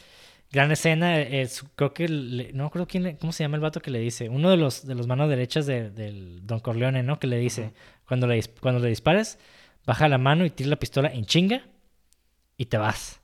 Gran 0.51 0.73
escena. 0.73 1.17
su- 1.49 1.69
creo 1.77 1.95
que. 1.95 2.09
le- 2.09 2.53
no 2.53 2.71
creo 2.71 2.87
quién 2.89 3.17
cómo 3.17 3.33
se 3.33 3.45
llama 3.45 3.57
el 3.57 3.63
vato 3.63 3.81
que 3.81 3.91
le 3.93 4.01
dice. 4.01 4.29
Uno 4.29 4.51
de 4.51 4.57
los, 4.57 4.85
de 4.87 4.95
los 4.97 5.07
manos 5.07 5.29
derechas 5.29 5.67
de- 5.67 5.91
del 5.91 6.45
Don 6.47 6.59
Corleone, 6.61 7.03
¿no? 7.05 7.21
Que 7.21 7.29
le 7.29 7.39
dice: 7.39 7.73
cuando, 8.09 8.27
le, 8.27 8.43
cuando 8.61 8.81
le 8.81 8.89
dispares, 8.89 9.39
baja 9.85 10.09
la 10.09 10.19
mano 10.19 10.45
y 10.45 10.51
tira 10.51 10.71
la 10.71 10.77
pistola 10.77 11.09
en 11.13 11.25
chinga 11.27 11.63
y 12.57 12.67
te 12.67 12.79
vas. 12.79 13.21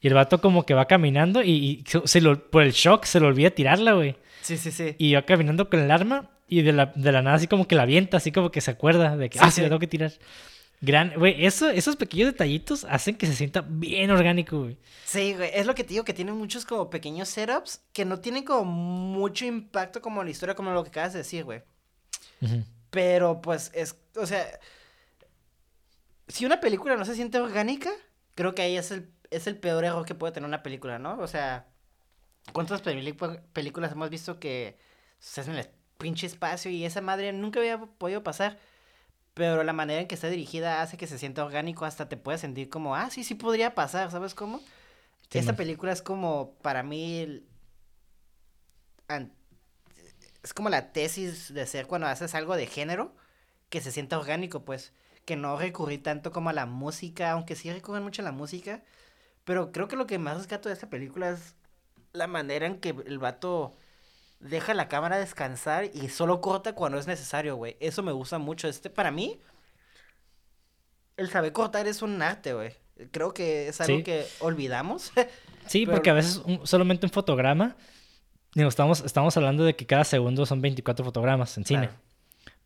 Y 0.00 0.08
el 0.08 0.14
vato 0.14 0.40
como 0.40 0.64
que 0.64 0.74
va 0.74 0.86
caminando 0.86 1.42
y, 1.42 1.50
y 1.50 1.84
se- 2.06 2.20
lo, 2.20 2.50
por 2.50 2.62
el 2.62 2.72
shock 2.72 3.04
se 3.04 3.18
le 3.20 3.26
olvida 3.26 3.50
tirarla, 3.50 3.92
güey. 3.94 4.16
Sí, 4.42 4.56
sí, 4.56 4.70
sí. 4.70 4.94
Y 4.98 5.14
va 5.14 5.22
caminando 5.22 5.68
con 5.68 5.80
el 5.80 5.90
arma 5.90 6.30
y 6.48 6.62
de 6.62 6.72
la, 6.72 6.86
de 6.94 7.12
la 7.12 7.20
nada 7.22 7.36
así 7.36 7.46
como 7.48 7.66
que 7.66 7.74
la 7.74 7.82
avienta, 7.82 8.16
así 8.18 8.30
como 8.32 8.50
que 8.50 8.60
se 8.60 8.70
acuerda 8.70 9.16
de 9.16 9.28
que, 9.28 9.38
Sí, 9.38 9.44
ah, 9.44 9.50
sí, 9.50 9.56
sí. 9.56 9.60
la 9.62 9.68
tengo 9.68 9.80
que 9.80 9.86
tirar. 9.88 10.12
Gran, 10.80 11.12
güey, 11.16 11.44
eso, 11.44 11.68
esos 11.70 11.96
pequeños 11.96 12.28
detallitos 12.28 12.84
hacen 12.88 13.16
que 13.16 13.26
se 13.26 13.34
sienta 13.34 13.64
bien 13.68 14.12
orgánico, 14.12 14.60
güey. 14.60 14.76
Sí, 15.04 15.34
güey, 15.34 15.50
es 15.52 15.66
lo 15.66 15.74
que 15.74 15.82
te 15.82 15.90
digo, 15.94 16.04
que 16.04 16.14
tienen 16.14 16.36
muchos 16.36 16.64
como 16.64 16.88
pequeños 16.88 17.28
setups 17.28 17.80
que 17.92 18.04
no 18.04 18.20
tienen 18.20 18.44
como 18.44 18.64
mucho 18.64 19.44
impacto 19.44 20.00
como 20.00 20.20
en 20.20 20.26
la 20.28 20.30
historia, 20.30 20.54
como 20.54 20.70
lo 20.70 20.84
que 20.84 20.90
acabas 20.90 21.12
de 21.14 21.18
decir, 21.18 21.42
güey. 21.42 21.62
Pero 22.90 23.40
pues 23.42 23.72
es, 23.74 23.96
o 24.14 24.24
sea, 24.24 24.46
si 26.28 26.44
una 26.46 26.60
película 26.60 26.96
no 26.96 27.04
se 27.04 27.14
siente 27.16 27.38
orgánica, 27.40 27.90
creo 28.36 28.54
que 28.54 28.62
ahí 28.62 28.76
es 28.76 28.90
el, 28.92 29.08
es 29.30 29.46
el 29.46 29.58
peor 29.58 29.84
error 29.84 30.04
que 30.06 30.14
puede 30.14 30.32
tener 30.32 30.48
una 30.48 30.62
película, 30.62 30.98
¿no? 30.98 31.18
O 31.20 31.26
sea, 31.28 31.66
¿cuántas 32.52 32.82
películas 32.82 33.92
hemos 33.92 34.10
visto 34.10 34.40
que 34.40 34.78
se 35.20 35.40
hacen 35.42 35.54
en 35.54 35.60
el 35.60 35.70
pinche 35.98 36.26
espacio 36.26 36.70
y 36.70 36.84
esa 36.84 37.00
madre 37.00 37.32
nunca 37.32 37.60
había 37.60 37.78
podido 37.78 38.22
pasar? 38.22 38.58
Pero 39.34 39.64
la 39.64 39.72
manera 39.72 40.00
en 40.02 40.08
que 40.08 40.16
está 40.16 40.28
dirigida 40.28 40.82
hace 40.82 40.96
que 40.96 41.06
se 41.06 41.18
sienta 41.18 41.44
orgánico, 41.44 41.84
hasta 41.86 42.08
te 42.08 42.16
puedes 42.16 42.40
sentir 42.42 42.70
como, 42.70 42.96
ah, 42.96 43.10
sí, 43.10 43.24
sí 43.24 43.34
podría 43.34 43.74
pasar, 43.74 44.10
¿sabes 44.10 44.34
cómo? 44.34 44.60
Sí, 45.30 45.38
Esta 45.38 45.52
man. 45.52 45.56
película 45.56 45.92
es 45.92 46.02
como, 46.02 46.54
para 46.62 46.82
mí, 46.82 47.18
el- 47.20 47.46
es 50.42 50.54
como 50.54 50.68
la 50.68 50.92
tesis 50.92 51.52
de 51.52 51.66
ser 51.66 51.86
cuando 51.86 52.06
haces 52.06 52.34
algo 52.34 52.56
de 52.56 52.66
género 52.66 53.14
que 53.70 53.80
se 53.80 53.92
sienta 53.92 54.18
orgánico, 54.18 54.64
pues, 54.64 54.92
que 55.24 55.36
no 55.36 55.58
recurrir 55.58 56.02
tanto 56.02 56.32
como 56.32 56.50
a 56.50 56.52
la 56.54 56.66
música, 56.66 57.32
aunque 57.32 57.56
sí 57.56 57.72
recurren 57.72 58.02
mucho 58.02 58.22
a 58.22 58.24
la 58.24 58.32
música, 58.32 58.82
pero 59.48 59.72
creo 59.72 59.88
que 59.88 59.96
lo 59.96 60.06
que 60.06 60.18
más 60.18 60.36
rescato 60.36 60.68
de 60.68 60.74
esta 60.74 60.90
película 60.90 61.30
es 61.30 61.54
la 62.12 62.26
manera 62.26 62.66
en 62.66 62.76
que 62.80 62.90
el 63.06 63.18
vato 63.18 63.74
deja 64.40 64.74
la 64.74 64.88
cámara 64.88 65.18
descansar 65.18 65.86
y 65.94 66.10
solo 66.10 66.42
corta 66.42 66.74
cuando 66.74 66.98
es 66.98 67.06
necesario, 67.06 67.56
güey. 67.56 67.78
Eso 67.80 68.02
me 68.02 68.12
gusta 68.12 68.38
mucho. 68.38 68.68
Este, 68.68 68.90
para 68.90 69.10
mí, 69.10 69.40
el 71.16 71.30
saber 71.30 71.52
cortar 71.52 71.86
es 71.86 72.02
un 72.02 72.20
arte, 72.22 72.52
güey. 72.52 72.72
Creo 73.10 73.32
que 73.32 73.68
es 73.68 73.80
algo 73.80 73.96
Sí. 73.98 74.02
que 74.04 74.26
olvidamos. 74.40 75.12
Sí, 75.66 75.84
Pero- 75.84 75.96
porque 75.96 76.08
a 76.10 76.14
veces 76.14 76.36
un- 76.46 76.66
solamente 76.66 77.04
un 77.04 77.10
fotograma, 77.12 77.76
digo, 78.54 78.68
estamos, 78.70 79.02
estamos 79.04 79.36
hablando 79.36 79.64
de 79.64 79.76
que 79.76 79.84
cada 79.86 80.04
segundo 80.04 80.46
son 80.46 80.62
24 80.62 81.04
fotogramas 81.04 81.58
en 81.58 81.66
cine. 81.66 81.88
Claro. 81.88 82.00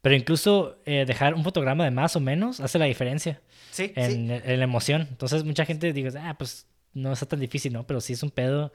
Pero 0.02 0.14
incluso 0.14 0.78
eh, 0.84 1.04
dejar 1.04 1.34
un 1.34 1.42
fotograma 1.42 1.84
de 1.84 1.90
más 1.90 2.14
o 2.16 2.20
menos 2.20 2.60
hace 2.60 2.78
la 2.78 2.84
diferencia 2.84 3.40
Sí, 3.72 3.86
sí. 3.88 3.92
en, 3.96 4.30
en 4.30 4.58
la 4.58 4.64
emoción. 4.64 5.08
Entonces 5.10 5.42
mucha 5.42 5.64
gente 5.64 5.92
dice, 5.92 6.16
ah, 6.18 6.36
pues 6.38 6.66
no 6.94 7.12
está 7.12 7.26
tan 7.26 7.40
difícil, 7.40 7.72
¿no? 7.72 7.86
Pero 7.86 8.00
sí 8.00 8.12
es 8.12 8.22
un 8.22 8.30
pedo. 8.30 8.72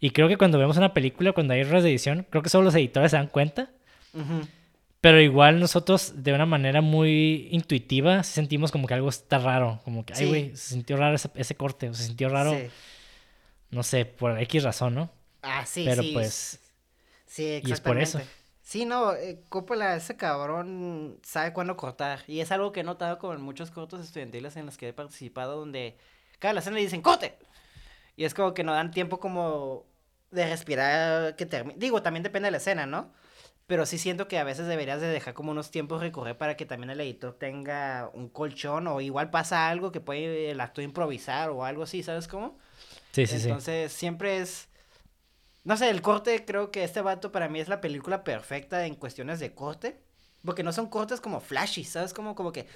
Y 0.00 0.10
creo 0.10 0.28
que 0.28 0.36
cuando 0.36 0.58
vemos 0.58 0.76
una 0.76 0.94
película, 0.94 1.32
cuando 1.32 1.54
hay 1.54 1.60
errores 1.60 1.82
de 1.84 1.90
edición, 1.90 2.26
creo 2.30 2.42
que 2.42 2.48
solo 2.48 2.64
los 2.64 2.74
editores 2.74 3.10
se 3.10 3.16
dan 3.16 3.26
cuenta. 3.28 3.70
Ujú. 4.14 4.46
Pero 5.00 5.20
igual 5.20 5.60
nosotros, 5.60 6.24
de 6.24 6.32
una 6.32 6.46
manera 6.46 6.80
muy 6.80 7.48
intuitiva, 7.52 8.22
sentimos 8.24 8.72
como 8.72 8.86
que 8.88 8.94
algo 8.94 9.08
está 9.08 9.38
raro. 9.38 9.80
Como 9.84 10.04
que, 10.04 10.12
ay, 10.14 10.26
güey, 10.26 10.56
se 10.56 10.70
sintió 10.74 10.96
raro 10.96 11.14
ese, 11.14 11.30
ese 11.36 11.54
corte. 11.54 11.88
O 11.88 11.94
se 11.94 12.04
sintió 12.04 12.28
raro, 12.28 12.52
Sí. 12.52 12.66
no 13.70 13.82
sé, 13.82 14.04
por 14.06 14.40
X 14.40 14.62
razón, 14.64 14.94
¿no? 14.94 15.10
Ah, 15.42 15.64
sí, 15.66 15.84
Pero 15.84 16.02
sí. 16.02 16.10
pues, 16.12 16.60
Sí, 17.26 17.60
y 17.62 17.72
es 17.72 17.80
por 17.80 17.98
eso. 17.98 18.18
exactamente. 18.18 18.38
Sí, 18.62 18.84
no, 18.84 19.14
eh, 19.14 19.40
Coppola, 19.48 19.96
ese 19.96 20.16
cabrón 20.16 21.18
sabe 21.22 21.52
cuándo 21.52 21.76
cortar. 21.76 22.20
Y 22.26 22.40
es 22.40 22.50
algo 22.52 22.72
que 22.72 22.80
he 22.80 22.84
notado 22.84 23.18
como 23.18 23.34
en 23.34 23.40
muchos 23.40 23.70
cortos 23.70 24.00
estudiantiles 24.04 24.56
en 24.56 24.66
los 24.66 24.76
que 24.76 24.88
he 24.88 24.92
participado, 24.92 25.56
donde 25.58 25.96
cada 26.38 26.54
la 26.54 26.60
escena 26.60 26.76
le 26.76 26.82
dicen 26.82 27.00
¡corte! 27.02 27.34
Y 28.18 28.24
es 28.24 28.34
como 28.34 28.52
que 28.52 28.64
no 28.64 28.72
dan 28.74 28.90
tiempo 28.90 29.20
como 29.20 29.86
de 30.32 30.44
respirar 30.48 31.36
que 31.36 31.46
termine. 31.46 31.78
Digo, 31.78 32.02
también 32.02 32.24
depende 32.24 32.48
de 32.48 32.50
la 32.50 32.56
escena, 32.56 32.84
¿no? 32.84 33.12
Pero 33.68 33.86
sí 33.86 33.96
siento 33.96 34.26
que 34.26 34.38
a 34.40 34.44
veces 34.44 34.66
deberías 34.66 35.00
de 35.00 35.06
dejar 35.06 35.34
como 35.34 35.52
unos 35.52 35.70
tiempos 35.70 36.00
recorrer 36.00 36.36
para 36.36 36.56
que 36.56 36.66
también 36.66 36.90
el 36.90 37.00
editor 37.00 37.38
tenga 37.38 38.10
un 38.14 38.28
colchón 38.28 38.88
o 38.88 39.00
igual 39.00 39.30
pasa 39.30 39.68
algo 39.68 39.92
que 39.92 40.00
puede 40.00 40.50
el 40.50 40.60
actor 40.60 40.82
improvisar 40.82 41.50
o 41.50 41.64
algo 41.64 41.84
así, 41.84 42.02
¿sabes 42.02 42.26
cómo? 42.26 42.58
sí, 43.12 43.24
sí, 43.28 43.38
sí. 43.38 43.44
Entonces, 43.44 43.92
siempre 43.92 44.38
es. 44.38 44.68
No 45.62 45.76
sé, 45.76 45.88
el 45.88 46.02
corte, 46.02 46.44
creo 46.44 46.72
que 46.72 46.82
este 46.82 47.02
vato 47.02 47.30
para 47.30 47.48
mí 47.48 47.60
es 47.60 47.68
la 47.68 47.80
película 47.80 48.24
perfecta 48.24 48.84
en 48.84 48.96
cuestiones 48.96 49.38
de 49.38 49.54
corte. 49.54 50.00
Porque 50.44 50.64
no 50.64 50.72
son 50.72 50.88
cortes 50.88 51.20
como 51.20 51.38
flashy, 51.38 51.84
¿sabes? 51.84 52.12
Como, 52.12 52.34
como 52.34 52.50
que. 52.50 52.66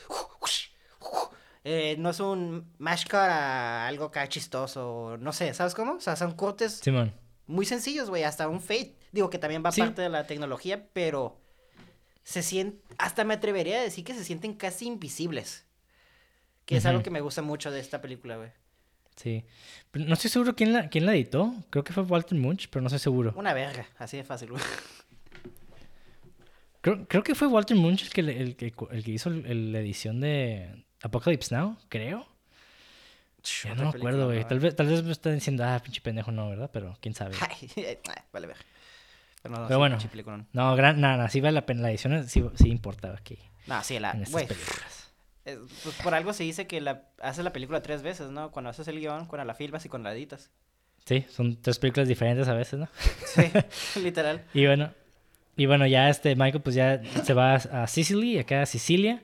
Eh, 1.65 1.97
no 1.99 2.11
es 2.11 2.21
un 2.21 2.73
mash 2.79 3.05
cut 3.05 3.15
a 3.15 3.87
algo 3.87 4.07
acá 4.07 4.29
chistoso. 4.29 5.17
No 5.19 5.33
sé, 5.33 5.53
¿sabes 5.55 5.75
cómo? 5.75 5.95
O 5.95 6.01
sea, 6.01 6.17
son 6.17 6.33
cortes 6.33 6.81
Simón. 6.83 7.13
muy 7.47 7.65
sencillos, 7.67 8.11
güey. 8.11 8.25
Hasta 8.25 8.49
un 8.49 8.61
fade. 8.61 8.95
Digo 9.13 9.31
que 9.31 9.39
también 9.39 9.63
va 9.65 9.71
Sí. 9.73 9.81
parte 9.81 10.03
de 10.03 10.09
la 10.09 10.27
tecnología, 10.27 10.87
pero. 10.93 11.39
Se 12.25 12.43
sienten. 12.43 12.81
Hasta 12.99 13.25
me 13.25 13.35
atrevería 13.35 13.79
a 13.81 13.83
decir 13.83 14.05
que 14.05 14.15
se 14.15 14.25
sienten 14.25 14.55
casi 14.55 14.87
invisibles. 14.87 15.65
Que 16.65 16.77
es 16.77 16.87
algo 16.87 17.03
que 17.03 17.11
me 17.11 17.21
gusta 17.21 17.43
mucho 17.43 17.71
de 17.73 17.81
esta 17.81 18.01
película, 18.01 18.37
güey. 18.37 18.51
Sí. 19.17 19.45
Pero 19.91 20.05
no 20.07 20.15
estoy 20.15 20.31
seguro 20.31 20.55
quién 20.55 20.73
la, 20.73 20.89
quién 20.89 21.05
la 21.05 21.15
editó. 21.15 21.53
Creo 21.71 21.83
que 21.85 21.93
fue 21.93 22.05
Walter 22.05 22.39
Munch, 22.39 22.69
pero 22.71 22.81
no 22.83 22.87
estoy 22.87 23.01
seguro. 23.01 23.35
Una 23.37 23.53
verga, 23.53 23.87
así 23.99 24.17
de 24.17 24.25
fácil, 24.25 24.51
güey. 24.51 24.63
Creo, 26.81 27.07
creo 27.07 27.23
que 27.23 27.35
fue 27.35 27.47
Walter 27.49 27.77
Munch 27.77 28.03
el 28.05 28.11
que, 28.11 28.21
el 28.21 28.57
el 28.91 29.05
que 29.05 29.11
hizo 29.11 29.31
la 29.31 29.79
edición 29.81 30.21
de 30.21 30.85
Apocalypse 31.03 31.55
Now, 31.55 31.77
creo. 31.89 32.27
Ya 33.65 33.75
no 33.75 33.83
me 33.85 33.89
acuerdo, 33.89 34.27
güey. 34.27 34.45
Tal 34.47 34.61
vez, 34.61 34.77
tal 34.77 34.87
vez 34.87 35.03
me 35.03 35.11
están 35.13 35.35
diciendo, 35.35 35.65
ah, 35.65 35.81
pinche 35.83 36.01
pendejo, 36.01 36.31
no, 36.31 36.49
¿verdad? 36.49 36.71
Pero 36.73 36.97
quién 37.01 37.15
sabe. 37.15 37.35
Ay, 37.41 37.69
vale, 38.33 38.47
ver. 38.47 38.57
Pero, 39.43 39.57
no, 39.57 39.67
Pero 39.67 39.99
sí, 40.01 40.09
bueno. 40.25 40.47
No, 40.53 40.77
gran, 40.77 41.01
nada, 41.01 41.17
nada, 41.17 41.29
sí 41.29 41.41
vale 41.41 41.55
la 41.55 41.67
pena. 41.67 41.83
La 41.83 41.91
edición 41.91 42.29
sí, 42.29 42.45
sí 42.55 42.69
importa 42.69 43.13
aquí, 43.13 43.39
No, 43.67 43.83
sí, 43.83 43.99
la. 43.99 44.13
en 44.13 44.23
estas 44.23 44.45
películas. 44.45 45.13
es- 45.45 45.59
pues 45.83 45.97
por 45.97 46.15
algo 46.15 46.33
se 46.33 46.45
dice 46.45 46.69
que 46.69 46.81
la, 46.81 47.09
haces 47.21 47.43
la 47.43 47.53
película 47.53 47.83
tres 47.83 48.03
veces, 48.03 48.31
¿no? 48.31 48.53
Cuando 48.53 48.71
haces 48.71 48.87
el 48.87 49.01
guion, 49.01 49.27
cuando 49.27 49.45
la 49.45 49.55
filmas 49.55 49.85
y 49.85 49.89
cuando 49.89 50.09
la 50.09 50.15
editas. 50.15 50.51
Sí, 51.05 51.27
son 51.29 51.61
tres 51.61 51.81
películas 51.81 52.07
diferentes 52.07 52.47
a 52.47 52.55
veces, 52.55 52.79
¿no? 52.79 52.89
Sí, 53.27 53.43
literal. 54.01 54.45
Y 54.55 54.67
bueno, 54.67 54.95
y 55.57 55.67
bueno, 55.67 55.85
ya 55.89 56.09
este 56.09 56.37
Michael 56.37 56.63
pues 56.63 56.77
ya 56.77 57.03
se 57.25 57.35
va 57.35 57.55
a 57.57 57.89
Sicily, 57.89 58.39
acá 58.39 58.63
a 58.63 58.67
Sicilia, 58.67 59.21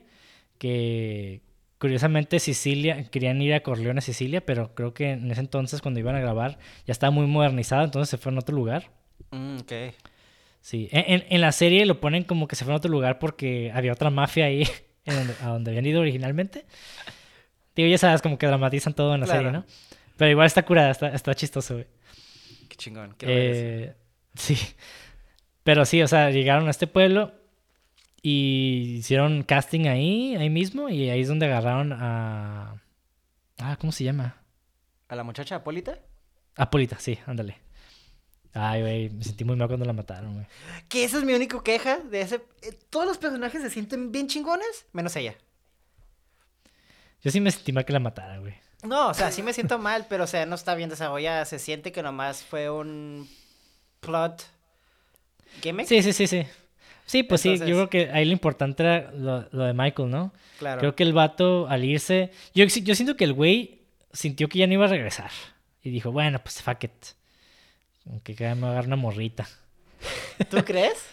que 0.57 1.41
curiosamente 1.79 2.39
Sicilia, 2.39 3.03
querían 3.09 3.41
ir 3.41 3.53
a 3.53 3.61
Corleone, 3.63 4.01
Sicilia, 4.01 4.45
pero 4.45 4.75
creo 4.75 4.93
que 4.93 5.11
en 5.11 5.31
ese 5.31 5.41
entonces 5.41 5.81
cuando 5.81 5.99
iban 5.99 6.15
a 6.15 6.19
grabar 6.19 6.59
ya 6.85 6.91
estaba 6.91 7.09
muy 7.11 7.25
modernizado, 7.25 7.83
entonces 7.83 8.09
se 8.09 8.17
fue 8.17 8.31
a 8.33 8.37
otro 8.39 8.55
lugar. 8.55 8.91
Mm, 9.31 9.57
ok. 9.61 9.71
Sí, 10.61 10.89
en, 10.91 11.05
en- 11.21 11.25
en 11.29 11.41
la 11.41 11.51
serie 11.53 11.85
lo 11.85 11.99
ponen 12.01 12.23
como 12.25 12.47
que 12.47 12.55
se 12.55 12.65
fue 12.65 12.73
a 12.73 12.77
otro 12.77 12.91
lugar 12.91 13.17
porque 13.17 13.71
había 13.73 13.93
otra 13.93 14.09
mafia 14.09 14.45
ahí 14.45 14.63
en 15.05 15.15
donde, 15.15 15.33
a 15.41 15.47
donde 15.47 15.71
habían 15.71 15.85
ido 15.85 16.01
originalmente. 16.01 16.65
Digo, 17.75 17.87
ya 17.89 17.97
sabes, 17.97 18.21
como 18.21 18.37
que 18.37 18.45
dramatizan 18.45 18.93
todo 18.93 19.15
en 19.15 19.21
la 19.21 19.27
serie. 19.27 19.51
¿no? 19.51 19.65
Pero 20.17 20.31
igual 20.31 20.47
está 20.47 20.63
curada, 20.65 20.91
está, 20.91 21.07
está 21.09 21.33
chistoso, 21.33 21.75
güey. 21.75 21.87
Qué 22.67 22.75
chingón. 22.75 23.11
Eso. 23.19 23.25
Eh, 23.31 23.93
sí. 24.35 24.57
Pero 25.63 25.85
sí, 25.85 26.01
o 26.01 26.07
sea, 26.09 26.29
llegaron 26.29 26.67
a 26.67 26.71
este 26.71 26.87
pueblo 26.87 27.31
y 28.21 28.97
hicieron 28.99 29.43
casting 29.43 29.87
ahí, 29.87 30.35
ahí 30.35 30.49
mismo, 30.49 30.89
y 30.89 31.09
ahí 31.09 31.21
es 31.21 31.27
donde 31.27 31.45
agarraron 31.45 31.93
a... 31.93 32.81
Ah, 33.57 33.77
¿cómo 33.79 33.91
se 33.91 34.03
llama? 34.03 34.41
¿A 35.07 35.15
la 35.15 35.23
muchacha 35.23 35.55
Apólita? 35.55 35.99
Apolita, 36.55 36.99
sí, 36.99 37.17
ándale. 37.25 37.57
Ay, 38.53 38.81
güey, 38.81 39.09
me 39.09 39.23
sentí 39.23 39.43
muy 39.43 39.55
mal 39.55 39.67
cuando 39.67 39.85
la 39.85 39.93
mataron, 39.93 40.33
güey. 40.33 40.47
Que 40.87 41.03
esa 41.03 41.17
es 41.17 41.23
mi 41.23 41.33
única 41.33 41.61
queja 41.63 41.99
de 41.99 42.21
ese. 42.21 42.35
eh, 42.61 42.77
todos 42.89 43.05
los 43.05 43.17
personajes 43.17 43.61
se 43.61 43.69
sienten 43.69 44.11
bien 44.11 44.27
chingones, 44.27 44.87
menos 44.91 45.15
ella. 45.15 45.35
Yo 47.21 47.31
sí 47.31 47.39
me 47.39 47.51
sentí 47.51 47.71
mal 47.71 47.85
que 47.85 47.93
la 47.93 47.99
mataran, 47.99 48.41
güey. 48.41 48.55
No, 48.83 49.09
o 49.09 49.13
sea, 49.13 49.31
sí 49.31 49.43
me 49.43 49.53
siento 49.53 49.77
mal, 49.77 50.05
pero 50.09 50.23
o 50.23 50.27
sea, 50.27 50.45
no 50.45 50.55
está 50.55 50.73
bien 50.73 50.89
desarrollada. 50.89 51.45
Se 51.45 51.59
siente 51.59 51.91
que 51.91 52.01
nomás 52.01 52.43
fue 52.43 52.69
un 52.69 53.29
plot 53.99 54.45
gimmick. 55.61 55.87
Sí, 55.87 56.01
sí, 56.01 56.13
sí, 56.13 56.27
sí. 56.27 56.47
Sí, 57.09 57.23
pues 57.23 57.41
sí, 57.41 57.57
yo 57.57 57.65
creo 57.65 57.89
que 57.89 58.11
ahí 58.11 58.23
lo 58.23 58.33
importante 58.33 58.83
era 58.83 59.11
lo, 59.11 59.47
lo 59.51 59.63
de 59.63 59.73
Michael, 59.73 60.11
¿no? 60.11 60.31
claro. 60.59 60.79
Creo 60.79 60.95
que 60.95 61.01
el 61.01 61.11
vato 61.11 61.67
al 61.67 61.83
irse... 61.83 62.29
Yo, 62.53 62.65
yo 62.65 62.93
siento 62.93 63.17
que 63.17 63.23
el 63.23 63.33
güey 63.33 63.81
sintió 64.13 64.47
que 64.47 64.59
ya 64.59 64.67
no 64.67 64.73
iba 64.73 64.85
a 64.85 64.89
regresar. 64.89 65.31
Y 65.81 65.89
dijo, 65.89 66.11
bueno, 66.11 66.39
pues 66.43 66.61
fuck 66.61 66.83
it. 66.83 66.91
Aunque 68.07 68.35
cada 68.35 68.53
me 68.53 68.61
va 68.61 68.67
a 68.67 68.71
agarrar 68.73 68.89
una 68.89 68.95
morrita. 68.95 69.49
¿Tú 70.51 70.57
crees? 70.65 71.03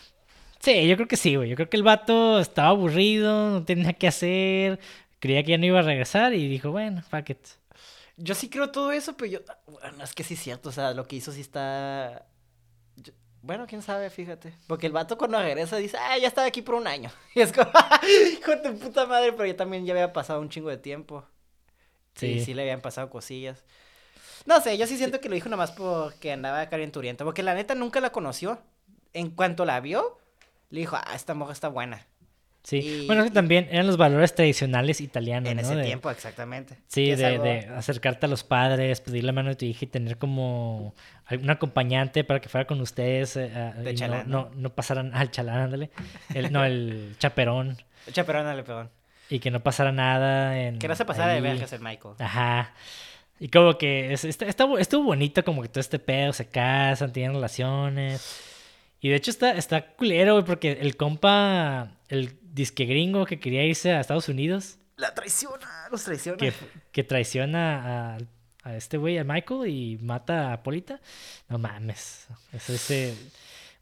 Sí, 0.60 0.86
yo 0.86 0.96
creo 0.96 1.08
que 1.08 1.16
sí, 1.16 1.34
güey. 1.34 1.48
Yo 1.48 1.56
creo 1.56 1.70
que 1.70 1.78
el 1.78 1.82
vato 1.82 2.40
estaba 2.40 2.68
aburrido, 2.68 3.48
no 3.52 3.64
tenía 3.64 3.94
que 3.94 4.06
hacer. 4.08 4.78
creía 5.18 5.44
que 5.44 5.52
ya 5.52 5.58
no 5.58 5.64
iba 5.64 5.78
a 5.78 5.82
regresar 5.82 6.34
y 6.34 6.46
dijo, 6.46 6.72
bueno, 6.72 7.00
fuck 7.08 7.30
it. 7.30 7.38
Yo 8.18 8.34
sí 8.34 8.50
creo 8.50 8.70
todo 8.70 8.92
eso, 8.92 9.16
pero 9.16 9.30
yo. 9.30 9.38
Bueno, 9.66 10.04
es 10.04 10.12
que 10.12 10.24
sí 10.24 10.34
es 10.34 10.40
cierto. 10.40 10.68
O 10.68 10.72
sea, 10.72 10.92
lo 10.92 11.08
que 11.08 11.16
hizo 11.16 11.32
sí 11.32 11.40
está. 11.40 12.26
Bueno, 13.46 13.66
quién 13.68 13.80
sabe, 13.80 14.10
fíjate. 14.10 14.52
Porque 14.66 14.86
el 14.86 14.92
vato 14.92 15.16
cuando 15.16 15.38
regresa 15.40 15.76
dice, 15.76 15.96
ah, 15.98 16.18
ya 16.18 16.26
estaba 16.26 16.46
aquí 16.48 16.62
por 16.62 16.74
un 16.74 16.86
año. 16.86 17.10
Y 17.34 17.40
es 17.40 17.52
como, 17.52 17.70
hijo 18.32 18.50
de 18.50 18.56
tu 18.56 18.78
puta 18.78 19.06
madre, 19.06 19.32
pero 19.32 19.46
yo 19.46 19.54
también 19.54 19.86
ya 19.86 19.92
había 19.92 20.12
pasado 20.12 20.40
un 20.40 20.48
chingo 20.48 20.68
de 20.68 20.78
tiempo. 20.78 21.24
Sí, 22.16 22.40
Sí. 22.40 22.44
sí 22.46 22.54
le 22.54 22.62
habían 22.62 22.80
pasado 22.80 23.08
cosillas. 23.08 23.62
No 24.46 24.60
sé, 24.60 24.76
yo 24.78 24.86
sí 24.86 24.96
siento 24.96 25.20
que 25.20 25.28
lo 25.28 25.34
dijo 25.36 25.48
nomás 25.48 25.70
porque 25.72 26.32
andaba 26.32 26.68
calenturienta. 26.68 27.24
Porque 27.24 27.42
la 27.42 27.54
neta 27.54 27.74
nunca 27.74 28.00
la 28.00 28.10
conoció. 28.10 28.58
En 29.12 29.30
cuanto 29.30 29.64
la 29.64 29.80
vio, 29.80 30.18
le 30.70 30.80
dijo, 30.80 30.96
ah, 30.96 31.14
esta 31.14 31.34
moja 31.34 31.52
está 31.52 31.68
buena. 31.68 32.06
Sí. 32.68 32.78
Y- 32.78 33.06
Bueno, 33.06 33.22
es 33.22 33.28
que 33.28 33.34
también 33.34 33.68
eran 33.70 33.86
los 33.86 33.96
valores 33.96 34.34
tradicionales 34.34 35.00
italianos, 35.00 35.48
en 35.50 35.58
¿no? 35.58 35.62
ese 35.62 35.76
De- 35.76 35.84
tiempo, 35.84 36.10
exactamente. 36.10 36.76
Sí, 36.88 37.14
de, 37.14 37.24
algo- 37.24 37.44
de 37.44 37.60
acercarte 37.68 38.26
a 38.26 38.28
los 38.28 38.42
padres, 38.42 39.00
pedir 39.00 39.22
la 39.22 39.30
mano 39.30 39.50
de 39.50 39.54
tu 39.54 39.64
hija 39.66 39.84
y 39.84 39.86
tener 39.86 40.18
como 40.18 40.92
un 41.30 41.48
acompañante 41.50 42.24
para 42.24 42.40
que 42.40 42.48
fuera 42.48 42.66
con 42.66 42.80
ustedes. 42.80 43.36
eh, 43.36 43.52
ah, 43.54 43.72
De 43.76 43.90
y 43.90 43.92
no- 43.92 43.98
chalán, 44.00 44.28
no, 44.28 44.50
no, 44.56 44.70
pasaran 44.74 45.14
al 45.14 45.30
chalán, 45.30 45.58
ándale. 45.58 45.90
El, 46.34 46.50
no, 46.52 46.64
el 46.64 47.14
chaperón. 47.20 47.76
Chaperón, 48.10 48.46
dale, 48.46 48.64
perdón. 48.64 48.90
Y 49.30 49.38
que 49.38 49.52
no 49.52 49.60
pasara 49.62 49.92
nada. 49.92 50.58
En, 50.60 50.80
Que 50.80 50.88
no 50.88 50.96
se 50.96 51.04
pasara 51.04 51.28
de 51.28 51.36
ahí. 51.36 51.42
vergas 51.42 51.72
el 51.72 51.80
Michael. 51.80 52.14
Ajá. 52.18 52.72
Y 53.38 53.46
como 53.48 53.78
que 53.78 54.12
es- 54.12 54.24
está, 54.24 54.44
está 54.46 54.66
estuvo 54.80 55.04
bonito 55.04 55.44
como 55.44 55.62
que 55.62 55.68
todo 55.68 55.80
este 55.80 56.00
pedo, 56.00 56.32
se 56.32 56.48
casan, 56.48 57.12
tienen 57.12 57.34
relaciones. 57.34 58.40
Y 59.00 59.08
de 59.10 59.14
hecho 59.14 59.30
está, 59.30 59.52
está 59.52 59.86
culero, 59.94 60.32
güey, 60.32 60.44
porque 60.44 60.72
el 60.80 60.96
compa, 60.96 61.92
el 62.08 62.34
disque 62.56 62.86
gringo 62.86 63.26
que 63.26 63.38
quería 63.38 63.62
irse 63.64 63.92
a 63.92 64.00
Estados 64.00 64.28
Unidos, 64.28 64.78
La 64.96 65.14
traiciona, 65.14 65.88
los 65.90 66.02
traiciona. 66.02 66.38
que, 66.38 66.52
que 66.90 67.04
traiciona 67.04 68.14
a, 68.14 68.18
a 68.64 68.76
este 68.76 68.96
güey, 68.96 69.18
a 69.18 69.24
Michael, 69.24 69.68
y 69.68 69.98
mata 69.98 70.52
a 70.52 70.62
Polita. 70.62 71.00
No 71.48 71.58
mames. 71.58 72.26
Eso 72.52 72.72
ese... 72.72 73.14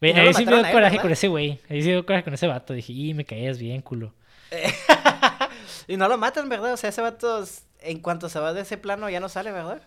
Güey, 0.01 0.13
no 0.13 0.21
ahí 0.23 0.35
sí 0.35 0.45
me 0.45 0.53
dio 0.53 0.63
coraje 0.63 0.75
¿verdad? 0.97 1.03
con 1.03 1.13
ese 1.13 1.29
güey. 1.29 1.61
Ahí 1.71 1.81
sí 1.83 1.87
me 1.89 1.95
dio 1.95 2.05
coraje 2.05 2.25
con 2.25 2.35
ese 2.35 2.49
vato. 2.49 2.75
Dije, 2.75 2.93
y 2.93 3.15
me 3.15 3.25
caías 3.25 3.59
bien, 3.59 3.81
culo. 3.81 4.13
y 5.89 5.97
no 5.97 6.09
lo 6.09 6.19
matan, 6.19 6.49
¿verdad? 6.49 6.73
O 6.73 6.77
sea, 6.77 6.91
ese 6.91 7.01
vato, 7.01 7.45
en 7.81 8.01
cuanto 8.01 8.29
se 8.29 8.41
va 8.41 8.53
de 8.53 8.63
ese 8.63 8.77
plano, 8.77 9.09
ya 9.09 9.21
no 9.21 9.29
sale, 9.29 9.53
¿verdad? 9.53 9.83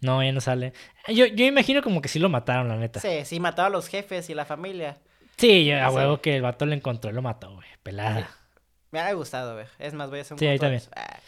No, 0.00 0.22
ya 0.22 0.32
no 0.32 0.40
sale. 0.40 0.72
Yo, 1.08 1.26
yo 1.26 1.44
imagino 1.44 1.82
como 1.82 2.00
que 2.00 2.08
sí 2.08 2.18
lo 2.18 2.30
mataron, 2.30 2.68
la 2.68 2.76
neta. 2.76 3.00
Sí, 3.00 3.24
sí, 3.24 3.38
mataba 3.38 3.68
a 3.68 3.70
los 3.70 3.86
jefes 3.88 4.30
y 4.30 4.34
la 4.34 4.46
familia. 4.46 4.96
Sí, 5.36 5.64
yo, 5.66 5.80
a 5.82 5.90
huevo 5.90 6.20
que 6.20 6.36
el 6.36 6.42
vato 6.42 6.66
lo 6.66 6.72
encontró 6.74 7.10
y 7.10 7.14
lo 7.14 7.22
mató, 7.22 7.52
güey. 7.54 7.66
Pelada. 7.82 8.30
Me 8.90 9.00
ha 9.00 9.12
gustado, 9.12 9.56
ver. 9.56 9.68
Es 9.78 9.92
más, 9.94 10.08
voy 10.10 10.20
a 10.20 10.22
hacer 10.22 10.34
un 10.34 10.38
Sí, 10.38 10.46
ahí 10.46 10.58
también. 10.58 10.82
Ah, 10.94 11.18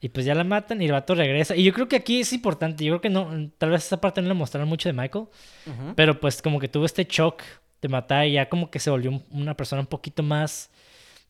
Y 0.00 0.08
pues 0.08 0.26
ya 0.26 0.34
la 0.34 0.44
matan 0.44 0.80
y 0.82 0.86
el 0.86 0.92
vato 0.92 1.14
regresa. 1.14 1.54
Y 1.54 1.62
yo 1.62 1.72
creo 1.72 1.88
que 1.88 1.96
aquí 1.96 2.20
es 2.20 2.32
importante. 2.32 2.84
Yo 2.84 2.92
creo 2.94 3.00
que 3.02 3.10
no, 3.10 3.50
tal 3.58 3.70
vez 3.70 3.84
esa 3.86 4.00
parte 4.00 4.20
no 4.22 4.28
le 4.28 4.34
mostraron 4.34 4.68
mucho 4.68 4.88
de 4.88 4.92
Michael. 4.94 5.26
Pero 5.94 6.18
pues 6.18 6.42
como 6.42 6.58
que 6.58 6.68
tuvo 6.68 6.84
este 6.86 7.04
shock 7.04 7.42
de 7.82 7.88
matar 7.88 8.26
y 8.26 8.32
ya 8.32 8.48
como 8.48 8.70
que 8.70 8.78
se 8.80 8.90
volvió 8.90 9.10
un- 9.10 9.24
una 9.30 9.56
persona 9.56 9.80
un 9.80 9.86
poquito 9.86 10.22
más, 10.22 10.70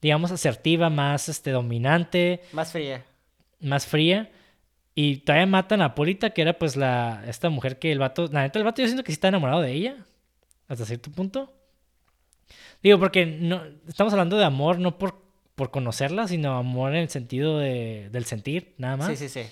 digamos, 0.01 0.31
asertiva, 0.33 0.89
más 0.91 1.29
este, 1.29 1.51
dominante, 1.51 2.41
Más 2.53 2.73
fría. 2.73 3.05
más 3.61 3.87
fría. 3.87 4.31
Y 4.95 5.19
todavía 5.19 5.47
matan 5.47 5.83
a 5.83 5.95
Polita, 5.95 6.31
que 6.31 6.43
era 6.43 6.55
pues 6.59 6.75
la, 6.77 7.23
esta 7.29 7.49
mujer 7.51 7.79
que 7.79 7.93
el 7.93 7.99
vato, 7.99 8.29
la 8.33 8.43
neta 8.43 8.59
el 8.59 8.65
vato 8.65 8.83
yo 8.83 8.89
siento 8.89 9.05
que 9.05 9.13
sí 9.13 9.15
está 9.15 9.29
enamorado 9.29 9.61
de 9.63 9.73
ella, 9.73 9.97
hasta 10.71 10.87
cierto 10.87 11.11
punto. 11.11 11.53
Digo, 12.83 12.99
porque 12.99 13.27
no, 13.27 13.63
estamos 13.87 14.13
hablando 14.13 14.39
de 14.39 14.45
amor 14.45 14.79
no 14.79 14.97
por, 14.99 15.23
por 15.55 15.71
conocerla, 15.71 16.27
sino 16.29 16.57
amor 16.57 16.93
en 16.93 17.03
el 17.03 17.09
sentido 17.11 17.59
de, 17.59 18.09
del 18.11 18.25
sentir, 18.25 18.75
nada 18.79 18.97
más. 18.97 19.09
Sí, 19.09 19.17
sí, 19.17 19.29
sí. 19.29 19.49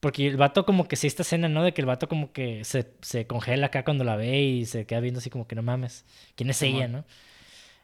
Porque 0.00 0.26
el 0.26 0.36
vato 0.38 0.64
como 0.64 0.88
que 0.88 0.96
sí 0.96 1.06
esta 1.06 1.22
escena, 1.22 1.48
¿no? 1.48 1.62
De 1.62 1.72
que 1.74 1.82
el 1.82 1.86
vato 1.86 2.08
como 2.08 2.32
que 2.32 2.64
se, 2.64 2.90
se 3.02 3.26
congela 3.26 3.66
acá 3.66 3.84
cuando 3.84 4.02
la 4.02 4.16
ve 4.16 4.40
y 4.40 4.64
se 4.66 4.86
queda 4.86 5.00
viendo 5.00 5.18
así 5.18 5.28
como 5.30 5.46
que 5.46 5.54
no 5.54 5.62
mames. 5.62 6.04
¿Quién 6.34 6.48
es 6.50 6.60
ella, 6.62 6.88
no? 6.88 7.04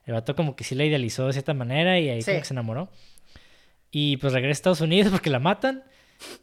El 0.07 0.15
vato 0.15 0.35
como 0.35 0.57
que 0.57 0.65
sí 0.65 0.75
la 0.75 0.85
idealizó 0.85 1.27
de 1.27 1.33
cierta 1.35 1.53
manera 1.53 2.01
y 2.01 2.09
ahí 2.09 2.23
como 2.23 2.35
Sí. 2.37 2.41
que 2.41 2.45
se 2.47 2.55
enamoró. 2.55 2.89
Y 3.91 4.17
pues 4.17 4.33
regresa 4.33 4.51
a 4.51 4.53
Estados 4.53 4.81
Unidos 4.81 5.11
porque 5.13 5.31
la 5.31 5.39
matan. 5.41 5.85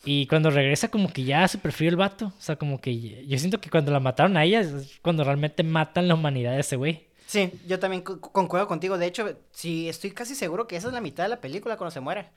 Y 0.06 0.28
cuando 0.28 0.50
regresa 0.52 0.90
como 0.90 1.12
que 1.12 1.24
ya 1.24 1.48
super 1.48 1.72
frío 1.72 1.90
el 1.90 1.96
vato. 1.96 2.28
O 2.38 2.42
sea, 2.42 2.56
como 2.58 2.80
que 2.80 3.26
yo 3.26 3.38
siento 3.40 3.60
que 3.60 3.70
cuando 3.70 3.92
la 3.92 4.00
mataron 4.00 4.38
a 4.38 4.44
ella 4.44 4.60
es 4.62 5.00
cuando 5.02 5.24
realmente 5.24 5.64
matan 5.64 6.08
la 6.08 6.14
humanidad 6.16 6.54
de 6.54 6.60
ese 6.60 6.76
güey. 6.76 7.08
Sí, 7.26 7.52
yo 7.68 7.80
también 7.80 8.04
co- 8.04 8.20
concuerdo 8.22 8.68
contigo. 8.68 8.98
De 8.98 9.08
hecho, 9.08 9.38
sí, 9.52 9.90
estoy 9.90 10.12
casi 10.12 10.36
seguro 10.36 10.68
que 10.68 10.76
esa 10.76 10.88
es 10.90 10.94
la 10.94 11.02
mitad 11.02 11.24
de 11.24 11.30
la 11.30 11.42
película 11.42 11.78
cuando 11.78 11.92
se 11.92 12.00
muere. 12.02 12.30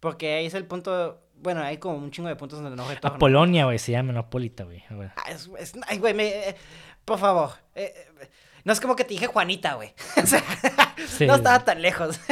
Porque 0.00 0.34
ahí 0.34 0.46
es 0.46 0.54
el 0.54 0.66
punto. 0.66 1.22
Bueno, 1.38 1.62
hay 1.62 1.78
como 1.78 1.96
un 1.96 2.10
chingo 2.10 2.28
de 2.28 2.36
puntos 2.36 2.60
donde 2.60 2.76
no 2.76 2.86
retorna. 2.88 3.16
Apolonia, 3.16 3.64
güey, 3.64 3.78
se 3.78 3.92
llama, 3.92 4.12
no 4.12 4.20
Apolita, 4.20 4.64
güey. 4.64 4.82
Ah, 4.90 5.30
es- 5.30 5.48
es- 5.58 5.72
ay, 5.86 5.98
güey, 5.98 6.12
me- 6.12 6.28
eh, 6.50 6.56
por 7.04 7.18
favor. 7.18 7.50
eh, 7.74 7.94
eh, 8.20 8.28
no 8.64 8.72
es 8.72 8.80
como 8.80 8.96
que 8.96 9.04
te 9.04 9.14
dije 9.14 9.26
Juanita, 9.26 9.74
güey. 9.74 9.94
O 10.22 10.26
sea, 10.26 10.42
Sí, 11.08 11.26
no 11.26 11.36
estaba 11.36 11.64
tan 11.64 11.80
lejos. 11.80 12.20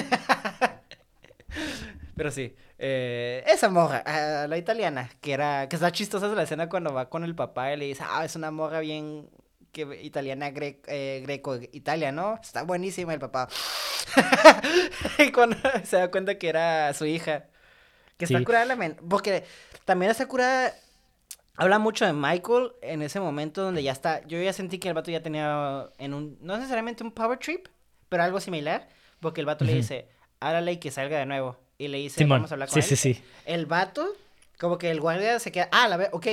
Pero 2.17 2.31
sí, 2.31 2.55
eh, 2.79 3.45
esa 3.47 3.69
morra, 3.71 4.03
la 4.49 4.59
italiana, 4.59 5.11
que 5.21 5.33
era, 5.33 5.69
que 5.69 5.77
está 5.77 5.93
chistosa 5.93 6.29
la 6.29 6.43
escena 6.45 6.69
cuando 6.69 6.93
va 6.93 7.09
con 7.11 7.25
el 7.25 7.35
papá 7.35 7.73
y 7.73 7.77
le 7.77 7.87
dice, 7.87 8.05
ah, 8.07 8.25
es 8.25 8.37
una 8.37 8.51
morra 8.51 8.81
bien 8.81 9.29
que 9.73 10.01
italiana 10.03 10.51
gre- 10.51 10.81
eh, 10.87 11.23
greco 11.25 11.57
Italia, 11.73 12.13
¿no? 12.13 12.39
Está 12.43 12.63
buenísima 12.63 13.15
el 13.15 13.21
papá. 13.21 13.49
y 15.19 15.33
cuando 15.33 15.57
se 15.85 15.97
da 15.97 16.11
cuenta 16.11 16.39
que 16.39 16.49
era 16.49 16.93
su 16.95 17.07
hija, 17.07 17.47
que 18.19 18.27
está 18.27 18.43
curada 18.43 18.65
la 18.67 18.77
men, 18.77 18.97
porque 19.09 19.45
también 19.85 20.11
está 20.13 20.27
curada 20.27 20.75
Habla 21.57 21.79
mucho 21.79 22.05
de 22.07 22.13
Michael 22.13 22.73
en 22.83 23.03
ese 23.03 23.21
momento 23.21 23.63
donde 23.63 23.83
ya 23.83 23.93
está. 23.93 24.27
Yo 24.27 24.41
ya 24.43 24.53
sentí 24.53 24.79
que 24.79 24.89
el 24.89 24.95
vato 24.95 25.11
ya 25.11 25.23
tenía 25.23 25.89
en 25.99 26.15
un. 26.15 26.39
No 26.41 26.57
necesariamente 26.57 27.05
un 27.05 27.13
power 27.13 27.39
trip, 27.39 27.69
pero 28.09 28.25
algo 28.25 28.41
similar. 28.41 28.89
Porque 29.21 29.41
el 29.41 29.47
vato 29.47 29.65
le 29.65 29.75
dice, 29.75 30.09
háblale 30.41 30.73
y 30.73 30.77
que 30.79 30.91
salga 30.91 31.19
de 31.19 31.27
nuevo. 31.27 31.59
Y 31.79 31.89
le 31.89 31.99
dice, 31.99 32.19
Simón. 32.19 32.39
vamos 32.39 32.51
a 32.53 32.55
hablar 32.55 32.69
con 32.69 32.83
Sí, 32.83 32.89
él. 32.91 32.97
sí, 32.97 33.15
sí. 33.15 33.23
El 33.47 33.67
vato, 33.67 34.07
como 34.59 34.79
que 34.79 34.91
el 34.91 35.01
guardia 35.01 35.39
se 35.41 35.51
queda. 35.53 35.69
Ah, 35.73 35.89
la 35.89 35.97
ve, 35.97 36.09
ok. 36.13 36.27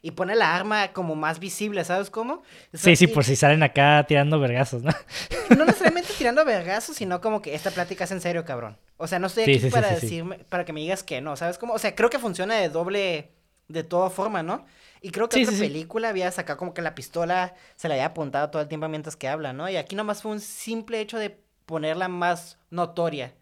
Y 0.00 0.12
pone 0.12 0.36
la 0.36 0.54
arma 0.54 0.92
como 0.92 1.16
más 1.16 1.40
visible, 1.40 1.84
¿sabes 1.84 2.08
cómo? 2.10 2.42
Sí, 2.72 2.94
sí, 2.94 3.04
y- 3.04 3.08
por 3.08 3.24
si 3.24 3.34
salen 3.36 3.62
acá 3.64 4.04
tirando 4.06 4.38
vergazos, 4.38 4.82
¿no? 4.82 4.92
no 5.56 5.64
necesariamente 5.64 6.12
tirando 6.16 6.44
vergazos, 6.44 6.96
sino 6.96 7.20
como 7.20 7.42
que 7.42 7.54
esta 7.54 7.70
plática 7.70 8.04
es 8.04 8.10
en 8.12 8.20
serio, 8.20 8.44
cabrón. 8.44 8.76
O 8.96 9.06
sea, 9.08 9.18
no 9.18 9.26
estoy 9.26 9.44
aquí 9.44 9.58
sí, 9.58 9.70
para 9.70 9.92
decirme, 9.92 10.38
para 10.48 10.64
que 10.64 10.72
me 10.72 10.80
digas 10.80 11.02
que 11.02 11.20
no, 11.20 11.36
¿sabes 11.36 11.58
cómo? 11.58 11.74
O 11.74 11.78
sea, 11.78 11.94
creo 11.96 12.10
que 12.10 12.18
funciona 12.20 12.54
de 12.56 12.68
doble, 12.68 13.32
de 13.68 13.82
toda 13.84 14.08
forma, 14.10 14.42
¿no? 14.42 14.64
Y 15.00 15.10
creo 15.10 15.28
que 15.28 15.36
Sí, 15.36 15.42
otra 15.42 15.52
sí. 15.52 15.60
película 15.60 16.08
había 16.10 16.30
sacado 16.30 16.58
como 16.58 16.74
que 16.74 16.82
la 16.82 16.94
pistola 16.94 17.54
se 17.76 17.88
la 17.88 17.94
había 17.94 18.06
apuntado 18.06 18.50
todo 18.50 18.62
el 18.62 18.68
tiempo 18.68 18.88
mientras 18.88 19.16
que 19.16 19.28
habla, 19.28 19.52
¿no? 19.52 19.68
Y 19.68 19.76
aquí 19.76 19.94
nomás 19.96 20.22
fue 20.22 20.32
un 20.32 20.40
simple 20.40 21.00
hecho 21.00 21.18
de 21.18 21.38
ponerla 21.66 22.08
más 22.08 22.58
notoria. 22.70 23.34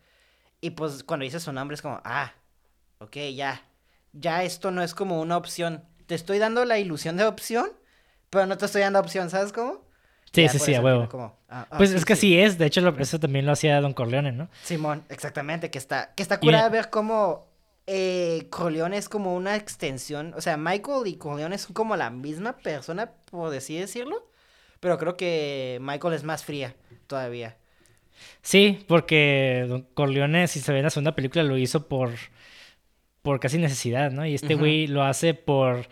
Y 0.67 0.71
pues 0.71 1.05
cuando 1.05 1.23
dice 1.23 1.39
su 1.39 1.53
nombre 1.53 1.77
es 1.77 1.83
como, 1.83 2.01
ah, 2.05 2.33
ok, 2.99 3.17
ya. 3.37 3.63
Ya 4.13 4.43
esto 4.43 4.73
no 4.73 4.83
es 4.83 4.95
como 4.95 5.21
una 5.21 5.37
opción. 5.37 5.85
Te 6.07 6.17
estoy 6.17 6.39
dando 6.41 6.65
la 6.65 6.79
ilusión 6.81 7.17
de 7.17 7.25
opción, 7.25 7.71
pero 8.31 8.47
no 8.47 8.59
te 8.59 8.65
estoy 8.67 8.83
dando 8.83 8.99
opción, 8.99 9.31
¿sabes 9.31 9.53
cómo? 9.53 9.85
Sí, 10.33 10.43
Ya 10.43 10.49
sí, 10.49 10.59
sí, 10.59 10.75
a 10.75 10.81
huevo. 10.83 11.09
como, 11.09 11.39
ah, 11.49 11.69
ah, 11.71 11.79
Pues 11.79 11.91
sí, 11.91 11.97
es 11.99 12.05
que 12.05 12.15
sí. 12.15 12.19
así 12.19 12.39
es, 12.41 12.59
de 12.59 12.67
hecho 12.67 12.81
lo- 12.81 12.99
eso 12.99 13.21
también 13.21 13.47
lo 13.47 13.53
hacía 13.53 13.81
Don 13.81 13.93
Corleone, 13.95 14.33
¿no? 14.33 14.49
Simón, 14.61 15.05
exactamente, 15.09 15.71
que 15.71 15.79
está, 15.79 16.13
que 16.17 16.23
está 16.25 16.41
Y- 16.41 16.41
curada 16.41 16.69
ver 16.69 16.91
cómo 16.91 17.47
eh, 17.87 18.49
Corleone 18.51 18.97
es 18.97 19.09
como 19.09 19.37
una 19.37 19.55
extensión, 19.55 20.35
o 20.37 20.41
sea, 20.41 20.57
Michael 20.57 21.07
y 21.07 21.17
Corleone 21.17 21.59
son 21.59 21.73
como 21.75 21.95
la 21.95 22.11
misma 22.11 22.57
persona, 22.57 23.13
por 23.31 23.55
así 23.55 23.79
decirlo, 23.79 24.29
pero 24.81 24.99
creo 24.99 25.17
que 25.17 25.79
Michael 25.81 26.15
es 26.15 26.25
más 26.25 26.45
fría 26.45 26.75
todavía. 27.07 27.57
Sí, 28.43 28.85
porque 28.87 29.67
Don 29.69 29.83
Corleone, 29.95 30.49
si 30.49 30.61
se 30.61 30.73
ve 30.73 30.79
en 30.79 30.85
la 30.85 30.91
segunda 30.91 31.15
película, 31.15 31.43
lo 31.43 31.57
hizo 31.59 31.89
por, 31.89 32.11
por 33.23 33.41
casi 33.41 33.59
necesidad, 33.59 34.11
¿no? 34.11 34.27
Y 34.27 34.35
este 34.35 34.55
güey 34.55 34.87
lo 34.87 35.03
hace 35.03 35.35
por, 35.35 35.89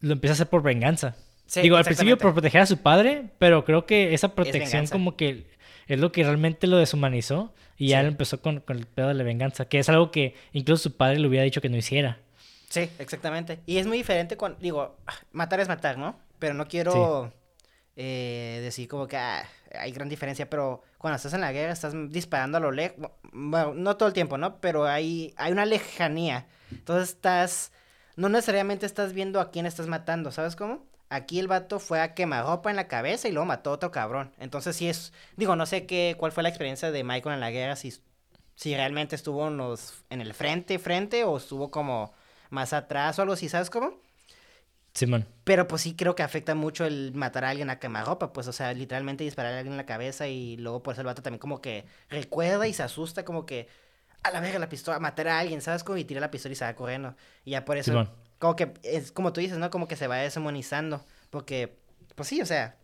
lo 0.00 0.12
empieza 0.12 0.32
a 0.32 0.34
hacer 0.34 0.48
por 0.48 0.62
venganza. 0.62 1.16
Sí, 1.46 1.62
Digo, 1.62 1.76
al 1.76 1.84
principio 1.84 2.16
por 2.16 2.32
proteger 2.32 2.60
a 2.60 2.66
su 2.66 2.78
padre, 2.78 3.24
pero 3.38 3.64
creo 3.64 3.86
que 3.86 4.14
esa 4.14 4.34
protección 4.34 4.86
como 4.86 5.16
que 5.16 5.46
es 5.88 5.98
lo 5.98 6.12
que 6.12 6.22
realmente 6.22 6.66
lo 6.68 6.76
deshumanizó 6.76 7.52
y 7.76 7.88
ya 7.88 8.00
él 8.00 8.06
empezó 8.06 8.40
con, 8.40 8.60
con 8.60 8.78
el 8.78 8.86
pedo 8.86 9.08
de 9.08 9.14
la 9.14 9.24
venganza, 9.24 9.64
que 9.64 9.80
es 9.80 9.88
algo 9.88 10.12
que 10.12 10.34
incluso 10.52 10.84
su 10.84 10.96
padre 10.96 11.18
le 11.18 11.26
hubiera 11.26 11.44
dicho 11.44 11.60
que 11.60 11.68
no 11.68 11.76
hiciera. 11.76 12.18
Sí, 12.68 12.88
exactamente. 13.00 13.58
Y 13.66 13.78
es 13.78 13.86
muy 13.86 13.98
diferente 13.98 14.36
cuando, 14.36 14.58
digo, 14.60 14.96
ah, 15.06 15.14
matar 15.32 15.58
es 15.58 15.66
matar, 15.66 15.98
¿no? 15.98 16.16
Pero 16.38 16.54
no 16.54 16.68
quiero 16.68 17.32
eh, 17.96 18.60
decir 18.62 18.86
como 18.86 19.08
que 19.08 19.16
ah, 19.16 19.44
hay 19.74 19.90
gran 19.90 20.08
diferencia, 20.08 20.48
pero 20.48 20.84
cuando 21.00 21.16
estás 21.16 21.32
en 21.32 21.40
la 21.40 21.50
guerra 21.50 21.72
estás 21.72 21.94
disparando 22.10 22.58
a 22.58 22.60
lo 22.60 22.72
lejos, 22.72 23.10
bueno, 23.32 23.72
no 23.72 23.96
todo 23.96 24.06
el 24.06 24.12
tiempo, 24.12 24.36
¿no? 24.36 24.60
Pero 24.60 24.86
hay, 24.86 25.32
hay 25.38 25.50
una 25.50 25.64
lejanía. 25.64 26.46
Entonces 26.70 27.08
estás, 27.08 27.72
no 28.16 28.28
necesariamente 28.28 28.84
estás 28.84 29.14
viendo 29.14 29.40
a 29.40 29.50
quién 29.50 29.64
estás 29.64 29.86
matando, 29.86 30.30
¿sabes 30.30 30.56
cómo? 30.56 30.84
Aquí 31.08 31.38
el 31.38 31.48
vato 31.48 31.78
fue 31.80 32.02
a 32.02 32.12
quemarropa 32.12 32.68
en 32.68 32.76
la 32.76 32.86
cabeza 32.86 33.28
y 33.28 33.32
luego 33.32 33.46
mató 33.46 33.70
a 33.70 33.72
otro 33.72 33.90
cabrón. 33.90 34.34
Entonces 34.38 34.76
sí 34.76 34.90
es, 34.90 35.14
digo, 35.38 35.56
no 35.56 35.64
sé 35.64 35.86
qué, 35.86 36.16
cuál 36.18 36.32
fue 36.32 36.42
la 36.42 36.50
experiencia 36.50 36.90
de 36.90 37.02
Michael 37.02 37.32
en 37.32 37.40
la 37.40 37.50
guerra, 37.50 37.76
si, 37.76 37.94
si 38.54 38.74
realmente 38.74 39.16
estuvo 39.16 39.48
en, 39.48 39.56
los, 39.56 40.04
en 40.10 40.20
el 40.20 40.34
frente, 40.34 40.78
frente, 40.78 41.24
o 41.24 41.38
estuvo 41.38 41.70
como 41.70 42.12
más 42.50 42.74
atrás 42.74 43.18
o 43.18 43.22
algo 43.22 43.32
así, 43.32 43.48
¿sabes 43.48 43.70
cómo? 43.70 43.94
Simón. 44.94 45.26
Pero 45.44 45.68
pues 45.68 45.82
sí 45.82 45.94
creo 45.94 46.14
que 46.14 46.22
afecta 46.22 46.54
mucho 46.54 46.84
el 46.84 47.12
matar 47.14 47.44
a 47.44 47.50
alguien 47.50 47.70
a 47.70 47.78
quemarropa, 47.78 48.32
pues, 48.32 48.48
o 48.48 48.52
sea, 48.52 48.72
literalmente 48.72 49.24
disparar 49.24 49.54
a 49.54 49.58
alguien 49.58 49.74
en 49.74 49.76
la 49.76 49.86
cabeza 49.86 50.28
y 50.28 50.56
luego 50.56 50.82
por 50.82 50.92
eso 50.92 51.02
el 51.02 51.06
vato 51.06 51.22
también 51.22 51.38
como 51.38 51.60
que 51.60 51.84
recuerda 52.08 52.66
y 52.66 52.72
se 52.72 52.82
asusta 52.82 53.24
como 53.24 53.46
que 53.46 53.68
a 54.22 54.30
la 54.30 54.40
verga 54.40 54.58
la 54.58 54.68
pistola, 54.68 54.98
matar 54.98 55.28
a 55.28 55.38
alguien, 55.38 55.60
¿sabes? 55.60 55.84
Como 55.84 55.96
y 55.98 56.04
tira 56.04 56.20
la 56.20 56.30
pistola 56.30 56.52
y 56.52 56.56
se 56.56 56.64
va 56.64 56.74
corriendo. 56.74 57.14
Y 57.44 57.52
ya 57.52 57.64
por 57.64 57.76
eso, 57.78 57.92
Simón. 57.92 58.10
como 58.38 58.56
que, 58.56 58.74
es 58.82 59.12
como 59.12 59.32
tú 59.32 59.40
dices, 59.40 59.58
¿no? 59.58 59.70
Como 59.70 59.88
que 59.88 59.96
se 59.96 60.06
va 60.06 60.16
deshumanizando, 60.16 61.04
porque, 61.30 61.78
pues 62.16 62.28
sí, 62.28 62.40
o 62.40 62.46
sea, 62.46 62.76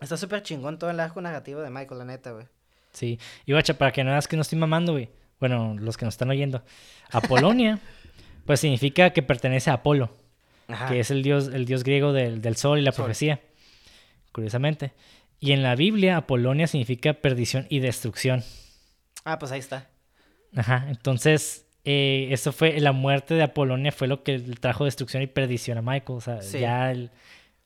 está 0.00 0.16
súper 0.16 0.42
chingón 0.42 0.78
todo 0.78 0.90
el 0.90 1.00
arco 1.00 1.20
negativo 1.20 1.60
de 1.60 1.70
Michael, 1.70 1.98
la 1.98 2.04
neta, 2.04 2.32
güey. 2.32 2.46
Sí. 2.92 3.18
Y 3.46 3.52
guacha, 3.52 3.74
para 3.74 3.92
que 3.92 4.04
no 4.04 4.10
veas 4.10 4.28
que 4.28 4.36
no 4.36 4.42
estoy 4.42 4.58
mamando, 4.58 4.92
güey. 4.92 5.10
Bueno, 5.40 5.76
los 5.78 5.96
que 5.96 6.04
nos 6.04 6.14
están 6.14 6.30
oyendo. 6.30 6.62
Apolonia, 7.10 7.78
pues 8.46 8.60
significa 8.60 9.10
que 9.10 9.22
pertenece 9.22 9.70
a 9.70 9.74
Apolo, 9.74 10.14
Ajá. 10.72 10.88
que 10.88 11.00
es 11.00 11.10
el 11.10 11.22
dios, 11.22 11.48
el 11.48 11.64
dios 11.66 11.84
griego 11.84 12.12
del, 12.12 12.40
del 12.42 12.56
sol 12.56 12.78
y 12.78 12.82
la 12.82 12.92
Sol. 12.92 13.04
profecía. 13.04 13.40
Curiosamente. 14.32 14.92
Y 15.40 15.52
en 15.52 15.62
la 15.62 15.74
Biblia, 15.74 16.16
Apolonia 16.18 16.66
significa 16.66 17.14
perdición 17.14 17.66
y 17.68 17.80
destrucción. 17.80 18.44
Ah, 19.24 19.38
pues 19.38 19.52
ahí 19.52 19.58
está. 19.58 19.88
Ajá. 20.56 20.86
Entonces, 20.88 21.66
eh, 21.84 22.28
eso 22.30 22.52
fue, 22.52 22.78
la 22.80 22.92
muerte 22.92 23.34
de 23.34 23.42
Apolonia 23.42 23.90
fue 23.92 24.06
lo 24.08 24.22
que 24.22 24.38
trajo 24.38 24.84
destrucción 24.84 25.22
y 25.22 25.26
perdición 25.26 25.78
a 25.78 25.82
Michael. 25.82 26.18
O 26.18 26.20
sea, 26.20 26.42
Sí. 26.42 26.60
ya 26.60 26.90
el, 26.92 27.10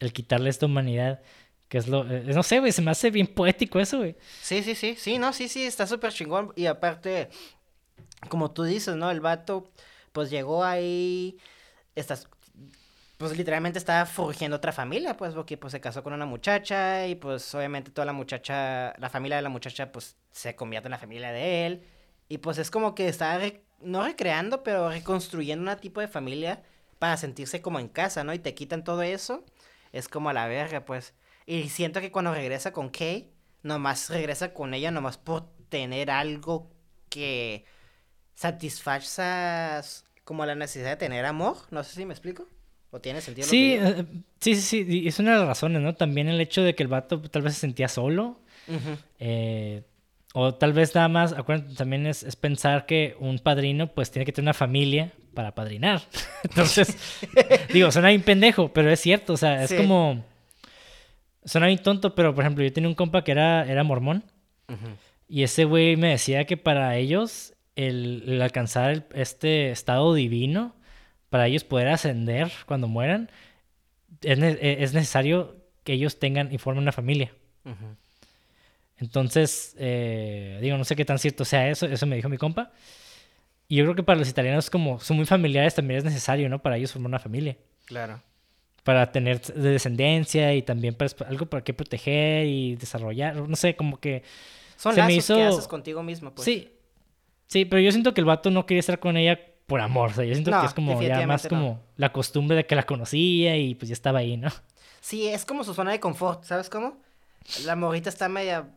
el 0.01 0.13
quitarle 0.13 0.49
esta 0.51 0.67
humanidad, 0.67 1.21
que 1.69 1.79
es 1.79 1.87
lo. 1.89 2.11
eh, 2.11 2.23
no 2.27 2.43
sé, 2.43 2.61
güey, 2.61 2.73
se 2.73 2.81
me 2.83 2.91
hace 2.91 3.11
bien 3.11 3.27
poético 3.27 3.79
eso, 3.79 3.99
güey. 3.99 4.17
Sí, 4.41 4.63
sí, 4.63 4.75
sí, 4.75 4.95
sí, 4.99 5.19
no, 5.19 5.33
sí, 5.33 5.49
sí, 5.49 5.65
está 5.65 5.87
súper 5.87 6.13
chingón. 6.13 6.53
Y 6.57 6.67
aparte, 6.67 7.29
como 8.29 8.51
tú 8.53 8.65
dices, 8.65 8.97
¿no? 8.97 9.11
El 9.11 9.21
vato, 9.21 9.71
pues 10.13 10.31
llegó 10.31 10.65
ahí, 10.65 11.37
estás, 11.95 12.29
pues 13.17 13.37
literalmente 13.37 13.79
estaba 13.79 14.05
forjando 14.07 14.57
otra 14.57 14.73
familia, 14.73 15.17
pues, 15.17 15.35
porque 15.35 15.57
pues 15.57 15.73
se 15.73 15.81
casó 15.81 16.03
con 16.03 16.13
una 16.13 16.27
muchacha 16.27 17.07
y 17.07 17.15
pues 17.15 17.55
obviamente 17.55 17.91
toda 17.91 18.05
la 18.07 18.13
muchacha, 18.13 18.95
la 18.99 19.09
familia 19.11 19.37
de 19.37 19.43
la 19.43 19.49
muchacha, 19.49 19.91
pues 19.93 20.17
se 20.31 20.55
convierte 20.57 20.89
en 20.89 20.93
la 20.93 20.99
familia 20.99 21.33
de 21.33 21.67
él. 21.67 21.85
Y 22.29 22.39
pues 22.39 22.59
es 22.59 22.71
como 22.71 22.95
que 22.95 23.09
estaba, 23.09 23.43
no 23.81 24.05
recreando, 24.05 24.63
pero 24.63 24.91
reconstruyendo 24.91 25.71
un 25.71 25.79
tipo 25.79 26.01
de 26.01 26.09
familia 26.09 26.63
para 26.99 27.17
sentirse 27.17 27.63
como 27.63 27.79
en 27.81 27.89
casa, 27.89 28.25
¿no? 28.25 28.35
Y 28.35 28.39
te 28.39 28.55
quitan 28.55 28.85
todo 28.85 29.03
eso, 29.03 29.45
es 29.93 30.09
como 30.09 30.29
a 30.31 30.33
la 30.33 30.47
verga, 30.47 30.85
pues. 30.85 31.15
Y 31.47 31.69
siento 31.69 32.01
que 32.01 32.11
cuando 32.13 32.35
regresa 32.35 32.73
con 32.73 32.89
Kay, 32.91 33.33
nomás 33.63 34.11
regresa 34.11 34.53
con 34.55 34.75
ella 34.75 34.91
nomás 34.91 35.19
por 35.19 35.49
tener 35.69 36.11
algo 36.11 36.71
que 37.09 37.65
satisfaza 38.35 39.79
s- 39.81 40.05
como 40.25 40.47
la 40.47 40.55
necesidad 40.55 40.91
de 40.91 40.97
tener 40.97 41.25
amor. 41.27 41.57
No 41.71 41.85
sé 41.85 41.95
si 41.97 42.07
me 42.07 42.15
explico. 42.15 42.49
¿O 42.97 43.01
tiene 43.01 43.21
sentido? 43.21 43.47
lo 43.47 43.51
que 43.51 43.57
Sí, 43.57 43.71
digo? 43.73 43.87
eh, 43.87 44.05
sí, 44.41 44.55
sí, 44.57 44.85
sí, 44.85 45.01
y 45.05 45.09
es 45.09 45.19
una 45.19 45.33
de 45.35 45.39
las 45.41 45.47
razones, 45.49 45.83
¿no? 45.83 45.95
También 45.95 46.29
el 46.29 46.41
hecho 46.41 46.63
de 46.63 46.75
que 46.75 46.83
el 46.83 46.89
vato 46.89 47.21
tal 47.21 47.43
vez 47.43 47.55
se 47.55 47.61
sentía 47.61 47.89
solo, 47.89 48.41
eh, 49.19 49.83
o 50.35 50.55
tal 50.55 50.73
vez 50.73 50.95
nada 50.95 51.09
más, 51.09 51.33
acuérdate, 51.33 51.75
también 51.75 52.07
es, 52.07 52.23
es 52.23 52.37
pensar 52.37 52.87
que 52.87 53.17
un 53.21 53.39
padrino 53.39 53.89
pues 53.89 54.11
tiene 54.11 54.25
que 54.27 54.33
tener 54.33 54.47
una 54.47 54.55
familia 54.55 55.13
para 55.35 55.55
padrinar. 55.55 56.01
Entonces, 56.45 56.97
digo, 57.73 57.91
suena 57.93 58.09
bien 58.09 58.23
pendejo, 58.23 58.73
pero 58.73 58.91
es 58.91 59.01
cierto, 59.01 59.35
o 59.35 59.37
sea, 59.37 59.63
es 59.65 59.71
Sí. 59.71 59.77
como... 59.77 60.25
Suena 61.45 61.67
bien 61.69 61.79
tonto, 61.83 62.15
pero 62.15 62.35
por 62.35 62.45
ejemplo, 62.45 62.65
yo 62.65 62.73
tenía 62.73 62.89
un 62.89 62.95
compa 62.95 63.23
que 63.25 63.31
era, 63.33 63.65
era 63.71 63.85
mormón, 63.85 64.25
Ujú. 64.69 64.89
y 65.29 65.43
ese 65.45 65.65
güey 65.65 65.97
me 65.97 66.09
decía 66.11 66.45
que 66.45 66.57
para 66.57 66.97
ellos 66.97 67.53
el, 67.77 68.25
el 68.27 68.43
alcanzar 68.43 68.91
el- 68.91 69.05
este 69.15 69.71
estado 69.71 70.13
divino, 70.15 70.75
para 71.37 71.49
ellos 71.49 71.65
poder 71.65 71.89
ascender 71.89 72.51
cuando 72.65 72.89
mueran, 72.89 73.31
es, 74.23 74.39
ne- 74.39 74.57
e- 74.59 74.83
es 74.83 74.95
necesario 74.95 75.55
que 75.85 75.93
ellos 75.93 76.19
tengan 76.19 76.51
y 76.51 76.57
formen 76.57 76.81
una 76.83 76.93
familia. 76.93 77.31
Entonces, 78.99 79.77
eh, 79.79 80.59
digo, 80.63 80.79
no 80.79 80.85
sé 80.85 80.97
qué 80.97 81.05
tan 81.05 81.19
cierto 81.19 81.45
sea 81.45 81.69
eso, 81.69 81.85
eso 81.85 82.07
me 82.07 82.17
dijo 82.17 82.31
mi 82.31 82.39
compa. 82.39 82.73
Y 83.69 83.77
yo 83.77 83.85
creo 83.85 83.95
que 83.95 84.03
para 84.03 84.19
los 84.19 84.31
italianos, 84.31 84.71
como 84.71 84.99
son 85.01 85.19
muy 85.19 85.27
familiares, 85.27 85.75
también 85.75 85.99
es 85.99 86.05
necesario, 86.05 86.49
¿no? 86.49 86.63
Para 86.63 86.79
ellos 86.79 86.93
formar 86.93 87.11
una 87.11 87.19
familia. 87.19 87.59
Claro. 87.85 88.23
Para 88.83 89.13
tener 89.13 89.43
de 89.43 89.71
descendencia 89.71 90.55
y 90.55 90.63
también 90.63 90.95
para, 90.95 91.11
algo 91.29 91.45
para 91.45 91.63
que 91.63 91.75
proteger 91.75 92.47
y 92.47 92.77
desarrollar. 92.77 93.37
No 93.37 93.57
sé, 93.57 93.77
como 93.77 94.01
que 94.01 94.23
Son 94.77 94.95
Se 94.95 95.03
me 95.03 95.09
lazos 95.17 95.27
que 95.37 95.43
hizo- 95.43 95.49
haces 95.57 95.69
contigo 95.69 96.03
mismo, 96.03 96.33
pues. 96.35 96.47
Sí. 96.47 96.71
Sí, 97.47 97.67
pero 97.67 97.81
yo 97.83 97.91
siento 97.93 98.15
que 98.15 98.21
el 98.23 98.25
vato 98.25 98.51
no 98.51 98.65
quería 98.65 98.81
estar 98.81 98.99
con 98.99 99.17
ella 99.19 99.39
por 99.67 99.81
amor. 99.81 100.11
O 100.11 100.15
sea, 100.15 100.25
yo 100.25 100.35
siento 100.35 100.51
No, 100.51 100.61
que 100.61 100.67
es 100.67 100.75
como 100.75 101.01
ya 101.03 101.27
más 101.27 101.45
no. 101.45 101.51
como 101.51 101.81
la 101.97 102.13
costumbre 102.13 102.57
de 102.57 102.67
que 102.67 102.75
la 102.77 102.85
conocía 102.85 103.57
y 103.57 103.75
pues 103.75 103.89
ya 103.89 103.95
estaba 103.95 104.21
ahí, 104.21 104.37
¿no? 104.37 104.51
Sí, 105.01 105.29
es 105.29 105.45
como 105.45 105.65
su 105.65 105.75
zona 105.75 105.93
de 105.93 106.01
confort, 106.01 106.45
¿sabes 106.45 106.69
cómo? 106.71 106.99
La 107.65 107.77
morrita 107.77 108.09
está 108.09 108.29
media 108.29 108.69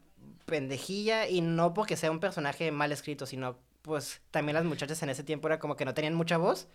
pendejilla 0.45 1.27
y 1.27 1.41
no 1.41 1.73
porque 1.73 1.95
sea 1.97 2.11
un 2.11 2.19
personaje 2.19 2.71
mal 2.71 2.91
escrito, 2.91 3.25
sino 3.25 3.57
pues 3.81 4.21
también 4.31 4.55
las 4.55 4.65
muchachas 4.65 5.01
en 5.03 5.09
ese 5.09 5.23
tiempo 5.23 5.47
era 5.47 5.59
como 5.59 5.75
que 5.75 5.85
no 5.85 5.93
tenían 5.93 6.13
mucha 6.15 6.37
voz. 6.37 6.67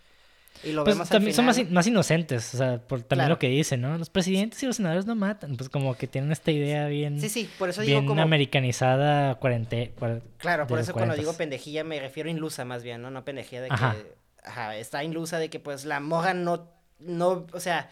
Y 0.63 0.73
lo 0.73 0.85
Pues 0.85 0.95
vemos 0.97 1.11
al 1.11 1.15
también 1.17 1.35
son 1.35 1.45
más, 1.47 1.57
final. 1.57 1.73
más 1.73 1.87
inocentes, 1.87 2.55
o 2.55 2.59
sea, 2.59 2.79
por 2.79 3.01
también 3.03 3.25
Claro. 3.27 3.35
lo 3.35 3.39
que 3.39 3.49
dicen, 3.49 3.81
¿no? 3.83 3.99
Los 3.99 4.09
presidentes 4.09 4.63
y 4.63 4.67
los 4.67 4.77
senadores 4.77 5.05
no 5.05 5.15
matan, 5.15 5.57
pues 5.57 5.69
como 5.69 5.95
que 5.97 6.07
tienen 6.07 6.33
esta 6.33 6.51
idea 6.53 6.87
bien, 6.87 7.21
Sí, 7.21 7.29
sí, 7.29 7.51
por 7.59 7.69
eso 7.69 7.83
digo 7.83 7.99
bien 8.01 8.07
como... 8.07 8.23
americanizada, 8.23 9.35
cuarente, 9.37 9.93
cuar- 9.99 10.23
Claro, 10.39 10.67
por 10.67 10.79
eso 10.79 10.93
cuando 10.93 11.15
digo 11.17 11.33
40s. 11.33 11.37
pendejilla 11.37 11.85
me 11.85 12.01
refiero 12.01 12.29
a 12.29 12.33
inlusa 12.33 12.65
más 12.65 12.83
bien, 12.83 13.03
¿no? 13.03 13.11
No 13.11 13.25
pendejilla 13.25 13.63
de 13.63 13.69
Ajá. 13.71 13.95
que... 13.95 14.15
Ajá, 14.45 14.77
está 14.77 15.03
inlusa 15.05 15.39
de 15.39 15.51
que 15.51 15.61
pues 15.61 15.85
la 15.85 16.01
morra 16.01 16.35
no... 16.35 16.71
no 16.99 17.47
O 17.53 17.61
sea, 17.61 17.91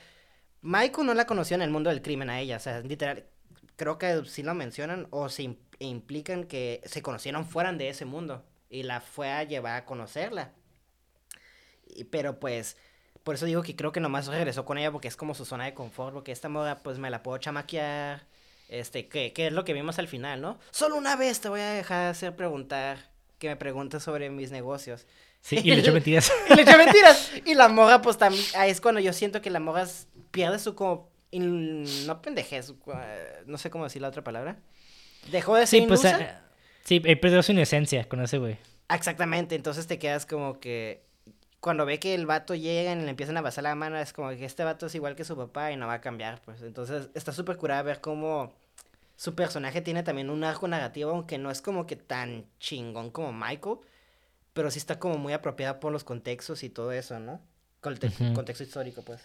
Michael 0.60 1.06
no 1.06 1.14
la 1.14 1.26
conoció 1.26 1.55
en 1.56 1.62
el 1.62 1.70
mundo 1.70 1.90
del 1.90 2.02
crimen 2.02 2.30
a 2.30 2.40
ella, 2.40 2.56
o 2.56 2.60
sea, 2.60 2.80
literal... 2.80 3.24
Creo 3.76 3.98
que 3.98 4.22
sí 4.26 4.43
lo 4.43 4.55
mencionan 4.55 5.09
o 5.10 5.28
se 5.28 5.43
im- 5.44 5.56
implican 5.78 6.44
que 6.44 6.80
se 6.84 7.02
conocieron 7.02 7.44
fuera 7.47 7.72
de 7.72 7.89
ese 7.89 8.05
mundo 8.05 8.44
y 8.70 8.82
la 8.84 9.01
fue 9.01 9.30
a 9.30 9.43
llevar 9.44 9.74
a 9.76 9.84
conocerla. 9.84 10.52
Pero 12.10 12.39
pues, 12.40 12.77
por 13.23 13.35
eso 13.35 13.47
digo 13.47 13.62
que 13.62 13.77
creo 13.77 13.93
que 13.93 14.01
nomás 14.01 14.27
regresó 14.27 14.64
con 14.64 14.78
ella 14.78 14.90
porque 14.93 15.09
es 15.09 15.16
como 15.16 15.35
su 15.35 15.44
zona 15.44 15.64
de 15.64 15.74
confort, 15.74 16.14
porque 16.14 16.32
esta 16.32 16.48
moda 16.48 16.82
pues 16.82 16.98
me 16.98 17.10
la 17.10 17.23
puedo 17.23 17.39
chamaquear, 17.39 18.27
este, 18.69 19.09
que, 19.09 19.32
que 19.32 19.48
es 19.48 19.52
lo 19.52 19.64
que 19.64 19.73
vimos 19.73 19.98
al 19.98 20.09
final, 20.09 20.40
¿no? 20.40 20.59
Solo 20.70 20.97
una 20.97 21.16
vez 21.16 21.40
te 21.40 21.48
voy 21.48 21.60
a 21.60 21.70
dejar 21.70 22.06
hacer 22.09 22.35
preguntar, 22.36 23.10
que 23.39 23.48
me 23.48 23.56
preguntes 23.56 24.02
sobre 24.02 24.31
mis 24.31 24.51
negocios. 24.51 25.06
Sí, 25.40 25.56
y 25.62 25.70
le 25.74 25.81
echó 25.81 25.93
mentiras. 25.93 26.31
Y 26.51 26.55
le 26.55 26.62
eché 26.62 26.77
mentiras. 26.77 27.31
Y 27.44 27.55
la 27.55 27.69
morra, 27.69 28.01
pues 28.01 28.16
también, 28.16 28.44
ahí 28.56 28.70
es 28.70 28.81
cuando 28.81 29.01
yo 29.01 29.12
siento 29.12 29.43
que 29.43 29.51
la 29.51 29.59
morra 29.60 29.82
s- 29.82 30.06
pierde 30.31 30.59
su 30.60 30.74
como, 30.77 31.10
in- 31.32 32.06
no 32.06 32.23
pendejez, 32.23 32.70
eh, 32.70 33.43
no 33.47 33.59
sé 33.59 33.69
cómo 33.69 33.85
decir 33.85 34.01
la 34.01 34.09
otra 34.09 34.23
palabra. 34.23 34.56
Dejó 35.32 35.56
de 35.56 35.66
ser 35.66 35.81
Sí, 35.81 35.86
pues, 35.89 36.05
eh, 36.05 36.31
sí, 36.85 37.02
él 37.05 37.19
perdió 37.19 37.43
su 37.43 37.51
inocencia 37.52 38.09
con 38.09 38.20
ese 38.23 38.39
güey. 38.39 38.56
Exactamente, 38.89 39.55
entonces 39.56 39.86
te 39.89 39.98
quedas 39.98 40.27
como 40.27 40.60
que 40.60 41.02
cuando 41.62 41.86
ve 41.86 41.98
que 41.98 42.14
el 42.14 42.26
vato 42.26 42.55
llega 42.55 42.93
y 42.93 42.97
le 42.97 43.09
empiezan 43.09 43.36
a 43.39 43.40
basar 43.40 43.64
la 43.64 43.74
mano, 43.74 43.97
es 43.97 44.12
como 44.12 44.28
que 44.30 44.44
este 44.44 44.64
vato 44.64 44.86
es 44.86 44.94
igual 44.94 45.14
que 45.16 45.24
su 45.24 45.36
papá 45.36 45.72
y 45.72 45.76
no 45.76 45.86
va 45.86 45.94
a 45.94 46.01
cambiar, 46.02 46.43
pues. 46.44 46.60
Entonces 46.60 47.09
está 47.14 47.32
súper 47.32 47.56
curada 47.56 47.82
ver 47.82 48.01
cómo 48.01 48.52
su 49.16 49.34
personaje 49.34 49.80
tiene 49.80 50.02
también 50.02 50.28
un 50.28 50.43
arco 50.43 50.66
narrativo, 50.66 51.12
aunque 51.12 51.39
no 51.39 51.51
es 51.52 51.62
como 51.62 51.86
que 51.86 51.94
tan 51.97 52.44
chingón 52.59 53.10
como 53.10 53.32
Michael, 53.32 53.76
pero 54.52 54.70
sí 54.70 54.78
está 54.80 54.98
como 54.98 55.16
muy 55.18 55.32
apropiada 55.32 55.78
por 55.80 55.93
los 55.93 56.02
contextos 56.05 56.64
y 56.64 56.68
todo 56.68 56.90
eso, 56.93 57.18
¿no? 57.20 57.40
Ujú. 57.84 58.34
Contexto 58.34 58.64
histórico, 58.64 59.02
pues. 59.02 59.20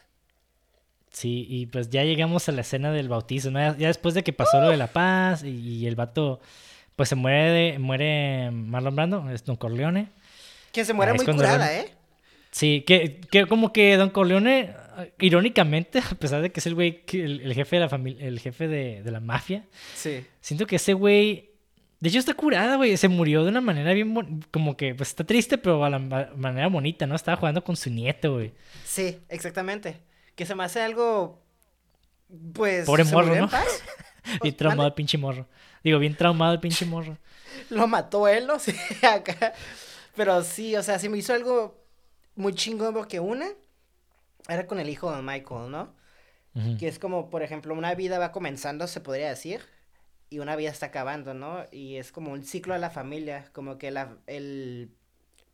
Sí, 1.12 1.48
y 1.50 1.66
pues 1.66 1.90
ya 1.90 2.04
llegamos 2.04 2.48
a 2.48 2.52
la 2.52 2.62
escena 2.62 2.92
del 2.92 3.10
bautizo, 3.10 3.50
¿no? 3.50 3.60
Ya, 3.78 3.88
después 3.88 4.14
de 4.14 4.24
que 4.24 4.34
pasó 4.34 4.62
lo 4.62 4.70
de 4.70 4.78
la 4.78 4.88
paz 4.88 5.44
y, 5.44 5.50
y 5.50 5.88
el 5.88 5.96
vato, 5.96 6.40
pues 6.96 7.10
se 7.10 7.16
muere, 7.16 7.50
de- 7.52 7.80
muere 7.80 8.52
Marlon 8.52 8.96
Brando, 8.96 9.30
es 9.32 9.44
Don 9.44 9.56
Corleone. 9.56 10.10
Que 10.72 10.86
se 10.86 10.94
muere 10.94 11.14
Ah, 11.14 11.16
muy 11.16 11.26
curada, 11.26 11.74
¿eh? 11.74 11.97
Sí, 12.52 12.84
que, 12.88 13.20
que 13.30 13.46
como 13.46 13.72
que 13.74 13.98
Don 13.98 14.10
Corleone, 14.10 14.74
irónicamente, 15.20 16.00
a 16.00 16.16
pesar 16.16 16.42
de 16.42 16.52
que 16.52 16.60
es 16.60 16.66
el 16.68 16.76
güey, 16.76 17.04
el, 17.14 17.42
el 17.42 17.54
jefe 17.54 17.76
de 17.76 17.80
la 17.82 17.90
familia, 17.90 18.26
el 18.28 18.40
jefe 18.40 18.68
de, 18.68 19.04
de 19.04 19.12
la 19.12 19.20
mafia, 19.20 19.66
Sí. 19.96 20.26
siento 20.42 20.66
que 20.66 20.78
ese 20.78 20.94
güey, 20.94 21.52
de 22.00 22.10
hecho 22.10 22.20
está 22.20 22.34
curada, 22.34 22.78
güey, 22.78 22.96
se 22.98 23.08
murió 23.10 23.44
de 23.44 23.50
una 23.50 23.62
manera 23.62 23.94
bien, 23.94 24.42
como 24.52 24.76
que, 24.78 24.96
pues 24.96 25.10
está 25.10 25.24
triste, 25.24 25.58
pero 25.58 25.84
a 25.84 25.90
la 25.90 26.00
ma- 26.00 26.30
manera 26.36 26.68
bonita, 26.68 27.06
¿no? 27.06 27.16
Estaba 27.16 27.38
jugando 27.38 27.64
con 27.64 27.76
su 27.76 27.90
nieto, 27.90 28.34
güey. 28.36 28.54
Sí, 28.86 29.20
exactamente. 29.30 29.98
Que 30.36 30.46
se 30.46 30.56
me 30.56 30.64
hace 30.64 30.82
algo, 30.82 31.42
pues... 32.54 32.86
Pobre 32.86 33.06
¿se 33.06 33.12
morro, 33.14 33.28
murió 33.28 33.44
en 33.44 33.46
¿no? 33.46 33.50
paz? 33.52 33.84
Bien 34.26 34.40
Pues, 34.40 34.58
traumado 34.58 34.88
el 34.88 34.94
pinche 34.94 35.18
morro. 35.18 35.48
Digo, 35.84 36.00
bien 36.00 36.14
traumado 36.16 36.54
el 36.54 36.60
pinche 36.60 36.86
morro. 36.86 37.18
Lo 37.70 37.88
mató 37.88 38.28
él, 38.28 38.46
¿no? 38.48 38.60
Sí, 38.60 38.74
acá. 39.06 39.54
Pero 40.16 40.44
sí, 40.44 40.76
o 40.76 40.84
sea, 40.84 41.00
sí 41.00 41.08
me 41.10 41.18
hizo 41.18 41.34
algo 41.34 41.77
muy 42.38 42.54
chingón 42.54 42.94
porque 42.94 43.20
una 43.20 43.48
era 44.48 44.68
con 44.68 44.80
el 44.80 44.90
hijo 44.90 45.14
de 45.14 45.22
Michael, 45.22 45.72
¿no? 45.72 45.96
Que 46.80 46.88
es 46.88 46.98
como, 46.98 47.30
por 47.30 47.44
ejemplo, 47.44 47.74
una 47.76 47.94
vida 47.94 48.18
va 48.18 48.32
comenzando, 48.32 48.88
se 48.88 49.00
podría 49.00 49.30
decir. 49.30 49.62
y 50.30 50.40
una 50.40 50.56
vida 50.56 50.70
está 50.72 50.88
acabando, 50.88 51.34
¿no? 51.34 51.66
Y 51.72 51.98
es 51.98 52.12
como 52.12 52.32
un 52.32 52.44
ciclo 52.44 52.74
de 52.74 52.80
la 52.80 52.90
familia, 52.90 53.50
como 53.54 53.78
que 53.78 53.92
la, 53.92 54.18
el, 54.28 54.92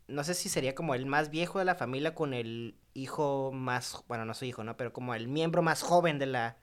no 0.08 0.24
sé 0.24 0.34
si 0.34 0.50
sería 0.50 0.76
como 0.76 0.96
el 0.96 1.06
más 1.06 1.30
viejo 1.30 1.60
de 1.60 1.66
la 1.66 1.76
familia 1.76 2.16
con 2.16 2.34
el 2.34 2.76
hijo 2.94 3.52
más, 3.54 4.04
bueno, 4.08 4.26
no 4.26 4.34
su 4.34 4.46
hijo, 4.46 4.64
¿no? 4.64 4.78
Pero 4.78 4.94
como 4.94 5.14
el 5.16 5.28
miembro 5.28 5.62
más 5.62 5.82
joven 5.84 6.20
de 6.20 6.26
la, 6.28 6.58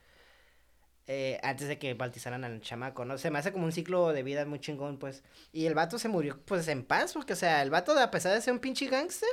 eh, 1.06 1.38
antes 1.42 1.68
de 1.68 1.78
que 1.78 1.94
bautizaran 1.94 2.44
al 2.44 2.60
chamaco, 2.60 3.04
¿no? 3.04 3.18
Se 3.18 3.30
me 3.30 3.38
hace 3.38 3.52
como 3.52 3.64
un 3.66 3.72
ciclo 3.72 4.12
de 4.12 4.22
vida 4.22 4.44
muy 4.46 4.60
chingón, 4.60 4.98
pues. 4.98 5.22
Y 5.52 5.66
el 5.66 5.74
vato 5.74 5.98
se 5.98 6.08
murió, 6.08 6.40
pues, 6.44 6.68
en 6.68 6.84
paz, 6.84 7.12
porque, 7.14 7.34
o 7.34 7.36
sea, 7.36 7.62
el 7.62 7.70
vato, 7.70 7.98
a 7.98 8.10
pesar 8.10 8.32
de 8.34 8.40
ser 8.40 8.52
un 8.54 8.60
pinche 8.60 8.86
gángster, 8.86 9.28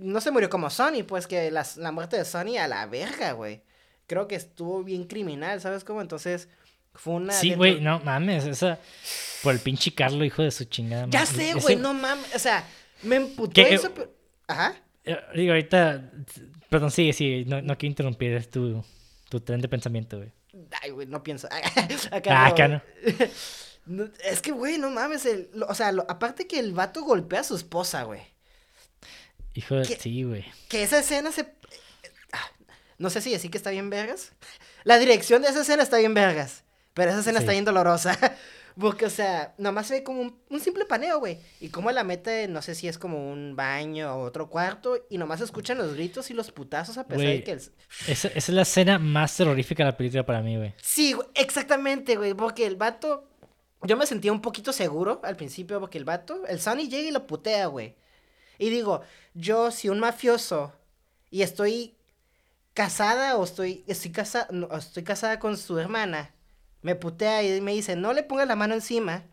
no 0.00 0.20
se 0.20 0.30
murió 0.30 0.48
como 0.50 0.70
Sony, 0.70 1.02
pues, 1.06 1.26
que 1.26 1.50
la, 1.50 1.66
la 1.76 1.92
muerte 1.92 2.16
de 2.16 2.24
Sony 2.24 2.56
a 2.58 2.68
la 2.68 2.86
verga, 2.86 3.32
güey. 3.32 3.62
Creo 4.06 4.28
que 4.28 4.34
estuvo 4.36 4.82
bien 4.84 5.04
criminal, 5.04 5.60
¿sabes 5.60 5.84
cómo? 5.84 6.00
Entonces, 6.00 6.48
fue 6.94 7.14
una... 7.14 7.32
Sí, 7.32 7.50
dentro- 7.50 7.58
güey, 7.58 7.80
no 7.80 8.00
mames, 8.00 8.44
esa... 8.46 8.78
Por 9.42 9.54
el 9.54 9.60
pinche 9.60 9.92
Carlo, 9.94 10.24
hijo 10.24 10.42
de 10.42 10.50
su 10.50 10.64
chingada. 10.64 11.06
Ya 11.08 11.20
madre. 11.20 11.34
sé, 11.34 11.50
Ese- 11.50 11.60
güey, 11.60 11.76
no 11.76 11.94
mames, 11.94 12.34
o 12.34 12.38
sea, 12.38 12.64
me 13.02 13.16
emputó 13.16 13.54
¿Qué? 13.54 13.74
eso, 13.74 13.90
pero... 13.94 14.12
Ajá. 14.46 14.74
Eh, 15.04 15.16
Digo, 15.34 15.52
ahorita... 15.52 16.10
Perdón, 16.68 16.90
sigue, 16.90 17.12
sigue. 17.12 17.44
No, 17.46 17.60
no 17.60 17.76
quiero 17.76 17.90
interrumpir 17.90 18.32
es 18.34 18.50
tu, 18.50 18.84
tu 19.28 19.40
tren 19.40 19.60
de 19.60 19.68
pensamiento, 19.68 20.16
güey. 20.18 20.32
Ay, 20.82 20.90
güey, 20.90 21.06
no 21.06 21.22
pienso. 21.22 21.48
Ah, 22.12 22.16
acá, 22.16 22.46
acá 22.46 22.68
no. 22.68 22.82
No, 23.86 24.08
Es 24.24 24.40
que, 24.40 24.52
güey, 24.52 24.78
no 24.78 24.90
mames. 24.90 25.26
el- 25.26 25.50
o 25.68 25.74
sea, 25.74 25.90
lo- 25.92 26.06
aparte 26.08 26.46
que 26.46 26.58
el 26.60 26.72
vato 26.72 27.02
golpea 27.02 27.40
a 27.40 27.44
su 27.44 27.56
esposa, 27.56 28.04
güey. 28.04 28.20
Hijo 29.54 29.74
de... 29.76 29.84
Sí, 29.84 30.22
güey. 30.24 30.44
Que 30.68 30.82
esa 30.82 30.98
escena 30.98 31.30
se. 31.32 31.42
ah, 32.32 32.50
No 32.98 33.10
sé 33.10 33.20
si 33.20 33.30
decir 33.30 33.50
que 33.50 33.58
está 33.58 33.70
bien 33.70 33.90
vergas. 33.90 34.32
La 34.84 34.98
dirección 34.98 35.42
de 35.42 35.48
esa 35.48 35.62
escena 35.62 35.82
está 35.82 35.98
bien 35.98 36.14
vergas. 36.14 36.64
Pero 36.94 37.10
esa 37.10 37.20
escena 37.20 37.38
Sí. 37.38 37.44
está 37.44 37.52
bien 37.52 37.64
dolorosa. 37.64 38.18
Porque, 38.78 39.04
o 39.04 39.10
sea, 39.10 39.54
nomás 39.58 39.86
se 39.86 39.94
ve 39.96 40.02
como 40.02 40.22
un, 40.22 40.40
un 40.48 40.58
simple 40.60 40.86
paneo, 40.86 41.18
güey. 41.18 41.38
Y 41.60 41.68
cómo 41.68 41.90
la 41.92 42.04
mete, 42.04 42.48
no 42.48 42.62
sé 42.62 42.74
si 42.74 42.88
es 42.88 42.96
como 42.96 43.30
un 43.30 43.54
baño 43.54 44.14
o 44.16 44.22
otro 44.22 44.48
cuarto. 44.48 44.98
Y 45.10 45.18
nomás 45.18 45.40
se 45.40 45.44
escuchan 45.44 45.76
los 45.76 45.92
gritos 45.94 46.30
y 46.30 46.34
los 46.34 46.50
putazos 46.52 46.96
a 46.96 47.06
pesar 47.06 47.26
de 47.26 47.44
que 47.44 47.52
el, 47.52 47.58
Esa, 47.58 48.28
esa 48.28 48.28
es 48.34 48.48
la 48.48 48.62
escena 48.62 48.98
más 48.98 49.36
terrorífica 49.36 49.84
de 49.84 49.90
la 49.90 49.96
película 49.96 50.24
para 50.24 50.40
mí, 50.40 50.56
güey. 50.56 50.72
Sí, 50.80 51.14
exactamente, 51.34 52.16
güey, 52.16 52.32
porque 52.32 52.64
el 52.66 52.76
vato, 52.76 53.28
yo 53.82 53.98
me 53.98 54.06
sentía 54.06 54.32
un 54.32 54.40
poquito 54.40 54.72
seguro 54.72 55.20
al 55.22 55.36
principio 55.36 55.78
porque 55.78 55.98
el 55.98 56.04
vato, 56.06 56.46
el 56.46 56.58
Sonny 56.58 56.88
llega 56.88 57.08
y 57.08 57.12
lo 57.12 57.26
putea, 57.26 57.66
güey. 57.66 57.94
Y 58.62 58.70
digo, 58.70 59.00
yo 59.34 59.72
si 59.72 59.88
un 59.88 59.98
mafioso 59.98 60.72
y 61.30 61.42
estoy 61.42 61.96
casada 62.74 63.36
o 63.36 63.42
estoy, 63.42 63.84
estoy, 63.88 64.12
estoy 64.78 65.02
casada 65.02 65.40
con 65.40 65.56
su 65.56 65.80
hermana, 65.80 66.32
me 66.80 66.94
putea 66.94 67.42
y 67.42 67.60
me 67.60 67.72
dice, 67.72 67.96
no 67.96 68.12
le 68.12 68.22
pongas 68.22 68.46
la 68.46 68.54
mano 68.54 68.74
encima, 68.74 69.24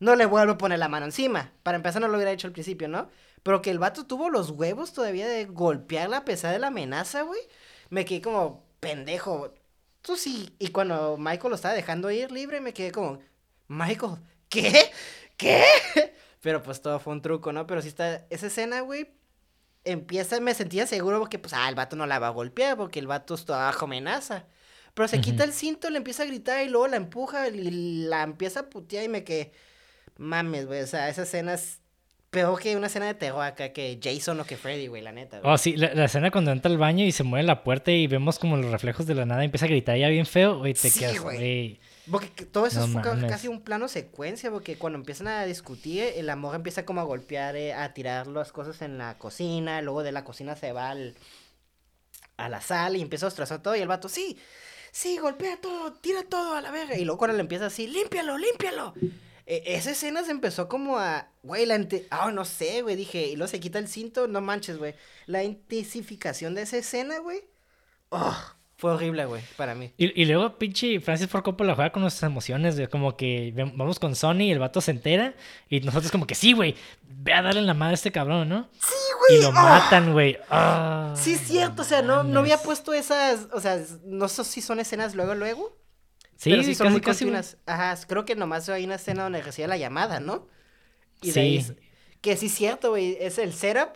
no 0.00 0.16
le 0.16 0.24
vuelvo 0.24 0.54
a 0.54 0.58
poner 0.58 0.78
la 0.78 0.88
mano 0.88 1.04
encima. 1.04 1.52
Para 1.64 1.76
empezar 1.76 2.00
no 2.00 2.08
lo 2.08 2.14
hubiera 2.14 2.32
hecho 2.32 2.46
al 2.46 2.54
principio, 2.54 2.88
¿no? 2.88 3.10
Pero 3.42 3.60
que 3.60 3.70
el 3.70 3.78
vato 3.78 4.06
tuvo 4.06 4.30
los 4.30 4.52
huevos 4.52 4.94
todavía 4.94 5.28
de 5.28 5.44
golpearla 5.44 6.18
a 6.18 6.24
pesar 6.24 6.54
de 6.54 6.58
la 6.58 6.68
amenaza, 6.68 7.22
güey. 7.22 7.40
Me 7.90 8.06
quedé 8.06 8.22
como 8.22 8.64
pendejo. 8.80 9.52
Tú 10.00 10.16
sí. 10.16 10.56
Y 10.58 10.68
cuando 10.68 11.18
Michael 11.18 11.50
lo 11.50 11.56
estaba 11.56 11.74
dejando 11.74 12.10
ir 12.10 12.32
libre, 12.32 12.62
me 12.62 12.72
quedé 12.72 12.90
como, 12.90 13.18
Michael, 13.68 14.16
¿qué? 14.48 14.90
¿Qué? 15.36 15.62
Pero 16.48 16.62
pues 16.62 16.80
todo 16.80 16.98
fue 16.98 17.12
un 17.12 17.20
truco, 17.20 17.52
¿no? 17.52 17.66
Pero 17.66 17.82
sí 17.82 17.88
está, 17.88 18.24
esa 18.30 18.46
escena, 18.46 18.80
güey, 18.80 19.10
empieza, 19.84 20.40
me 20.40 20.54
sentía 20.54 20.86
seguro 20.86 21.18
porque, 21.18 21.38
pues, 21.38 21.52
ah, 21.52 21.68
el 21.68 21.74
vato 21.74 21.94
no 21.94 22.06
la 22.06 22.18
va 22.18 22.28
a 22.28 22.30
golpear 22.30 22.74
porque 22.78 22.98
el 23.00 23.06
vato 23.06 23.34
está 23.34 23.58
bajo 23.66 23.84
amenaza. 23.84 24.46
Pero 24.94 25.08
se 25.08 25.20
quita 25.20 25.44
el 25.44 25.52
cinto, 25.52 25.90
le 25.90 25.98
empieza 25.98 26.22
a 26.22 26.26
gritar 26.26 26.64
y 26.64 26.70
luego 26.70 26.88
la 26.88 26.96
empuja 26.96 27.48
y 27.48 27.70
la 28.08 28.22
empieza 28.22 28.60
a 28.60 28.70
putear 28.70 29.04
y 29.04 29.08
me 29.08 29.24
quedé, 29.24 29.52
mames, 30.16 30.64
güey, 30.66 30.80
o 30.80 30.86
sea, 30.86 31.10
esa 31.10 31.24
escena 31.24 31.52
es 31.52 31.80
peor 32.30 32.58
que 32.58 32.74
una 32.78 32.86
escena 32.86 33.04
de 33.06 33.12
terror 33.14 33.42
acá 33.44 33.74
que 33.74 34.00
Jason 34.02 34.40
o 34.40 34.46
que 34.46 34.56
Freddy, 34.56 34.86
güey, 34.86 35.02
la 35.02 35.12
neta. 35.12 35.40
güey. 35.40 35.52
Oh, 35.52 35.58
sí, 35.58 35.76
la, 35.76 35.92
la 35.92 36.06
escena 36.06 36.30
cuando 36.30 36.50
entra 36.50 36.70
al 36.70 36.78
baño 36.78 37.04
y 37.04 37.12
se 37.12 37.24
mueve 37.24 37.44
la 37.46 37.62
puerta 37.62 37.90
y 37.90 38.06
vemos 38.06 38.38
como 38.38 38.56
los 38.56 38.70
reflejos 38.72 39.04
de 39.06 39.14
la 39.14 39.26
nada 39.26 39.42
y 39.42 39.44
empieza 39.44 39.66
a 39.66 39.68
gritar 39.68 39.98
ya 39.98 40.08
bien 40.08 40.24
feo, 40.24 40.58
güey, 40.60 40.72
te 40.72 40.88
Sí, 40.88 41.00
quedas, 41.00 41.20
güey. 41.20 41.36
güey. 41.36 41.80
Porque 42.10 42.30
que- 42.30 42.44
todo 42.46 42.66
eso 42.66 42.80
No 42.80 42.86
es 42.86 42.90
mames. 43.06 43.30
casi 43.30 43.48
un 43.48 43.60
plano 43.62 43.88
secuencia, 43.88 44.50
porque 44.50 44.76
cuando 44.78 44.98
empiezan 44.98 45.28
a 45.28 45.44
discutir, 45.44 46.04
el 46.16 46.30
amor 46.30 46.54
empieza 46.54 46.84
como 46.84 47.00
a 47.00 47.04
golpear, 47.04 47.56
eh, 47.56 47.74
a 47.74 47.92
tirar 47.94 48.26
las 48.28 48.52
cosas 48.52 48.80
en 48.82 48.98
la 48.98 49.18
cocina, 49.18 49.82
luego 49.82 50.02
de 50.02 50.12
la 50.12 50.24
cocina 50.24 50.56
se 50.56 50.72
va 50.72 50.90
al, 50.90 51.14
a 52.36 52.48
la 52.48 52.60
sala 52.60 52.96
y 52.96 53.02
empieza 53.02 53.26
a 53.26 53.28
destrozar 53.30 53.62
todo, 53.62 53.76
y 53.76 53.80
el 53.80 53.88
vato, 53.88 54.08
sí, 54.08 54.38
sí, 54.92 55.18
golpea 55.18 55.60
todo, 55.60 55.92
tira 55.94 56.22
todo 56.22 56.54
a 56.54 56.60
la 56.60 56.70
verga, 56.70 56.96
y 56.96 57.04
luego 57.04 57.18
cuando 57.18 57.36
le 57.36 57.42
empieza 57.42 57.66
así, 57.66 57.86
límpialo, 57.86 58.38
límpialo. 58.38 58.94
E- 59.46 59.62
esa 59.74 59.90
escena 59.92 60.22
se 60.24 60.30
empezó 60.30 60.68
como 60.68 60.98
a, 60.98 61.28
güey, 61.42 61.66
la, 61.66 61.84
ah, 62.10 62.30
no 62.30 62.44
sé, 62.44 62.82
güey, 62.82 62.96
dije, 62.96 63.26
y 63.28 63.36
luego 63.36 63.50
se 63.50 63.60
quita 63.60 63.78
el 63.78 63.88
cinto, 63.88 64.28
no 64.28 64.40
manches, 64.40 64.78
güey, 64.78 64.94
la 65.26 65.42
intensificación 65.42 66.54
de 66.54 66.62
esa 66.62 66.76
escena, 66.76 67.18
güey, 67.18 67.42
oh, 68.10 68.36
fue 68.78 68.92
horrible, 68.92 69.24
güey, 69.26 69.42
para 69.56 69.74
mí. 69.74 69.92
Y, 69.98 70.22
y 70.22 70.24
luego 70.24 70.56
pinche 70.56 71.00
Francis 71.00 71.28
Ford 71.28 71.42
Coppola 71.42 71.74
juega 71.74 71.90
con 71.90 72.00
nuestras 72.02 72.30
emociones, 72.30 72.76
güey, 72.76 72.86
como 72.86 73.16
que 73.16 73.52
vamos 73.74 73.98
con 73.98 74.14
Sony 74.14 74.42
y 74.42 74.50
el 74.52 74.60
vato 74.60 74.80
se 74.80 74.92
entera 74.92 75.34
y 75.68 75.80
nosotros 75.80 76.12
como 76.12 76.26
que 76.28 76.36
sí, 76.36 76.52
güey, 76.52 76.76
ve 77.02 77.32
a 77.34 77.42
darle 77.42 77.58
en 77.60 77.66
la 77.66 77.74
madre 77.74 77.92
a 77.92 77.94
este 77.94 78.12
cabrón, 78.12 78.48
¿no? 78.48 78.68
Sí, 78.74 78.94
güey. 79.28 79.40
Y 79.40 79.42
lo 79.42 79.48
¡ah! 79.48 79.80
matan, 79.82 80.12
güey. 80.12 80.38
Ah, 80.48 81.12
Sí, 81.16 81.32
es 81.32 81.40
cierto, 81.40 81.82
o 81.82 81.84
sea, 81.84 82.02
no, 82.02 82.22
no 82.22 82.38
había 82.40 82.58
puesto 82.58 82.94
esas, 82.94 83.48
o 83.52 83.60
sea, 83.60 83.78
no 84.04 84.28
sé 84.28 84.44
si 84.44 84.60
son 84.62 84.78
escenas 84.80 85.14
luego, 85.16 85.34
luego, 85.34 85.76
Sí, 86.36 86.50
pero 86.50 86.62
sí 86.62 86.76
son 86.76 86.86
casi, 86.86 86.92
muy 86.92 87.00
casi, 87.00 87.24
güey. 87.24 87.34
continuas. 87.34 87.56
Ajá, 87.66 87.98
creo 88.06 88.24
que 88.24 88.36
nomás 88.36 88.68
hay 88.68 88.84
una 88.84 88.94
escena 88.94 89.24
donde 89.24 89.42
recibe 89.42 89.66
la 89.66 89.76
llamada, 89.76 90.20
¿no? 90.20 90.46
Y 91.20 91.32
de 91.32 91.40
ahí 91.40 91.60
Sí. 91.62 91.72
es- 91.72 91.76
que 92.20 92.36
sí 92.36 92.46
es 92.46 92.54
cierto, 92.54 92.90
güey, 92.90 93.16
es 93.20 93.38
el 93.38 93.52
setup, 93.52 93.90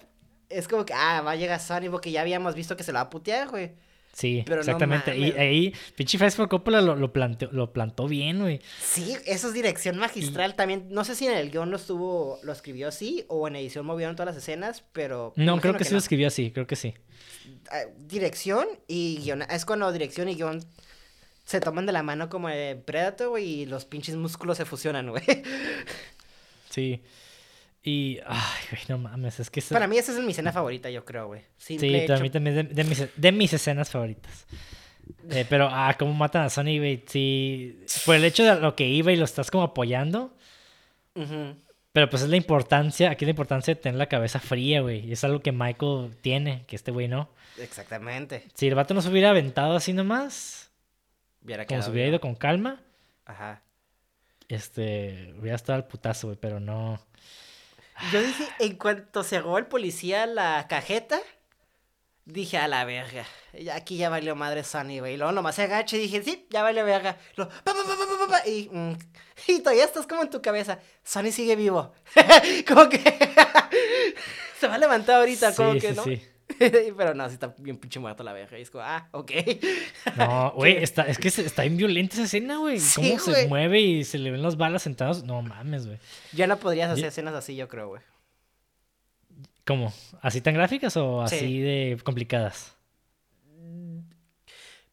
es 0.49 0.67
como 0.67 0.85
que, 0.85 0.93
ah, 0.93 1.23
va 1.25 1.31
a 1.33 1.37
llegar 1.37 1.61
Sony 1.61 1.89
porque 1.91 2.11
ya 2.11 2.21
habíamos 2.21 2.57
visto 2.57 2.77
que 2.77 2.83
se 2.83 2.93
la 2.93 2.99
va 3.01 3.07
a 3.07 3.11
putear, 3.11 3.49
güey. 3.49 3.73
Sí, 4.13 4.43
Pero 4.45 4.57
no 4.57 4.61
exactamente. 4.61 5.17
y 5.17 5.33
ahí, 5.33 5.75
pinche 5.97 6.19
Francis 6.19 6.47
Coppola 6.47 6.83
lo, 6.83 6.97
lo, 6.97 7.13
planteó, 7.13 7.51
lo 7.51 7.73
plantó 7.73 8.07
bien, 8.07 8.41
güey. 8.41 8.61
Sí, 8.81 9.17
eso 9.25 9.49
es 9.49 9.55
dirección 9.55 9.97
magistral 9.97 10.55
también, 10.55 10.89
no 10.91 11.05
sé 11.05 11.15
si 11.15 11.27
en 11.27 11.37
el 11.37 11.51
guion 11.51 11.71
lo 11.71 11.77
estuvo, 11.77 12.39
lo 12.43 12.53
escribió 12.53 12.89
así, 12.89 13.25
o 13.29 13.49
en 13.49 13.57
edición 13.57 13.87
movieron 13.87 14.15
todas 14.15 14.35
las 14.35 14.43
escenas, 14.43 14.85
pero... 14.93 15.33
No, 15.37 15.45
creo 15.45 15.55
imagino 15.55 15.79
que 15.79 15.85
sí 15.85 15.93
lo 15.93 15.99
escribió 15.99 16.29
así, 16.29 16.51
creo 16.51 16.67
que 16.67 16.77
sí. 16.77 16.95
ah, 17.71 17.85
dirección 17.99 18.67
y 18.87 19.21
guion. 19.23 19.43
Es 19.43 19.65
cuando 19.65 19.91
dirección 19.93 20.29
y 20.29 20.35
guion 20.35 20.61
se 21.45 21.61
toman 21.61 21.87
de 21.87 21.93
la 21.93 22.03
mano 22.03 22.29
como 22.29 22.49
de 22.49 22.77
Predator, 22.77 23.31
güey, 23.31 23.63
y 23.63 23.67
los 23.67 23.87
pinches 23.87 24.17
músculos 24.17 24.59
se 24.59 24.67
fusionan, 24.67 25.09
güey. 25.09 25.25
Sí. 26.69 27.03
Y, 27.85 28.21
ay, 28.27 28.63
güey, 28.71 28.83
no 28.89 28.99
mames, 28.99 29.41
es 29.41 29.51
que... 29.51 29.59
esa- 29.61 29.75
Para 29.75 29.89
mí 29.89 29.99
esa 29.99 30.13
es 30.13 30.19
mi 30.25 30.31
escena 30.31 30.53
favorita, 30.53 30.89
yo 30.91 31.05
creo, 31.05 31.27
güey. 31.27 31.43
Simple 31.57 31.89
Sí, 31.89 31.95
hecho- 31.97 32.15
a 32.15 32.19
mí 32.19 32.31
también 32.31 32.59
es 32.59 32.69
de, 32.69 32.75
de 32.75 32.85
mis, 32.85 33.09
de 33.17 33.33
mis 33.33 33.53
escenas 33.53 33.91
favoritas. 33.91 34.47
Eh, 35.31 35.45
pero, 35.49 35.69
ah, 35.71 35.95
cómo 35.99 36.15
matan 36.15 36.45
a 36.45 36.51
Sony, 36.51 36.79
güey. 36.79 37.03
Sí, 37.07 37.85
por 38.07 38.15
el 38.15 38.25
hecho 38.25 38.45
de 38.45 38.61
lo 38.61 38.77
que 38.77 38.87
iba 38.89 39.11
y 39.13 39.17
lo 39.17 39.25
estás 39.25 39.51
como 39.51 39.65
apoyando. 39.65 40.33
Ujú. 41.17 41.57
Pero 41.93 42.09
pues 42.09 42.23
es 42.23 42.29
la 42.31 42.37
importancia, 42.37 43.11
aquí 43.11 43.25
la 43.27 43.33
importancia 43.33 43.75
de 43.75 43.81
tener 43.81 43.99
la 43.99 44.07
cabeza 44.07 44.39
fría, 44.39 44.81
güey. 44.81 45.05
Y 45.07 45.13
es 45.13 45.25
algo 45.25 45.41
que 45.41 45.53
Michael 45.53 46.17
tiene, 46.23 46.65
que 46.67 46.77
este 46.77 46.91
güey 46.93 47.09
no. 47.09 47.29
Exactamente. 47.59 48.45
Si 48.55 48.69
el 48.69 48.75
vato 48.77 48.95
no 48.95 49.03
se 49.03 49.11
hubiera 49.11 49.31
aventado 49.31 49.75
así 49.77 49.93
nomás, 49.93 50.71
Hubiera 51.45 51.67
como 51.67 51.83
se 51.83 51.91
hubiera 51.91 52.09
ido 52.09 52.21
con 52.21 52.35
calma, 52.37 52.81
Ajá. 53.27 53.61
este, 54.49 55.35
hubiera 55.39 55.57
estado 55.57 55.77
al 55.77 55.87
putazo, 55.87 56.29
güey, 56.29 56.39
pero 56.41 56.61
no. 56.61 57.01
Yo 58.13 58.23
dije, 58.23 58.49
en 58.59 58.77
cuanto 58.77 59.23
cerró 59.23 59.59
el 59.59 59.67
policía 59.67 60.27
la 60.27 60.67
cajeta, 60.69 61.21
dije, 62.25 62.59
a 62.59 62.69
la 62.69 62.85
verga. 62.85 63.27
Aquí 63.75 63.97
ya 63.97 64.09
valió 64.09 64.35
madre 64.35 64.65
Sonny, 64.65 65.01
güey. 65.01 65.15
Y 65.15 65.17
luego 65.17 65.33
nomás 65.33 65.57
se 65.57 65.63
agacha 65.63 65.97
y 65.97 66.01
dije, 66.01 66.23
sí, 66.23 66.47
ya 66.51 66.63
valió 66.63 66.85
verga. 66.85 67.19
Lo, 67.37 67.49
pa, 67.49 67.55
pa, 67.65 67.75
pa, 67.75 67.85
pa, 67.85 67.97
pa, 67.97 68.19
pa, 68.19 68.29
pa, 68.29 68.49
y, 68.49 68.69
mm, 68.73 68.93
y 69.49 69.59
todavía 69.61 69.85
estás 69.85 70.07
como 70.07 70.23
en 70.23 70.31
tu 70.31 70.41
cabeza. 70.41 70.79
Sonny 71.05 71.33
sigue 71.33 71.57
vivo. 71.57 71.93
como 72.69 72.89
que 72.89 72.99
se 74.61 74.69
va 74.69 74.75
a 74.75 74.79
levantar 74.79 75.17
ahorita, 75.21 75.55
como 75.55 75.75
que 75.75 75.91
sí, 75.91 75.95
no. 75.95 76.05
sí. 76.05 76.23
Pero 76.97 77.15
no, 77.15 77.29
sí 77.29 77.35
está 77.35 77.55
bien 77.59 77.77
pinche 77.79 77.99
muerto 78.01 78.23
la 78.23 78.33
verga. 78.33 78.59
Y 78.59 78.63
es 78.63 78.71
como, 78.71 78.85
ah, 78.85 79.09
ok. 79.13 79.31
No, 80.17 80.53
güey, 80.57 80.83
está, 80.83 81.03
es 81.03 81.19
que 81.19 81.29
está 81.29 81.63
bien 81.63 81.77
violenta 81.77 82.15
esa 82.15 82.25
escena, 82.25 82.57
güey. 82.59 82.79
Sí, 82.81 83.17
Cómo 83.19 83.35
se 83.35 83.49
mueve 83.49 83.81
y 83.81 84.05
se 84.05 84.19
le 84.19 84.31
ven 84.31 84.43
las 84.43 84.57
balas 84.57 84.83
sentadas. 84.83 85.25
No 85.25 85.43
mames, 85.43 85.87
güey. 85.87 85.99
Ya 86.33 86.47
no 86.47 86.59
podrías 86.59 86.91
hacer 86.91 87.07
escenas 87.07 87.35
así, 87.35 87.57
yo 87.57 87.69
creo, 87.69 87.89
güey. 87.89 88.03
¿Cómo? 89.65 89.93
¿Así 90.21 90.41
tan 90.41 90.55
gráficas 90.55 90.97
o 90.97 91.27
Sí. 91.29 91.37
así 91.37 91.61
de 91.61 91.99
complicadas? 92.03 92.77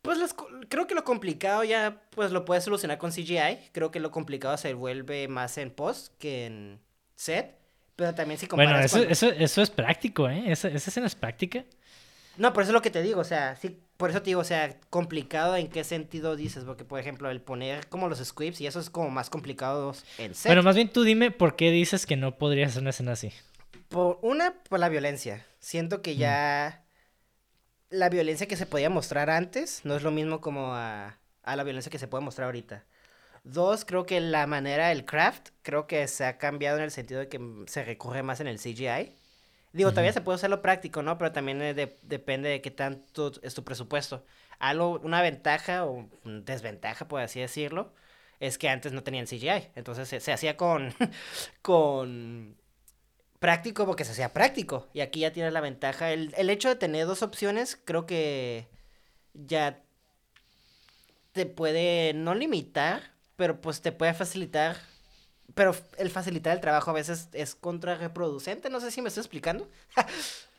Pues 0.02 0.18
las 0.18 0.34
creo 0.70 0.88
que 0.88 0.96
lo 0.96 1.04
complicado 1.04 1.64
ya 1.64 2.02
pues 2.12 2.32
lo 2.32 2.46
puedes 2.46 2.64
solucionar 2.64 2.98
con 2.98 3.12
CGI. 3.12 3.70
Creo 3.74 3.92
que 3.92 4.00
lo 4.00 4.12
complicado 4.12 4.56
se 4.58 4.74
vuelve 4.74 5.28
más 5.28 5.58
en 5.58 5.72
post 5.72 6.14
que 6.18 6.46
en 6.46 6.80
set. 7.16 7.59
Pero 8.00 8.16
también 8.16 8.40
si 8.40 8.48
comparas 8.48 8.72
Bueno, 8.72 8.86
eso, 8.86 8.96
cuando- 8.96 9.12
eso, 9.12 9.28
eso 9.44 9.62
es 9.62 9.70
práctico, 9.70 10.30
¿eh? 10.30 10.44
Esa, 10.48 10.70
esa 10.70 10.90
escena 10.90 11.06
es 11.08 11.16
práctica. 11.16 11.66
No, 12.38 12.54
por 12.54 12.64
eso 12.64 12.70
es 12.72 12.74
lo 12.74 12.82
que 12.82 12.92
te 12.92 13.02
digo. 13.02 13.20
O 13.20 13.26
sea, 13.26 13.58
si 13.58 13.78
por 13.98 14.10
eso 14.10 14.22
te 14.22 14.28
digo, 14.30 14.40
o 14.40 14.46
sea, 14.46 14.80
complicado 14.90 15.58
en 15.58 15.68
qué 15.68 15.84
sentido 15.84 16.38
dices, 16.38 16.64
porque 16.64 16.86
por 16.86 16.98
ejemplo, 17.02 17.30
el 17.30 17.42
poner 17.42 17.88
como 17.88 18.08
los 18.08 18.20
scripts 18.26 18.62
y 18.62 18.68
eso 18.68 18.80
es 18.80 18.90
como 18.90 19.10
más 19.10 19.30
complicado 19.30 19.94
en 20.18 20.34
set. 20.34 20.48
Bueno, 20.48 20.64
más 20.64 20.78
bien 20.78 20.88
tú 20.88 21.04
dime 21.04 21.30
por 21.32 21.58
qué 21.58 21.72
dices 21.72 22.06
que 22.06 22.16
no 22.16 22.38
podrías 22.38 22.70
hacer 22.70 22.84
una 22.84 22.92
escena 22.92 23.12
así. 23.12 23.34
Por 23.90 24.18
una, 24.22 24.54
por 24.70 24.80
la 24.80 24.88
violencia. 24.88 25.46
Siento 25.60 26.02
que 26.02 26.16
ya 26.16 26.86
la 27.90 28.08
violencia 28.08 28.48
que 28.48 28.56
se 28.56 28.66
podía 28.66 28.90
mostrar 28.90 29.30
antes 29.30 29.82
no 29.84 29.98
es 29.98 30.04
lo 30.04 30.12
mismo 30.12 30.40
como 30.40 30.74
a, 30.76 31.18
a 31.44 31.56
la 31.58 31.64
violencia 31.66 31.90
que 31.92 32.00
se 32.00 32.08
puede 32.08 32.24
mostrar 32.24 32.46
ahorita. 32.46 32.86
Dos, 33.44 33.86
creo 33.86 34.06
que 34.06 34.20
la 34.20 34.48
manera 34.48 34.90
del 34.90 35.06
craft, 35.06 35.50
creo 35.64 35.88
que 35.88 36.08
se 36.08 36.26
ha 36.26 36.38
cambiado 36.38 36.78
en 36.78 36.84
el 36.84 36.92
sentido 36.92 37.20
de 37.20 37.30
que 37.30 37.40
se 37.68 37.84
recurre 37.84 38.24
más 38.24 38.40
en 38.40 38.48
el 38.48 38.60
CGI. 38.60 39.14
Digo, 39.74 39.92
todavía 39.92 40.14
se 40.14 40.22
puede 40.22 40.38
usar 40.38 40.50
lo 40.50 40.62
práctico, 40.62 41.04
¿no? 41.04 41.18
Pero 41.18 41.32
también 41.32 41.62
eh, 41.62 41.74
de- 41.74 41.98
depende 42.04 42.50
de 42.50 42.62
qué 42.62 42.72
tanto 42.72 43.32
es 43.44 43.54
tu 43.54 43.64
presupuesto. 43.64 44.26
Algo, 44.60 45.00
una 45.04 45.22
ventaja 45.22 45.86
o 45.86 46.10
desventaja, 46.24 47.08
por 47.08 47.22
así 47.22 47.40
decirlo, 47.40 47.94
es 48.40 48.58
que 48.58 48.70
antes 48.70 48.92
no 48.94 49.04
tenían 49.04 49.28
CGI. 49.28 49.70
Entonces 49.76 50.08
se, 50.10 50.20
se 50.20 50.32
hacía 50.34 50.58
con, 50.58 50.94
con 51.62 52.58
práctico 53.40 53.86
porque 53.86 54.06
se 54.06 54.12
hacía 54.14 54.34
práctico. 54.34 54.90
Y 54.94 55.02
aquí 55.02 55.22
ya 55.22 55.34
tienes 55.34 55.54
la 55.54 55.62
ventaja. 55.62 56.12
El, 56.12 56.34
el 56.38 56.50
hecho 56.50 56.70
de 56.70 56.76
tener 56.76 57.06
dos 57.08 57.24
opciones, 57.24 57.80
creo 57.86 58.06
que 58.06 58.68
ya 59.34 59.82
te 61.32 61.46
puede 61.46 62.14
no 62.14 62.36
limitar, 62.36 63.12
pero 63.40 63.62
pues 63.62 63.82
te 63.82 63.94
puede 63.94 64.14
facilitar. 64.14 64.76
Pero 65.56 65.74
el 65.98 66.10
facilitar 66.10 66.54
el 66.54 66.60
trabajo 66.60 66.92
a 66.92 66.94
veces 66.94 67.30
es 67.32 67.56
contrarreproducente. 67.56 68.70
No 68.70 68.82
sé 68.82 68.92
si 68.92 69.02
me 69.02 69.08
estoy 69.08 69.22
explicando. 69.22 69.68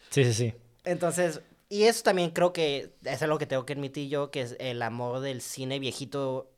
Sí, 0.09 0.25
sí, 0.25 0.33
sí. 0.35 0.55
Entonces, 0.83 1.41
y 1.69 1.85
eso 1.85 2.03
también 2.03 2.31
creo 2.31 2.53
que 2.53 2.97
es 3.05 3.23
algo 3.23 3.39
que 3.39 3.47
tengo 3.47 3.65
que 3.65 3.75
admitir 3.75 4.09
yo, 4.09 4.33
que 4.33 4.41
es 4.41 4.57
el 4.59 4.83
amor 4.83 5.21
del 5.21 5.41
cine 5.41 5.79
viejito. 5.79 6.51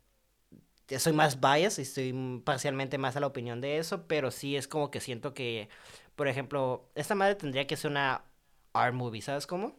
Soy 0.96 1.12
más 1.12 1.38
bias 1.38 1.78
y 1.78 1.82
estoy 1.82 2.40
parcialmente 2.44 2.96
más 2.96 3.16
a 3.16 3.20
la 3.20 3.26
opinión 3.26 3.60
de 3.60 3.76
eso, 3.76 4.06
pero 4.06 4.30
sí 4.30 4.56
es 4.56 4.68
como 4.68 4.90
que 4.90 5.00
siento 5.00 5.34
que, 5.34 5.68
por 6.16 6.28
ejemplo, 6.28 6.88
esta 6.94 7.14
madre 7.14 7.34
tendría 7.34 7.66
que 7.66 7.76
ser 7.76 7.90
una 7.90 8.24
art 8.72 8.94
movie, 8.94 9.20
¿sabes 9.20 9.46
cómo? 9.46 9.76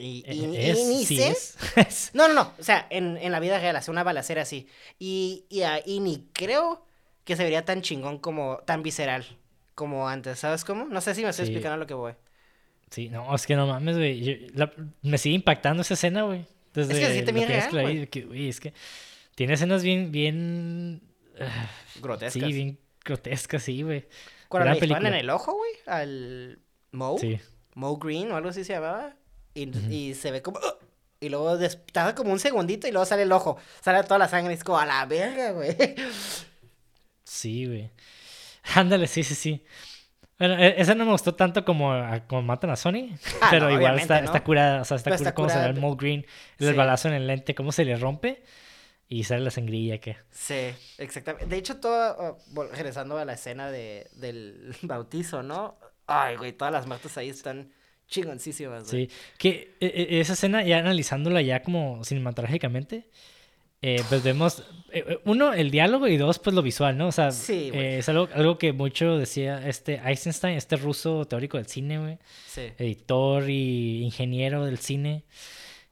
Y, 0.00 0.24
y- 0.26 0.46
y 0.46 0.56
Es, 0.56 0.86
ni 0.86 1.04
sí, 1.04 1.16
sé- 1.18 1.28
es. 1.76 2.10
no, 2.14 2.26
no, 2.28 2.34
no. 2.34 2.52
O 2.58 2.62
sea, 2.62 2.86
en, 2.90 3.16
en 3.18 3.32
la 3.32 3.40
vida 3.40 3.58
real, 3.58 3.76
hacer 3.76 3.90
una 3.92 4.02
balacera 4.02 4.42
así. 4.42 4.66
Y, 4.98 5.44
y, 5.48 5.62
ah, 5.62 5.80
y 5.84 6.00
ni 6.00 6.26
creo 6.32 6.84
que 7.24 7.36
se 7.36 7.42
vería 7.44 7.64
tan 7.64 7.82
chingón 7.82 8.18
como, 8.18 8.58
tan 8.64 8.82
visceral 8.82 9.26
como 9.74 10.08
antes, 10.08 10.38
¿sabes 10.38 10.64
cómo? 10.64 10.84
No 10.86 11.00
sé 11.00 11.14
si 11.14 11.22
me 11.22 11.30
estoy 11.30 11.46
Sí. 11.46 11.52
explicando 11.52 11.76
lo 11.78 11.86
que 11.86 11.94
voy. 11.94 12.12
Sí, 12.90 13.08
no, 13.08 13.34
es 13.34 13.46
que 13.46 13.54
no 13.56 13.66
mames, 13.66 13.96
güey. 13.96 14.50
Me 15.02 15.16
sigue 15.18 15.36
impactando 15.36 15.82
esa 15.82 15.94
escena, 15.94 16.22
güey. 16.22 16.44
Desde 16.74 16.92
que 16.94 17.22
lo 17.24 17.32
bien 17.32 17.46
que 17.46 17.52
real, 17.52 17.70
güey. 17.70 18.06
que, 18.08 18.22
güey, 18.22 18.48
es 18.48 18.60
que 18.60 18.72
tiene 19.34 19.54
escenas 19.54 19.82
bien, 19.82 20.10
bien... 20.12 21.00
ah, 21.40 21.68
Grotescas. 22.00 22.32
Sí, 22.44 22.52
bien 22.52 22.78
grotescas, 23.04 23.62
sí, 23.62 23.82
güey. 23.82 24.06
Cuando 24.48 24.72
le 24.74 24.80
disparan 24.80 25.06
en 25.06 25.14
el 25.20 25.30
ojo, 25.30 25.52
güey, 25.54 25.70
al 25.86 26.58
Moe, 26.92 27.18
Sí. 27.18 27.38
Moe 27.74 27.96
Green 28.00 28.30
o 28.32 28.36
algo 28.36 28.50
así 28.50 28.64
se 28.64 28.72
llamaba, 28.74 29.14
y, 29.54 29.68
y 29.92 30.14
se 30.14 30.30
ve 30.30 30.42
como... 30.42 30.58
¡ah! 30.58 30.74
Y 31.22 31.28
luego 31.28 31.58
tarda 31.92 32.14
como 32.14 32.32
un 32.32 32.38
segundito 32.40 32.88
y 32.88 32.92
luego 32.92 33.04
sale 33.04 33.24
el 33.24 33.32
ojo, 33.32 33.58
sale 33.82 34.02
toda 34.04 34.16
la 34.18 34.26
sangre 34.28 34.54
y 34.54 34.56
es 34.56 34.64
como 34.64 34.78
a 34.78 34.86
la 34.86 35.04
verga, 35.04 35.52
güey. 35.52 35.76
Sí, 37.24 37.66
güey. 37.66 37.90
Ándale, 38.74 39.06
sí, 39.06 39.22
sí, 39.22 39.34
sí. 39.34 39.64
Bueno, 40.38 40.54
e- 40.58 40.80
esa 40.80 40.94
no 40.94 41.04
me 41.04 41.12
gustó 41.12 41.34
tanto 41.34 41.64
como, 41.64 41.92
a- 41.92 42.20
como 42.26 42.42
matan 42.42 42.70
a 42.70 42.76
Sony, 42.76 43.10
Ah, 43.42 43.48
pero 43.50 43.66
no, 43.68 43.72
igual 43.76 43.98
está, 43.98 44.20
¿no? 44.20 44.26
está 44.26 44.42
curada, 44.42 44.80
o 44.80 44.84
sea, 44.84 44.96
está 44.96 45.14
curada 45.14 45.34
cómo 45.34 45.48
se 45.50 45.58
ve 45.58 45.66
el. 45.66 45.74
Mold 45.80 46.00
Green, 46.00 46.26
el 46.58 46.68
Sí. 46.70 46.74
balazo 46.74 47.08
en 47.08 47.14
el 47.14 47.26
lente, 47.26 47.54
cómo 47.54 47.72
se 47.72 47.84
le 47.84 47.96
rompe 47.96 48.42
y 49.08 49.24
sale 49.24 49.42
la 49.42 49.50
sangrilla 49.50 49.98
que... 49.98 50.16
Sí, 50.30 50.72
exactamente. 50.98 51.46
De 51.46 51.56
hecho, 51.56 51.76
todo, 51.78 52.38
oh, 52.56 52.64
regresando 52.72 53.18
a 53.18 53.24
la 53.26 53.34
escena 53.34 53.70
de, 53.70 54.08
del 54.14 54.74
bautizo, 54.82 55.42
¿no? 55.42 55.76
Ay, 56.06 56.36
güey, 56.36 56.52
todas 56.52 56.72
las 56.72 56.86
muertes 56.86 57.16
ahí 57.18 57.28
están 57.28 57.70
chingoncísimas, 58.10 58.90
güey. 58.90 59.06
Sí, 59.06 59.14
que 59.38 59.76
e- 59.80 59.86
e- 60.10 60.20
esa 60.20 60.34
escena 60.34 60.62
ya 60.64 60.78
analizándola 60.78 61.40
ya 61.42 61.62
como 61.62 62.02
cinematográficamente, 62.04 63.06
eh, 63.82 64.02
pues 64.10 64.22
vemos, 64.22 64.60
eh, 64.92 65.04
eh, 65.08 65.18
uno, 65.24 65.54
el 65.54 65.70
diálogo 65.70 66.06
y 66.06 66.18
dos, 66.18 66.38
pues 66.38 66.54
lo 66.54 66.60
visual, 66.60 66.98
¿no? 66.98 67.06
O 67.08 67.12
sea, 67.12 67.30
Sí, 67.30 67.70
eh, 67.72 67.96
es 67.98 68.08
algo, 68.10 68.28
algo 68.34 68.58
que 68.58 68.72
mucho 68.74 69.16
decía 69.16 69.66
este 69.66 70.00
Eisenstein, 70.04 70.56
este 70.58 70.76
ruso 70.76 71.24
teórico 71.24 71.56
del 71.56 71.66
cine, 71.66 71.98
güey, 71.98 72.18
Sí. 72.46 72.62
editor 72.76 73.48
y 73.48 74.02
ingeniero 74.02 74.66
del 74.66 74.76
cine, 74.78 75.22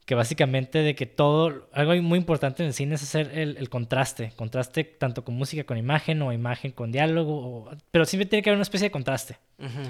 que 0.05 0.15
básicamente 0.15 0.81
de 0.81 0.95
que 0.95 1.07
todo, 1.07 1.69
algo 1.73 1.95
muy 2.03 2.19
importante 2.19 2.63
en 2.63 2.69
el 2.69 2.75
cine 2.75 2.95
es 2.97 3.03
hacer 3.03 3.31
el, 3.39 3.57
el 3.57 3.69
contraste, 3.71 4.33
contraste 4.37 4.85
tanto 4.85 5.25
con 5.25 5.35
música 5.37 5.65
con 5.65 5.77
imagen 5.79 6.21
o 6.23 6.33
imagen 6.33 6.73
con 6.73 6.93
diálogo, 6.93 7.37
o- 7.37 7.71
pero 7.91 8.05
siempre 8.05 8.27
tiene 8.27 8.43
que 8.43 8.51
haber 8.51 8.57
una 8.59 8.63
especie 8.63 8.87
de 8.89 8.91
contraste. 8.91 9.37
Ujú. 9.59 9.89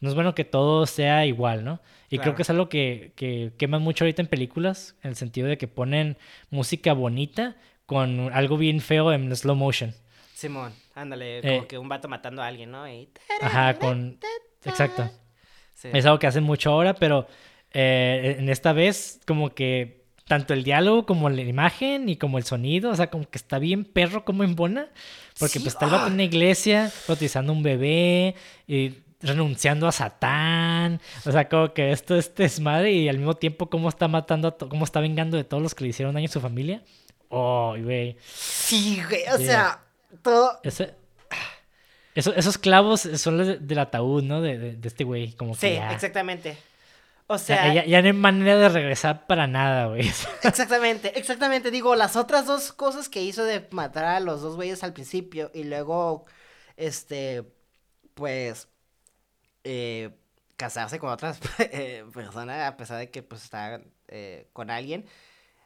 No 0.00 0.08
es 0.08 0.14
bueno 0.14 0.34
que 0.34 0.44
todo 0.44 0.86
sea 0.86 1.26
igual, 1.26 1.64
¿no? 1.64 1.80
Y 2.08 2.18
creo 2.18 2.34
que 2.34 2.42
es 2.42 2.50
algo 2.50 2.68
que, 2.68 3.12
que 3.16 3.52
queman 3.58 3.82
mucho 3.82 4.04
ahorita 4.04 4.22
en 4.22 4.28
películas, 4.28 4.94
en 5.02 5.10
el 5.10 5.16
sentido 5.16 5.48
de 5.48 5.58
que 5.58 5.66
ponen 5.68 6.16
música 6.50 6.92
bonita 6.92 7.56
con 7.86 8.32
algo 8.32 8.56
bien 8.56 8.80
feo 8.80 9.12
en 9.12 9.34
slow 9.34 9.56
motion. 9.56 9.94
Simón, 10.34 10.72
ándale, 10.94 11.38
Eh. 11.38 11.56
como 11.56 11.66
que 11.68 11.78
un 11.78 11.88
vato 11.88 12.08
matando 12.08 12.42
a 12.42 12.46
alguien, 12.46 12.70
¿no? 12.70 12.86
Y... 12.88 13.08
Ajá, 13.40 13.74
con... 13.78 14.18
Exacto. 14.64 15.10
Sí. 15.74 15.88
Es 15.92 16.04
algo 16.06 16.18
que 16.18 16.26
hacen 16.26 16.44
mucho 16.44 16.70
ahora, 16.70 16.94
pero 16.94 17.26
eh, 17.72 18.36
en 18.38 18.48
esta 18.48 18.72
vez 18.72 19.20
como 19.26 19.50
que 19.54 20.04
tanto 20.26 20.54
el 20.54 20.64
diálogo 20.64 21.06
como 21.06 21.30
la 21.30 21.42
imagen 21.42 22.08
y 22.08 22.16
como 22.16 22.38
el 22.38 22.44
sonido, 22.44 22.90
o 22.90 22.96
sea, 22.96 23.08
como 23.10 23.28
que 23.28 23.38
está 23.38 23.58
bien 23.58 23.84
perro 23.84 24.24
como 24.24 24.42
en 24.44 24.56
Bona, 24.56 24.88
porque 25.38 25.54
Sí, 25.54 25.58
pues 25.60 25.74
está 25.74 25.86
el 25.86 25.92
vato 25.92 26.04
ah. 26.04 26.08
en 26.08 26.14
una 26.14 26.24
iglesia, 26.24 26.92
bautizando 27.06 27.52
un 27.52 27.62
bebé 27.62 28.34
y 28.66 28.94
renunciando 29.22 29.88
a 29.88 29.92
Satán, 29.92 31.00
o 31.24 31.32
sea, 31.32 31.48
como 31.48 31.72
que 31.72 31.90
esto 31.92 32.14
es 32.16 32.34
desmadre 32.34 32.92
y 32.92 33.08
al 33.08 33.18
mismo 33.18 33.34
tiempo 33.34 33.68
cómo 33.70 33.88
está 33.88 34.08
matando, 34.08 34.48
a 34.48 34.56
cómo 34.58 34.84
está 34.84 35.00
vengando 35.00 35.36
de 35.36 35.44
todos 35.44 35.62
los 35.62 35.74
que 35.74 35.84
le 35.84 35.90
hicieron 35.90 36.14
daño 36.14 36.26
a 36.26 36.32
su 36.32 36.40
familia. 36.40 36.82
Oh, 37.28 37.74
güey. 37.78 38.16
Sí, 38.24 39.02
güey, 39.08 39.22
o 39.34 39.38
Yeah. 39.38 39.46
sea, 39.46 39.80
todo... 40.22 40.60
Ese- 40.62 40.94
eso- 42.14 42.34
esos 42.34 42.56
clavos 42.58 43.00
son 43.00 43.38
los 43.38 43.46
de- 43.46 43.58
del 43.58 43.78
ataúd, 43.78 44.22
¿no? 44.22 44.40
De, 44.40 44.58
de- 44.58 44.76
de 44.76 44.88
este 44.88 45.04
güey, 45.04 45.32
como 45.32 45.54
que 45.54 45.60
Sí, 45.70 45.74
ya... 45.74 45.92
exactamente. 45.92 46.56
O 47.28 47.38
sea, 47.38 47.74
ya, 47.74 47.84
ya 47.84 48.00
no 48.02 48.06
hay 48.06 48.12
manera 48.12 48.56
de 48.56 48.68
regresar 48.68 49.26
para 49.26 49.48
nada, 49.48 49.86
güey. 49.88 50.06
exactamente, 50.44 51.18
exactamente. 51.18 51.72
Digo, 51.72 51.96
las 51.96 52.14
otras 52.14 52.46
dos 52.46 52.70
cosas 52.72 53.08
que 53.08 53.20
hizo 53.22 53.44
de 53.44 53.66
matar 53.72 54.04
a 54.04 54.20
los 54.20 54.42
dos 54.42 54.54
güeyes 54.54 54.84
al 54.84 54.92
principio 54.92 55.50
y 55.52 55.64
luego, 55.64 56.24
este, 56.76 57.42
pues, 58.14 58.68
eh, 59.68 60.10
casarse 60.56 60.98
con 60.98 61.10
otras 61.10 61.38
eh, 61.58 62.04
personas 62.14 62.66
a 62.68 62.76
pesar 62.76 62.98
de 62.98 63.10
que, 63.10 63.22
pues, 63.22 63.42
estaba 63.44 63.80
eh, 64.08 64.48
con 64.52 64.70
alguien. 64.70 65.06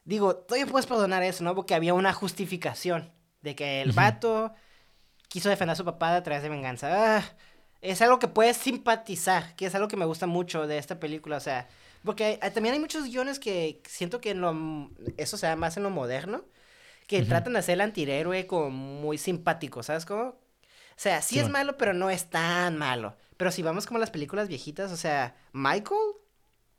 Digo, 0.04 0.34
todavía 0.36 0.66
puedes 0.70 0.86
perdonar 0.86 1.22
eso, 1.22 1.44
¿no? 1.44 1.54
Porque 1.54 1.74
había 1.74 1.94
una 1.94 2.12
justificación 2.12 3.12
de 3.42 3.54
que 3.54 3.82
el 3.82 3.92
vato 3.92 4.52
quiso 5.28 5.48
defender 5.48 5.72
a 5.74 5.76
su 5.76 5.84
papá 5.84 6.16
a 6.16 6.22
través 6.22 6.42
de 6.42 6.48
venganza. 6.48 7.18
Ah, 7.18 7.22
es 7.82 8.02
algo 8.02 8.18
que 8.18 8.28
puedes 8.28 8.56
simpatizar, 8.56 9.54
que 9.56 9.66
es 9.66 9.74
algo 9.74 9.88
que 9.88 9.96
me 9.96 10.04
gusta 10.06 10.26
mucho 10.26 10.66
de 10.66 10.78
esta 10.78 10.98
película, 11.00 11.36
o 11.36 11.40
sea, 11.40 11.68
porque 12.04 12.24
hay- 12.24 12.38
hay- 12.42 12.50
también 12.50 12.74
hay 12.74 12.80
muchos 12.80 13.04
guiones 13.04 13.38
que 13.38 13.80
siento 13.88 14.20
que 14.20 14.30
en 14.32 14.40
lo, 14.40 14.90
eso 15.18 15.36
se 15.36 15.46
da 15.46 15.56
más 15.56 15.76
en 15.76 15.82
lo 15.84 15.90
moderno, 15.90 16.44
que 17.06 17.22
tratan 17.28 17.54
de 17.54 17.58
hacer 17.60 17.74
el 17.74 17.80
antihéroe 17.82 18.46
como 18.46 18.70
muy 18.70 19.18
simpático, 19.18 19.82
¿sabes 19.82 20.06
cómo? 20.06 20.22
O 20.30 20.36
sea, 20.96 21.22
sí 21.22 21.38
es 21.38 21.48
malo, 21.48 21.76
pero 21.78 21.94
no 21.94 22.10
es 22.10 22.28
tan 22.30 22.76
malo. 22.76 23.16
Pero 23.40 23.50
si 23.50 23.62
vamos 23.62 23.86
como 23.86 23.96
a 23.96 24.00
las 24.00 24.10
películas 24.10 24.48
viejitas, 24.48 24.92
o 24.92 24.98
sea, 24.98 25.34
Michael 25.54 25.98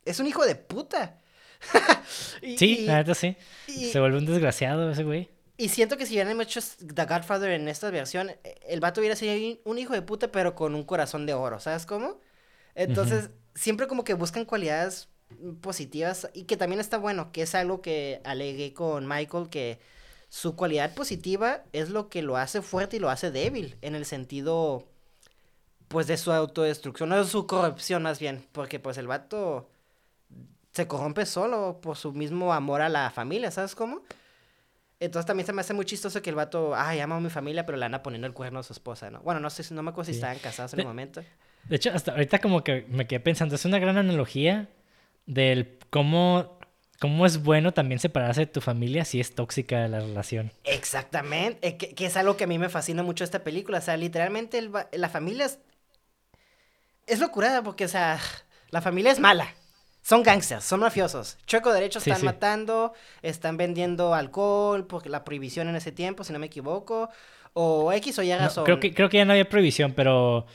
es 0.05 0.19
un 0.19 0.27
hijo 0.27 0.45
de 0.45 0.53
puta. 0.53 1.17
Y- 2.43 2.55
Sí, 2.57 2.85
la 2.85 2.97
neta 2.97 3.15
sí. 3.15 3.35
y- 3.67 3.89
Se 3.91 3.99
vuelve 3.99 4.19
un 4.19 4.27
desgraciado 4.27 4.91
ese 4.91 5.03
güey. 5.03 5.29
y 5.57 5.69
siento 5.69 5.97
que 5.97 6.05
si 6.05 6.13
hubieran 6.13 6.39
hecho 6.39 6.59
The 6.93 7.05
Godfather 7.05 7.49
en 7.51 7.67
esta 7.67 7.89
versión, 7.89 8.31
el 8.67 8.79
vato 8.79 8.99
hubiera 9.01 9.15
sido 9.15 9.59
un 9.63 9.79
hijo 9.79 9.93
de 9.93 10.03
puta, 10.03 10.31
pero 10.31 10.53
con 10.53 10.75
un 10.75 10.83
corazón 10.83 11.25
de 11.25 11.33
oro, 11.33 11.59
¿sabes 11.59 11.85
cómo? 11.87 12.19
Entonces, 12.75 13.31
siempre 13.55 13.87
como 13.87 14.03
que 14.03 14.13
buscan 14.13 14.45
cualidades 14.45 15.07
positivas 15.61 16.29
y 16.33 16.43
que 16.43 16.57
también 16.57 16.79
está 16.79 16.97
bueno, 16.99 17.31
que 17.31 17.41
es 17.43 17.55
algo 17.55 17.81
que 17.81 18.21
alegué 18.23 18.73
con 18.73 19.07
Michael, 19.07 19.49
que 19.49 19.79
su 20.29 20.55
cualidad 20.55 20.93
positiva 20.93 21.63
es 21.73 21.89
lo 21.89 22.09
que 22.09 22.21
lo 22.21 22.37
hace 22.37 22.61
fuerte 22.61 22.97
y 22.97 22.99
lo 22.99 23.09
hace 23.09 23.31
débil, 23.31 23.77
en 23.81 23.95
el 23.95 24.05
sentido, 24.05 24.87
pues, 25.91 26.07
de 26.07 26.17
su 26.17 26.31
autodestrucción, 26.31 27.09
no 27.09 27.17
de 27.17 27.25
su 27.29 27.45
corrupción 27.47 28.03
más 28.03 28.19
bien, 28.19 28.45
porque 28.51 28.79
pues 28.79 28.97
el 28.97 29.07
vato 29.07 29.69
se 30.71 30.87
corrompe 30.87 31.25
solo 31.25 31.79
por 31.81 31.97
su 31.97 32.13
mismo 32.13 32.53
amor 32.53 32.81
a 32.81 32.89
la 32.89 33.09
familia, 33.11 33.51
¿sabes 33.51 33.75
cómo? 33.75 34.01
Entonces 34.99 35.25
también 35.25 35.45
se 35.47 35.53
me 35.53 35.61
hace 35.61 35.73
muy 35.73 35.85
chistoso 35.85 36.21
que 36.21 36.29
el 36.29 36.35
vato, 36.35 36.73
ay, 36.75 36.99
amo 36.99 37.15
a 37.15 37.19
mi 37.19 37.29
familia, 37.29 37.65
pero 37.65 37.77
le 37.77 37.85
anda 37.85 38.03
poniendo 38.03 38.27
el 38.27 38.33
cuerno 38.33 38.59
a 38.59 38.63
su 38.63 38.71
esposa, 38.73 39.09
¿no? 39.09 39.19
Bueno, 39.21 39.39
no 39.39 39.49
sé, 39.49 39.63
si- 39.63 39.73
no 39.73 39.81
me 39.83 39.89
acuerdo 39.89 40.05
si 40.05 40.13
Sí. 40.13 40.17
estaban 40.19 40.37
casados 40.39 40.73
en 40.73 40.77
De- 40.77 40.81
el 40.83 40.87
momento. 40.87 41.23
De 41.67 41.75
hecho, 41.75 41.91
hasta 41.93 42.11
ahorita 42.11 42.39
como 42.39 42.63
que 42.63 42.85
me 42.87 43.07
quedé 43.07 43.19
pensando, 43.19 43.55
es 43.55 43.65
una 43.65 43.79
gran 43.79 43.97
analogía 43.97 44.69
del 45.25 45.77
cómo 45.89 46.59
cómo 46.99 47.25
es 47.25 47.41
bueno 47.41 47.73
también 47.73 47.97
separarse 47.97 48.41
de 48.41 48.45
tu 48.45 48.61
familia 48.61 49.05
si 49.05 49.19
es 49.19 49.33
tóxica 49.33 49.87
la 49.87 50.01
relación. 50.01 50.51
Exactamente, 50.65 51.75
que, 51.77 51.95
que 51.95 52.05
es 52.05 52.15
algo 52.15 52.37
que 52.37 52.43
a 52.43 52.47
mí 52.47 52.59
me 52.59 52.69
fascina 52.69 53.01
mucho 53.01 53.23
esta 53.23 53.43
película. 53.43 53.79
O 53.79 53.81
sea, 53.81 53.97
literalmente 53.97 54.59
el 54.59 54.71
la 54.91 55.09
familia 55.09 55.45
es, 55.47 55.57
es 57.11 57.19
locura 57.19 57.61
porque, 57.63 57.85
o 57.85 57.87
sea, 57.89 58.19
la 58.69 58.81
familia 58.81 59.11
es 59.11 59.19
mala. 59.19 59.53
Son 60.01 60.23
gangsters, 60.23 60.63
son 60.63 60.79
mafiosos. 60.79 61.37
Chueco 61.45 61.71
derecho 61.71 61.99
están 61.99 62.19
sí. 62.19 62.25
matando, 62.25 62.93
están 63.21 63.57
vendiendo 63.57 64.15
alcohol, 64.15 64.87
porque 64.87 65.09
la 65.09 65.23
prohibición 65.23 65.67
en 65.67 65.75
ese 65.75 65.91
tiempo, 65.91 66.23
si 66.23 66.33
no 66.33 66.39
me 66.39 66.47
equivoco. 66.47 67.09
O 67.53 67.91
X 67.93 68.17
o 68.17 68.23
Y 68.23 68.29
No, 68.29 68.37
razón. 68.39 68.63
creo, 68.63 68.79
que, 68.79 68.93
creo 68.93 69.09
que 69.09 69.17
ya 69.17 69.25
no 69.25 69.33
había 69.33 69.47
prohibición, 69.47 69.93
pero 69.93 70.45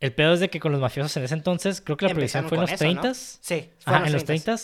el 0.00 0.12
pedo 0.12 0.34
es 0.34 0.40
de 0.40 0.50
que 0.50 0.60
con 0.60 0.72
los 0.72 0.80
mafiosos 0.80 1.16
en 1.16 1.22
ese 1.22 1.34
entonces, 1.34 1.80
creo 1.80 1.96
que 1.96 2.04
la 2.04 2.10
prohibición 2.10 2.46
fue 2.48 2.56
en 2.58 2.62
los 2.62 2.72
eso, 2.72 2.84
¿no? 2.92 3.02
30s. 3.02 3.38
Sí, 3.40 3.70
fue 3.78 3.94
Ajá, 3.94 4.06
en 4.06 4.12
los 4.12 4.24
30 4.24 4.56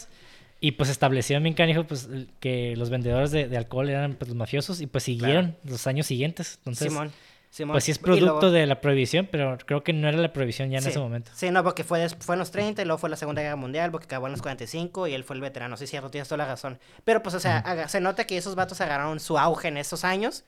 Y 0.61 0.73
pues 0.73 0.91
establecieron 0.91 1.45
bien 1.45 1.55
canijo 1.55 1.85
pues, 1.85 2.09
que 2.41 2.75
los 2.77 2.91
vendedores 2.91 3.31
de, 3.31 3.49
de 3.49 3.57
alcohol 3.57 3.89
eran 3.89 4.15
pues, 4.15 4.29
los 4.29 4.37
mafiosos 4.37 4.81
y 4.81 4.89
pues 4.89 5.05
siguieron 5.05 5.57
los 5.63 5.87
años 5.87 6.07
siguientes. 6.07 6.57
Entonces, 6.59 6.89
Simón, 6.89 7.13
Simón. 7.51 7.75
pues 7.75 7.85
sí 7.85 7.93
es 7.93 7.99
Y 7.99 8.03
luego- 8.07 8.19
producto 8.27 8.51
de 8.51 8.67
la 8.67 8.81
prohibición, 8.81 9.27
pero 9.31 9.57
creo 9.65 9.83
que 9.83 9.93
no 9.93 10.09
era 10.09 10.19
la 10.19 10.33
prohibición 10.33 10.71
ya 10.71 10.79
en 10.79 10.85
Sí. 10.85 10.91
ese 10.91 10.99
momento. 10.99 11.31
Sí, 11.35 11.51
no, 11.51 11.65
porque 11.65 11.83
fue, 11.85 12.09
fue 12.11 12.35
en 12.35 12.39
los 12.41 12.51
30 12.51 12.83
y 12.83 12.85
luego 12.85 12.99
fue 12.99 13.09
la 13.11 13.17
Segunda 13.17 13.41
Guerra 13.43 13.57
Mundial, 13.57 13.91
porque 13.91 14.05
acabó 14.05 14.27
en 14.27 14.33
los 14.33 14.43
45 14.43 15.07
y 15.07 15.15
él 15.15 15.25
fue 15.25 15.35
el 15.37 15.41
veterano. 15.43 15.77
Sí, 15.77 15.87
cierto, 15.87 16.11
tienes 16.11 16.29
toda 16.29 16.39
la 16.39 16.47
razón. 16.47 16.79
Pero 17.05 17.23
pues, 17.23 17.35
o 17.35 17.41
sea, 17.41 17.89
se 17.89 18.01
nota 18.01 18.27
que 18.27 18.37
esos 18.37 18.55
vatos 18.55 18.81
agarraron 18.81 19.19
su 19.21 19.39
auge 19.39 19.69
en 19.69 19.77
esos 19.79 20.05
años 20.05 20.45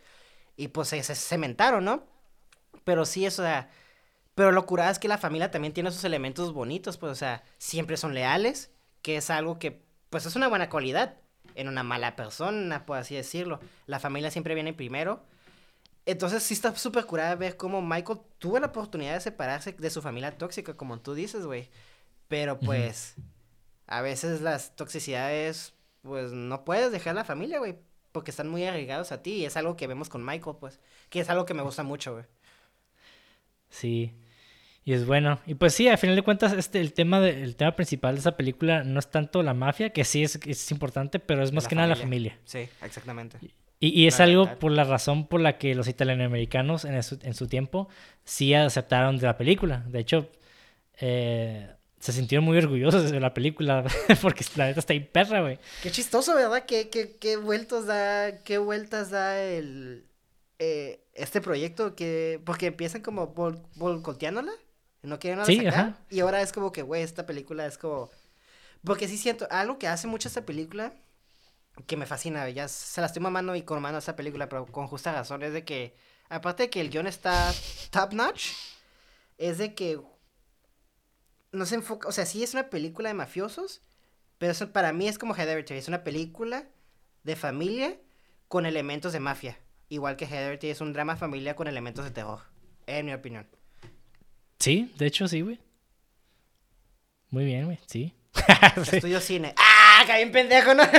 y 0.57 0.69
pues 0.69 0.89
se, 0.89 1.03
se 1.03 1.15
cementaron, 1.15 1.85
¿no? 1.85 2.05
Pero 2.85 3.05
sí, 3.07 3.25
eso, 3.27 3.43
o 3.43 3.45
sea, 3.47 3.71
pero 4.35 4.53
lo 4.53 4.65
curada 4.67 4.91
es 4.91 4.99
que 4.99 5.09
la 5.09 5.19
familia 5.19 5.51
también 5.51 5.73
tiene 5.75 5.91
sus 5.91 6.05
elementos 6.05 6.53
bonitos, 6.53 6.97
pues, 6.99 7.13
o 7.13 7.15
sea, 7.17 7.43
siempre 7.59 7.97
son 7.97 8.15
leales, 8.15 8.71
que 9.03 9.17
es 9.17 9.31
algo 9.31 9.59
que, 9.59 9.83
pues, 10.11 10.27
es 10.27 10.37
una 10.37 10.49
buena 10.49 10.69
cualidad 10.71 11.17
en 11.55 11.69
una 11.69 11.83
mala 11.83 12.15
persona, 12.17 12.87
por 12.87 12.99
así 12.99 13.15
decirlo. 13.15 13.59
La 13.87 13.99
familia 14.01 14.31
siempre 14.31 14.55
viene 14.55 14.73
primero. 14.73 15.25
Entonces 16.07 16.43
sí 16.43 16.55
está 16.55 16.75
súper 16.77 17.05
curada 17.07 17.35
ver 17.37 17.57
cómo 17.57 17.83
Michael 17.83 18.21
tuvo 18.39 18.59
la 18.59 18.67
oportunidad 18.69 19.15
de 19.15 19.21
separarse 19.21 19.73
de 19.73 19.91
su 19.91 20.01
familia 20.03 20.37
tóxica, 20.37 20.75
como 20.75 20.99
tú 21.01 21.15
dices, 21.15 21.45
güey. 21.47 21.69
Pero 22.29 22.59
pues, 22.59 23.15
a 23.87 24.01
veces 24.03 24.41
las 24.41 24.75
toxicidades, 24.77 25.75
pues 26.03 26.33
no 26.33 26.65
puedes 26.65 26.91
dejar 26.93 27.15
la 27.15 27.25
familia, 27.25 27.59
güey. 27.59 27.77
Porque 28.13 28.31
están 28.33 28.49
muy 28.49 28.65
arraigados 28.65 29.13
a 29.13 29.23
ti 29.23 29.35
y 29.35 29.45
es 29.45 29.57
algo 29.57 29.77
que 29.77 29.87
vemos 29.87 30.09
con 30.09 30.25
Michael, 30.25 30.57
pues. 30.59 30.81
Que 31.11 31.21
es 31.21 31.31
algo 31.31 31.45
que 31.47 31.55
me 31.55 31.63
gusta 31.63 31.83
mucho, 31.85 32.13
güey. 32.15 32.25
Sí. 33.69 34.13
Y 34.85 34.95
es 34.95 35.07
bueno. 35.07 35.39
Y 35.47 35.55
pues 35.55 35.75
sí, 35.75 35.89
al 35.89 35.99
final 35.99 36.17
de 36.17 36.23
cuentas, 36.23 36.53
este, 36.55 36.81
el 36.81 36.93
tema 36.93 37.21
de- 37.21 37.43
el 37.43 37.55
tema 37.55 37.77
principal 37.77 38.15
de 38.15 38.21
esa 38.21 38.37
película 38.37 38.83
no 38.83 38.99
es 38.99 39.11
tanto 39.11 39.43
la 39.43 39.55
mafia, 39.55 39.91
que 39.91 40.05
sí 40.05 40.23
es, 40.25 40.41
es 40.47 40.71
importante, 40.73 41.21
pero 41.21 41.43
es 41.43 41.53
más 41.53 41.65
La 41.65 41.69
que 41.71 41.75
nada 41.77 41.89
la 41.89 41.97
familia. 41.97 42.33
familia. 42.33 42.69
Sí, 42.71 42.85
exactamente. 42.85 43.39
Y, 43.43 43.53
y 43.89 44.07
es 44.07 44.19
La 44.19 44.25
algo 44.27 44.45
verdad. 44.45 44.59
por 44.59 44.73
la 44.73 44.85
razón 44.85 45.27
por 45.27 45.41
la 45.41 45.57
que 45.59 45.75
los 45.75 45.89
italoamericanos 45.89 46.85
en 46.85 47.03
su, 47.03 47.19
en 47.23 47.35
su 47.35 47.47
tiempo 47.49 47.89
sí 48.25 48.53
aceptaron 48.55 49.17
de 49.19 49.27
la 49.27 49.37
película. 49.39 49.85
De 49.89 50.01
hecho, 50.01 50.29
eh, 51.01 51.69
se 51.99 52.13
sintieron 52.13 52.45
muy 52.45 52.59
orgullosos 52.59 53.11
de 53.11 53.21
la 53.21 53.35
película 53.35 53.85
porque 54.23 54.45
la 54.57 54.67
neta 54.67 54.81
está 54.81 54.93
ahí 54.93 55.01
perra, 55.01 55.41
güey. 55.43 55.59
Qué 55.83 55.91
chistoso, 55.91 56.35
¿verdad? 56.35 56.65
¿Qué, 56.67 56.89
qué, 56.91 57.17
qué 57.17 57.37
vueltas 57.37 57.87
da, 57.87 58.39
qué 58.45 58.59
vueltas 58.59 59.11
da 59.11 59.41
el, 59.43 60.07
eh, 60.59 61.01
este 61.15 61.41
proyecto? 61.41 61.95
que 61.97 62.41
Porque 62.45 62.67
empiezan 62.67 63.03
como 63.03 63.35
bol- 63.35 63.63
boicoteándola, 63.77 64.53
no 65.03 65.19
quieren 65.19 65.45
Sí, 65.47 65.57
sacar, 65.57 65.75
ajá. 65.75 65.99
y 66.11 66.21
ahora 66.21 66.43
es 66.43 66.53
como 66.53 66.73
que, 66.73 66.83
güey, 66.83 67.03
esta 67.03 67.27
película 67.27 67.67
es 67.67 67.79
como... 67.79 68.11
Porque 68.85 69.09
sí 69.09 69.19
siento, 69.19 69.47
algo 69.51 69.79
que 69.79 69.89
hace 69.89 70.07
mucho 70.07 70.29
esta 70.29 70.47
película, 70.47 70.95
que 71.87 71.97
me 71.97 72.07
fascina, 72.07 72.49
ya 72.51 72.69
se 72.69 73.01
la 73.01 73.07
estoy 73.07 73.23
mamando 73.23 73.55
y 73.57 73.63
con 73.63 73.81
mano 73.81 73.99
esta 73.99 74.17
película, 74.17 74.49
pero 74.49 74.67
con 74.67 74.87
justa 74.87 75.13
razón, 75.13 75.43
es 75.43 75.53
de 75.53 75.65
que, 75.65 75.95
aparte 76.29 76.65
de 76.65 76.71
que 76.71 76.81
el 76.81 76.91
guion 76.91 77.07
está 77.07 77.53
top 77.91 78.13
notch, 78.13 78.53
es 79.39 79.59
de 79.59 79.75
que 79.75 80.01
no 81.53 81.67
se 81.67 81.77
enfoca, 81.77 82.09
o 82.09 82.13
sea, 82.13 82.27
sí 82.27 82.43
es 82.43 82.55
una 82.55 82.71
película 82.71 83.09
de 83.09 83.15
mafiosos, 83.15 83.83
pero 84.39 84.53
eso 84.53 84.73
para 84.73 84.93
mí 84.93 85.09
es 85.09 85.19
como 85.19 85.35
Hereditary, 85.35 85.79
es 85.79 85.89
una 85.89 86.05
película 86.05 86.65
de 87.25 87.37
familia 87.37 87.97
con 88.49 88.67
elementos 88.67 89.13
de 89.13 89.21
mafia. 89.21 89.59
Igual 89.89 90.17
que 90.17 90.25
Hereditary 90.25 90.71
es 90.71 90.81
un 90.81 90.93
drama 90.93 91.17
familiar 91.17 91.57
con 91.57 91.67
elementos 91.67 92.05
de 92.05 92.11
terror, 92.11 92.41
en 92.87 93.07
mi 93.07 93.13
opinión. 93.13 93.47
Sí, 94.59 94.93
de 94.99 95.07
hecho 95.07 95.27
sí, 95.27 95.41
güey. 95.41 95.59
Muy 97.31 97.45
bien, 97.45 97.65
güey, 97.65 97.79
sí. 97.87 98.15
Sí. 98.85 98.97
Estudio 98.97 99.21
cine. 99.21 99.55
¡Ah! 99.57 99.70
¡Qué 100.07 100.17
bien 100.17 100.33
pendejo, 100.33 100.75
¿no? 100.75 100.83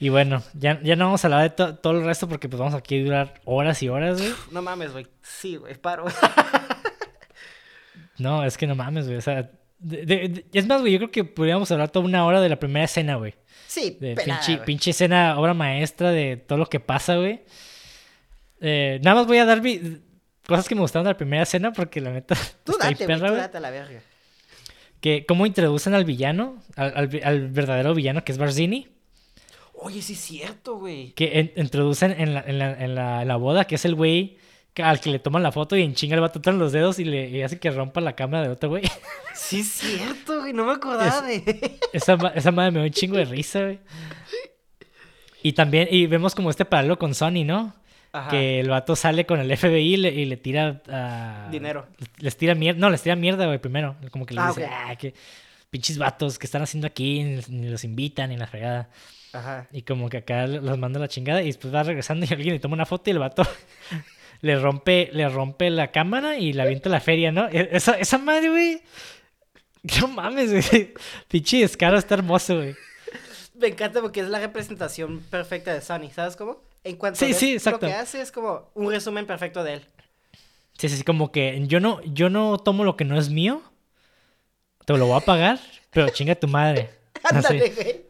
Y 0.00 0.10
bueno, 0.10 0.44
ya, 0.54 0.80
ya 0.80 0.94
no 0.94 1.06
vamos 1.06 1.24
a 1.24 1.26
hablar 1.26 1.42
de 1.42 1.50
to- 1.50 1.74
todo 1.74 1.94
el 1.98 2.04
resto 2.04 2.28
porque 2.28 2.48
pues 2.48 2.60
vamos 2.60 2.74
aquí 2.74 3.00
a 3.00 3.04
durar 3.04 3.34
horas 3.44 3.82
y 3.82 3.88
horas, 3.88 4.20
güey. 4.20 4.32
no 4.52 4.62
mames, 4.62 4.92
güey. 4.92 5.08
Sí, 5.22 5.56
güey, 5.56 5.74
paro. 5.74 6.04
No, 8.18 8.44
es 8.44 8.56
que 8.56 8.66
no 8.66 8.74
mames, 8.74 9.06
güey. 9.06 9.18
O 9.18 9.20
sea, 9.20 9.50
de- 9.78 10.04
de- 10.06 10.28
de- 10.28 10.44
es 10.52 10.66
más, 10.66 10.80
güey, 10.80 10.92
yo 10.92 10.98
creo 10.98 11.10
que 11.10 11.24
podríamos 11.24 11.70
hablar 11.70 11.90
toda 11.90 12.04
una 12.04 12.24
hora 12.24 12.40
de 12.40 12.48
la 12.48 12.58
primera 12.58 12.84
escena, 12.84 13.16
güey. 13.16 13.34
Sí, 13.66 13.96
De 14.00 14.14
pelada, 14.14 14.40
pinche, 14.44 14.62
pinche 14.64 14.90
escena, 14.90 15.38
obra 15.38 15.54
maestra 15.54 16.10
de 16.10 16.36
todo 16.36 16.58
lo 16.58 16.66
que 16.66 16.80
pasa, 16.80 17.16
güey. 17.16 17.42
Eh, 18.60 19.00
nada 19.04 19.16
más 19.16 19.26
voy 19.26 19.38
a 19.38 19.44
dar 19.44 19.62
cosas 20.46 20.66
que 20.68 20.74
me 20.74 20.80
gustaron 20.80 21.04
de 21.04 21.12
la 21.12 21.16
primera 21.16 21.42
escena 21.44 21.72
porque 21.72 22.00
la 22.00 22.10
neta 22.10 22.34
Tú 22.64 22.72
date, 22.78 22.94
güey, 22.94 23.06
perra, 23.06 23.28
tú 23.28 23.34
date 23.34 23.56
a 23.56 23.60
la 23.60 23.70
verga. 23.70 24.00
Que 25.00 25.24
cómo 25.26 25.46
introducen 25.46 25.94
al 25.94 26.04
villano, 26.04 26.62
al, 26.76 27.20
al 27.24 27.48
verdadero 27.50 27.94
villano 27.94 28.24
que 28.24 28.32
es 28.32 28.38
Barzini. 28.38 28.88
Oye, 29.74 30.02
sí 30.02 30.14
es 30.14 30.18
cierto, 30.20 30.76
güey. 30.78 31.12
Que 31.12 31.38
en- 31.38 31.52
introducen 31.56 32.12
en 32.18 32.34
la, 32.34 32.40
en, 32.46 32.58
la, 32.58 32.72
en 32.72 32.94
la- 32.94 33.22
en 33.22 33.28
la 33.28 33.36
boda, 33.36 33.64
que 33.64 33.76
es 33.76 33.84
el 33.84 33.94
güey 33.94 34.38
al 34.82 35.00
que 35.00 35.10
le 35.10 35.18
toman 35.18 35.42
la 35.42 35.50
foto 35.50 35.76
y 35.76 35.82
en 35.82 35.94
chinga 35.94 36.14
le 36.14 36.20
va 36.22 36.32
a 36.32 36.50
los 36.52 36.70
dedos 36.70 37.00
y 37.00 37.04
le 37.04 37.28
y 37.30 37.42
hace 37.42 37.58
que 37.58 37.68
rompa 37.70 38.00
la 38.00 38.14
cámara 38.14 38.44
de 38.44 38.50
otro 38.50 38.68
güey. 38.68 38.82
Sí 39.34 39.60
es 39.60 39.68
cierto, 39.68 40.40
güey. 40.40 40.52
No 40.52 40.64
me 40.66 40.72
acordaba 40.72 41.22
de... 41.22 41.78
Esa, 41.92 42.14
esa 42.34 42.50
madre 42.52 42.70
me 42.72 42.78
dio 42.80 42.86
un 42.88 42.92
chingo 42.92 43.16
de 43.16 43.24
risa, 43.24 43.60
güey. 43.62 43.78
Y 45.42 45.52
también, 45.52 45.88
y 45.90 46.06
vemos 46.06 46.34
como 46.34 46.50
este 46.50 46.64
paralelo 46.64 46.98
con 46.98 47.14
Sony, 47.14 47.44
¿no? 47.44 47.74
Ajá. 48.20 48.30
Que 48.30 48.60
el 48.60 48.68
vato 48.68 48.96
sale 48.96 49.26
con 49.26 49.40
el 49.40 49.56
FBI 49.56 49.94
y 49.94 49.96
le, 49.96 50.08
y 50.10 50.24
le 50.24 50.36
tira... 50.36 50.82
Dinero. 51.50 51.86
Les 52.18 52.36
tira 52.36 52.54
mierda. 52.54 52.80
No, 52.80 52.90
les 52.90 53.02
tira 53.02 53.16
mierda, 53.16 53.46
güey, 53.46 53.58
primero. 53.58 53.96
Como 54.10 54.26
que 54.26 54.34
les 54.34 54.44
Ah, 54.44 54.48
dice, 54.48 54.64
ok. 54.64 54.70
ah, 54.72 54.96
que 54.96 55.14
pinches 55.70 55.98
vatos 55.98 56.38
que 56.38 56.46
están 56.46 56.62
haciendo 56.62 56.86
aquí, 56.86 57.22
ni, 57.48 57.68
los 57.68 57.84
invitan, 57.84 58.30
ni 58.30 58.36
la 58.36 58.46
fregada. 58.46 58.88
Ajá. 59.32 59.66
Y 59.72 59.82
como 59.82 60.08
que 60.08 60.16
acá 60.18 60.46
los 60.46 60.78
manda 60.78 60.98
la 60.98 61.08
chingada 61.08 61.42
y 61.42 61.46
después 61.46 61.74
va 61.74 61.82
regresando 61.82 62.24
y 62.28 62.28
alguien 62.32 62.54
le 62.54 62.60
toma 62.60 62.74
una 62.74 62.86
foto 62.86 63.10
y 63.10 63.12
el 63.12 63.18
vato 63.18 63.42
le 64.40 64.58
rompe, 64.58 65.10
le 65.12 65.28
rompe 65.28 65.68
la 65.70 65.90
cámara 65.90 66.38
y 66.38 66.52
la 66.52 66.62
avienta 66.62 66.88
a 66.88 66.92
la 66.92 67.00
feria, 67.00 67.30
¿no? 67.32 67.48
E- 67.48 67.68
Esa, 67.72 67.98
esa 67.98 68.18
madre, 68.18 68.48
güey. 68.50 68.80
No 70.00 70.08
mames, 70.08 70.50
güey. 70.70 70.92
Pinche 71.28 71.58
descaro 71.60 71.98
está 71.98 72.14
hermoso, 72.16 72.56
güey. 72.56 72.74
Me 73.54 73.68
encanta 73.68 74.00
porque 74.00 74.20
es 74.20 74.28
la 74.28 74.38
representación 74.40 75.20
perfecta 75.30 75.72
de 75.72 75.80
Sony, 75.80 76.10
¿sabes 76.14 76.36
cómo? 76.36 76.62
En 76.88 76.96
cuanto 76.96 77.18
Sí, 77.18 77.26
ves 77.26 77.36
sí, 77.36 77.50
lo 77.50 77.56
exacto. 77.56 77.86
que 77.86 77.92
hace 77.92 78.20
es 78.22 78.32
como 78.32 78.70
un 78.74 78.90
resumen 78.90 79.26
perfecto 79.26 79.62
de 79.62 79.74
él. 79.74 79.86
Sí, 80.78 80.88
sí, 80.88 80.96
sí, 80.96 81.02
como 81.04 81.30
que 81.32 81.62
yo 81.66 81.80
no, 81.80 82.00
yo 82.02 82.30
no 82.30 82.56
tomo 82.58 82.84
lo 82.84 82.96
que 82.96 83.04
no 83.04 83.18
es 83.18 83.28
mío. 83.30 83.62
Te 84.86 84.96
lo 84.96 85.06
voy 85.06 85.16
a 85.20 85.24
pagar, 85.24 85.60
pero 85.90 86.08
chinga 86.10 86.34
tu 86.34 86.48
madre. 86.48 86.88
Ándale, 87.24 87.70
güey. 87.70 88.06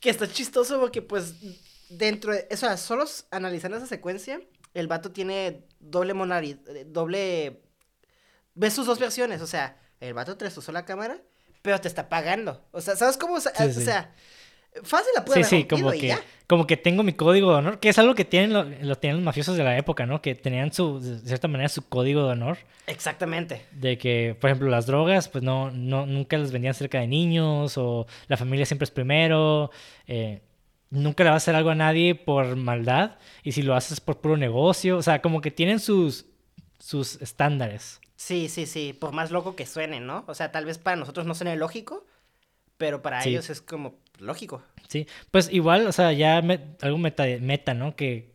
que 0.00 0.10
está 0.10 0.30
chistoso 0.30 0.80
porque, 0.80 1.02
pues, 1.02 1.34
dentro 1.88 2.32
de. 2.32 2.46
O 2.50 2.56
sea, 2.56 2.76
solo 2.76 3.04
analizando 3.30 3.76
esa 3.76 3.86
secuencia, 3.86 4.40
el 4.74 4.86
vato 4.86 5.12
tiene 5.12 5.66
doble 5.80 6.14
monari... 6.14 6.60
eh, 6.68 6.84
doble. 6.86 7.60
Ves 8.54 8.72
sus 8.74 8.86
dos 8.86 8.98
versiones, 8.98 9.40
o 9.42 9.46
sea, 9.46 9.80
el 10.00 10.14
vato 10.14 10.36
te 10.36 10.46
usó 10.46 10.70
la 10.72 10.84
cámara, 10.84 11.20
pero 11.62 11.80
te 11.80 11.88
está 11.88 12.08
pagando. 12.08 12.64
O 12.70 12.80
sea, 12.80 12.94
¿sabes 12.96 13.16
cómo? 13.16 13.34
O 13.34 13.40
sea, 13.40 13.52
Sí, 13.56 13.64
o 13.64 13.72
sí. 13.72 13.84
sea, 13.84 14.14
fácil 14.82 15.10
la 15.14 15.24
puede 15.24 15.44
Sí, 15.44 15.58
sí, 15.58 15.64
como 15.64 15.90
que, 15.90 16.08
ya. 16.08 16.20
como 16.46 16.66
que 16.66 16.76
tengo 16.76 17.02
mi 17.02 17.12
código 17.12 17.52
de 17.52 17.58
honor, 17.58 17.78
que 17.78 17.88
es 17.88 17.98
algo 17.98 18.14
que 18.14 18.24
tienen 18.24 18.52
lo, 18.52 18.64
lo 18.64 18.96
tienen 18.96 19.18
los 19.18 19.24
mafiosos 19.24 19.56
de 19.56 19.64
la 19.64 19.78
época, 19.78 20.06
¿no? 20.06 20.20
Que 20.20 20.34
tenían 20.34 20.72
su, 20.72 21.00
de 21.00 21.18
cierta 21.20 21.48
manera, 21.48 21.68
su 21.68 21.88
código 21.88 22.24
de 22.26 22.32
honor. 22.32 22.58
Exactamente. 22.86 23.64
De 23.72 23.96
que, 23.98 24.36
por 24.40 24.50
ejemplo, 24.50 24.68
las 24.68 24.86
drogas, 24.86 25.28
pues 25.28 25.44
no, 25.44 25.70
no, 25.70 26.06
nunca 26.06 26.36
las 26.36 26.52
vendían 26.52 26.74
cerca 26.74 27.00
de 27.00 27.06
niños, 27.06 27.78
o 27.78 28.06
la 28.28 28.36
familia 28.36 28.66
siempre 28.66 28.84
es 28.84 28.90
primero, 28.90 29.70
eh, 30.06 30.42
nunca 30.90 31.24
le 31.24 31.30
vas 31.30 31.34
a 31.34 31.44
hacer 31.44 31.54
algo 31.56 31.70
a 31.70 31.74
nadie 31.74 32.14
por 32.14 32.56
maldad, 32.56 33.16
y 33.42 33.52
si 33.52 33.62
lo 33.62 33.74
haces 33.74 34.00
por 34.00 34.20
puro 34.20 34.36
negocio, 34.36 34.96
o 34.96 35.02
sea, 35.02 35.22
como 35.22 35.40
que 35.40 35.50
tienen 35.50 35.80
sus, 35.80 36.26
sus 36.78 37.20
estándares. 37.22 38.00
Sí, 38.16 38.48
sí, 38.48 38.66
sí, 38.66 38.92
por 38.92 39.12
más 39.12 39.30
loco 39.30 39.56
que 39.56 39.66
suene, 39.66 40.00
¿no? 40.00 40.24
O 40.28 40.34
sea, 40.34 40.52
tal 40.52 40.64
vez 40.64 40.78
para 40.78 40.96
nosotros 40.96 41.26
no 41.26 41.34
suene 41.34 41.56
lógico, 41.56 42.06
pero 42.78 43.02
para 43.02 43.22
Sí. 43.22 43.30
ellos 43.30 43.50
es 43.50 43.60
como 43.60 43.94
lógico. 44.18 44.62
Sí, 44.88 45.06
pues 45.30 45.50
igual, 45.52 45.86
o 45.86 45.92
sea, 45.92 46.12
ya 46.12 46.40
me- 46.42 46.60
algo 46.82 46.98
meta, 46.98 47.24
meta, 47.40 47.74
¿no? 47.74 47.96
Que, 47.96 48.32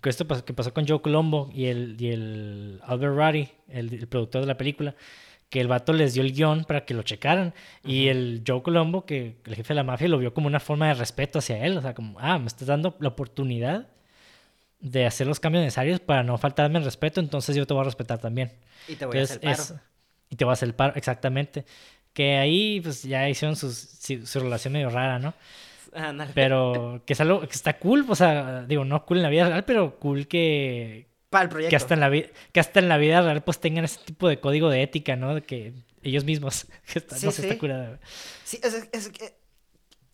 que 0.00 0.08
esto 0.08 0.26
pasó, 0.26 0.44
que 0.44 0.54
pasó 0.54 0.72
con 0.72 0.86
Joe 0.86 1.02
Colombo 1.02 1.50
y 1.52 1.66
el, 1.66 1.96
y 1.98 2.08
el 2.08 2.80
Albert 2.84 3.14
Ruddy, 3.14 3.48
el, 3.68 3.92
el 3.92 4.06
productor 4.08 4.40
de 4.42 4.46
la 4.46 4.56
película, 4.56 4.94
que 5.50 5.60
el 5.60 5.68
vato 5.68 5.92
les 5.92 6.14
dio 6.14 6.22
el 6.22 6.32
guion 6.32 6.64
para 6.64 6.86
que 6.86 6.94
lo 6.94 7.02
checaran. 7.02 7.52
Y 7.84 8.08
el 8.08 8.42
Joe 8.46 8.62
Colombo, 8.62 9.04
que 9.04 9.36
el 9.44 9.54
jefe 9.54 9.68
de 9.68 9.74
la 9.74 9.82
mafia, 9.84 10.08
lo 10.08 10.16
vio 10.16 10.32
como 10.32 10.46
una 10.46 10.60
forma 10.60 10.88
de 10.88 10.94
respeto 10.94 11.40
hacia 11.40 11.62
él. 11.66 11.76
O 11.76 11.82
sea, 11.82 11.92
como, 11.94 12.18
ah, 12.20 12.38
me 12.38 12.46
estás 12.46 12.68
dando 12.68 12.96
la 13.00 13.08
oportunidad 13.08 13.86
de 14.80 15.04
hacer 15.04 15.26
los 15.26 15.40
cambios 15.40 15.62
necesarios 15.62 16.00
para 16.00 16.22
no 16.22 16.38
faltarme 16.38 16.78
el 16.78 16.84
respeto, 16.86 17.20
entonces 17.20 17.54
yo 17.54 17.66
te 17.66 17.74
voy 17.74 17.82
a 17.82 17.84
respetar 17.84 18.18
también. 18.18 18.52
Y 18.88 18.94
te 18.96 19.04
voy 19.04 19.18
a 19.18 19.22
hacer 19.24 19.40
el 19.42 19.50
paro. 19.56 19.80
y 20.30 20.36
te 20.36 20.44
voy 20.46 20.52
a 20.52 20.54
hacer 20.54 20.68
el 20.70 20.74
paro, 20.74 20.94
exactamente. 20.96 21.66
Que 22.12 22.36
ahí 22.36 22.80
pues 22.80 23.02
ya 23.02 23.28
hicieron 23.28 23.56
sus, 23.56 23.74
su 23.74 24.40
relación 24.40 24.72
medio 24.74 24.90
rara, 24.90 25.18
¿no? 25.18 25.34
Pero 26.34 27.02
que 27.06 27.12
es 27.12 27.20
algo 27.20 27.40
que 27.40 27.54
está 27.54 27.78
cool, 27.78 28.06
o 28.08 28.14
sea, 28.14 28.64
digo, 28.64 28.84
no 28.84 29.04
cool 29.04 29.18
en 29.18 29.22
la 29.22 29.28
vida 29.28 29.48
real, 29.48 29.64
pero 29.64 29.98
cool 29.98 30.26
que... 30.26 31.06
Para 31.28 31.44
el 31.44 31.48
proyecto. 31.48 31.70
Que 31.70 31.76
hasta 31.76 31.94
en 31.94 32.00
la, 32.00 32.10
que 32.10 32.60
hasta 32.60 32.80
en 32.80 32.88
la 32.88 32.98
vida 32.98 33.22
real 33.22 33.42
pues 33.42 33.58
tengan 33.58 33.84
ese 33.84 34.00
tipo 34.04 34.28
de 34.28 34.40
código 34.40 34.68
de 34.70 34.82
ética, 34.82 35.16
¿no? 35.16 35.34
De 35.34 35.42
que 35.42 35.72
ellos 36.02 36.24
mismos, 36.24 36.66
que 36.92 36.98
está, 36.98 37.16
sí, 37.16 37.26
no 37.26 37.32
sí. 37.32 37.42
está 37.42 37.58
curada. 37.58 38.00
Sí, 38.44 38.58
es, 38.62 38.88
es, 38.92 39.08
que... 39.08 39.34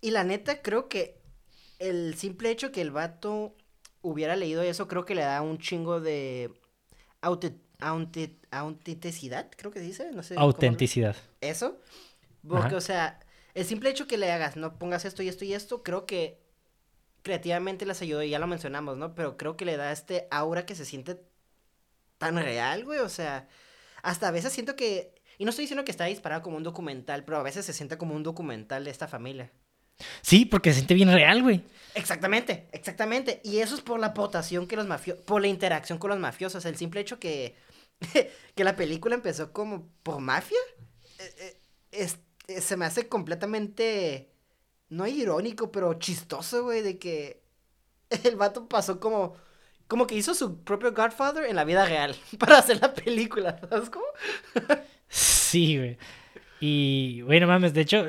Y 0.00 0.10
la 0.10 0.24
neta, 0.24 0.62
creo 0.62 0.88
que 0.88 1.18
el 1.78 2.14
simple 2.16 2.50
hecho 2.50 2.72
que 2.72 2.80
el 2.80 2.90
vato 2.90 3.54
hubiera 4.02 4.36
leído 4.36 4.62
eso, 4.62 4.88
creo 4.88 5.04
que 5.04 5.14
le 5.14 5.22
da 5.22 5.42
un 5.42 5.58
chingo 5.58 6.00
de 6.00 6.50
autenticidad, 7.78 9.48
creo 9.56 9.70
que 9.70 9.80
dice, 9.80 10.10
no 10.12 10.22
sé. 10.22 10.34
Autenticidad. 10.36 11.16
Eso. 11.40 11.78
Porque, 12.46 12.74
o 12.74 12.80
sea, 12.80 13.20
el 13.54 13.64
simple 13.64 13.90
hecho 13.90 14.06
que 14.06 14.18
le 14.18 14.30
hagas, 14.32 14.56
no 14.56 14.78
pongas 14.78 15.04
esto 15.04 15.22
y 15.22 15.28
esto 15.28 15.44
y 15.44 15.52
esto, 15.52 15.82
creo 15.82 16.06
que 16.06 16.40
creativamente 17.22 17.84
les 17.84 18.00
ayudó, 18.00 18.22
y 18.22 18.30
ya 18.30 18.38
lo 18.38 18.46
mencionamos, 18.46 18.96
¿no? 18.96 19.14
Pero 19.14 19.36
creo 19.36 19.56
que 19.56 19.64
le 19.64 19.76
da 19.76 19.92
este 19.92 20.28
aura 20.30 20.64
que 20.64 20.74
se 20.74 20.84
siente 20.84 21.20
tan 22.18 22.36
real, 22.36 22.84
güey, 22.84 23.00
o 23.00 23.08
sea, 23.08 23.48
hasta 24.02 24.28
a 24.28 24.30
veces 24.30 24.52
siento 24.52 24.76
que, 24.76 25.14
y 25.36 25.44
no 25.44 25.50
estoy 25.50 25.64
diciendo 25.64 25.84
que 25.84 25.90
está 25.90 26.04
disparado 26.06 26.42
como 26.42 26.56
un 26.56 26.62
documental, 26.62 27.24
pero 27.24 27.38
a 27.38 27.42
veces 27.42 27.66
se 27.66 27.72
siente 27.72 27.98
como 27.98 28.14
un 28.14 28.22
documental 28.22 28.84
de 28.84 28.90
esta 28.90 29.08
familia. 29.08 29.52
Sí, 30.22 30.44
porque 30.44 30.70
se 30.70 30.76
siente 30.76 30.94
bien 30.94 31.12
real, 31.12 31.42
güey. 31.42 31.64
Exactamente, 31.94 32.68
exactamente. 32.72 33.40
Y 33.44 33.58
eso 33.58 33.74
es 33.74 33.80
por 33.80 33.98
la 33.98 34.14
potación 34.14 34.66
que 34.66 34.76
los 34.76 34.86
mafiosos, 34.86 35.24
por 35.24 35.40
la 35.40 35.48
interacción 35.48 35.98
con 35.98 36.10
los 36.10 36.18
mafiosos. 36.20 36.64
El 36.64 36.76
simple 36.76 37.00
hecho 37.00 37.18
que, 37.18 37.56
que 38.54 38.64
la 38.64 38.76
película 38.76 39.14
empezó 39.14 39.52
como 39.52 39.88
por 40.02 40.20
mafia, 40.20 40.58
eh, 41.18 41.60
eh, 41.92 42.08
eh, 42.48 42.60
se 42.60 42.76
me 42.76 42.86
hace 42.86 43.08
completamente, 43.08 44.30
no 44.88 45.06
irónico, 45.06 45.70
pero 45.72 45.94
chistoso, 45.94 46.64
güey, 46.64 46.82
de 46.82 46.98
que 46.98 47.42
el 48.24 48.36
vato 48.36 48.68
pasó 48.68 49.00
como, 49.00 49.34
como 49.86 50.06
que 50.06 50.14
hizo 50.14 50.34
su 50.34 50.62
propio 50.62 50.92
Godfather 50.92 51.44
en 51.44 51.56
la 51.56 51.64
vida 51.64 51.84
real 51.86 52.16
para 52.38 52.58
hacer 52.58 52.80
la 52.80 52.94
película, 52.94 53.60
¿sabes 53.68 53.90
cómo? 53.90 54.06
sí, 55.08 55.76
güey. 55.76 55.98
Y, 56.60 57.22
bueno, 57.22 57.46
mames, 57.46 57.72
de 57.72 57.82
hecho, 57.82 58.04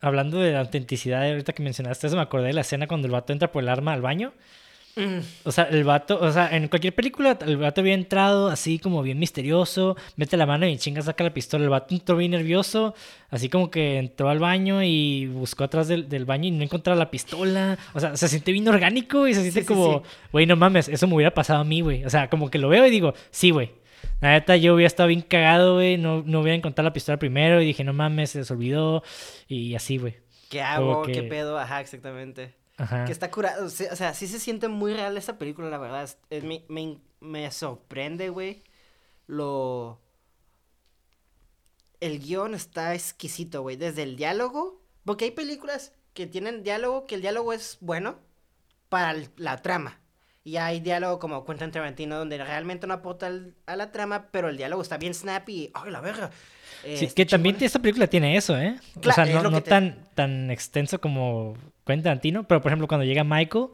hablando 0.00 0.38
de 0.38 0.52
la 0.52 0.60
autenticidad, 0.60 1.28
ahorita 1.28 1.52
que 1.52 1.62
mencionaste 1.62 2.06
eso, 2.06 2.16
me 2.16 2.22
acordé 2.22 2.48
de 2.48 2.54
la 2.54 2.62
escena 2.62 2.86
cuando 2.86 3.06
el 3.06 3.12
vato 3.12 3.32
entra 3.32 3.52
por 3.52 3.62
el 3.62 3.68
arma 3.68 3.92
al 3.92 4.02
baño. 4.02 4.32
Mm. 5.00 5.20
O 5.44 5.52
sea, 5.52 5.64
el 5.64 5.84
vato, 5.84 6.18
o 6.20 6.30
sea, 6.30 6.54
en 6.54 6.68
cualquier 6.68 6.94
película 6.94 7.38
el 7.46 7.56
vato 7.56 7.80
había 7.80 7.94
entrado 7.94 8.48
así 8.48 8.78
como 8.78 9.02
bien 9.02 9.18
misterioso, 9.18 9.96
mete 10.16 10.36
la 10.36 10.46
mano 10.46 10.66
y 10.66 10.76
chinga 10.76 11.02
saca 11.02 11.24
la 11.24 11.32
pistola. 11.32 11.64
El 11.64 11.70
vato 11.70 11.94
entró 11.94 12.16
bien 12.16 12.32
nervioso, 12.32 12.94
así 13.30 13.48
como 13.48 13.70
que 13.70 13.98
entró 13.98 14.28
al 14.28 14.38
baño 14.38 14.82
y 14.82 15.26
buscó 15.26 15.64
atrás 15.64 15.88
del, 15.88 16.24
baño 16.24 16.48
y 16.48 16.50
no 16.50 16.62
encontraba 16.62 16.98
la 16.98 17.10
pistola. 17.10 17.78
O 17.94 18.00
sea, 18.00 18.16
se 18.16 18.28
siente 18.28 18.52
bien 18.52 18.68
orgánico 18.68 19.26
y 19.26 19.34
se 19.34 19.42
siente 19.42 19.64
como, 19.64 20.02
güey, 20.32 20.46
no 20.46 20.56
mames, 20.56 20.88
eso 20.88 21.06
me 21.06 21.14
hubiera 21.14 21.32
pasado 21.32 21.60
a 21.60 21.64
mí, 21.64 21.80
güey. 21.80 22.04
O 22.04 22.10
sea, 22.10 22.28
como 22.28 22.50
que 22.50 22.58
lo 22.58 22.68
veo 22.68 22.86
y 22.86 22.90
digo, 22.90 23.14
sí, 23.30 23.50
güey, 23.50 23.70
la 24.20 24.32
neta, 24.32 24.56
yo 24.56 24.74
hubiera 24.74 24.86
estado 24.86 25.08
bien 25.08 25.22
cagado, 25.22 25.74
güey. 25.74 25.96
No, 25.96 26.22
no 26.24 26.40
hubiera 26.40 26.56
encontrado 26.56 26.88
la 26.88 26.92
pistola 26.92 27.18
primero 27.18 27.62
y 27.62 27.66
dije, 27.66 27.84
no 27.84 27.92
mames, 27.92 28.30
se 28.30 28.38
les 28.38 28.50
olvidó. 28.50 29.02
Y 29.48 29.74
así, 29.74 29.96
güey. 29.96 30.16
¿Qué 30.50 30.60
hago? 30.60 31.02
¿Qué 31.02 31.22
pedo? 31.22 31.58
Ajá, 31.58 31.80
exactamente. 31.80 32.59
Ajá. 32.80 33.04
Que 33.04 33.12
está 33.12 33.30
curado. 33.30 33.66
O 33.66 33.68
sea, 33.68 34.14
sí 34.14 34.26
se 34.26 34.40
siente 34.40 34.68
muy 34.68 34.94
real 34.94 35.16
esta 35.16 35.38
película, 35.38 35.68
la 35.68 35.78
verdad. 35.78 36.08
me, 36.30 36.64
me, 36.68 36.98
me 37.20 37.50
sorprende, 37.50 38.30
güey. 38.30 38.62
Lo. 39.26 40.00
El 42.00 42.18
guion 42.18 42.54
está 42.54 42.94
exquisito, 42.94 43.62
güey. 43.62 43.76
Desde 43.76 44.02
el 44.02 44.16
diálogo. 44.16 44.80
Porque 45.04 45.26
hay 45.26 45.30
películas 45.32 45.92
que 46.14 46.26
tienen 46.26 46.62
diálogo, 46.62 47.06
que 47.06 47.16
el 47.16 47.20
diálogo 47.20 47.52
es 47.52 47.78
bueno 47.80 48.18
para 48.88 49.14
la 49.36 49.58
trama. 49.58 50.00
Y 50.42 50.56
hay 50.56 50.80
diálogo 50.80 51.18
como 51.18 51.44
Quentin 51.44 51.70
Tarantino 51.70 52.16
donde 52.18 52.38
realmente 52.38 52.86
no 52.86 52.94
aporta 52.94 53.30
a 53.66 53.76
la 53.76 53.92
trama, 53.92 54.28
pero 54.30 54.48
el 54.48 54.56
diálogo 54.56 54.80
está 54.80 54.96
bien 54.96 55.12
snappy. 55.12 55.70
¡Ay, 55.74 55.90
la 55.90 56.00
verga! 56.00 56.30
sí, 56.82 57.08
que 57.08 57.26
también 57.26 57.56
esta 57.60 57.78
película 57.78 58.06
tiene 58.06 58.36
eso, 58.36 58.58
¿eh? 58.58 58.78
o 58.96 59.12
sea, 59.12 59.26
no, 59.26 59.62
tan, 59.62 60.08
tan 60.14 60.50
extenso 60.50 60.98
como 60.98 61.54
Quentin 61.90 62.04
Tarantino, 62.04 62.44
pero 62.44 62.60
por 62.60 62.70
ejemplo 62.70 62.88
cuando 62.88 63.04
llega 63.04 63.24
Michael 63.24 63.66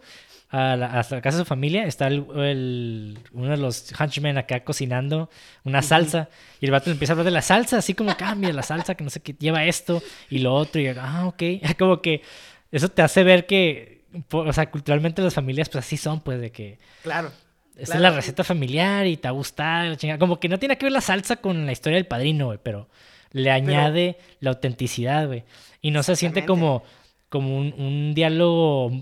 a 0.49 0.77
la, 0.77 0.89
casa 1.03 1.39
de 1.39 1.39
su 1.39 1.45
familia, 1.45 1.87
está 1.87 2.07
el, 2.07 3.19
uno 3.33 3.51
de 3.51 3.57
los 3.57 3.93
hunchmen 3.99 4.39
acá 4.39 4.61
cocinando 4.63 5.29
una 5.65 5.83
salsa 5.83 6.29
y 6.61 6.67
el 6.67 6.71
vato 6.71 6.91
empieza 6.91 7.13
a 7.13 7.15
hablar 7.15 7.25
de 7.25 7.33
la 7.33 7.43
salsa, 7.43 7.79
así 7.79 7.95
como 7.95 8.17
cambia 8.17 8.53
la 8.53 8.63
salsa, 8.63 8.95
que 8.95 9.05
no 9.05 9.11
sé 9.11 9.21
qué, 9.21 9.35
lleva 9.39 9.65
esto 9.65 10.03
y 10.31 10.39
lo 10.39 10.55
otro 10.55 10.81
y 10.81 10.87
ah, 10.89 11.27
ok, 11.27 11.43
como 11.79 12.01
que 12.01 12.23
eso 12.71 12.89
te 12.89 13.03
hace 13.03 13.25
ver 13.25 13.47
que 13.47 13.97
o 14.31 14.53
sea, 14.53 14.71
culturalmente 14.71 15.23
las 15.23 15.35
familias 15.35 15.69
pues 15.69 15.85
así 15.85 15.97
son, 15.97 16.21
pues 16.21 16.41
de 16.41 16.51
que... 16.51 16.79
Claro. 17.03 17.31
Esta 17.77 17.97
es 17.97 18.01
la 18.01 18.11
receta 18.11 18.43
familiar 18.43 19.07
y 19.07 19.19
te 19.19 19.29
la 19.29 19.97
chingada. 19.97 20.19
Como 20.19 20.41
que 20.41 20.49
no 20.49 20.59
tiene 20.59 20.79
que 20.79 20.87
ver 20.87 20.93
la 20.93 21.03
salsa 21.03 21.37
con 21.37 21.67
la 21.67 21.73
historia 21.73 21.97
del 21.97 22.07
padrino, 22.07 22.47
güey, 22.47 22.59
pero 22.63 22.89
le 23.33 23.51
añade 23.51 24.17
la 24.41 24.51
autenticidad, 24.51 25.27
güey. 25.27 25.45
Y 25.83 25.91
no 25.91 26.03
se 26.03 26.17
siente 26.17 26.47
como, 26.47 26.85
como 27.29 27.59
un, 27.59 28.13
diálogo 28.15 28.93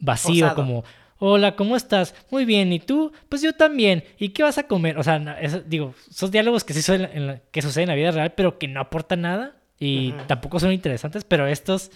vacío, 0.00 0.54
como, 0.54 0.84
hola, 1.18 1.56
¿cómo 1.56 1.76
estás? 1.76 2.14
Muy 2.30 2.44
bien, 2.44 2.72
¿y 2.72 2.80
tú? 2.80 3.12
Pues 3.28 3.42
yo 3.42 3.52
también. 3.52 4.04
¿Y 4.18 4.30
qué 4.30 4.42
vas 4.42 4.58
a 4.58 4.66
comer? 4.66 4.98
O 4.98 5.02
sea, 5.02 5.18
digo, 5.66 5.94
son 6.10 6.30
diálogos 6.30 6.64
que 6.64 6.74
sí 6.74 6.82
suceden 6.82 7.10
en 7.12 7.26
la, 7.26 7.38
que 7.50 7.62
suceden 7.62 7.84
en 7.84 7.88
la 7.88 7.94
vida 7.94 8.10
real, 8.10 8.32
pero 8.34 8.58
que 8.58 8.68
no 8.68 8.80
aportan 8.80 9.22
nada 9.22 9.56
y 9.78 10.12
tampoco 10.28 10.60
son 10.60 10.72
interesantes, 10.72 11.24
pero 11.24 11.46
estos 11.46 11.90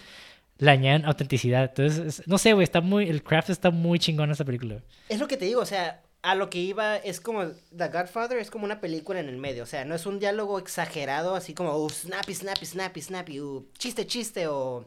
le 0.57 0.71
añaden 0.71 1.05
autenticidad. 1.05 1.63
Entonces, 1.63 2.23
no 2.27 2.37
sé, 2.37 2.53
güey, 2.53 2.63
está 2.63 2.81
muy, 2.81 3.09
el 3.09 3.23
craft 3.23 3.49
está 3.49 3.71
muy 3.71 3.97
chingón 3.99 4.25
en 4.25 4.31
esta 4.31 4.45
película. 4.45 4.83
Es 5.07 5.19
lo 5.19 5.27
que 5.27 5.37
te 5.37 5.45
digo, 5.45 5.61
o 5.61 5.65
sea, 5.65 6.01
a 6.21 6.35
lo 6.35 6.49
que 6.49 6.59
iba 6.59 6.97
es 6.97 7.21
como 7.21 7.47
The 7.75 7.87
Godfather 7.87 8.39
es 8.39 8.51
como 8.51 8.65
una 8.65 8.81
película 8.81 9.19
en 9.19 9.29
el 9.29 9.37
medio, 9.37 9.63
o 9.63 9.65
sea, 9.65 9.85
no 9.85 9.95
es 9.95 10.05
un 10.05 10.19
diálogo 10.19 10.59
exagerado 10.59 11.35
así 11.35 11.53
como 11.53 11.77
uh, 11.77 11.89
snappy, 11.89 12.35
snappy, 12.35 12.65
snappy, 12.65 13.01
snappy, 13.01 13.39
uh, 13.39 13.65
chiste, 13.77 14.05
chiste 14.05 14.47
o 14.47 14.85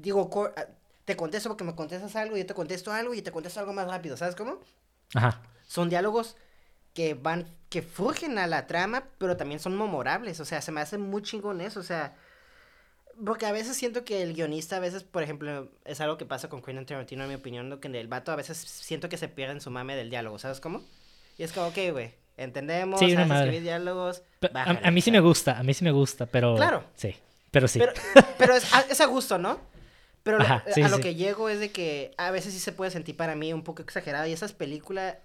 digo, 0.00 0.52
ah, 0.56 0.66
te 1.04 1.16
contesto 1.16 1.48
porque 1.48 1.64
me 1.64 1.74
contestas 1.74 2.16
algo 2.16 2.36
yo 2.36 2.46
te 2.46 2.54
contesto 2.54 2.92
algo 2.92 3.14
y 3.14 3.22
te 3.22 3.32
contesto 3.32 3.60
algo 3.60 3.72
más 3.72 3.86
rápido, 3.86 4.16
¿sabes 4.16 4.34
cómo? 4.34 4.60
Ajá. 5.14 5.40
Son 5.66 5.88
diálogos 5.88 6.36
que 6.94 7.14
van, 7.14 7.46
que 7.68 7.82
furgen 7.82 8.38
a 8.38 8.46
la 8.46 8.66
trama, 8.66 9.04
pero 9.18 9.36
también 9.36 9.60
son 9.60 9.76
memorables, 9.76 10.40
o 10.40 10.44
sea, 10.44 10.62
se 10.62 10.72
me 10.72 10.80
hace 10.80 10.98
muy 10.98 11.22
chingón 11.22 11.60
eso, 11.60 11.80
o 11.80 11.82
sea, 11.82 12.14
porque 13.24 13.46
a 13.46 13.52
veces 13.52 13.76
siento 13.76 14.04
que 14.04 14.22
el 14.22 14.34
guionista, 14.34 14.76
a 14.76 14.80
veces, 14.80 15.02
por 15.02 15.22
ejemplo, 15.22 15.68
es 15.84 16.00
algo 16.00 16.18
que 16.18 16.26
pasa 16.26 16.48
con 16.48 16.62
Quentin 16.62 16.86
Tarantino, 16.86 17.24
en 17.24 17.28
mi 17.28 17.34
opinión, 17.34 17.70
lo 17.70 17.80
que 17.80 17.88
el 17.88 18.08
vato 18.08 18.32
a 18.32 18.36
veces 18.36 18.58
siento 18.58 19.08
que 19.08 19.16
se 19.16 19.28
pierde 19.28 19.54
en 19.54 19.60
su 19.60 19.70
mame 19.70 19.96
del 19.96 20.10
diálogo, 20.10 20.38
¿sabes 20.38 20.60
cómo? 20.60 20.82
Y 21.38 21.42
es 21.42 21.52
como, 21.52 21.66
ok, 21.68 21.78
güey, 21.92 22.12
entendemos, 22.36 23.00
sí, 23.00 23.14
sabes 23.14 23.30
escribir 23.30 23.62
diálogos. 23.62 24.22
a, 24.54 24.90
mí 24.90 25.00
sí 25.00 25.10
me 25.10 25.20
gusta, 25.20 25.58
a 25.58 25.62
mí 25.62 25.74
sí 25.74 25.84
me 25.84 25.92
gusta, 25.92 26.26
pero. 26.26 26.56
Claro. 26.56 26.84
Sí, 26.94 27.14
pero 27.50 27.68
sí. 27.68 27.80
Pero, 28.38 28.54
es, 28.54 29.00
a, 29.00 29.06
gusto, 29.06 29.38
¿no? 29.38 29.60
Pero 30.26 30.38
a 30.40 30.88
lo 30.88 31.00
que 31.00 31.14
llego 31.14 31.48
es 31.48 31.60
de 31.60 31.70
que 31.70 32.10
a 32.18 32.30
veces 32.30 32.52
sí 32.52 32.60
se 32.60 32.72
puede 32.72 32.90
sentir 32.90 33.16
para 33.16 33.36
mí 33.36 33.52
un 33.52 33.62
poco 33.62 33.82
exagerado. 33.82 34.26
Y 34.26 34.32
esas 34.32 34.52
películas, 34.52 35.16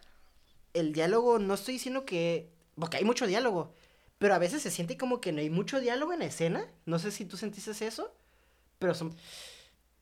el 0.73 0.93
diálogo, 0.93 1.39
no 1.39 1.55
estoy 1.55 1.73
diciendo 1.73 2.05
que. 2.05 2.49
Porque 2.75 2.97
hay 2.97 3.03
mucho 3.03 3.27
diálogo 3.27 3.73
pero 4.21 4.35
a 4.35 4.37
veces 4.37 4.61
se 4.61 4.69
siente 4.69 4.97
como 4.97 5.19
que 5.19 5.31
no 5.31 5.39
hay 5.39 5.49
mucho 5.49 5.81
diálogo 5.81 6.13
en 6.13 6.19
la 6.19 6.25
escena. 6.25 6.67
No 6.85 6.99
sé 6.99 7.09
si 7.09 7.25
tú 7.25 7.37
sentiste 7.37 7.71
eso, 7.71 8.13
pero 8.77 8.93
son, 8.93 9.15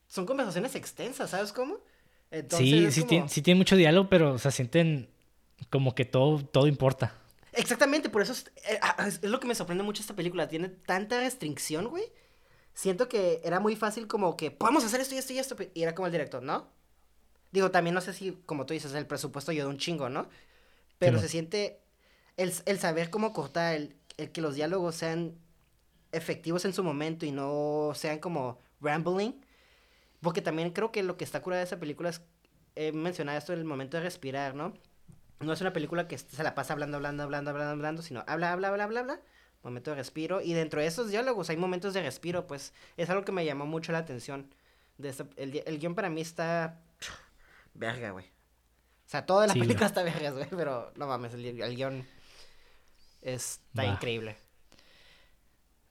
son 0.09 0.25
conversaciones 0.25 0.75
extensas, 0.75 1.29
¿sabes 1.29 1.53
cómo? 1.53 1.77
sí, 2.49 2.91
sí, 2.91 3.05
tiene, 3.05 3.55
mucho 3.55 3.77
diálogo, 3.77 4.09
pero 4.09 4.37
se 4.37 4.51
sienten 4.51 5.07
como 5.69 5.95
que 5.95 6.03
todo, 6.03 6.43
todo 6.43 6.67
importa. 6.67 7.13
Exactamente, 7.53 8.09
por 8.09 8.21
eso 8.21 8.33
eh, 8.69 8.77
ah, 8.81 9.07
es, 9.07 9.23
lo 9.23 9.39
que 9.39 9.47
me 9.47 9.55
sorprende 9.55 9.85
mucho 9.85 10.01
esta 10.01 10.17
película. 10.17 10.49
Tiene 10.49 10.67
tanta 10.67 11.21
restricción, 11.21 11.87
güey. 11.87 12.03
Siento 12.73 13.09
que 13.09 13.41
era 13.43 13.59
muy 13.59 13.75
fácil 13.75 14.07
como 14.07 14.37
que 14.37 14.51
podemos 14.51 14.83
hacer 14.83 15.01
esto 15.01 15.15
y 15.15 15.17
esto 15.17 15.33
y 15.33 15.39
esto. 15.39 15.55
Y 15.73 15.83
era 15.83 15.95
como 15.95 16.05
el 16.05 16.11
director, 16.11 16.41
¿no? 16.41 16.67
Digo, 17.51 17.71
también 17.71 17.93
no 17.93 18.01
sé 18.01 18.13
si, 18.13 18.33
como 18.45 18.65
tú 18.65 18.73
dices, 18.73 18.93
el 18.93 19.07
presupuesto 19.07 19.51
ayuda 19.51 19.67
un 19.67 19.77
chingo, 19.77 20.09
¿no? 20.09 20.29
Pero 20.97 21.19
se 21.19 21.29
siente 21.29 21.81
el, 22.37 22.53
el, 22.65 22.79
saber 22.79 23.09
cómo 23.09 23.33
cortar, 23.33 23.73
el, 23.75 23.95
el 24.17 24.31
que 24.31 24.41
los 24.41 24.55
diálogos 24.55 24.95
sean 24.95 25.35
efectivos 26.11 26.65
en 26.65 26.73
su 26.73 26.83
momento 26.83 27.25
y 27.25 27.31
no 27.31 27.91
sean 27.95 28.19
como 28.19 28.59
rambling. 28.81 29.33
Porque 30.21 30.41
también 30.41 30.71
creo 30.71 30.91
que 30.91 31.03
lo 31.03 31.17
que 31.17 31.23
está 31.23 31.41
curado 31.41 31.59
de 31.59 31.65
esa 31.65 31.79
película 31.79 32.09
es 32.09 32.21
he 32.75 32.91
mencionado 32.93 33.37
esto 33.37 33.53
en 33.53 33.59
el 33.59 33.65
momento 33.65 33.97
de 33.97 34.03
respirar, 34.03 34.55
¿no? 34.55 34.73
No 35.41 35.53
es 35.53 35.61
una 35.61 35.73
película 35.73 36.07
que 36.07 36.17
se 36.17 36.43
la 36.43 36.55
pasa 36.55 36.73
hablando, 36.73 36.97
hablando, 36.97 37.23
hablando, 37.23 37.51
hablando, 37.51 37.71
hablando, 37.71 38.01
sino 38.01 38.23
habla, 38.27 38.53
habla, 38.53 38.69
habla, 38.69 38.83
habla, 38.85 38.99
habla, 39.01 39.21
momento 39.63 39.91
de 39.91 39.97
respiro. 39.97 40.41
Y 40.41 40.53
dentro 40.53 40.81
de 40.81 40.87
esos 40.87 41.09
diálogos 41.09 41.49
hay 41.49 41.57
momentos 41.57 41.93
de 41.93 42.01
respiro, 42.01 42.47
pues 42.47 42.73
es 42.97 43.09
algo 43.09 43.23
que 43.25 43.31
me 43.31 43.45
llamó 43.45 43.65
mucho 43.65 43.91
la 43.91 43.99
atención. 43.99 44.53
De 44.97 45.09
esta- 45.09 45.27
el, 45.37 45.63
el 45.65 45.79
guion 45.79 45.95
para 45.95 46.09
mí 46.09 46.21
está... 46.21 46.79
Verga, 47.73 48.11
güey. 48.11 48.25
O 48.25 49.09
sea, 49.11 49.25
toda 49.25 49.47
la 49.47 49.53
Sí, 49.53 49.59
película 49.59 49.87
está 49.87 50.03
verga, 50.03 50.29
güey, 50.31 50.45
pero 50.51 50.91
no 50.95 51.07
mames, 51.07 51.33
el, 51.33 51.43
el 51.61 51.75
guion 51.75 52.05
está 53.21 53.83
Va. 53.83 53.87
increíble. 53.87 54.37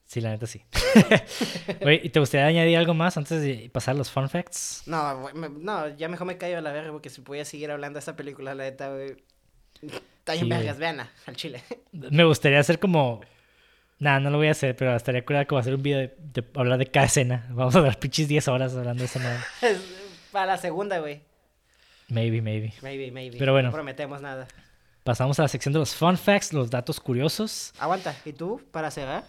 Sí, 0.07 0.21
la 0.21 0.31
neta 0.31 0.47
sí. 0.47 0.63
Güey, 1.83 2.01
¿y 2.07 2.11
te 2.11 2.21
gustaría 2.21 2.47
añadir 2.47 2.79
algo 2.79 2.95
más 2.95 3.17
antes 3.17 3.43
de 3.43 3.69
pasar 3.73 3.95
a 3.95 3.99
los 3.99 4.11
fun 4.11 4.29
facts? 4.31 4.85
No, 4.87 5.21
güey, 5.21 5.35
me- 5.35 5.49
no, 5.51 5.89
ya 5.97 6.09
mejor 6.09 6.27
me 6.27 6.39
callo 6.39 6.59
a 6.59 6.61
la 6.63 6.73
verga 6.73 6.93
porque 6.93 7.11
si 7.11 7.21
voy 7.21 7.41
a 7.41 7.45
seguir 7.45 7.71
hablando 7.71 7.97
de 7.97 8.01
esta 8.01 8.17
película, 8.17 8.55
la 8.55 8.65
neta, 8.65 8.89
güey. 8.91 9.17
Está 9.83 10.33
bien 10.33 10.45
Sí, 10.45 10.49
vergas, 10.51 10.79
veanla, 10.79 11.11
al 11.27 11.37
chile. 11.37 11.63
Me 11.93 12.25
gustaría 12.25 12.59
hacer 12.61 12.79
como... 12.79 13.21
Nah, 14.01 14.21
no 14.21 14.31
lo 14.31 14.39
voy 14.39 14.49
a 14.49 14.53
hacer, 14.53 14.77
pero 14.77 14.95
estaría 14.95 15.25
curada 15.25 15.45
como 15.47 15.59
hacer 15.59 15.75
un 15.75 15.83
video 15.83 15.99
de, 15.99 16.15
de 16.33 16.45
hablar 16.55 16.79
de 16.79 16.87
cada 16.87 17.07
escena. 17.07 17.47
Vamos 17.51 17.75
a 17.75 17.81
dar 17.81 17.99
pinches 17.99 18.29
10 18.29 18.49
horas 18.49 18.75
hablando 18.75 19.01
de 19.01 19.07
esa 19.07 19.19
madre. 19.19 19.41
Para 20.33 20.47
la 20.47 20.57
segunda, 20.59 20.99
güey. 20.99 21.21
Maybe, 22.09 22.41
maybe. 22.41 22.73
Maybe, 22.81 23.11
maybe. 23.11 23.39
Pero 23.39 23.53
bueno. 23.53 23.69
No 23.69 23.75
prometemos 23.75 24.21
nada. 24.23 24.47
Pasamos 25.05 25.39
a 25.39 25.43
la 25.43 25.49
sección 25.49 25.73
de 25.73 25.79
los 25.79 25.95
fun 25.95 26.17
facts, 26.17 26.53
los 26.53 26.71
datos 26.71 27.01
curiosos. 27.01 27.73
Aguanta, 27.79 28.15
¿y 28.25 28.33
tú, 28.33 28.63
para 28.71 28.91
cerrar? 28.91 29.25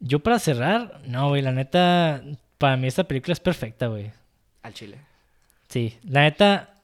Yo 0.00 0.20
para 0.20 0.38
cerrar, 0.38 1.00
no, 1.06 1.28
güey, 1.28 1.42
la 1.42 1.52
neta, 1.52 2.22
para 2.58 2.76
mí 2.76 2.86
esta 2.86 3.04
película 3.04 3.32
es 3.32 3.40
perfecta, 3.40 3.86
güey. 3.86 4.10
Al 4.62 4.74
chile. 4.74 4.98
Sí, 5.68 5.98
la 6.04 6.22
neta, 6.22 6.74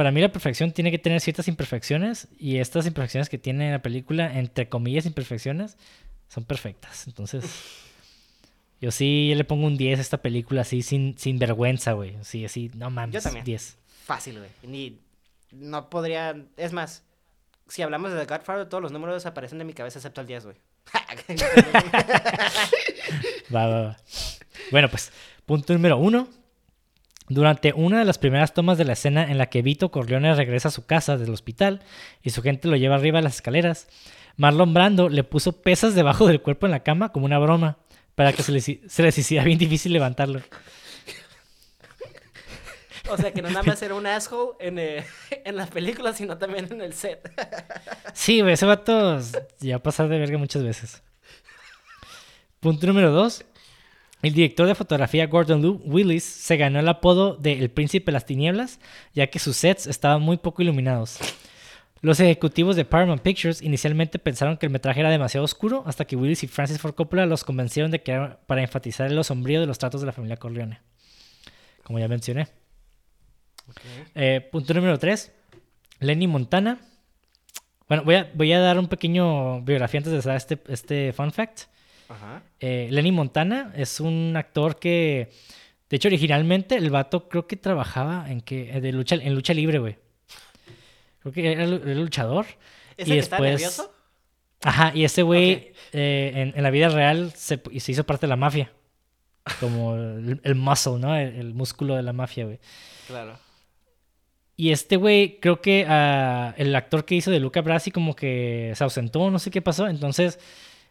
para 0.00 0.12
mí 0.12 0.22
la 0.22 0.32
perfección 0.32 0.72
tiene 0.72 0.90
que 0.90 0.98
tener 0.98 1.20
ciertas 1.20 1.46
imperfecciones 1.46 2.28
y 2.38 2.56
estas 2.56 2.86
imperfecciones 2.86 3.28
que 3.28 3.36
tiene 3.36 3.70
la 3.70 3.82
película, 3.82 4.38
entre 4.38 4.66
comillas 4.66 5.04
imperfecciones, 5.04 5.76
son 6.26 6.46
perfectas. 6.46 7.06
Entonces, 7.06 7.44
yo 8.80 8.92
sí 8.92 9.34
le 9.36 9.44
pongo 9.44 9.66
un 9.66 9.76
10 9.76 9.98
a 9.98 10.00
esta 10.00 10.22
película 10.22 10.62
así 10.62 10.80
sin, 10.80 11.18
sin 11.18 11.38
vergüenza, 11.38 11.92
güey. 11.92 12.16
Sí, 12.22 12.46
así, 12.46 12.70
no 12.76 12.88
mames, 12.88 13.12
Yo 13.12 13.20
también. 13.20 13.44
10. 13.44 13.76
Fácil, 14.06 14.38
güey. 14.38 14.48
Ni... 14.62 14.98
No 15.52 15.90
podría... 15.90 16.34
Es 16.56 16.72
más, 16.72 17.02
si 17.68 17.82
hablamos 17.82 18.10
de 18.10 18.24
The 18.24 18.24
Godfather, 18.24 18.70
todos 18.70 18.82
los 18.82 18.92
números 18.92 19.16
desaparecen 19.16 19.58
de 19.58 19.66
mi 19.66 19.74
cabeza 19.74 19.98
excepto 19.98 20.22
el 20.22 20.26
10, 20.28 20.44
güey. 20.46 20.56
Va, 23.54 23.66
va, 23.66 23.82
va. 23.82 23.96
Bueno, 24.70 24.88
pues, 24.88 25.12
punto 25.44 25.74
número 25.74 25.98
uno. 25.98 26.26
Durante 27.30 27.72
una 27.72 28.00
de 28.00 28.04
las 28.04 28.18
primeras 28.18 28.54
tomas 28.54 28.76
de 28.76 28.84
la 28.84 28.94
escena 28.94 29.30
en 29.30 29.38
la 29.38 29.46
que 29.46 29.62
Vito 29.62 29.92
Corleone 29.92 30.34
regresa 30.34 30.66
a 30.66 30.72
su 30.72 30.84
casa 30.84 31.16
del 31.16 31.30
hospital 31.30 31.80
y 32.22 32.30
su 32.30 32.42
gente 32.42 32.66
lo 32.66 32.74
lleva 32.74 32.96
arriba 32.96 33.20
a 33.20 33.22
las 33.22 33.36
escaleras, 33.36 33.86
Marlon 34.36 34.74
Brando 34.74 35.08
le 35.08 35.22
puso 35.22 35.62
pesas 35.62 35.94
debajo 35.94 36.26
del 36.26 36.42
cuerpo 36.42 36.66
en 36.66 36.72
la 36.72 36.82
cama 36.82 37.12
como 37.12 37.26
una 37.26 37.38
broma, 37.38 37.78
para 38.16 38.32
que 38.32 38.42
se 38.42 38.50
les, 38.50 38.64
se 38.64 39.02
les 39.04 39.16
hiciera 39.16 39.44
bien 39.44 39.58
difícil 39.58 39.92
levantarlo. 39.92 40.40
o 43.08 43.16
sea, 43.16 43.32
que 43.32 43.42
no 43.42 43.48
nada 43.48 43.62
más 43.62 43.80
era 43.84 43.94
un 43.94 44.08
asshole 44.08 44.56
en, 44.58 44.80
eh, 44.80 45.06
en 45.44 45.54
las 45.54 45.70
películas, 45.70 46.16
sino 46.16 46.36
también 46.36 46.66
en 46.72 46.80
el 46.80 46.94
set. 46.94 47.30
Sí, 48.12 48.40
güey, 48.40 48.54
ese 48.54 48.66
vato 48.66 49.20
ya 49.60 49.76
va 49.76 49.78
a 49.78 49.82
pasar 49.84 50.08
de 50.08 50.18
verga 50.18 50.36
muchas 50.36 50.64
veces. 50.64 51.00
Punto 52.58 52.88
número 52.88 53.12
dos. 53.12 53.44
El 54.22 54.34
director 54.34 54.66
de 54.66 54.74
fotografía 54.74 55.26
Gordon 55.26 55.62
Lou 55.62 55.80
Willis 55.84 56.24
se 56.24 56.56
ganó 56.58 56.78
el 56.80 56.88
apodo 56.88 57.36
de 57.36 57.52
El 57.52 57.70
Príncipe 57.70 58.06
de 58.06 58.12
las 58.12 58.26
Tinieblas, 58.26 58.78
ya 59.14 59.28
que 59.28 59.38
sus 59.38 59.56
sets 59.56 59.86
estaban 59.86 60.20
muy 60.20 60.36
poco 60.36 60.60
iluminados. 60.60 61.18
Los 62.02 62.20
ejecutivos 62.20 62.76
de 62.76 62.84
Paramount 62.84 63.22
Pictures 63.22 63.62
inicialmente 63.62 64.18
pensaron 64.18 64.56
que 64.56 64.66
el 64.66 64.72
metraje 64.72 65.00
era 65.00 65.10
demasiado 65.10 65.44
oscuro, 65.44 65.84
hasta 65.86 66.06
que 66.06 66.16
Willis 66.16 66.42
y 66.42 66.48
Francis 66.48 66.78
Ford 66.78 66.94
Coppola 66.94 67.26
los 67.26 67.44
convencieron 67.44 67.90
de 67.90 68.02
que 68.02 68.12
era 68.12 68.40
para 68.46 68.62
enfatizar 68.62 69.10
lo 69.10 69.24
sombrío 69.24 69.60
de 69.60 69.66
los 69.66 69.78
tratos 69.78 70.00
de 70.00 70.06
la 70.06 70.12
familia 70.12 70.36
Corleone. 70.36 70.80
Como 71.82 71.98
ya 71.98 72.08
mencioné. 72.08 72.48
Eh, 74.14 74.46
punto 74.52 74.74
número 74.74 74.98
3. 74.98 75.32
Lenny 76.00 76.26
Montana. 76.26 76.78
Bueno, 77.88 78.04
voy 78.04 78.14
a, 78.14 78.30
voy 78.34 78.52
a 78.52 78.60
dar 78.60 78.78
un 78.78 78.88
pequeño 78.88 79.62
biografía 79.62 79.98
antes 79.98 80.12
de 80.12 80.20
dar 80.20 80.36
este, 80.36 80.58
este 80.68 81.12
fun 81.12 81.32
fact. 81.32 81.62
Ajá. 82.10 82.42
Eh, 82.58 82.88
Lenny 82.90 83.12
Montana 83.12 83.72
es 83.76 84.00
un 84.00 84.34
actor 84.36 84.78
que, 84.78 85.30
de 85.88 85.96
hecho, 85.96 86.08
originalmente 86.08 86.76
el 86.76 86.90
vato 86.90 87.28
creo 87.28 87.46
que 87.46 87.56
trabajaba 87.56 88.30
en 88.30 88.40
que 88.40 88.76
eh, 88.76 88.80
de 88.80 88.92
lucha, 88.92 89.14
en 89.14 89.34
lucha 89.34 89.54
libre, 89.54 89.78
güey. 89.78 89.96
Creo 91.20 91.32
que 91.32 91.52
era, 91.52 91.64
era 91.64 91.94
luchador. 91.94 92.46
¿Es 92.96 93.08
Y 93.08 93.12
el 93.12 93.16
que 93.16 93.18
está 93.20 93.36
después- 93.36 93.52
nervioso? 93.52 93.94
Ajá, 94.62 94.92
y 94.94 95.04
ese 95.04 95.22
güey 95.22 95.72
eh, 95.92 96.32
en, 96.34 96.52
en 96.54 96.62
la 96.62 96.70
vida 96.70 96.90
real 96.90 97.32
se, 97.34 97.62
hizo 97.72 98.04
parte 98.04 98.26
de 98.26 98.28
la 98.28 98.36
mafia. 98.36 98.70
Como 99.58 99.94
el, 99.96 100.38
el 100.44 100.54
muscle, 100.54 100.98
¿no? 100.98 101.16
El, 101.16 101.34
el 101.36 101.54
músculo 101.54 101.96
de 101.96 102.02
la 102.02 102.12
mafia, 102.12 102.44
güey. 102.44 102.58
Claro. 103.06 103.38
Y 104.56 104.70
este 104.72 104.96
güey, 104.96 105.40
creo 105.40 105.62
que 105.62 105.86
ah, 105.88 106.54
el 106.58 106.76
actor 106.76 107.06
que 107.06 107.14
hizo 107.14 107.30
de 107.30 107.40
Luca 107.40 107.62
Brasi 107.62 107.90
como 107.90 108.14
que 108.14 108.72
se 108.74 108.84
ausentó, 108.84 109.30
no 109.30 109.38
sé 109.38 109.50
qué 109.50 109.62
pasó. 109.62 109.88
Entonces, 109.88 110.38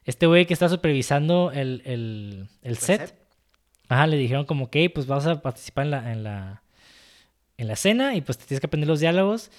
este 0.10 0.26
güey 0.26 0.46
que 0.46 0.54
está 0.54 0.70
supervisando 0.70 1.52
el, 1.54 1.82
el, 1.86 2.48
el 2.64 2.78
set, 2.78 3.02
set? 3.08 3.16
ajá, 3.88 4.08
le 4.08 4.18
dijeron 4.18 4.46
como 4.46 4.70
que, 4.70 4.90
pues 4.90 5.08
vas 5.08 5.26
a 5.28 5.42
participar 5.42 5.86
en 5.86 5.92
la, 5.92 6.12
en 6.12 6.24
la, 6.24 6.64
en 7.58 7.68
la 7.68 7.74
escena 7.74 8.16
y 8.16 8.22
pues 8.22 8.38
te 8.38 8.46
tienes 8.46 8.60
que 8.60 8.68
aprender 8.68 8.88
los 8.88 9.00
diálogos. 9.00 9.52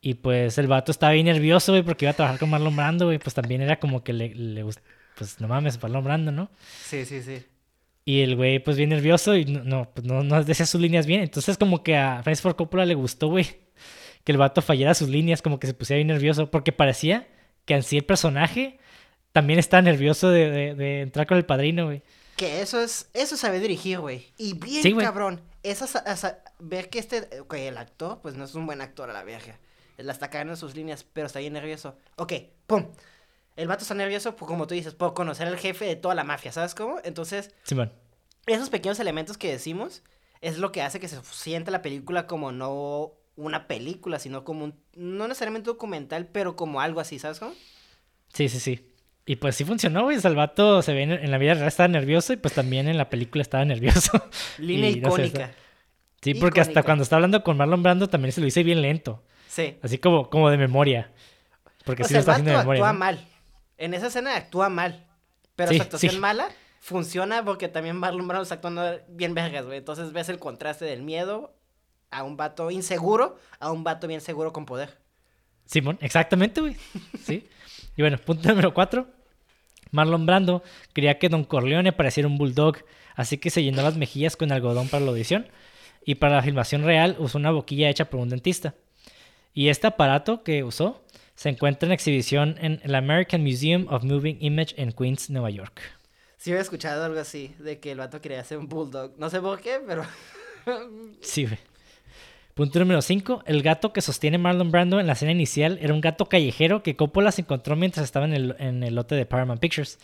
Y 0.00 0.14
pues 0.14 0.58
el 0.58 0.68
vato 0.68 0.92
estaba 0.92 1.12
bien 1.12 1.26
nervioso, 1.26 1.72
güey, 1.72 1.82
porque 1.82 2.04
iba 2.04 2.12
a 2.12 2.14
trabajar 2.14 2.38
con 2.38 2.50
Marlon 2.50 2.76
Brando, 2.76 3.06
güey. 3.06 3.18
Pues 3.18 3.34
también 3.34 3.62
era 3.62 3.80
como 3.80 4.04
que 4.04 4.12
le, 4.12 4.34
le 4.34 4.64
pues 5.16 5.40
no 5.40 5.48
mames, 5.48 5.82
Marlon 5.82 6.04
Brando, 6.04 6.30
¿no? 6.30 6.50
Sí, 6.84 7.04
sí, 7.04 7.22
sí. 7.22 7.42
Y 8.04 8.20
el 8.20 8.36
güey, 8.36 8.60
pues 8.60 8.76
bien 8.76 8.90
nervioso 8.90 9.34
y 9.34 9.46
no, 9.46 9.64
no, 9.64 9.90
pues, 9.92 10.06
no, 10.06 10.22
no 10.22 10.44
decía 10.44 10.66
sus 10.66 10.80
líneas 10.80 11.06
bien. 11.06 11.22
Entonces, 11.22 11.58
como 11.58 11.82
que 11.82 11.96
a 11.96 12.22
Francis 12.22 12.42
Ford 12.42 12.54
Coppola 12.54 12.84
le 12.84 12.94
gustó, 12.94 13.28
güey, 13.28 13.46
que 14.22 14.30
el 14.30 14.38
vato 14.38 14.62
fallara 14.62 14.94
sus 14.94 15.08
líneas, 15.08 15.42
como 15.42 15.58
que 15.58 15.66
se 15.66 15.74
pusiera 15.74 15.96
bien 15.96 16.08
nervioso, 16.08 16.48
porque 16.48 16.70
parecía 16.70 17.26
que 17.64 17.74
en 17.74 17.82
sí 17.82 17.96
el 17.96 18.04
personaje 18.04 18.78
también 19.36 19.58
estaba 19.58 19.82
nervioso 19.82 20.30
de, 20.30 20.50
de- 20.50 20.74
de 20.74 21.02
entrar 21.02 21.26
con 21.26 21.36
el 21.36 21.44
padrino, 21.44 21.84
güey. 21.84 22.02
Que 22.36 22.62
eso 22.62 22.80
es, 22.80 23.10
eso 23.12 23.34
es 23.34 23.40
saber 23.42 23.60
dirigir, 23.60 24.00
güey. 24.00 24.32
Y 24.38 24.54
bien 24.54 24.82
Sí, 24.82 24.94
cabrón. 24.94 25.42
Esa, 25.62 25.86
sa- 25.86 26.16
sa- 26.16 26.38
ver 26.58 26.88
que 26.88 26.98
este, 26.98 27.28
que 27.50 27.68
el 27.68 27.76
actor, 27.76 28.20
pues 28.22 28.34
no 28.34 28.44
es 28.44 28.54
un 28.54 28.64
buen 28.64 28.80
actor 28.80 29.10
a 29.10 29.12
la 29.12 29.24
verga. 29.24 29.58
La 29.98 30.10
está 30.12 30.30
cagando 30.30 30.54
en 30.54 30.56
sus 30.56 30.74
líneas, 30.74 31.04
pero 31.12 31.26
está 31.26 31.38
bien 31.40 31.52
nervioso. 31.52 31.98
Ok, 32.16 32.32
pum. 32.66 32.86
El 33.56 33.68
vato 33.68 33.82
está 33.82 33.92
nervioso, 33.94 34.36
pues, 34.36 34.48
como 34.48 34.66
tú 34.66 34.72
dices, 34.74 34.94
por 34.94 35.12
conocer 35.12 35.46
al 35.48 35.58
jefe 35.58 35.84
de 35.84 35.96
toda 35.96 36.14
la 36.14 36.24
mafia, 36.24 36.50
¿sabes 36.50 36.74
cómo? 36.74 36.98
Entonces, 37.04 37.50
Simón. 37.62 37.92
esos 38.46 38.70
pequeños 38.70 38.98
elementos 39.00 39.36
que 39.36 39.50
decimos 39.52 40.02
es 40.40 40.56
lo 40.56 40.72
que 40.72 40.80
hace 40.80 40.98
que 40.98 41.08
se 41.08 41.18
sienta 41.30 41.70
la 41.70 41.82
película 41.82 42.26
como 42.26 42.52
no 42.52 43.12
una 43.36 43.66
película, 43.66 44.18
sino 44.18 44.44
como 44.44 44.64
un, 44.64 44.74
no 44.94 45.28
necesariamente 45.28 45.66
documental, 45.66 46.26
pero 46.26 46.56
como 46.56 46.80
algo 46.80 47.00
así, 47.00 47.18
¿sabes 47.18 47.38
cómo? 47.38 47.52
Sí, 48.32 48.48
sí, 48.48 48.60
sí. 48.60 48.86
Y 49.28 49.36
pues 49.36 49.56
sí 49.56 49.64
funcionó, 49.64 50.04
güey. 50.04 50.18
El 50.22 50.36
vato 50.36 50.80
se 50.82 50.94
ve 50.94 51.02
en, 51.02 51.10
en 51.12 51.30
la 51.32 51.38
vida 51.38 51.54
real 51.54 51.66
estaba 51.66 51.88
nervioso 51.88 52.32
y 52.32 52.36
pues 52.36 52.54
también 52.54 52.86
en 52.88 52.96
la 52.96 53.10
película 53.10 53.42
estaba 53.42 53.64
nervioso. 53.64 54.12
Línea 54.58 54.90
Y 54.90 55.00
no 55.00 55.10
sé, 55.10 55.26
icónica. 55.26 55.50
Sí, 56.22 56.34
porque 56.34 56.60
hasta 56.60 56.82
cuando 56.84 57.02
está 57.02 57.16
hablando 57.16 57.42
con 57.42 57.56
Marlon 57.56 57.82
Brando 57.82 58.08
también 58.08 58.32
se 58.32 58.40
lo 58.40 58.44
dice 58.44 58.62
bien 58.62 58.82
lento. 58.82 59.24
Sí. 59.48 59.78
Así 59.82 59.98
como, 59.98 60.30
como 60.30 60.48
de 60.48 60.56
memoria. 60.56 61.10
Porque 61.84 62.02
o 62.02 62.06
sí 62.06 62.10
sea, 62.10 62.18
lo 62.18 62.20
está 62.20 62.32
haciendo 62.32 62.52
de 62.52 62.58
memoria. 62.58 62.80
actúa 62.80 62.92
¿no? 62.92 62.98
mal. 62.98 63.28
En 63.78 63.94
esa 63.94 64.06
escena 64.06 64.36
actúa 64.36 64.68
mal. 64.68 65.06
Pero 65.56 65.70
Sí, 65.70 65.76
su 65.76 65.82
actuación 65.82 66.12
sí. 66.14 66.18
mala 66.18 66.48
funciona 66.80 67.44
porque 67.44 67.68
también 67.68 67.96
Marlon 67.96 68.28
Brando 68.28 68.44
está 68.44 68.56
actuando 68.56 69.00
bien 69.08 69.34
vergas, 69.34 69.66
güey. 69.66 69.78
Entonces 69.78 70.12
ves 70.12 70.28
el 70.28 70.38
contraste 70.38 70.84
del 70.84 71.02
miedo 71.02 71.52
a 72.10 72.22
un 72.22 72.36
vato 72.36 72.70
inseguro 72.70 73.38
a 73.58 73.72
un 73.72 73.82
vato 73.82 74.06
bien 74.06 74.20
seguro 74.20 74.52
con 74.52 74.66
poder. 74.66 74.98
Simón, 75.64 75.98
exactamente, 76.00 76.60
güey. 76.60 76.76
Sí. 77.24 77.48
Y 77.98 78.02
bueno, 78.02 78.18
punto 78.18 78.46
número 78.50 78.74
cuatro. 78.74 79.06
Marlon 79.96 80.26
Brando 80.26 80.62
quería 80.92 81.18
que 81.18 81.28
Don 81.28 81.44
Corleone 81.44 81.92
pareciera 81.92 82.28
un 82.28 82.38
bulldog, 82.38 82.76
así 83.14 83.38
que 83.38 83.50
se 83.50 83.62
llenó 83.64 83.82
las 83.82 83.96
mejillas 83.96 84.36
con 84.36 84.52
algodón 84.52 84.88
para 84.88 85.04
la 85.04 85.10
audición. 85.10 85.48
Y 86.04 86.16
para 86.16 86.36
la 86.36 86.42
filmación 86.42 86.84
real 86.84 87.16
usó 87.18 87.38
una 87.38 87.50
boquilla 87.50 87.88
hecha 87.88 88.10
por 88.10 88.20
un 88.20 88.28
dentista. 88.28 88.74
Y 89.54 89.70
este 89.70 89.88
aparato 89.88 90.44
que 90.44 90.62
usó 90.62 91.02
se 91.34 91.48
encuentra 91.48 91.88
en 91.88 91.92
exhibición 91.92 92.56
en 92.60 92.80
el 92.84 92.94
American 92.94 93.42
Museum 93.42 93.86
of 93.88 94.04
Moving 94.04 94.38
Image 94.40 94.74
en 94.80 94.92
Queens, 94.92 95.30
Nueva 95.30 95.50
York. 95.50 95.80
Sí 96.36 96.50
había 96.50 96.62
escuchado 96.62 97.04
algo 97.04 97.18
así, 97.18 97.54
de 97.58 97.80
que 97.80 97.90
el 97.90 97.98
vato 97.98 98.20
quería 98.20 98.40
hacer 98.40 98.58
un 98.58 98.68
bulldog. 98.68 99.14
No 99.18 99.30
sé 99.30 99.40
por 99.40 99.60
qué, 99.60 99.80
pero... 99.84 100.04
Sí, 101.22 101.46
güey. 101.46 101.58
Punto 102.56 102.78
número 102.78 103.02
5. 103.02 103.42
El 103.44 103.62
gato 103.62 103.92
que 103.92 104.00
sostiene 104.00 104.38
Marlon 104.38 104.70
Brando 104.70 104.98
en 104.98 105.06
la 105.06 105.12
escena 105.12 105.30
inicial 105.30 105.78
era 105.82 105.92
un 105.92 106.00
gato 106.00 106.24
callejero 106.24 106.82
que 106.82 106.96
Coppola 106.96 107.30
se 107.30 107.42
encontró 107.42 107.76
mientras 107.76 108.02
estaba 108.02 108.24
en 108.24 108.32
el, 108.32 108.56
en 108.58 108.82
el 108.82 108.94
lote 108.94 109.14
de 109.14 109.26
Paramount 109.26 109.60
Pictures. 109.60 109.98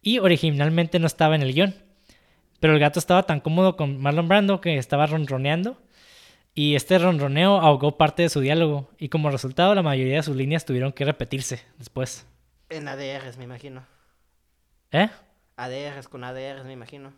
Y 0.00 0.18
originalmente 0.18 0.98
no 0.98 1.06
estaba 1.06 1.34
en 1.34 1.42
el 1.42 1.52
guion. 1.52 1.74
Pero 2.60 2.72
el 2.72 2.80
gato 2.80 2.98
estaba 2.98 3.24
tan 3.24 3.40
cómodo 3.40 3.76
con 3.76 4.00
Marlon 4.00 4.26
Brando 4.26 4.62
que 4.62 4.78
estaba 4.78 5.06
ronroneando. 5.06 5.82
Y 6.54 6.76
este 6.76 6.96
ronroneo 6.96 7.60
ahogó 7.60 7.98
parte 7.98 8.22
de 8.22 8.30
su 8.30 8.40
diálogo. 8.40 8.88
Y 8.96 9.10
como 9.10 9.30
resultado, 9.30 9.74
la 9.74 9.82
mayoría 9.82 10.16
de 10.16 10.22
sus 10.22 10.34
líneas 10.34 10.64
tuvieron 10.64 10.92
que 10.92 11.04
repetirse 11.04 11.60
después. 11.76 12.26
En 12.70 12.88
ADRs, 12.88 13.36
me 13.36 13.44
imagino. 13.44 13.84
¿Eh? 14.92 15.10
ADRs 15.56 16.08
con 16.08 16.24
ADRs, 16.24 16.64
me 16.64 16.72
imagino. 16.72 17.12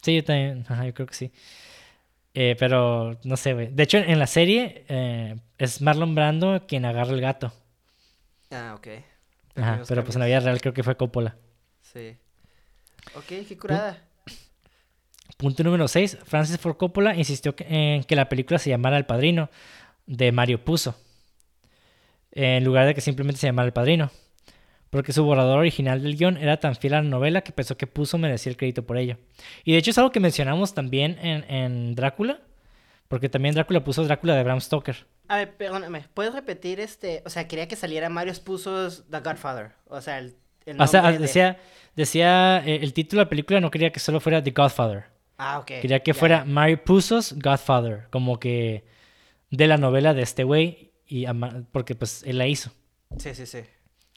Sí, 0.00 0.14
yo 0.14 0.24
también. 0.24 0.64
Ajá, 0.66 0.86
yo 0.86 0.94
creo 0.94 1.06
que 1.06 1.14
sí. 1.14 1.32
Eh, 2.38 2.54
pero 2.58 3.18
no 3.24 3.38
sé, 3.38 3.54
güey. 3.54 3.68
De 3.68 3.82
hecho, 3.82 3.96
en 3.96 4.18
la 4.18 4.26
serie 4.26 4.84
eh, 4.88 5.36
es 5.56 5.80
Marlon 5.80 6.14
Brando 6.14 6.66
quien 6.68 6.84
agarra 6.84 7.14
el 7.14 7.22
gato. 7.22 7.50
Ah, 8.50 8.74
ok. 8.76 8.88
Ajá, 9.54 9.82
pero 9.88 10.04
pues 10.04 10.16
en 10.16 10.20
la 10.20 10.26
vida 10.26 10.40
real 10.40 10.60
creo 10.60 10.74
que 10.74 10.82
fue 10.82 10.98
Coppola. 10.98 11.34
Sí. 11.80 12.14
Ok, 13.14 13.24
qué 13.48 13.56
curada. 13.58 14.02
Punto 15.38 15.64
número 15.64 15.88
6. 15.88 16.18
Francis 16.26 16.58
Ford 16.58 16.76
Coppola 16.76 17.16
insistió 17.16 17.54
en 17.58 18.04
que 18.04 18.16
la 18.16 18.28
película 18.28 18.58
se 18.58 18.68
llamara 18.68 18.98
El 18.98 19.06
Padrino, 19.06 19.48
de 20.04 20.30
Mario 20.30 20.62
Puzo, 20.62 20.94
en 22.32 22.62
lugar 22.64 22.84
de 22.86 22.94
que 22.94 23.00
simplemente 23.00 23.40
se 23.40 23.46
llamara 23.46 23.64
El 23.64 23.72
Padrino, 23.72 24.10
porque 24.96 25.12
su 25.12 25.22
borrador 25.24 25.58
original 25.58 26.02
del 26.02 26.16
guion 26.16 26.38
era 26.38 26.56
tan 26.56 26.74
fiel 26.74 26.94
a 26.94 27.02
la 27.02 27.08
novela 27.10 27.42
que 27.42 27.52
pensó 27.52 27.76
que 27.76 27.86
Puzo 27.86 28.16
merecía 28.16 28.48
el 28.48 28.56
crédito 28.56 28.86
por 28.86 28.96
ello. 28.96 29.18
Y 29.62 29.72
de 29.72 29.78
hecho 29.78 29.90
es 29.90 29.98
algo 29.98 30.10
que 30.10 30.20
mencionamos 30.20 30.72
también 30.72 31.18
en, 31.20 31.44
en 31.52 31.94
Drácula, 31.94 32.40
porque 33.06 33.28
también 33.28 33.54
Drácula 33.54 33.84
puso 33.84 34.02
Drácula 34.04 34.34
de 34.34 34.42
Bram 34.42 34.58
Stoker. 34.58 35.06
A 35.28 35.36
ver, 35.36 35.54
perdóname, 35.54 36.04
¿puedes 36.14 36.32
repetir 36.32 36.80
este? 36.80 37.22
O 37.26 37.28
sea, 37.28 37.46
quería 37.46 37.68
que 37.68 37.76
saliera 37.76 38.08
Mario 38.08 38.32
Puzo's 38.42 39.04
The 39.10 39.20
Godfather. 39.20 39.72
O 39.86 40.00
sea, 40.00 40.18
el, 40.18 40.34
el 40.64 40.80
O 40.80 40.86
sea, 40.86 41.12
de- 41.12 41.18
decía, 41.18 41.58
decía 41.94 42.62
eh, 42.64 42.78
el 42.80 42.94
título 42.94 43.20
de 43.20 43.24
la 43.26 43.28
película 43.28 43.60
no 43.60 43.70
quería 43.70 43.92
que 43.92 44.00
solo 44.00 44.18
fuera 44.18 44.42
The 44.42 44.52
Godfather. 44.52 45.04
Ah, 45.36 45.58
ok. 45.58 45.72
Quería 45.82 46.00
que 46.02 46.14
fuera 46.14 46.46
Mario 46.46 46.82
Puzo's 46.82 47.34
Godfather, 47.38 48.06
como 48.10 48.40
que 48.40 48.86
de 49.50 49.66
la 49.66 49.76
novela 49.76 50.14
de 50.14 50.22
este 50.22 50.42
güey, 50.44 50.92
y 51.06 51.26
porque 51.70 51.94
pues 51.94 52.22
él 52.22 52.38
la 52.38 52.46
hizo. 52.46 52.70
Sí, 53.18 53.34
sí, 53.34 53.44
sí. 53.44 53.58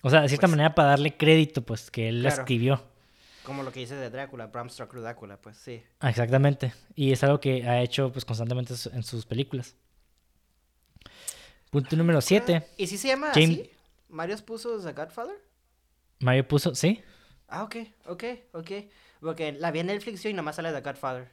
O 0.02 0.10
sea, 0.10 0.22
de 0.22 0.30
cierta 0.30 0.48
Pues- 0.48 0.52
manera 0.52 0.76
para 0.76 0.90
darle 0.90 1.16
crédito, 1.18 1.62
pues 1.62 1.92
que 1.92 2.10
él 2.10 2.24
la 2.24 2.30
Claro. 2.30 2.42
escribió. 2.44 2.84
Como 3.44 3.64
lo 3.64 3.72
que 3.72 3.80
dices 3.80 4.00
de 4.00 4.10
Drácula, 4.10 4.48
Bram 4.48 4.70
Stoker 4.70 5.02
Drácula, 5.02 5.38
pues 5.38 5.58
sí. 5.58 5.82
Ah, 6.00 6.10
exactamente. 6.10 6.74
Y 6.96 7.12
es 7.12 7.24
algo 7.24 7.40
que 7.40 7.68
ha 7.68 7.82
hecho 7.82 8.12
pues 8.12 8.24
constantemente 8.26 8.74
en 8.94 9.04
sus 9.04 9.26
películas. 9.26 9.76
Punto 11.70 11.96
número 11.96 12.22
7. 12.22 12.66
¿Y 12.78 12.88
si 12.88 12.98
se 12.98 13.10
llama 13.10 13.32
James- 13.34 13.60
así? 13.62 13.72
¿Mario 14.10 14.38
Puzo's 14.46 14.84
The 14.86 14.94
Godfather? 14.94 15.36
Mario 16.20 16.48
Puzo, 16.48 16.74
¿sí? 16.76 17.02
Ah, 17.48 17.64
ok, 17.64 17.76
ok, 18.08 18.24
ok. 18.54 18.72
Porque 19.20 19.52
la 19.54 19.72
vi 19.72 19.80
en 19.80 19.88
Netflix 19.88 20.24
y 20.26 20.34
nomás 20.34 20.56
sale 20.56 20.72
The 20.72 20.82
Godfather. 20.82 21.30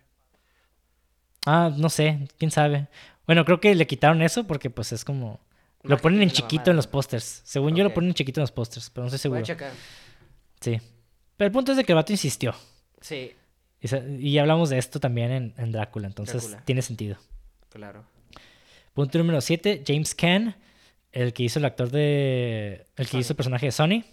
Ah, 1.47 1.71
no 1.77 1.89
sé, 1.89 2.29
quién 2.39 2.51
sabe. 2.51 2.89
Bueno, 3.27 3.45
creo 3.45 3.61
que 3.61 3.75
le 3.75 3.87
quitaron 3.87 4.23
eso 4.23 4.45
porque 4.47 4.71
pues 4.71 4.93
es 4.93 5.05
como... 5.05 5.41
Lo 5.83 5.99
ponen 5.99 6.23
en 6.23 6.31
chiquito 6.31 6.71
en 6.71 6.77
los 6.77 6.87
pósters. 6.87 7.43
Según 7.45 7.75
yo 7.77 7.85
lo 7.85 7.95
ponen 7.95 8.09
en 8.11 8.15
chiquito 8.15 8.41
en 8.41 8.43
los 8.43 8.53
pósters, 8.53 8.91
pero 8.91 9.07
no 9.07 9.15
estoy 9.15 9.31
Voy 9.31 9.39
seguro. 9.39 9.41
a 9.41 9.45
checar. 9.45 9.73
Sí. 10.61 10.81
Pero 11.37 11.47
el 11.47 11.53
punto 11.53 11.73
es 11.73 11.79
de 11.79 11.85
que 11.85 11.93
el 11.93 11.97
vato 11.97 12.13
insistió. 12.13 12.55
Sí, 13.01 13.33
Y, 14.19 14.39
hablamos 14.39 14.71
de 14.71 14.79
esto 14.79 14.99
también 14.99 15.31
en, 15.31 15.55
en 15.59 15.71
Drácula, 15.71 16.07
entonces 16.09 16.43
Drácula. 16.43 16.65
tiene 16.65 16.83
sentido. 16.83 17.17
claro. 17.71 18.05
Punto 18.95 19.19
número 19.19 19.41
7, 19.43 19.85
James 19.87 20.15
Caan, 20.15 20.57
el 21.13 21.35
que 21.35 21.43
hizo 21.43 21.59
el 21.59 21.67
actor 21.67 21.91
de... 21.91 22.87
El 22.97 23.05
que 23.05 23.11
Sony. 23.13 23.19
hizo 23.21 23.33
el 23.35 23.37
personaje 23.37 23.67
de 23.67 23.73
Sony, 23.73 24.05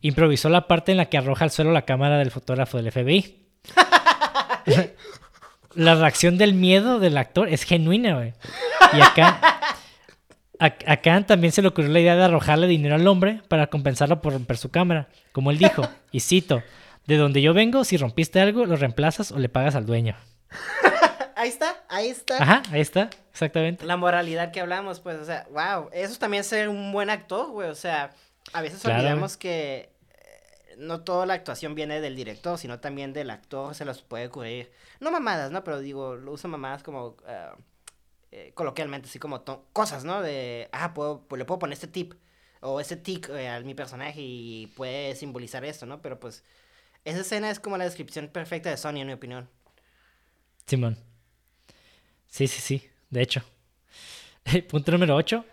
improvisó 0.00 0.48
la 0.48 0.66
parte 0.66 0.90
en 0.90 0.98
la 0.98 1.04
que 1.08 1.16
arroja 1.16 1.44
al 1.44 1.52
suelo 1.52 1.70
la 1.70 1.84
cámara 1.84 2.18
del 2.18 2.32
fotógrafo 2.32 2.76
del 2.82 2.90
FBI. 2.90 3.46
la 5.74 5.94
reacción 5.94 6.38
del 6.38 6.54
miedo 6.54 6.98
del 6.98 7.16
actor 7.18 7.48
es 7.48 7.62
genuina, 7.62 8.16
güey. 8.16 8.34
Y 8.92 9.00
acá... 9.00 9.76
A, 10.60 10.96
Caan 10.98 11.26
también 11.26 11.52
se 11.52 11.62
le 11.62 11.68
ocurrió 11.68 11.90
la 11.90 12.00
idea 12.00 12.16
de 12.16 12.24
arrojarle 12.24 12.66
dinero 12.66 12.94
al 12.94 13.06
hombre 13.06 13.40
para 13.48 13.68
compensarlo 13.68 14.20
por 14.20 14.34
romper 14.34 14.58
su 14.58 14.70
cámara. 14.70 15.08
Como 15.32 15.50
él 15.50 15.56
dijo, 15.56 15.88
y 16.12 16.20
cito, 16.20 16.62
de 17.06 17.16
donde 17.16 17.40
yo 17.40 17.54
vengo, 17.54 17.82
si 17.82 17.96
rompiste 17.96 18.40
algo, 18.40 18.66
lo 18.66 18.76
reemplazas 18.76 19.32
o 19.32 19.38
le 19.38 19.48
pagas 19.48 19.74
al 19.74 19.86
dueño. 19.86 20.16
Ahí 21.34 21.48
está, 21.48 21.82
ahí 21.88 22.08
está. 22.10 22.42
Ajá, 22.42 22.62
ahí 22.70 22.82
está, 22.82 23.08
exactamente. 23.32 23.86
La 23.86 23.96
moralidad 23.96 24.52
que 24.52 24.60
hablamos, 24.60 25.00
pues, 25.00 25.18
o 25.18 25.24
sea, 25.24 25.46
wow, 25.50 25.88
eso 25.92 26.12
es 26.12 26.18
también 26.18 26.44
ser 26.44 26.68
un 26.68 26.92
buen 26.92 27.08
actor, 27.08 27.50
güey, 27.50 27.70
o 27.70 27.74
sea, 27.74 28.10
a 28.52 28.60
veces 28.60 28.82
Claro, 28.82 28.98
olvidamos 28.98 29.38
que 29.38 29.88
eh, 30.10 30.74
no 30.76 31.00
toda 31.00 31.24
la 31.24 31.32
actuación 31.32 31.74
viene 31.74 32.02
del 32.02 32.14
director, 32.14 32.58
sino 32.58 32.80
también 32.80 33.14
del 33.14 33.30
actor, 33.30 33.74
se 33.74 33.86
los 33.86 34.02
puede 34.02 34.26
ocurrir, 34.26 34.70
no 35.00 35.10
mamadas, 35.10 35.50
¿no? 35.50 35.64
Pero 35.64 35.80
digo, 35.80 36.16
lo 36.16 36.32
uso 36.32 36.48
mamadas 36.48 36.82
como, 36.82 37.16
ah, 37.26 37.54
eh, 38.32 38.52
coloquialmente, 38.54 39.08
así 39.08 39.18
como 39.18 39.44
cosas, 39.72 40.04
¿no? 40.04 40.22
De, 40.22 40.68
ah, 40.72 40.94
puedo, 40.94 41.22
pues, 41.26 41.38
le 41.38 41.44
puedo 41.44 41.58
poner 41.58 41.74
este 41.74 41.88
tip, 41.88 42.14
o 42.60 42.80
este 42.80 42.96
tic 42.96 43.28
eh, 43.30 43.48
a 43.48 43.60
mi 43.60 43.74
personaje 43.74 44.20
y 44.20 44.66
puede 44.76 45.14
simbolizar 45.16 45.64
esto, 45.64 45.86
¿no? 45.86 46.00
Pero 46.02 46.20
pues, 46.20 46.44
esa 47.04 47.20
escena 47.20 47.50
es 47.50 47.60
como 47.60 47.76
la 47.76 47.84
descripción 47.84 48.28
perfecta 48.28 48.70
de 48.70 48.76
Sony, 48.76 48.98
en 48.98 49.06
mi 49.06 49.12
opinión. 49.14 49.48
Simón. 50.66 50.96
Sí, 52.28 52.46
sí, 52.46 52.60
sí, 52.60 52.88
de 53.10 53.22
hecho. 53.22 53.42
Punto 54.68 54.92
número 54.92 55.16
8. 55.16 55.44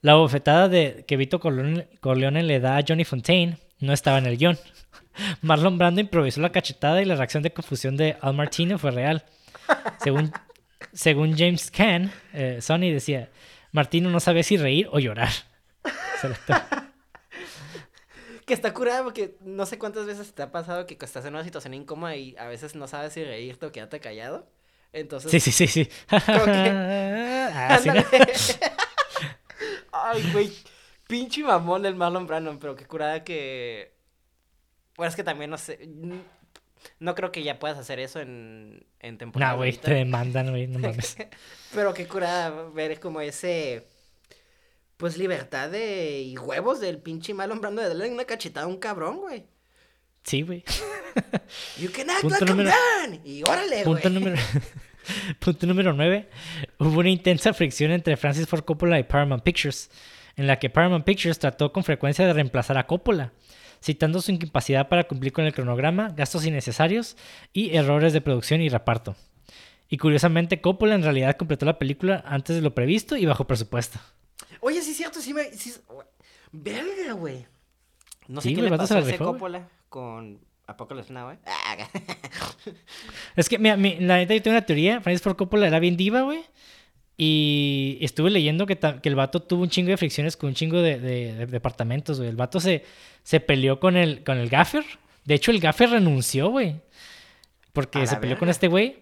La 0.00 0.14
bofetada 0.14 0.68
de 0.68 1.04
que 1.06 1.16
Vito 1.16 1.40
Corleone, 1.40 1.88
Corleone 2.00 2.42
le 2.42 2.60
da 2.60 2.76
a 2.76 2.84
Johnny 2.86 3.04
Fontaine 3.04 3.58
no 3.80 3.92
estaba 3.92 4.18
en 4.18 4.26
el 4.26 4.36
guion. 4.36 4.58
Marlon 5.42 5.78
Brando 5.78 6.00
improvisó 6.00 6.40
la 6.40 6.52
cachetada 6.52 7.02
y 7.02 7.04
la 7.04 7.16
reacción 7.16 7.42
de 7.42 7.52
confusión 7.52 7.96
de 7.96 8.16
Al 8.20 8.34
Martino 8.34 8.78
fue 8.78 8.90
real. 8.90 9.24
Según, 10.02 10.32
según 10.92 11.36
James 11.36 11.70
Caan, 11.70 12.12
eh, 12.32 12.58
Sony 12.60 12.90
decía, 12.92 13.30
Martino 13.72 14.10
no 14.10 14.20
sabía 14.20 14.42
si 14.42 14.56
reír 14.56 14.88
o 14.90 14.98
llorar. 14.98 15.30
Que 18.46 18.52
está 18.52 18.74
curada 18.74 19.02
porque 19.02 19.38
no 19.40 19.64
sé 19.64 19.78
cuántas 19.78 20.04
veces 20.04 20.34
te 20.34 20.42
ha 20.42 20.52
pasado 20.52 20.84
que 20.86 20.98
estás 21.00 21.24
en 21.24 21.32
una 21.32 21.44
situación 21.44 21.72
incómoda 21.72 22.14
y 22.14 22.36
a 22.36 22.46
veces 22.46 22.74
no 22.74 22.86
sabes 22.86 23.14
si 23.14 23.24
reírte 23.24 23.64
o 23.64 23.72
quedarte 23.72 24.00
callado. 24.00 24.46
Entonces, 24.92 25.30
Sí, 25.30 25.40
sí, 25.40 25.50
sí, 25.50 25.66
sí. 25.66 25.88
Ah, 26.10 27.78
sí, 27.80 27.88
¿no? 27.88 27.94
ándale. 27.94 28.06
Ay, 29.92 30.30
güey. 30.32 30.52
Pinche 31.06 31.42
mamón 31.42 31.82
del 31.82 31.94
Marlon 31.94 32.26
Brandon, 32.26 32.58
pero 32.58 32.76
qué 32.76 32.84
curada 32.86 33.24
que. 33.24 33.94
Bueno, 34.96 35.08
es 35.08 35.16
que 35.16 35.24
también 35.24 35.50
no 35.50 35.56
sé. 35.58 35.78
No 36.98 37.14
creo 37.14 37.32
que 37.32 37.42
ya 37.42 37.58
puedas 37.58 37.78
hacer 37.78 37.98
eso 37.98 38.20
en, 38.20 38.86
en 39.00 39.18
temporada. 39.18 39.52
No, 39.52 39.58
güey, 39.58 39.72
te 39.76 39.94
demandan, 39.94 40.50
güey, 40.50 40.66
no 40.66 40.78
mames. 40.78 41.16
Pero 41.74 41.92
qué 41.94 42.06
curada 42.06 42.50
ver 42.74 43.00
como 43.00 43.20
ese. 43.20 43.86
Pues 44.96 45.18
libertad 45.18 45.70
de. 45.70 46.20
y 46.22 46.38
huevos 46.38 46.80
del 46.80 46.98
pinche 46.98 47.34
Marlon 47.34 47.60
Brando 47.60 47.82
de 47.82 47.88
darle 47.88 48.10
una 48.10 48.24
cachetada 48.24 48.66
a 48.66 48.68
un 48.68 48.78
cabrón, 48.78 49.18
güey. 49.18 49.44
Sí, 50.22 50.42
güey. 50.42 50.64
You 51.78 51.90
can 51.92 52.08
act 52.10 52.22
Punto 52.22 52.36
like 52.40 52.52
número- 52.52 52.70
a 52.70 53.08
man. 53.08 53.20
Y 53.24 53.42
órale, 53.42 53.84
Punto 53.84 54.02
güey. 54.08 54.14
número, 54.14 54.36
punto 55.40 55.66
número 55.66 55.92
9. 55.92 56.28
Hubo 56.78 57.00
una 57.00 57.10
intensa 57.10 57.52
fricción 57.52 57.90
entre 57.90 58.16
Francis 58.16 58.46
Ford 58.48 58.64
Coppola 58.64 58.98
y 58.98 59.02
Paramount 59.04 59.42
Pictures, 59.42 59.90
en 60.36 60.46
la 60.46 60.58
que 60.58 60.70
Paramount 60.70 61.04
Pictures 61.04 61.38
trató 61.38 61.72
con 61.72 61.84
frecuencia 61.84 62.26
de 62.26 62.32
reemplazar 62.32 62.78
a 62.78 62.86
Coppola, 62.86 63.32
citando 63.84 64.22
su 64.22 64.32
incapacidad 64.32 64.88
para 64.88 65.04
cumplir 65.04 65.32
con 65.34 65.44
el 65.44 65.52
cronograma, 65.52 66.08
gastos 66.16 66.46
innecesarios 66.46 67.16
y 67.52 67.76
errores 67.76 68.14
de 68.14 68.22
producción 68.22 68.62
y 68.62 68.70
reparto. 68.70 69.14
Y 69.90 69.98
curiosamente, 69.98 70.62
Coppola 70.62 70.94
en 70.94 71.02
realidad 71.02 71.36
completó 71.36 71.66
la 71.66 71.78
película 71.78 72.24
antes 72.26 72.56
de 72.56 72.62
lo 72.62 72.74
previsto 72.74 73.16
y 73.16 73.26
bajo 73.26 73.46
presupuesto. 73.46 73.98
Oye, 74.60 74.80
sí 74.80 74.92
es 74.92 74.96
cierto, 74.96 75.20
sí 75.20 75.34
me. 75.34 75.44
Sí, 75.52 75.74
verga, 76.50 77.12
güey. 77.12 77.44
No 78.26 78.40
sé 78.40 78.48
Sí, 78.48 78.54
qué 78.54 78.62
le 78.62 78.70
pasó 78.70 78.86
se 78.86 78.94
a 78.94 79.00
ese. 79.00 79.18
Coppola 79.18 79.68
con 79.90 80.40
Apocalypse 80.66 81.12
Now, 81.12 81.30
eh. 81.32 81.38
Ah, 81.44 81.76
Es 83.36 83.48
que, 83.50 83.58
mira, 83.58 83.76
mi- 83.76 83.98
la 84.00 84.16
neta, 84.16 84.34
yo 84.34 84.42
tengo 84.42 84.56
una 84.56 84.64
teoría. 84.64 85.00
Francis 85.02 85.22
Ford 85.22 85.36
Coppola 85.36 85.66
era 85.66 85.78
bien 85.78 85.96
diva, 85.98 86.22
güey. 86.22 86.42
Y 87.16 87.98
estuve 88.00 88.30
leyendo 88.30 88.66
que, 88.66 88.76
el 89.02 89.14
vato 89.14 89.40
tuvo 89.40 89.62
un 89.62 89.70
chingo 89.70 89.90
de 89.90 89.96
fricciones 89.96 90.36
con 90.36 90.48
un 90.48 90.54
chingo 90.54 90.82
de, 90.82 90.98
de- 90.98 91.34
de 91.34 91.46
departamentos, 91.46 92.18
güey. 92.18 92.28
El 92.30 92.36
vato 92.36 92.58
se, 92.60 92.84
se 93.22 93.38
peleó 93.40 93.78
con 93.78 93.96
el, 93.96 94.24
con 94.24 94.36
el 94.38 94.48
gaffer. 94.48 94.84
De 95.24 95.34
hecho, 95.34 95.50
el 95.52 95.60
gaffer 95.60 95.90
renunció, 95.90 96.48
güey. 96.50 96.76
Porque 97.72 98.06
se 98.06 98.16
peleó 98.16 98.38
con 98.38 98.48
este 98.48 98.66
güey. 98.68 98.96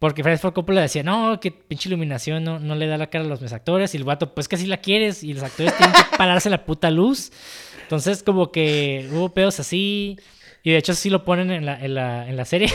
Porque 0.00 0.22
Francis 0.24 0.42
Ford 0.42 0.52
Coppola 0.54 0.80
decía, 0.82 1.02
no, 1.04 1.38
que 1.40 1.50
pinche 1.52 1.88
iluminación 1.88 2.42
no, 2.44 2.58
no 2.58 2.74
le 2.74 2.86
da 2.88 2.98
la 2.98 3.06
cara 3.08 3.24
a 3.24 3.28
los 3.28 3.52
actores. 3.52 3.94
Y 3.94 3.96
el 3.96 4.04
vato, 4.04 4.34
pues 4.34 4.48
que 4.48 4.56
así 4.56 4.66
la 4.66 4.78
quieres. 4.78 5.22
Y 5.22 5.34
los 5.34 5.42
actores 5.44 5.76
tienen 5.76 5.94
que 5.94 6.16
pararse 6.18 6.50
la 6.50 6.64
puta 6.64 6.90
luz. 6.90 7.30
Entonces, 7.82 8.22
como 8.24 8.50
que 8.50 9.08
hubo 9.12 9.32
pedos 9.32 9.60
así. 9.60 10.18
Y 10.64 10.72
de 10.72 10.78
hecho, 10.78 10.94
sí 10.94 11.10
lo 11.10 11.24
ponen 11.24 11.50
en 11.52 11.64
la, 11.64 11.78
en 11.82 11.94
la, 11.94 12.28
en 12.28 12.36
la 12.36 12.44
serie. 12.44 12.70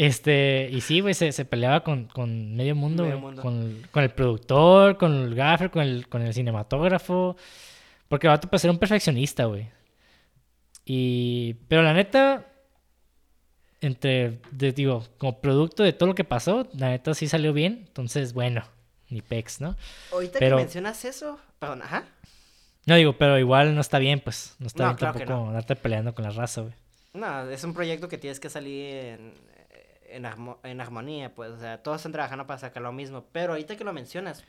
Este, 0.00 0.68
y 0.70 0.80
sí, 0.80 1.00
güey, 1.00 1.12
se, 1.12 1.32
se 1.32 1.44
peleaba 1.44 1.82
con, 1.82 2.04
con 2.04 2.54
medio 2.54 2.76
mundo, 2.76 3.02
Medio 3.02 3.18
mundo. 3.18 3.42
Con, 3.42 3.54
el- 3.62 3.88
con 3.90 4.04
el 4.04 4.10
productor, 4.10 4.96
con 4.96 5.12
el 5.12 5.34
gaffer, 5.34 5.70
con 5.72 5.82
el, 5.82 6.06
con 6.08 6.22
el 6.22 6.32
cinematógrafo. 6.32 7.36
Porque 8.08 8.28
el 8.28 8.30
vato 8.30 8.48
pues 8.48 8.62
era 8.64 8.70
un 8.72 8.78
perfeccionista, 8.78 9.46
güey. 9.46 9.66
Y... 10.84 11.54
Pero 11.68 11.82
la 11.82 11.92
neta, 11.94 12.46
entre, 13.80 14.38
de- 14.52 14.72
digo, 14.72 15.04
como 15.18 15.40
producto 15.40 15.82
de 15.82 15.92
todo 15.92 16.08
lo 16.08 16.14
que 16.14 16.24
pasó, 16.24 16.68
la 16.74 16.90
neta 16.90 17.12
sí 17.14 17.26
salió 17.28 17.52
bien. 17.52 17.84
Entonces, 17.88 18.32
bueno, 18.32 18.62
ni 19.08 19.20
pex, 19.20 19.60
¿no? 19.60 19.76
Ahorita 20.12 20.38
Pero- 20.38 20.56
que 20.58 20.62
mencionas 20.62 21.04
eso. 21.04 21.38
Perdón, 21.58 21.82
ajá. 21.82 22.04
No 22.86 22.94
digo, 22.94 23.14
pero 23.18 23.36
igual 23.38 23.74
no 23.74 23.80
está 23.80 23.98
bien, 23.98 24.20
pues. 24.20 24.54
No 24.60 24.68
está 24.68 24.84
No, 24.84 24.88
bien 24.90 24.96
claro 24.98 25.18
tampoco 25.18 25.52
darte 25.52 25.74
peleando 25.76 26.14
con 26.14 26.24
la 26.24 26.30
raza, 26.30 26.62
güey. 26.62 26.72
No, 27.14 27.50
es 27.50 27.64
un 27.64 27.74
proyecto 27.74 28.08
que 28.08 28.16
tienes 28.16 28.38
que 28.40 28.48
salir 28.48 28.94
en, 28.94 29.32
en, 30.10 30.24
armo- 30.24 30.58
en 30.62 30.80
armonía, 30.80 31.34
pues, 31.34 31.50
o 31.52 31.58
sea, 31.58 31.82
todos 31.82 31.98
están 31.98 32.12
trabajando 32.12 32.46
para 32.46 32.58
sacar 32.58 32.82
lo 32.82 32.92
mismo. 32.92 33.26
Pero 33.32 33.52
ahorita 33.52 33.76
que 33.76 33.84
lo 33.84 33.92
mencionas, 33.92 34.44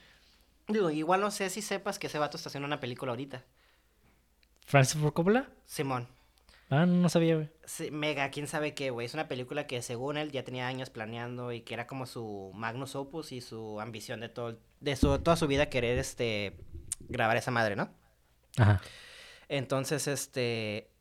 digo, 0.68 0.90
igual 0.90 1.22
no 1.22 1.31
sé 1.31 1.49
si 1.49 1.61
sepas 1.61 1.99
que 1.99 2.07
ese 2.07 2.19
vato 2.19 2.38
está 2.38 2.49
haciendo 2.49 2.68
una 2.68 2.80
película 2.80 3.11
ahorita. 3.11 3.44
¿Francis 4.65 5.02
Ford 5.02 5.14
Coppola? 5.14 5.49
Simón. 5.65 6.07
Ah, 6.72 6.86
no, 6.86 7.10
sabía, 7.10 7.34
güey. 7.36 7.49
Sí, 7.65 7.90
mega, 7.90 8.30
quién 8.30 8.48
sabe 8.48 8.76
qué, 8.76 8.91
güey. 8.91 9.07
Es 9.07 9.15
una 9.15 9.27
película 9.27 9.65
que 9.65 9.81
según 9.81 10.18
él 10.18 10.31
ya 10.31 10.44
tenía 10.44 10.68
años 10.68 10.91
planeando 10.91 11.52
y 11.52 11.61
que 11.61 11.73
era 11.73 11.88
como 11.88 12.06
su 12.06 12.52
magnus 12.53 12.95
opus 12.95 13.31
y 13.31 13.41
su 13.41 13.80
ambición 13.81 14.19
de 14.19 14.30
todo, 14.30 14.60
de 14.80 14.95
su, 14.95 15.18
toda 15.19 15.36
su 15.36 15.48
vida 15.48 15.69
querer, 15.69 15.98
este, 15.98 16.60
grabar 16.99 17.38
esa 17.38 17.49
madre, 17.49 17.76
¿no? 17.76 17.90
Ajá. 18.57 18.80
Entonces, 19.48 20.07
este, 20.07 20.91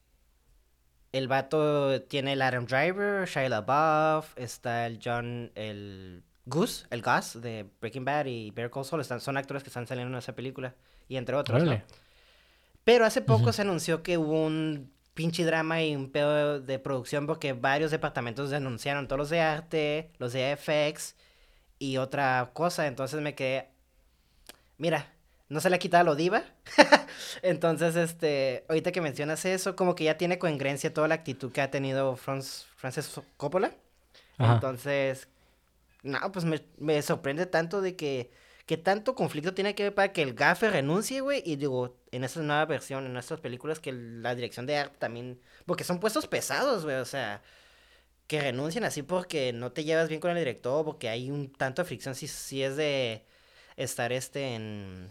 el 1.12 1.28
vato 1.28 2.02
tiene 2.02 2.34
el 2.34 2.42
Adam 2.42 2.66
Driver, 2.66 3.26
Shia 3.26 3.48
LaBeouf, 3.48 4.36
está 4.36 4.86
el 4.86 5.00
John, 5.02 5.50
el 5.54 6.22
Goose, 6.46 6.86
el 6.90 7.02
Gus 7.02 7.40
de 7.40 7.66
Breaking 7.80 8.04
Bad 8.04 8.26
y 8.26 8.50
Better 8.50 8.70
Call 8.70 8.84
Saul, 8.84 9.00
están, 9.00 9.20
son 9.20 9.36
actores 9.36 9.62
que 9.62 9.70
están 9.70 9.86
saliendo 9.86 10.12
en 10.12 10.18
esa 10.18 10.34
película 10.34 10.74
y 11.08 11.16
entre 11.16 11.34
otros, 11.36 11.62
¿no? 11.64 11.82
Pero 12.84 13.04
hace 13.04 13.20
poco 13.20 13.52
se 13.52 13.62
anunció 13.62 14.02
que 14.02 14.16
hubo 14.16 14.46
un 14.46 14.90
pinche 15.12 15.44
drama 15.44 15.82
y 15.82 15.96
un 15.96 16.10
pedo 16.10 16.60
de 16.60 16.78
producción 16.78 17.26
porque 17.26 17.52
varios 17.52 17.90
departamentos 17.90 18.50
denunciaron, 18.50 19.08
todos 19.08 19.18
los 19.18 19.30
de 19.30 19.40
arte, 19.40 20.12
los 20.18 20.32
de 20.32 20.56
FX 20.56 21.16
y 21.78 21.96
otra 21.96 22.50
cosa. 22.54 22.86
Entonces 22.86 23.20
me 23.20 23.34
quedé, 23.34 23.68
mira, 24.78 25.12
no 25.48 25.60
se 25.60 25.70
le 25.70 25.76
ha 25.76 25.78
quitado 25.78 26.04
lo 26.04 26.14
diva. 26.14 26.44
Entonces, 27.42 27.96
este, 27.96 28.64
ahorita 28.68 28.92
que 28.92 29.00
mencionas 29.00 29.44
eso, 29.44 29.76
como 29.76 29.94
que 29.94 30.04
ya 30.04 30.18
tiene 30.18 30.38
congruencia 30.38 30.92
toda 30.92 31.08
la 31.08 31.14
actitud 31.14 31.52
que 31.52 31.60
ha 31.60 31.70
tenido 31.70 32.16
Franz, 32.16 32.66
Francis 32.76 33.20
Coppola. 33.36 33.72
Ajá. 34.36 34.54
Entonces, 34.54 35.28
no, 36.02 36.32
pues 36.32 36.44
me, 36.44 36.62
me 36.78 37.00
sorprende 37.02 37.46
tanto 37.46 37.80
de 37.80 37.96
que, 37.96 38.30
que 38.66 38.76
tanto 38.76 39.14
conflicto 39.14 39.54
tiene 39.54 39.74
que 39.74 39.84
ver 39.84 39.94
para 39.94 40.12
que 40.12 40.22
el 40.22 40.34
gafe 40.34 40.70
renuncie, 40.70 41.20
güey. 41.20 41.42
Y 41.44 41.56
digo, 41.56 41.96
en 42.12 42.24
esta 42.24 42.40
nueva 42.40 42.64
versión, 42.66 43.06
en 43.06 43.16
estas 43.16 43.40
películas, 43.40 43.80
que 43.80 43.92
la 43.92 44.34
dirección 44.34 44.66
de 44.66 44.76
arte 44.76 44.96
también. 44.98 45.40
Porque 45.66 45.84
son 45.84 46.00
puestos 46.00 46.26
pesados, 46.26 46.84
güey. 46.84 46.96
O 46.96 47.04
sea, 47.04 47.42
que 48.26 48.40
renuncien 48.40 48.84
así 48.84 49.02
porque 49.02 49.52
no 49.52 49.72
te 49.72 49.84
llevas 49.84 50.08
bien 50.08 50.20
con 50.20 50.30
el 50.30 50.36
director, 50.38 50.84
porque 50.84 51.08
hay 51.08 51.30
un 51.30 51.50
tanto 51.50 51.82
de 51.82 51.86
fricción 51.86 52.14
si, 52.14 52.28
si 52.28 52.62
es 52.62 52.76
de 52.76 53.24
estar 53.76 54.12
este 54.12 54.54
en. 54.54 55.10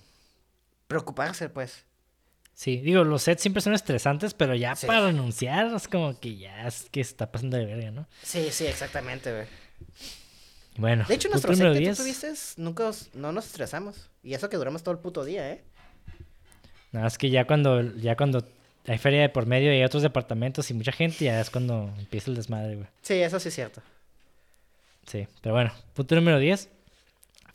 Preocuparse, 0.87 1.49
pues. 1.49 1.83
Sí, 2.53 2.77
digo, 2.77 3.03
los 3.03 3.21
sets 3.21 3.41
siempre 3.41 3.61
son 3.61 3.73
estresantes, 3.73 4.33
pero 4.33 4.55
ya 4.55 4.75
Sí. 4.75 4.87
para 4.87 5.01
renunciar 5.07 5.67
es 5.75 5.87
como 5.87 6.19
que 6.19 6.37
ya 6.37 6.67
es 6.67 6.87
que 6.91 7.01
está 7.01 7.31
pasando 7.31 7.55
de 7.57 7.65
verga, 7.65 7.91
¿no? 7.91 8.07
Sí, 8.23 8.47
sí, 8.51 8.65
exactamente, 8.65 9.31
güey. 9.31 9.45
Bueno, 10.77 11.05
De 11.07 11.15
hecho, 11.15 11.29
nuestro 11.29 11.55
set 11.55 11.73
que 11.73 11.79
10. 11.79 11.97
tú 11.97 12.03
tuviste, 12.03 12.33
nunca 12.57 12.85
os- 12.87 13.09
no 13.13 13.31
nos 13.31 13.45
estresamos. 13.45 14.09
Y 14.23 14.33
eso 14.33 14.49
que 14.49 14.57
duramos 14.57 14.83
todo 14.83 14.93
el 14.93 14.99
puto 14.99 15.23
día, 15.23 15.51
¿eh? 15.51 15.63
Nada, 16.91 17.07
es 17.07 17.17
que 17.17 17.29
ya 17.29 17.45
cuando, 17.45 17.81
ya 17.97 18.15
cuando 18.15 18.47
hay 18.87 18.97
feria 18.97 19.21
de 19.21 19.29
por 19.29 19.45
medio 19.45 19.71
y 19.73 19.77
hay 19.77 19.83
otros 19.83 20.03
departamentos 20.03 20.69
y 20.71 20.73
mucha 20.73 20.91
gente, 20.91 21.25
ya 21.25 21.39
es 21.41 21.49
cuando 21.49 21.91
empieza 21.99 22.29
el 22.31 22.37
desmadre, 22.37 22.75
güey. 22.75 22.87
Sí, 23.01 23.15
eso 23.15 23.39
sí 23.39 23.49
es 23.49 23.55
cierto. 23.55 23.81
Sí, 25.05 25.27
pero 25.41 25.53
bueno, 25.55 25.73
punto 25.93 26.15
número 26.15 26.39
10. 26.39 26.69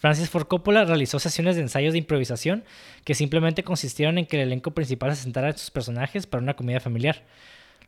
Francis 0.02 0.30
Ford 0.30 0.48
Coppola 0.48 0.84
realizó 0.84 1.20
sesiones 1.20 1.54
de 1.54 1.62
ensayos 1.62 1.92
de 1.92 1.98
improvisación 1.98 2.64
que 3.04 3.14
simplemente 3.14 3.62
consistieron 3.62 4.18
en 4.18 4.26
que 4.26 4.36
el 4.36 4.48
elenco 4.48 4.72
principal 4.72 5.14
se 5.14 5.22
sentara 5.22 5.50
en 5.50 5.56
sus 5.56 5.70
personajes 5.70 6.26
para 6.26 6.42
una 6.42 6.56
comida 6.56 6.80
familiar. 6.80 7.22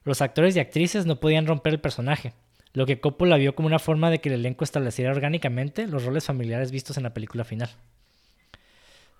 Los 0.05 0.23
actores 0.23 0.55
y 0.55 0.61
actrices 0.61 1.07
no 1.07 1.19
podían 1.19 1.45
romper 1.45 1.73
el 1.73 1.81
personaje, 1.81 2.33
lo 2.73 2.87
que 2.87 3.01
Coppola 3.01 3.37
vio 3.37 3.57
como 3.57 3.67
una 3.67 3.81
forma 3.81 4.11
de 4.11 4.21
que 4.21 4.29
el 4.29 4.37
elenco 4.37 4.63
estableciera 4.63 5.11
orgánicamente 5.11 5.89
los 5.89 6.05
roles 6.05 6.25
familiares 6.25 6.71
vistos 6.71 6.97
en 6.99 7.03
la 7.03 7.15
película 7.15 7.43
final. 7.43 7.71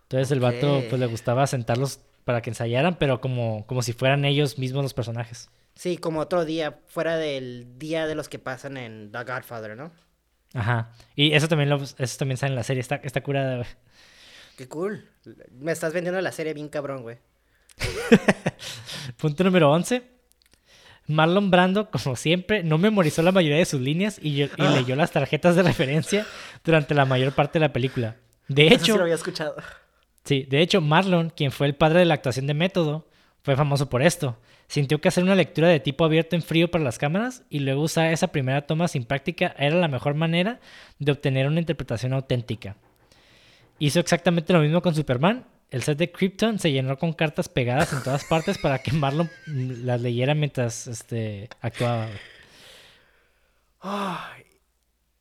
Entonces 0.05 0.31
el 0.31 0.39
vato 0.39 0.85
pues 0.89 1.01
le 1.01 1.07
gustaba 1.07 1.49
sentarlos 1.49 1.99
para 2.25 2.43
que 2.43 2.51
ensayaran, 2.51 2.97
pero 2.97 3.21
como, 3.21 3.67
como 3.67 3.83
si 3.83 3.93
fueran 3.93 4.25
ellos 4.25 4.57
mismos 4.57 4.85
los 4.85 4.95
personajes. 4.95 5.51
Sí, 5.75 5.97
como 5.97 6.21
otro 6.21 6.45
día, 6.45 6.79
fuera 6.87 7.17
del 7.17 7.77
día 7.77 8.07
de 8.07 8.15
los 8.15 8.29
que 8.29 8.39
pasan 8.39 8.77
en 8.77 9.11
The 9.11 9.25
Godfather, 9.25 9.77
¿no? 9.77 9.91
Ajá. 10.55 10.93
Y 11.17 11.33
eso 11.35 11.49
también 11.49 11.69
lo, 11.69 11.77
eso 11.83 12.19
también 12.19 12.37
sale 12.39 12.53
en 12.53 12.57
la 12.57 12.63
serie, 12.65 12.81
está, 12.81 12.97
está 12.97 13.23
curada, 13.23 13.57
güey. 13.57 13.69
Qué 14.57 14.69
cool. 14.69 15.05
Me 15.51 15.73
estás 15.73 15.93
vendiendo 15.93 16.21
la 16.21 16.33
serie 16.33 16.55
bien 16.55 16.69
cabrón, 16.69 17.03
güey. 17.03 17.19
Punto 19.19 19.45
número 19.45 19.71
11. 19.71 20.03
Marlon 21.07 21.51
Brando, 21.51 21.91
como 21.91 22.17
siempre, 22.17 22.63
no 22.63 22.79
memorizó 22.79 23.21
la 23.23 23.33
mayoría 23.33 23.59
de 23.59 23.67
sus 23.67 23.81
líneas 23.81 24.19
y, 24.23 24.43
Ah. 24.43 24.49
leyó 24.75 24.97
las 24.97 25.11
tarjetas 25.11 25.55
de 25.55 25.63
referencia 25.63 26.27
durante 26.65 26.95
la 26.95 27.05
mayor 27.05 27.33
parte 27.33 27.59
de 27.59 27.67
la 27.67 27.73
película. 27.73 28.17
De 28.49 28.69
Eso 28.69 28.77
sí 28.79 28.91
hecho, 28.91 28.97
lo 28.97 29.03
había 29.03 29.15
escuchado. 29.17 29.55
sí, 30.25 30.47
de 30.49 30.61
hecho, 30.63 30.81
Marlon, 30.81 31.31
quien 31.31 31.51
fue 31.53 31.67
el 31.67 31.75
padre 31.75 31.99
de 32.01 32.05
la 32.07 32.15
actuación 32.15 32.47
de 32.47 32.55
método, 32.55 33.07
fue 33.43 33.57
famoso 33.57 33.91
por 33.91 34.03
esto. 34.03 34.39
Sintió 34.75 35.01
que 35.01 35.07
hacer 35.07 35.23
una 35.23 35.37
lectura 35.37 35.69
de 35.69 35.79
tipo 35.79 36.05
abierto 36.05 36.35
en 36.35 36.43
frío 36.43 36.69
para 36.69 36.83
las 36.83 36.99
cámaras 36.99 37.45
y 37.49 37.61
luego 37.61 37.83
usar 37.83 38.13
esa 38.13 38.33
primera 38.33 38.67
toma 38.67 38.89
sin 38.89 39.05
práctica 39.05 39.55
era 39.57 39.77
la 39.77 39.87
mejor 39.87 40.15
manera 40.15 40.59
de 40.99 41.13
obtener 41.13 41.47
una 41.47 41.61
interpretación 41.61 42.13
auténtica. 42.13 42.77
Hizo 43.79 44.01
exactamente 44.01 44.53
lo 44.53 44.59
mismo 44.59 44.83
con 44.83 44.93
Superman. 44.93 45.47
El 45.71 45.85
set 45.85 45.97
de 45.97 46.11
Krypton 46.11 46.59
se 46.59 46.73
llenó 46.73 46.99
con 46.99 47.13
cartas 47.13 47.49
pegadas 47.49 47.93
en 47.93 48.03
todas 48.03 48.25
partes 48.25 48.59
para 48.59 48.81
que 48.81 48.91
Marlon 48.91 49.31
las 49.47 50.01
leyera 50.01 50.35
mientras 50.35 50.89
este, 50.89 51.51
actuaba. 51.61 52.09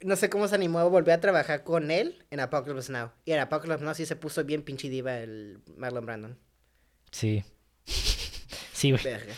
no 0.02 0.16
sé 0.16 0.32
cómo 0.32 0.48
se 0.48 0.56
animó 0.56 0.80
a 0.80 0.86
volver 0.86 1.14
a 1.14 1.22
trabajar 1.22 1.64
con 1.64 1.92
él 1.92 2.26
en 2.32 2.40
Apocalypse 2.40 2.92
Now. 2.92 3.12
Y 3.24 3.34
en 3.34 3.40
Apocalypse 3.40 3.86
Now 3.86 3.94
sí 3.94 4.08
se 4.08 4.16
puso 4.16 4.44
bien 4.46 4.64
pinche 4.64 4.90
diva 4.90 5.20
el 5.20 5.60
Marlon 5.78 6.08
Brandon. 6.08 6.40
Sí. 7.12 7.44
Sí, 8.84 8.92
güey. 8.92 9.02
Verga. 9.04 9.34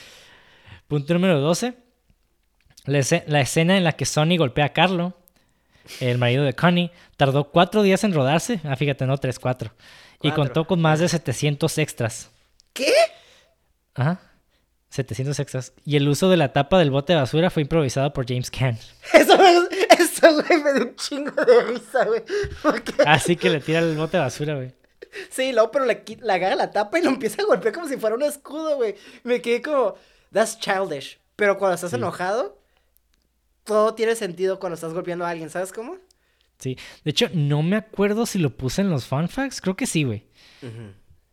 Punto 0.88 1.14
número 1.14 1.40
12. 1.40 1.76
La, 2.86 2.98
esce- 3.00 3.24
la 3.28 3.42
escena 3.42 3.78
en 3.78 3.84
la 3.84 3.92
que 3.94 4.06
Sonny 4.06 4.38
golpea 4.38 4.66
a 4.66 4.74
Carlo, 4.74 5.14
el 6.00 6.18
marido 6.18 6.44
de 6.44 6.54
Connie, 6.54 6.92
tardó 7.16 7.52
cuatro 7.52 7.84
días 7.84 8.04
en 8.04 8.14
rodarse. 8.14 8.60
Ah, 8.64 8.76
fíjate, 8.76 9.06
no, 9.06 9.18
tres, 9.20 9.38
cuatro. 9.40 9.72
Y 10.22 10.30
Cuatro. 10.30 10.36
contó 10.44 10.66
con 10.66 10.82
más 10.82 11.00
de 11.00 11.08
700 11.10 11.78
extras. 11.78 12.32
¿Qué? 12.74 12.92
Ajá. 13.94 14.20
700 14.90 15.40
extras. 15.40 15.74
Y 15.86 15.96
el 15.98 16.08
uso 16.08 16.30
de 16.30 16.38
la 16.38 16.54
tapa 16.54 16.80
del 16.80 16.90
bote 16.90 17.14
de 17.14 17.20
basura 17.20 17.50
fue 17.52 17.62
improvisado 17.62 18.12
por 18.14 18.28
James 18.28 18.50
Caan. 18.50 18.78
Eso, 19.14 19.38
eso, 20.00 20.34
güey, 20.34 20.64
me 20.64 20.74
dio 20.74 20.84
un 20.86 20.96
chingo 20.96 21.32
de 21.32 21.64
risa, 21.66 22.06
güey. 22.06 22.24
Porque- 22.64 22.94
Así 23.06 23.36
que 23.36 23.50
le 23.50 23.60
tira 23.60 23.80
el 23.80 23.96
bote 23.96 24.18
de 24.18 24.24
basura, 24.24 24.56
güey. 24.56 24.74
Sí, 25.30 25.52
luego, 25.54 25.72
pero 25.72 25.86
le, 25.86 26.04
le 26.22 26.34
agarra 26.34 26.56
la 26.56 26.72
tapa 26.72 27.00
y 27.00 27.04
lo 27.04 27.10
empieza 27.10 27.42
a 27.42 27.46
golpear 27.46 27.74
como 27.74 27.88
si 27.88 27.98
fuera 27.98 28.16
un 28.16 28.24
escudo, 28.24 28.76
güey. 28.76 28.96
Me 29.24 29.42
quedé 29.42 29.62
como, 29.62 29.96
that's 30.32 30.60
childish. 30.60 31.20
Pero 31.36 31.58
cuando 31.58 31.76
estás 31.76 31.92
Sí. 31.92 31.96
enojado, 31.98 32.60
todo 33.64 33.94
tiene 33.96 34.16
sentido 34.16 34.60
cuando 34.60 34.76
estás 34.76 34.94
golpeando 34.94 35.26
a 35.26 35.30
alguien, 35.30 35.50
¿sabes 35.50 35.72
cómo? 35.74 35.98
Sí. 36.60 36.78
De 37.04 37.12
hecho, 37.12 37.30
no 37.34 37.62
me 37.64 37.76
acuerdo 37.76 38.26
si 38.26 38.40
lo 38.40 38.50
puse 38.56 38.82
en 38.82 38.90
los 38.90 39.06
fun 39.06 39.28
facts. 39.28 39.60
Creo 39.62 39.76
que 39.76 39.86
sí, 39.88 40.04
güey. 40.04 40.26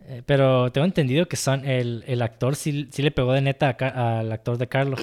Eh, 0.01 0.23
pero 0.27 0.73
tengo 0.73 0.85
entendido 0.85 1.29
que 1.29 1.37
son 1.37 1.65
el, 1.65 2.03
el 2.09 2.23
actor 2.23 2.57
sí, 2.57 2.89
sí 2.91 3.03
le 3.03 3.13
pegó 3.13 3.33
de 3.33 3.41
neta 3.41 3.77
a 3.81 4.19
al 4.19 4.33
actor 4.33 4.59
de 4.59 4.69
Carlos. 4.69 5.01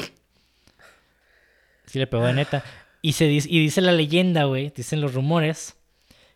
Sí 1.86 2.00
le 2.00 2.08
pegó 2.08 2.26
de 2.26 2.34
neta. 2.34 2.64
Y, 3.02 3.14
se 3.14 3.26
dice, 3.26 3.48
y 3.50 3.60
dice 3.62 3.80
la 3.82 3.94
leyenda, 3.94 4.44
güey, 4.44 4.72
dicen 4.76 5.00
los 5.02 5.14
rumores, 5.14 5.78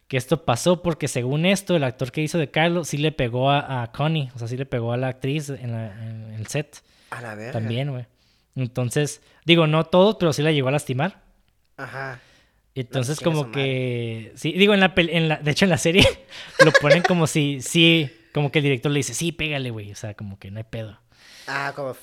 que 0.08 0.18
esto 0.18 0.46
pasó 0.46 0.82
porque 0.84 1.08
según 1.08 1.46
esto, 1.46 1.76
el 1.76 1.84
actor 1.84 2.12
que 2.12 2.22
hizo 2.22 2.38
de 2.38 2.52
Carlos 2.52 2.90
sí 2.90 2.98
le 2.98 3.12
pegó 3.12 3.50
a, 3.50 3.84
a 3.84 3.92
Connie. 3.92 4.30
O 4.36 4.40
sea, 4.40 4.48
sí 4.48 4.58
le 4.58 4.66
pegó 4.66 4.94
a 4.94 4.98
la 4.98 5.08
actriz 5.08 5.50
en, 5.50 5.72
la- 5.72 5.94
en 6.04 6.34
el 6.34 6.48
set 6.48 6.82
A 7.10 7.22
la 7.22 7.36
verga. 7.36 7.54
también, 7.54 7.92
güey. 7.92 8.06
Entonces, 8.56 9.22
digo, 9.46 9.66
no 9.68 9.86
todos, 9.86 10.18
pero 10.20 10.32
sí 10.34 10.42
la 10.44 10.52
llegó 10.52 10.68
a 10.68 10.72
lastimar. 10.72 11.24
Ajá. 11.78 12.20
Entonces, 12.76 13.20
como 13.20 13.52
que. 13.52 14.32
Sí, 14.36 14.52
digo, 14.54 14.74
en 14.74 14.80
la, 14.80 14.94
en 14.96 15.30
la. 15.30 15.38
De 15.38 15.52
hecho, 15.52 15.66
en 15.66 15.70
la 15.70 15.78
serie 15.78 16.04
lo 16.66 16.72
ponen 16.74 17.02
como 17.04 17.28
si. 17.28 17.62
Sí, 17.62 18.12
como 18.34 18.52
que 18.52 18.60
el 18.60 18.64
director 18.64 18.92
le 18.92 18.98
dice, 19.00 19.14
sí, 19.14 19.32
pégale, 19.32 19.70
güey. 19.72 19.92
O 19.92 19.96
sea, 19.96 20.14
como 20.16 20.38
que 20.40 20.50
no 20.52 20.58
hay 20.58 20.64
pedo. 20.64 21.00
Ah, 21.48 21.74
como, 21.76 21.96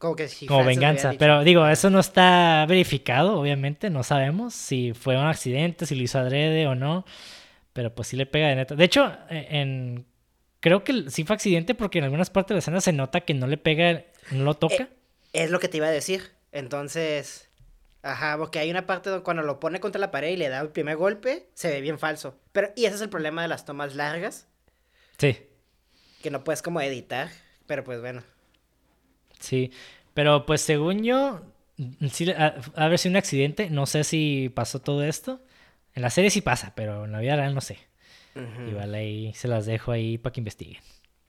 como 0.00 0.16
que 0.16 0.28
si 0.28 0.46
Como 0.46 0.64
venganza. 0.64 1.12
Pero 1.18 1.44
digo, 1.44 1.68
eso 1.68 1.90
no 1.90 2.00
está 2.00 2.64
verificado, 2.66 3.38
obviamente. 3.38 3.90
No 3.90 4.02
sabemos 4.02 4.54
si 4.54 4.94
fue 4.94 5.14
un 5.14 5.26
accidente, 5.26 5.84
si 5.84 5.94
lo 5.94 6.02
hizo 6.02 6.18
adrede 6.18 6.66
o 6.66 6.74
no. 6.74 7.04
Pero 7.74 7.94
pues 7.94 8.08
sí 8.08 8.16
le 8.16 8.24
pega 8.24 8.48
de 8.48 8.56
neta. 8.56 8.74
De 8.74 8.84
hecho, 8.84 9.12
eh, 9.28 9.46
en. 9.50 10.06
Creo 10.60 10.84
que 10.84 11.10
sí 11.10 11.24
fue 11.24 11.36
accidente 11.36 11.74
porque 11.74 11.98
en 11.98 12.04
algunas 12.04 12.30
partes 12.30 12.48
de 12.48 12.54
la 12.54 12.58
escena 12.60 12.80
se 12.80 12.94
nota 12.94 13.20
que 13.20 13.34
no 13.34 13.46
le 13.46 13.58
pega, 13.58 14.04
no 14.30 14.44
lo 14.44 14.54
toca. 14.54 14.88
Es 15.34 15.50
lo 15.50 15.60
que 15.60 15.68
te 15.68 15.76
iba 15.76 15.86
a 15.88 15.90
decir. 15.90 16.30
Entonces, 16.50 17.50
ajá, 18.02 18.38
porque 18.38 18.58
hay 18.58 18.70
una 18.70 18.86
parte 18.86 19.10
donde 19.10 19.22
cuando 19.22 19.42
lo 19.42 19.60
pone 19.60 19.80
contra 19.80 20.00
la 20.00 20.10
pared 20.10 20.30
y 20.30 20.36
le 20.38 20.48
da 20.48 20.60
el 20.60 20.70
primer 20.70 20.96
golpe, 20.96 21.46
se 21.52 21.68
ve 21.70 21.82
bien 21.82 21.98
falso. 21.98 22.38
Pero, 22.52 22.70
y 22.74 22.86
ese 22.86 22.96
es 22.96 23.02
el 23.02 23.10
problema 23.10 23.42
de 23.42 23.48
las 23.48 23.66
tomas 23.66 23.94
largas, 23.94 24.46
Sí. 25.18 25.38
que 26.22 26.30
no 26.30 26.42
puedes 26.42 26.62
como 26.62 26.80
editar, 26.80 27.28
Pero 27.66 27.84
pues 27.84 28.00
bueno. 28.00 28.22
Sí, 29.40 29.72
pero 30.14 30.46
pues 30.46 30.60
según 30.60 31.02
yo, 31.02 31.42
sí, 32.12 32.30
a, 32.30 32.56
a 32.76 32.88
ver 32.88 32.98
si 32.98 33.08
un 33.08 33.16
accidente, 33.16 33.70
no 33.70 33.86
sé 33.86 34.04
si 34.04 34.50
pasó 34.54 34.80
todo 34.80 35.02
esto. 35.04 35.40
En 35.94 36.02
la 36.02 36.10
serie 36.10 36.30
sí 36.30 36.40
pasa, 36.40 36.72
pero 36.76 37.04
en 37.04 37.12
la 37.12 37.20
vida 37.20 37.36
real 37.36 37.54
no 37.54 37.60
sé. 37.60 37.78
Ujú. 38.34 38.70
Igual 38.70 38.94
ahí 38.94 39.32
se 39.34 39.48
las 39.48 39.66
dejo 39.66 39.92
ahí 39.92 40.18
para 40.18 40.32
que 40.32 40.40
investiguen. 40.40 40.80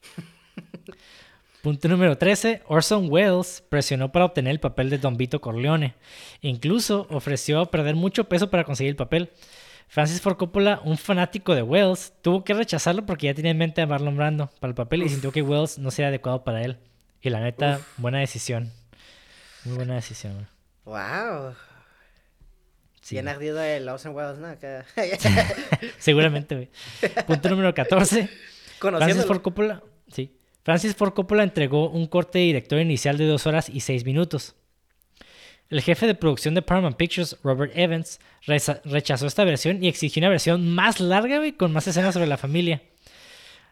Punto 1.62 1.88
número 1.88 2.18
13. 2.18 2.64
Orson 2.68 3.08
Welles 3.10 3.64
presionó 3.70 4.12
para 4.12 4.26
obtener 4.26 4.52
el 4.52 4.60
papel 4.60 4.90
de 4.90 4.98
Don 4.98 5.16
Vito 5.16 5.42
Corleone. 5.42 5.94
Incluso 6.42 7.08
ofreció 7.12 7.68
perder 7.68 7.96
mucho 7.96 8.28
peso 8.28 8.50
para 8.50 8.64
conseguir 8.64 8.90
el 8.90 8.96
papel. 8.96 9.30
Francis 9.88 10.22
Ford 10.22 10.38
Coppola, 10.38 10.82
un 10.86 10.98
fanático 10.98 11.54
de 11.54 11.62
Welles, 11.62 12.14
tuvo 12.22 12.44
que 12.44 12.54
rechazarlo 12.54 13.06
porque 13.06 13.28
ya 13.28 13.34
tenía 13.34 13.52
en 13.52 13.58
mente 13.58 13.82
a 13.82 13.88
Marlon 13.88 14.16
Brando 14.16 14.50
para 14.60 14.70
el 14.70 14.76
papel 14.76 15.04
y 15.04 15.10
sintió 15.10 15.32
que 15.32 15.42
Welles 15.42 15.78
no 15.78 15.92
sería 15.92 16.08
adecuado 16.08 16.44
para 16.44 16.64
él. 16.64 16.78
Y 17.22 17.30
la 17.30 17.40
neta, 17.40 17.80
buena 17.98 18.20
decisión. 18.20 18.72
Muy 19.66 19.76
buena 19.76 19.96
decisión. 19.96 20.34
güey. 20.34 20.46
Wow. 20.86 21.56
Sí. 23.02 23.16
Bien 23.16 23.28
ardido 23.28 23.62
el 23.62 23.88
Orson 23.88 24.16
Welles, 24.16 24.38
¿no? 24.38 24.56
Seguramente, 25.98 26.56
güey. 26.56 26.70
Punto 27.26 27.50
número 27.50 27.74
14. 27.74 28.30
Francis. 28.80 29.26
Ford 29.26 29.42
Coppola, 29.42 29.84
sí. 30.12 30.36
Francis 30.64 30.96
Ford 30.96 31.14
Coppola 31.14 31.44
entregó 31.44 31.90
un 31.90 32.08
corte 32.08 32.40
de 32.40 32.46
director 32.46 32.80
inicial 32.80 33.18
de 33.18 33.26
2 33.26 33.48
horas 33.48 33.70
y 33.70 33.82
6 33.82 34.06
minutos. 34.06 34.56
El 35.70 35.82
jefe 35.82 36.06
de 36.06 36.16
producción 36.16 36.54
de 36.54 36.62
Paramount 36.62 36.98
Pictures, 36.98 37.38
Robert 37.44 37.72
Evans, 37.76 38.20
rechazó 38.46 39.26
esta 39.26 39.44
versión 39.46 39.84
y 39.84 39.88
exigió 39.88 40.20
una 40.20 40.30
versión 40.30 40.74
más 40.74 41.00
larga 41.00 41.38
güey, 41.38 41.54
con 41.54 41.72
más 41.72 41.88
escenas 41.88 42.14
sobre 42.14 42.28
la 42.28 42.38
familia. 42.38 42.82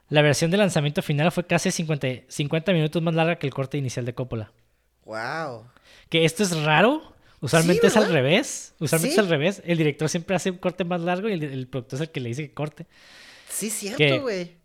La 0.10 0.22
versión 0.22 0.50
de 0.52 0.58
lanzamiento 0.58 1.02
final 1.02 1.32
fue 1.32 1.46
casi 1.46 1.72
50, 1.72 2.08
50 2.28 2.74
minutos 2.74 3.02
más 3.02 3.14
larga 3.14 3.38
que 3.38 3.46
el 3.48 3.54
corte 3.54 3.78
inicial 3.78 4.06
de 4.06 4.14
Coppola. 4.16 4.52
Wow. 5.06 5.66
Que 6.10 6.26
esto 6.26 6.44
es 6.44 6.56
raro. 6.64 7.14
Usualmente 7.42 7.88
es 7.88 7.96
al 7.96 8.12
revés. 8.12 8.74
Usualmente 8.80 9.14
Sí. 9.14 9.20
es 9.20 9.26
al 9.26 9.30
revés. 9.30 9.62
El 9.66 9.78
director 9.78 10.10
siempre 10.10 10.36
hace 10.36 10.52
un 10.52 10.58
corte 10.58 10.84
más 10.84 11.02
largo 11.02 11.30
y 11.30 11.34
el, 11.34 11.44
el 11.44 11.68
productor 11.68 11.98
es 11.98 12.02
el 12.02 12.12
que 12.12 12.20
le 12.20 12.30
dice 12.30 12.48
que 12.48 12.54
corte. 12.54 12.86
Sí, 13.50 13.70
cierto, 13.70 14.22
güey. 14.24 14.58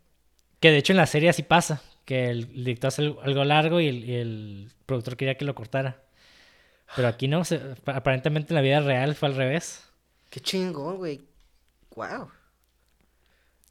Que 0.61 0.71
de 0.71 0.79
hecho 0.79 0.93
en 0.93 0.97
la 0.97 1.07
serie 1.07 1.29
así 1.29 1.43
pasa, 1.43 1.83
que 2.05 2.31
el 2.31 2.49
director 2.65 2.89
hace 2.89 3.03
algo- 3.03 3.21
algo 3.23 3.45
largo 3.45 3.81
y 3.81 3.89
el, 3.89 4.05
y 4.05 4.15
el 4.15 4.71
productor 4.87 5.17
quería 5.17 5.37
que 5.37 5.45
lo 5.45 5.55
cortara. 5.55 6.03
Pero 6.97 7.09
aquí 7.09 7.29
no, 7.29 7.45
se- 7.45 7.61
aparentemente 7.87 8.53
en 8.53 8.57
la 8.57 8.61
vida 8.63 8.81
real 8.81 9.15
fue 9.15 9.29
al 9.29 9.37
revés. 9.37 9.85
Qué 10.31 10.41
chingón, 10.41 10.97
güey. 10.97 11.21
Wow. 11.95 12.29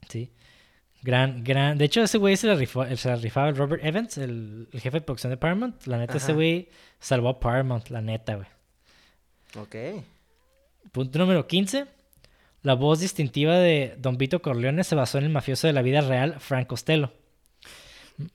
Sí. 0.08 0.30
Gran, 1.04 1.44
gran. 1.44 1.76
De 1.76 1.84
hecho, 1.84 2.02
ese 2.02 2.16
güey 2.16 2.34
se 2.34 2.46
la 2.46 2.54
rifó, 2.54 2.86
se 2.96 3.08
la 3.10 3.16
rifaba 3.16 3.50
el 3.50 3.56
Robert 3.56 3.84
Evans, 3.84 4.16
el, 4.16 4.68
el 4.72 4.80
jefe 4.80 5.00
de 5.00 5.00
producción 5.02 5.30
de 5.30 5.36
Paramount. 5.36 5.86
La 5.86 5.98
neta, 5.98 6.16
ese 6.16 6.32
güey 6.32 6.70
salvó 6.98 7.28
a 7.28 7.40
Paramount, 7.40 7.90
la 7.90 8.00
neta, 8.00 8.36
güey. 8.36 8.48
Ok. 9.58 10.02
Punto 10.92 11.18
número 11.18 11.46
15. 11.46 11.84
La 12.62 12.72
voz 12.72 13.00
distintiva 13.00 13.58
de 13.58 13.96
Don 13.98 14.16
Vito 14.16 14.40
Corleone 14.40 14.82
se 14.82 14.94
basó 14.94 15.18
en 15.18 15.24
el 15.24 15.30
mafioso 15.30 15.66
de 15.66 15.74
la 15.74 15.82
vida 15.82 16.00
real, 16.00 16.40
Frank 16.40 16.68
Costello. 16.68 17.12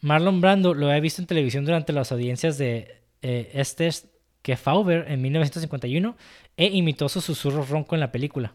Marlon 0.02 0.40
Brando 0.40 0.76
lo 0.76 0.90
había 0.90 1.00
visto 1.00 1.24
en 1.24 1.28
televisión 1.28 1.66
durante 1.66 1.92
las 1.92 2.12
audiencias 2.12 2.60
de 2.60 3.02
eh, 3.24 3.50
Estes 3.56 4.10
que 4.44 4.58
Fauber 4.58 5.06
en 5.10 5.24
1951 5.24 6.16
e 6.56 6.68
imitó 6.68 7.10
su 7.10 7.20
susurro 7.20 7.66
ronco 7.66 7.96
en 7.96 8.02
la 8.02 8.12
película. 8.12 8.54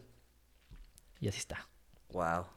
Y 1.19 1.27
así 1.27 1.39
está. 1.39 1.67
Wow. 2.13 2.54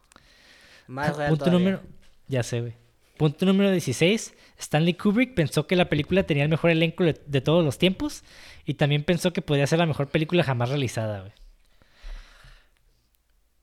Más 0.89 1.17
real 1.17 1.29
Punto 1.31 1.45
todavía. 1.45 1.71
número... 1.71 1.83
Ya 2.27 2.43
sé, 2.43 2.61
güey. 2.61 2.75
Punto 3.17 3.47
número 3.47 3.71
16. 3.71 4.35
Stanley 4.59 4.95
Kubrick 4.95 5.35
pensó 5.35 5.67
que 5.67 5.77
la 5.77 5.89
película 5.89 6.25
tenía 6.25 6.43
el 6.45 6.49
mejor 6.49 6.71
elenco 6.71 7.05
de, 7.05 7.41
todos 7.41 7.65
los 7.65 7.79
tiempos 7.79 8.23
y 8.65 8.75
también 8.75 9.03
pensó 9.05 9.33
que 9.33 9.43
podía 9.43 9.67
ser 9.67 9.79
la 9.79 9.87
mejor 9.87 10.09
película 10.09 10.43
jamás 10.45 10.69
realizada, 10.69 11.21
güey. 11.21 11.33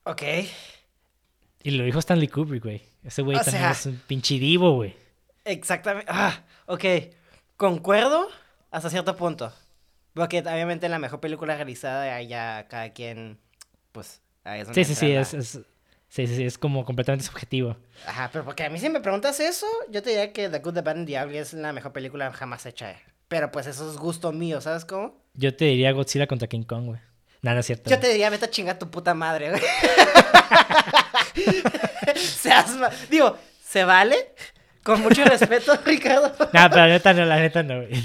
Ok. 0.04 0.22
Y 1.62 1.70
lo 1.72 1.84
dijo 1.84 1.98
Stanley 1.98 2.28
Kubrick, 2.28 2.62
güey. 2.62 2.82
Ese 3.04 3.22
güey 3.22 3.36
O 3.36 3.40
también 3.40 3.62
sea- 3.62 3.70
es 3.72 3.86
un 3.86 4.00
pinche 4.06 4.38
divo, 4.38 4.72
güey. 4.74 4.94
Exactamente. 5.44 6.10
Ah, 6.12 6.44
ok. 6.66 6.84
Concuerdo 7.56 8.28
hasta 8.70 8.90
cierto 8.90 9.16
punto. 9.16 9.52
Porque 10.14 10.40
obviamente 10.40 10.88
la 10.88 10.98
mejor 10.98 11.20
película 11.20 11.56
realizada 11.56 12.20
ya 12.22 12.66
cada 12.68 12.90
quien, 12.92 13.38
pues, 13.92 14.20
ahí 14.44 14.60
es 14.60 14.66
donde 14.66 14.84
Sí, 14.84 14.94
sí, 14.94 15.00
sí, 15.00 15.12
es- 15.12 15.60
sí, 16.08 16.26
sí, 16.26 16.36
sí, 16.36 16.44
es 16.44 16.58
como 16.58 16.84
completamente 16.84 17.24
subjetivo. 17.26 17.76
Ajá, 18.06 18.30
pero 18.32 18.44
porque 18.44 18.64
a 18.64 18.70
mí 18.70 18.78
si 18.78 18.88
me 18.88 19.00
preguntas 19.00 19.38
eso, 19.40 19.66
yo 19.90 20.02
te 20.02 20.10
diría 20.10 20.32
que 20.32 20.48
The 20.48 20.58
Good, 20.60 20.74
The 20.74 20.80
Bad 20.82 20.96
and 20.96 21.06
the 21.06 21.22
Ugly 21.24 21.38
es 21.38 21.52
la 21.52 21.72
mejor 21.72 21.92
película 21.92 22.32
jamás 22.32 22.66
hecha. 22.66 22.90
eh. 22.90 22.98
Pero 23.28 23.50
pues 23.50 23.66
eso 23.66 23.90
es 23.90 23.96
gusto 23.96 24.32
mío, 24.32 24.60
¿sabes 24.60 24.84
cómo? 24.84 25.20
Yo 25.34 25.54
te 25.54 25.66
diría 25.66 25.92
Godzilla 25.92 26.26
contra 26.26 26.48
King 26.48 26.62
Kong, 26.62 26.86
güey. 26.86 27.00
No, 27.42 27.52
no 27.52 27.60
es 27.60 27.66
cierto. 27.66 27.90
Yo 27.90 27.98
te 27.98 28.08
diría, 28.08 28.30
vete 28.30 28.46
a 28.46 28.50
chingar 28.50 28.78
tu 28.78 28.90
puta 28.90 29.14
madre, 29.14 29.50
güey. 29.50 29.62
Seas 32.16 32.70
Digo, 33.10 33.36
¿se 33.62 33.84
vale? 33.84 34.16
Con 34.82 35.02
mucho 35.02 35.24
respeto, 35.24 35.76
Ricardo. 35.84 36.32
No, 36.52 36.70
pero 36.70 36.76
la 36.76 36.86
neta 36.86 37.12
no, 37.12 37.24
la 37.24 37.40
neta 37.40 37.62
no, 37.62 37.82
güey. 37.82 37.90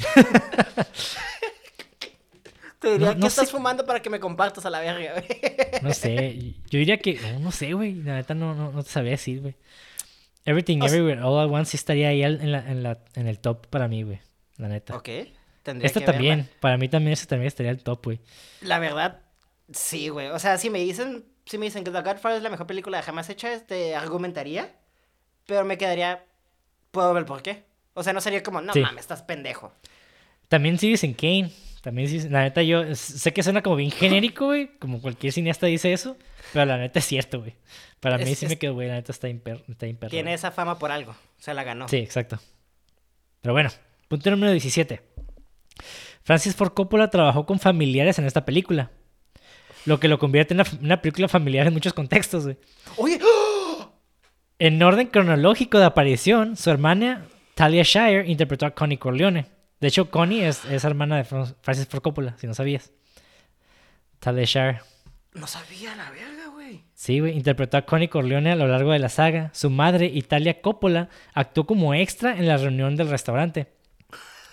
Te 2.81 2.91
diría, 2.93 3.07
No- 3.09 3.13
¿qué 3.13 3.19
no 3.19 3.27
estás 3.27 3.49
fumando 3.51 3.85
para 3.85 4.01
que 4.01 4.09
me 4.09 4.19
compartas 4.19 4.65
a 4.65 4.69
la 4.69 4.79
verga, 4.81 5.13
güey? 5.13 5.81
No 5.83 5.93
sé. 5.93 6.55
Yo 6.69 6.79
diría 6.79 6.97
que. 6.97 7.13
No, 7.33 7.39
no 7.39 7.51
sé, 7.51 7.71
güey. 7.73 7.93
La 7.93 8.15
neta 8.15 8.33
no, 8.33 8.53
no, 8.55 8.71
no 8.71 8.83
te 8.83 8.89
sabía 8.89 9.11
decir, 9.11 9.39
güey. 9.41 9.55
Everything 10.45 10.79
O 10.81 10.87
sea- 10.89 10.97
Everywhere 10.97 11.21
All 11.23 11.39
at 11.39 11.49
Once 11.55 11.71
sí 11.71 11.77
estaría 11.77 12.09
ahí 12.09 12.23
en, 12.23 12.51
la, 12.51 12.59
en, 12.69 12.83
la, 12.83 12.97
en 13.15 13.27
el 13.27 13.39
top 13.39 13.67
para 13.67 13.87
mí, 13.87 14.01
güey. 14.03 14.19
La 14.57 14.67
neta. 14.67 14.97
Ok. 14.97 15.09
Tendría 15.63 15.85
Esta 15.85 15.99
que 15.99 16.05
verla. 16.07 16.13
también. 16.13 16.49
Para 16.59 16.77
mí 16.77 16.89
también 16.89 17.13
ese 17.13 17.27
también 17.27 17.47
estaría 17.47 17.71
el 17.71 17.83
top, 17.83 18.03
güey. 18.05 18.19
La 18.61 18.79
verdad, 18.79 19.19
sí, 19.71 20.09
güey. 20.09 20.27
O 20.29 20.39
sea, 20.39 20.57
si 20.57 20.71
me 20.71 20.79
dicen, 20.79 21.23
si 21.45 21.59
me 21.59 21.65
dicen 21.67 21.83
que 21.83 21.91
The 21.91 22.01
Godfather 22.01 22.37
es 22.37 22.43
la 22.43 22.49
mejor 22.49 22.65
película 22.65 22.99
jamás 23.03 23.29
hecha, 23.29 23.59
te 23.65 23.95
argumentaría. 23.95 24.73
Pero 25.45 25.63
me 25.65 25.77
quedaría. 25.77 26.25
Puedo 26.89 27.13
ver 27.13 27.25
por 27.25 27.43
qué. 27.43 27.63
O 27.93 28.01
sea, 28.03 28.13
no 28.13 28.21
sería 28.21 28.41
como, 28.41 28.59
no 28.61 28.73
Sí. 28.73 28.79
mames, 28.81 29.01
estás 29.01 29.21
pendejo. 29.21 29.71
También 30.47 30.79
Citizen 30.79 31.13
Kane. 31.13 31.51
También 31.81 32.31
La 32.31 32.43
neta 32.43 32.61
yo 32.61 32.93
sé 32.95 33.33
que 33.33 33.41
suena 33.43 33.61
como 33.63 33.75
bien 33.75 33.89
genérico, 33.91 34.45
güey. 34.45 34.69
Como 34.79 35.01
cualquier 35.01 35.33
cineasta 35.33 35.65
dice 35.65 35.91
eso. 35.93 36.15
Pero 36.53 36.65
la 36.65 36.77
neta 36.77 36.99
es 36.99 37.05
cierto, 37.05 37.39
güey. 37.39 37.55
Para 37.99 38.17
mí 38.17 38.25
sí 38.35 38.45
es- 38.45 38.49
me 38.49 38.57
quedo, 38.57 38.73
güey. 38.75 38.87
La 38.87 38.95
neta 38.95 39.11
está 39.11 39.27
imper, 39.29 39.63
está 39.67 39.87
imperro, 39.87 40.11
Tiene 40.11 40.29
güey. 40.29 40.35
esa 40.35 40.51
fama 40.51 40.77
por 40.77 40.91
algo. 40.91 41.15
Se 41.39 41.53
la 41.53 41.63
ganó. 41.63 41.87
Sí, 41.87 41.97
exacto. 41.97 42.39
Pero 43.41 43.53
bueno, 43.53 43.69
punto 44.07 44.29
número 44.29 44.51
17. 44.51 45.01
Francis 46.23 46.55
Ford 46.55 46.73
Coppola 46.73 47.09
trabajó 47.09 47.45
con 47.47 47.59
familiares 47.59 48.19
en 48.19 48.25
esta 48.25 48.45
película. 48.45 48.91
Lo 49.85 49.99
que 49.99 50.07
lo 50.07 50.19
convierte 50.19 50.53
en 50.53 50.59
una, 50.59 50.69
una 50.81 51.01
película 51.01 51.27
familiar 51.27 51.65
en 51.65 51.73
muchos 51.73 51.93
contextos, 51.93 52.43
güey. 52.43 52.57
Oye, 52.97 53.19
En 54.59 54.81
orden 54.83 55.07
cronológico 55.07 55.79
de 55.79 55.85
aparición, 55.85 56.55
su 56.55 56.69
hermana 56.69 57.25
Talia 57.55 57.81
Shire 57.83 58.29
interpretó 58.29 58.67
a 58.67 58.71
Connie 58.75 58.97
Corleone. 58.99 59.47
De 59.81 59.87
hecho, 59.87 60.09
Connie 60.09 60.45
es, 60.45 60.63
es 60.65 60.83
hermana 60.85 61.17
de 61.17 61.25
Fran- 61.25 61.55
Francis 61.61 61.87
Ford 61.87 62.01
Coppola, 62.01 62.37
si 62.37 62.47
no 62.47 62.53
sabías. 62.53 62.91
Talia 64.19 64.45
Shire. 64.45 64.81
no 65.33 65.47
sabía 65.47 65.95
la 65.95 66.09
verga, 66.11 66.47
güey. 66.53 66.83
Sí, 66.93 67.19
güey, 67.19 67.35
interpretó 67.35 67.77
a 67.77 67.81
Connie 67.85 68.07
Corleone 68.07 68.51
a 68.51 68.55
lo 68.55 68.67
largo 68.67 68.91
de 68.91 68.99
la 68.99 69.09
saga. 69.09 69.49
Su 69.53 69.69
madre, 69.71 70.05
Italia 70.05 70.61
Coppola, 70.61 71.09
actuó 71.33 71.65
como 71.65 71.93
extra 71.95 72.37
en 72.37 72.47
la 72.47 72.57
reunión 72.57 72.95
del 72.95 73.09
restaurante. 73.09 73.67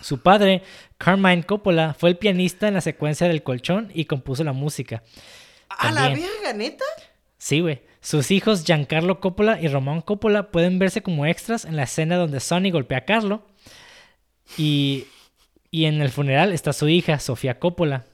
Su 0.01 0.21
padre, 0.23 0.63
Carmine 0.97 1.43
Coppola, 1.43 1.93
fue 1.93 2.09
el 2.11 2.17
pianista 2.17 2.69
en 2.69 2.75
la 2.75 2.81
secuencia 2.81 3.27
del 3.29 3.43
colchón 3.43 3.91
y 3.93 4.05
compuso 4.07 4.45
la 4.45 4.53
música. 4.53 5.03
A 5.69 5.91
la 5.93 6.09
verga, 6.09 6.53
neta. 6.55 6.85
Sí, 7.37 7.61
güey. 7.61 7.83
Sus 8.01 8.31
hijos 8.31 8.65
Giancarlo 8.65 9.21
Coppola 9.21 9.61
y 9.61 9.67
Román 9.69 10.01
Coppola 10.01 10.51
pueden 10.53 10.79
verse 10.79 11.03
como 11.03 11.27
extras 11.27 11.65
en 11.65 11.77
la 11.77 11.83
escena 11.83 12.17
donde 12.17 12.39
Sonny 12.41 12.71
golpea 12.71 12.99
a 12.99 13.05
Carlo. 13.05 13.43
Y, 14.57 15.07
y 15.71 15.85
en 15.87 16.01
el 16.01 16.11
funeral 16.11 16.53
está 16.53 16.73
su 16.73 16.89
hija, 16.89 17.19
Sofía 17.19 17.59
Coppola, 17.59 18.05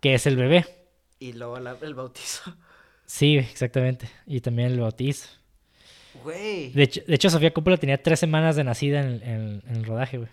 que 0.00 0.14
es 0.14 0.26
el 0.26 0.36
bebé. 0.36 0.64
Y 1.18 1.32
luego 1.34 1.58
la- 1.58 1.76
el 1.82 1.94
bautizo. 1.94 2.56
Sí, 3.06 3.36
exactamente. 3.36 4.08
Y 4.26 4.40
también 4.40 4.70
el 4.72 4.80
bautizo. 4.80 5.28
Güey. 6.22 6.70
De 6.72 6.82
hecho, 6.84 7.00
de 7.06 7.14
hecho, 7.14 7.30
Sofía 7.30 7.52
Coppola 7.52 7.76
tenía 7.76 8.02
tres 8.02 8.20
semanas 8.20 8.56
de 8.56 8.64
nacida 8.64 9.00
en, 9.00 9.22
en- 9.22 9.62
en 9.66 9.76
el 9.76 9.84
rodaje, 9.84 10.18
güey. 10.18 10.30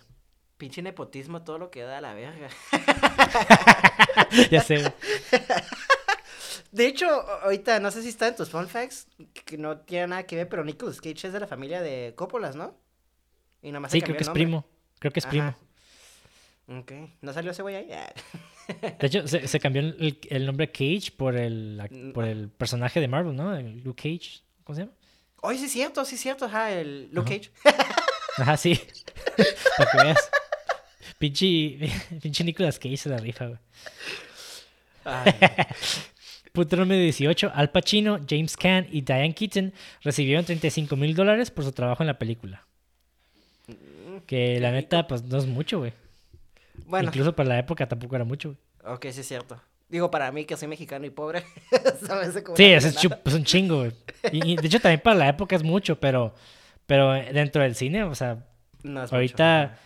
Pinche 0.57 0.81
nepotismo, 0.81 1.43
todo 1.43 1.59
lo 1.59 1.69
que 1.69 1.81
da 1.83 1.99
a 1.99 2.01
la 2.01 2.13
verga. 2.15 2.49
ya 4.51 4.61
sé, 4.61 4.77
güey. 4.79 4.91
De 6.71 6.87
hecho, 6.87 7.07
ahorita 7.43 7.79
no 7.79 7.91
sé 7.91 8.01
si 8.01 8.09
está 8.09 8.27
en 8.27 8.35
tus 8.35 8.49
fun 8.49 8.67
facts, 8.67 9.07
que 9.45 9.57
no 9.57 9.77
tiene 9.79 10.07
nada 10.07 10.23
que 10.23 10.35
ver, 10.35 10.49
pero 10.49 10.63
Nicolas 10.65 10.99
Cage 10.99 11.27
es 11.27 11.33
de 11.33 11.39
la 11.39 11.47
familia 11.47 11.81
de 11.81 12.13
Coppolas, 12.15 12.55
¿no? 12.55 12.75
Y 13.61 13.71
nomás 13.71 13.91
Sí, 13.91 14.01
creo 14.01 14.17
que 14.17 14.23
es 14.23 14.29
primo. 14.29 14.65
Creo 14.99 15.11
que 15.13 15.19
es 15.19 15.25
primo. 15.25 15.55
Ok. 16.67 16.91
¿No 17.21 17.31
salió 17.33 17.51
ese 17.51 17.61
güey 17.61 17.75
ahí? 17.75 17.89
Ah. 17.91 18.13
De 18.99 19.07
hecho, 19.07 19.27
se, 19.27 19.47
se 19.47 19.59
cambió 19.59 19.81
el, 19.81 20.19
el 20.29 20.45
nombre 20.45 20.69
Cage 20.71 21.11
por 21.15 21.35
el, 21.37 21.77
la- 21.77 21.87
Mm. 21.89 22.11
por 22.11 22.25
el 22.25 22.49
personaje 22.49 22.99
de 22.99 23.07
Marvel, 23.07 23.35
¿no? 23.35 23.55
El 23.55 23.81
Luke 23.83 24.03
Cage. 24.03 24.41
¿Cómo 24.65 24.75
se 24.75 24.81
llama? 24.83 24.93
Oye, 25.41 25.57
sí 25.59 25.65
es 25.65 25.71
cierto, 25.71 26.03
sí 26.03 26.15
es 26.15 26.21
cierto, 26.21 26.45
ajá, 26.45 26.71
el 26.73 27.09
Luke 27.13 27.41
Ajá. 27.63 27.71
Cage. 27.71 27.85
Ajá, 28.37 28.57
sí. 28.57 28.79
Para 29.77 29.91
que 29.91 29.97
veas. 30.03 30.29
Pinche, 31.19 31.89
pinche 32.21 32.43
Nicolas 32.43 32.77
Cage 32.79 32.97
se 32.97 33.09
la 33.09 33.17
rifa, 33.17 33.45
güey. 33.47 33.59
Punto 36.51 36.75
número 36.75 36.99
18. 37.01 37.51
Al 37.53 37.69
Pacino, 37.71 38.19
James 38.27 38.57
Caan 38.57 38.87
y 38.91 39.01
Diane 39.01 39.33
Keaton 39.33 39.73
recibieron 40.01 40.43
35 40.43 40.95
mil 40.95 41.15
dólares 41.15 41.51
por 41.51 41.63
su 41.63 41.71
trabajo 41.71 42.03
en 42.03 42.07
la 42.07 42.17
película. 42.17 42.65
Que 44.25 44.59
la 44.59 44.71
neta, 44.71 45.07
pues 45.07 45.23
no 45.23 45.37
es 45.37 45.45
mucho, 45.45 45.79
güey. 45.79 45.93
Bueno, 46.85 47.07
Incluso 47.09 47.35
para 47.35 47.49
la 47.49 47.59
época 47.59 47.87
tampoco 47.87 48.15
era 48.15 48.25
mucho, 48.25 48.55
ok, 48.83 49.07
sí 49.11 49.21
es 49.21 49.27
cierto. 49.27 49.61
Digo, 49.89 50.11
para 50.11 50.31
mí 50.33 50.43
que 50.43 50.57
soy 50.57 50.67
mexicano 50.67 51.05
y 51.05 51.09
pobre, 51.09 51.43
Sí, 52.55 52.63
es, 52.65 53.05
un 53.33 53.43
chingo, 53.45 53.77
güey. 53.79 53.93
Y, 54.33 54.51
y 54.51 54.55
de 54.57 54.67
hecho 54.67 54.79
también 54.81 54.99
para 54.99 55.15
la 55.15 55.29
época 55.29 55.55
es 55.55 55.63
mucho, 55.63 55.97
pero, 55.99 56.35
pero 56.85 57.13
dentro 57.13 57.61
del 57.61 57.73
cine, 57.75 58.03
o 58.03 58.13
sea, 58.13 58.45
No 58.83 59.03
es 59.03 59.07
mucho. 59.07 59.15
ahorita 59.15 59.79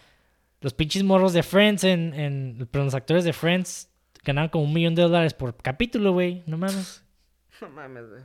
los 0.62 0.74
pinches 0.74 1.04
morros 1.04 1.34
de 1.34 1.44
Friends, 1.44 1.84
en, 1.84 2.14
en, 2.16 2.68
pero 2.72 2.84
los 2.84 2.96
actores 2.96 3.24
de 3.24 3.34
Friends 3.34 3.90
ganaban 4.24 4.50
como 4.50 4.64
un 4.64 4.74
millón 4.74 4.96
de 4.96 5.04
dólares 5.04 5.34
por 5.36 5.56
capítulo, 5.56 6.14
güey. 6.14 6.44
No 6.48 6.58
mames. 6.58 7.04
No 7.62 7.70
mames, 7.70 8.10
güey. 8.10 8.22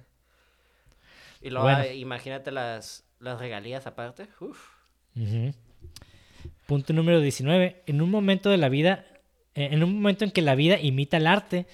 Y 1.43 1.51
luego, 1.51 1.66
Bueno. 1.66 1.84
imagínate 1.93 2.51
las, 2.51 3.05
las 3.20 3.38
regalías 3.38 3.86
aparte. 3.86 4.28
Uf. 4.40 4.59
Ujú. 5.14 5.52
Punto 6.66 6.93
número 6.93 7.20
19. 7.20 7.82
En 7.86 8.02
un 8.02 8.10
momento 8.10 8.51
de 8.51 8.56
la 8.56 8.68
vida, 8.68 9.05
eh, 9.55 9.68
en 9.70 9.82
un 9.84 9.94
momento 9.94 10.24
en 10.24 10.30
que 10.30 10.43
la 10.43 10.55
vida 10.55 10.78
imita 10.80 11.16
el 11.16 11.26
arte, 11.26 11.66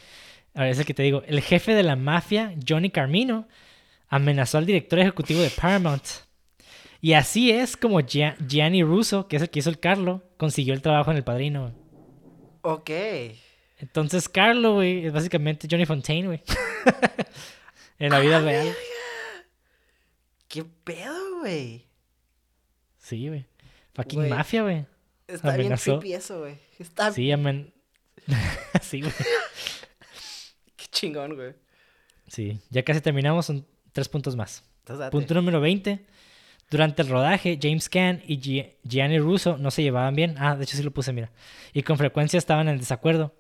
ahora 0.55 0.71
es 0.71 0.79
el 0.79 0.85
que 0.85 0.95
te 0.95 1.03
digo, 1.03 1.23
el 1.27 1.41
jefe 1.41 1.75
de 1.75 1.83
la 1.83 1.97
mafia, 1.97 2.55
Johnny 2.69 2.91
Carmino, 2.91 3.49
amenazó 4.09 4.59
al 4.59 4.67
director 4.67 4.99
ejecutivo 4.99 5.41
de 5.41 5.51
Paramount. 5.51 6.05
Y 7.01 7.15
así 7.15 7.51
es 7.51 7.77
como 7.77 7.99
Gia- 8.01 8.37
Gianni 8.47 8.83
Russo, 8.85 9.27
que 9.27 9.37
es 9.37 9.43
el 9.43 9.51
que 9.51 9.59
hizo 9.61 9.71
el 9.71 9.81
Carlo, 9.81 10.23
consiguió 10.37 10.75
el 10.75 10.83
trabajo 10.83 11.11
en 11.11 11.17
El 11.17 11.25
Padrino. 11.25 11.73
Ok. 12.61 12.91
Entonces 13.81 14.29
Carlo, 14.29 14.75
güey, 14.75 15.07
es 15.07 15.13
básicamente 15.13 15.67
Johnny 15.69 15.87
Fontaine, 15.87 16.27
güey. 16.29 16.43
en 17.99 18.11
la 18.11 18.21
vida 18.21 18.37
Ah, 18.37 18.41
real. 18.41 18.73
¿Qué 20.49 20.65
pedo, 20.85 21.39
güey? 21.41 21.87
Sí, 22.99 23.27
güey. 23.29 23.47
Fucking 23.95 24.29
mafia, 24.29 24.63
güey. 24.63 24.87
Está 25.27 25.55
Amenazó. 25.55 25.91
bien 25.93 26.01
creepy 26.01 26.15
eso, 26.15 26.41
güey. 26.41 26.57
Está 26.79 27.13
Sí, 27.13 27.31
amen... 27.33 27.73
sí, 28.83 29.01
güey. 29.01 29.13
Qué 30.77 30.87
chingón, 30.91 31.35
güey. 31.35 31.55
Sí, 32.29 32.61
ya 32.71 32.83
casi 32.83 33.01
terminamos, 33.01 33.47
son 33.47 33.67
tres 33.93 34.09
puntos 34.09 34.37
más. 34.37 34.65
Entonces. 34.81 35.11
Punto 35.11 35.35
número 35.35 35.61
20. 35.61 36.05
Durante 36.71 37.03
el 37.03 37.09
rodaje, 37.09 37.59
James 37.61 37.89
Caan 37.89 38.23
y 38.27 38.39
Gi- 38.41 38.77
Gianni 38.85 39.19
Russo 39.19 39.59
no 39.59 39.71
se 39.71 39.83
llevaban 39.83 40.15
bien. 40.15 40.37
Ah, 40.39 40.57
de 40.57 40.65
hecho 40.65 40.77
sí 40.77 40.83
lo 40.83 40.91
puse, 40.91 41.13
mira. 41.13 41.31
Y 41.75 41.83
con 41.83 41.99
frecuencia 41.99 42.39
estaban 42.39 42.69
en 42.69 42.79
desacuerdo. 42.79 43.35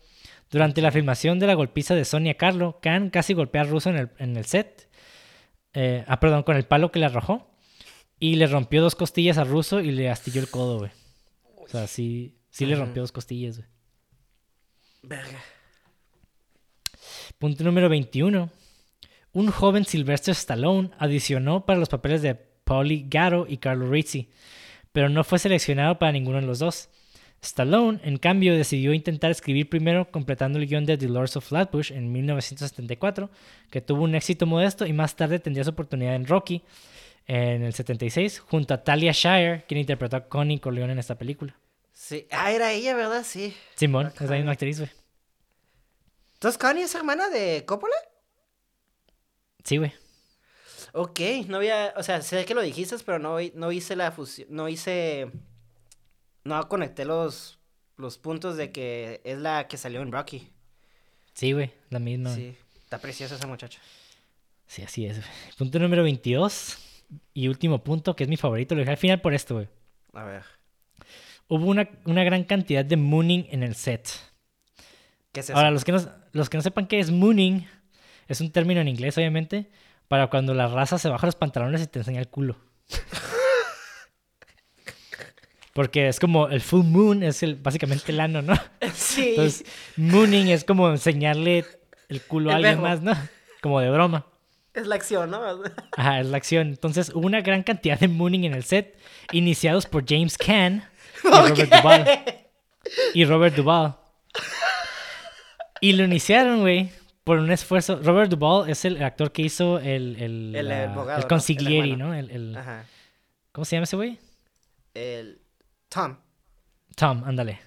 Durante 0.50 0.82
la 0.82 0.92
filmación 0.92 1.38
de 1.38 1.46
la 1.46 1.54
golpiza 1.54 1.94
de 1.94 2.04
Sonia 2.04 2.34
Carlo, 2.36 2.78
Caan 2.82 3.08
casi 3.08 3.32
golpea 3.32 3.62
a 3.62 3.64
Russo 3.64 3.88
en 3.88 3.96
el, 3.96 4.10
en 4.18 4.36
el 4.36 4.44
set. 4.44 4.90
Eh, 5.72 6.04
ah, 6.06 6.20
perdón, 6.20 6.42
con 6.42 6.56
el 6.56 6.64
palo 6.64 6.92
que 6.92 6.98
le 6.98 7.06
arrojó. 7.06 7.48
Y 8.22 8.36
le 8.36 8.46
rompió 8.46 8.80
dos 8.80 8.94
costillas 8.94 9.36
a 9.36 9.42
Russo 9.42 9.80
y 9.80 9.90
le 9.90 10.08
astilló 10.08 10.40
el 10.40 10.48
codo, 10.48 10.78
güey. 10.78 10.92
O 11.56 11.66
sea, 11.66 11.88
sí, 11.88 12.36
sí 12.50 12.66
le 12.66 12.76
rompió 12.76 13.02
dos 13.02 13.10
costillas, 13.10 13.56
güey. 13.56 13.68
Verga. 15.02 15.40
Punto 17.40 17.64
número 17.64 17.88
21. 17.88 18.48
Un 19.32 19.50
joven 19.50 19.84
Sylvester 19.84 20.30
Stallone 20.34 20.92
adicionó 21.00 21.66
para 21.66 21.80
los 21.80 21.88
papeles 21.88 22.22
de 22.22 22.36
Pauli 22.36 23.06
Garo 23.08 23.44
y 23.48 23.56
Carlo 23.56 23.90
Rizzi, 23.90 24.30
pero 24.92 25.08
no 25.08 25.24
fue 25.24 25.40
seleccionado 25.40 25.98
para 25.98 26.12
ninguno 26.12 26.40
de 26.40 26.46
los 26.46 26.60
dos. 26.60 26.90
Stallone, 27.40 27.98
en 28.04 28.18
cambio, 28.18 28.56
decidió 28.56 28.94
intentar 28.94 29.32
escribir 29.32 29.68
primero 29.68 30.12
completando 30.12 30.60
el 30.60 30.68
guion 30.68 30.86
de 30.86 30.96
The 30.96 31.08
Lords 31.08 31.36
of 31.36 31.48
Flatbush 31.48 31.90
en 31.90 32.12
1974, 32.12 33.30
que 33.68 33.80
tuvo 33.80 34.04
un 34.04 34.14
éxito 34.14 34.46
modesto 34.46 34.86
y 34.86 34.92
más 34.92 35.16
tarde 35.16 35.40
tendría 35.40 35.64
su 35.64 35.70
oportunidad 35.70 36.14
en 36.14 36.28
Rocky 36.28 36.62
en 37.26 37.62
el 37.62 37.72
76, 37.74 38.40
junto 38.40 38.74
a 38.74 38.82
Talia 38.82 39.12
Shire, 39.12 39.64
quien 39.66 39.80
interpretó 39.80 40.16
a 40.16 40.28
Connie 40.28 40.58
Corleone 40.60 40.92
en 40.92 40.98
esta 40.98 41.16
película. 41.16 41.56
Sí. 41.92 42.26
Ah, 42.30 42.50
era 42.50 42.72
ella, 42.72 42.94
¿verdad? 42.96 43.22
Sí. 43.24 43.56
Simón, 43.76 44.06
Ah, 44.06 44.24
es 44.24 44.30
la 44.30 44.36
misma 44.36 44.52
actriz, 44.52 44.78
güey. 44.78 44.90
Entonces, 46.34 46.58
Connie 46.58 46.82
es 46.82 46.94
hermana 46.94 47.28
de 47.28 47.64
Coppola. 47.64 47.94
Sí, 49.64 49.76
güey. 49.76 49.92
Ok, 50.94 51.20
no 51.46 51.56
había, 51.58 51.94
o 51.96 52.02
sea, 52.02 52.20
sé 52.20 52.44
que 52.44 52.54
lo 52.54 52.60
dijiste, 52.60 52.96
pero 53.06 53.18
no, 53.18 53.36
no 53.54 53.72
hice 53.72 53.96
la 53.96 54.10
fusión, 54.12 54.48
no 54.50 54.68
hice, 54.68 55.30
no 56.44 56.68
conecté 56.68 57.04
los, 57.06 57.58
los 57.96 58.18
puntos 58.18 58.56
de 58.56 58.72
que 58.72 59.22
es 59.24 59.38
la 59.38 59.68
que 59.68 59.78
salió 59.78 60.02
en 60.02 60.12
Rocky. 60.12 60.50
Sí, 61.32 61.52
güey, 61.52 61.72
la 61.88 61.98
misma. 61.98 62.34
Sí, 62.34 62.54
está 62.84 62.98
preciosa 62.98 63.36
esa 63.36 63.46
muchacha. 63.46 63.80
Sí, 64.66 64.82
así 64.82 65.06
es. 65.06 65.18
güey. 65.18 65.30
Punto 65.56 65.78
número 65.78 66.02
22 66.02 66.76
y 67.34 67.48
último 67.48 67.82
punto, 67.82 68.14
que 68.16 68.24
es 68.24 68.28
mi 68.28 68.36
favorito, 68.36 68.74
lo 68.74 68.80
dejé 68.80 68.90
al 68.92 68.96
final 68.96 69.20
por 69.20 69.34
esto, 69.34 69.54
güey. 69.54 69.68
A 70.14 70.24
ver, 70.24 70.42
Hubo 71.48 71.66
una, 71.66 71.88
una 72.06 72.24
gran 72.24 72.44
cantidad 72.44 72.84
de 72.84 72.96
mooning 72.96 73.46
en 73.50 73.62
el 73.62 73.74
set. 73.74 74.08
¿qué 75.32 75.40
es 75.40 75.50
eso? 75.50 75.56
Ahora, 75.56 75.70
los 75.70 75.84
que, 75.84 75.92
no, 75.92 76.00
los 76.32 76.48
que 76.48 76.56
no 76.56 76.62
sepan 76.62 76.86
qué 76.86 76.98
es 76.98 77.10
mooning, 77.10 77.66
es 78.28 78.40
un 78.40 78.50
término 78.52 78.80
en 78.80 78.88
inglés, 78.88 79.18
obviamente, 79.18 79.70
para 80.08 80.28
cuando 80.28 80.54
la 80.54 80.68
raza 80.68 80.98
se 80.98 81.08
baja 81.08 81.26
los 81.26 81.36
pantalones 81.36 81.82
y 81.82 81.86
te 81.86 81.98
enseña 81.98 82.20
el 82.20 82.28
culo. 82.28 82.56
Porque 85.74 86.08
es 86.08 86.20
como 86.20 86.48
el 86.48 86.60
full 86.60 86.84
moon, 86.84 87.22
es 87.22 87.42
el, 87.42 87.56
básicamente 87.56 88.12
el 88.12 88.20
ano, 88.20 88.42
¿no? 88.42 88.54
sí, 88.94 89.30
Entonces, 89.30 89.64
mooning 89.96 90.48
es 90.48 90.64
como 90.64 90.90
enseñarle 90.90 91.64
el 92.08 92.22
culo 92.22 92.50
a 92.50 92.56
alguien 92.56 92.82
verbo. 92.82 92.88
más, 92.88 93.00
¿no? 93.00 93.12
Como 93.62 93.80
de 93.80 93.90
broma. 93.90 94.26
Es 94.74 94.86
la 94.86 94.94
acción, 94.94 95.30
¿no? 95.30 95.40
Ajá, 95.96 96.20
es 96.20 96.26
la 96.26 96.36
acción. 96.36 96.68
Entonces 96.68 97.10
hubo 97.14 97.26
una 97.26 97.40
gran 97.40 97.62
cantidad 97.62 97.98
de 97.98 98.08
mooning 98.08 98.44
en 98.44 98.54
el 98.54 98.64
set, 98.64 98.98
iniciados 99.32 99.86
por 99.86 100.04
James 100.08 100.36
Caan 100.38 100.84
y 101.24 101.28
Robert 101.28 101.70
Duvall. 101.72 102.06
Y 103.14 103.24
Robert 103.24 103.54
Duvall. 103.56 103.94
Y 105.80 105.92
lo 105.94 106.04
iniciaron, 106.04 106.60
güey, 106.60 106.90
por 107.24 107.38
un 107.38 107.50
esfuerzo. 107.50 108.00
Robert 108.02 108.30
Duvall 108.30 108.70
es 108.70 108.84
el 108.84 109.02
actor 109.02 109.32
que 109.32 109.42
hizo 109.42 109.78
el, 109.78 110.16
el, 110.20 110.54
El 110.56 110.68
la- 110.68 110.84
abogado, 110.92 111.18
el 111.18 111.22
¿no? 111.22 111.28
consiglieri, 111.28 111.90
El 111.92 111.98
¿no? 111.98 112.14
El, 112.14 112.30
el- 112.30 112.56
Ajá, 112.56 112.84
¿Cómo 113.52 113.64
se 113.64 113.76
llama 113.76 113.84
ese 113.84 113.96
güey? 113.96 114.18
el 114.94 115.40
Tom. 115.88 116.16
Tom, 116.96 117.22
ándale. 117.24 117.60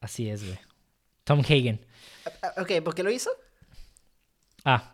Así 0.00 0.28
es, 0.28 0.44
güey. 0.44 0.58
Tom 1.24 1.40
Hagen. 1.40 1.84
Ah, 2.42 2.52
Ok, 2.62 2.82
¿por 2.84 2.94
qué 2.94 3.02
lo 3.02 3.10
hizo? 3.10 3.30
Ah. 4.64 4.92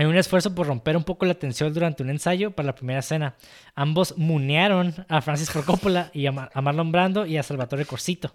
En 0.00 0.06
un 0.06 0.16
esfuerzo 0.16 0.54
por 0.54 0.66
romper 0.66 0.96
un 0.96 1.04
poco 1.04 1.26
la 1.26 1.34
tensión 1.34 1.74
durante 1.74 2.02
un 2.02 2.08
ensayo 2.08 2.52
para 2.52 2.68
la 2.68 2.74
primera 2.74 3.00
escena, 3.00 3.34
ambos 3.74 4.16
munearon 4.16 4.94
a 5.10 5.20
Francis 5.20 5.50
Ford 5.50 5.66
Coppola 5.66 6.10
y 6.14 6.24
a, 6.24 6.32
Mar- 6.32 6.50
a 6.54 6.62
Marlon 6.62 6.90
Brando 6.90 7.26
y 7.26 7.36
a 7.36 7.42
Salvatore 7.42 7.84
Corsito. 7.84 8.34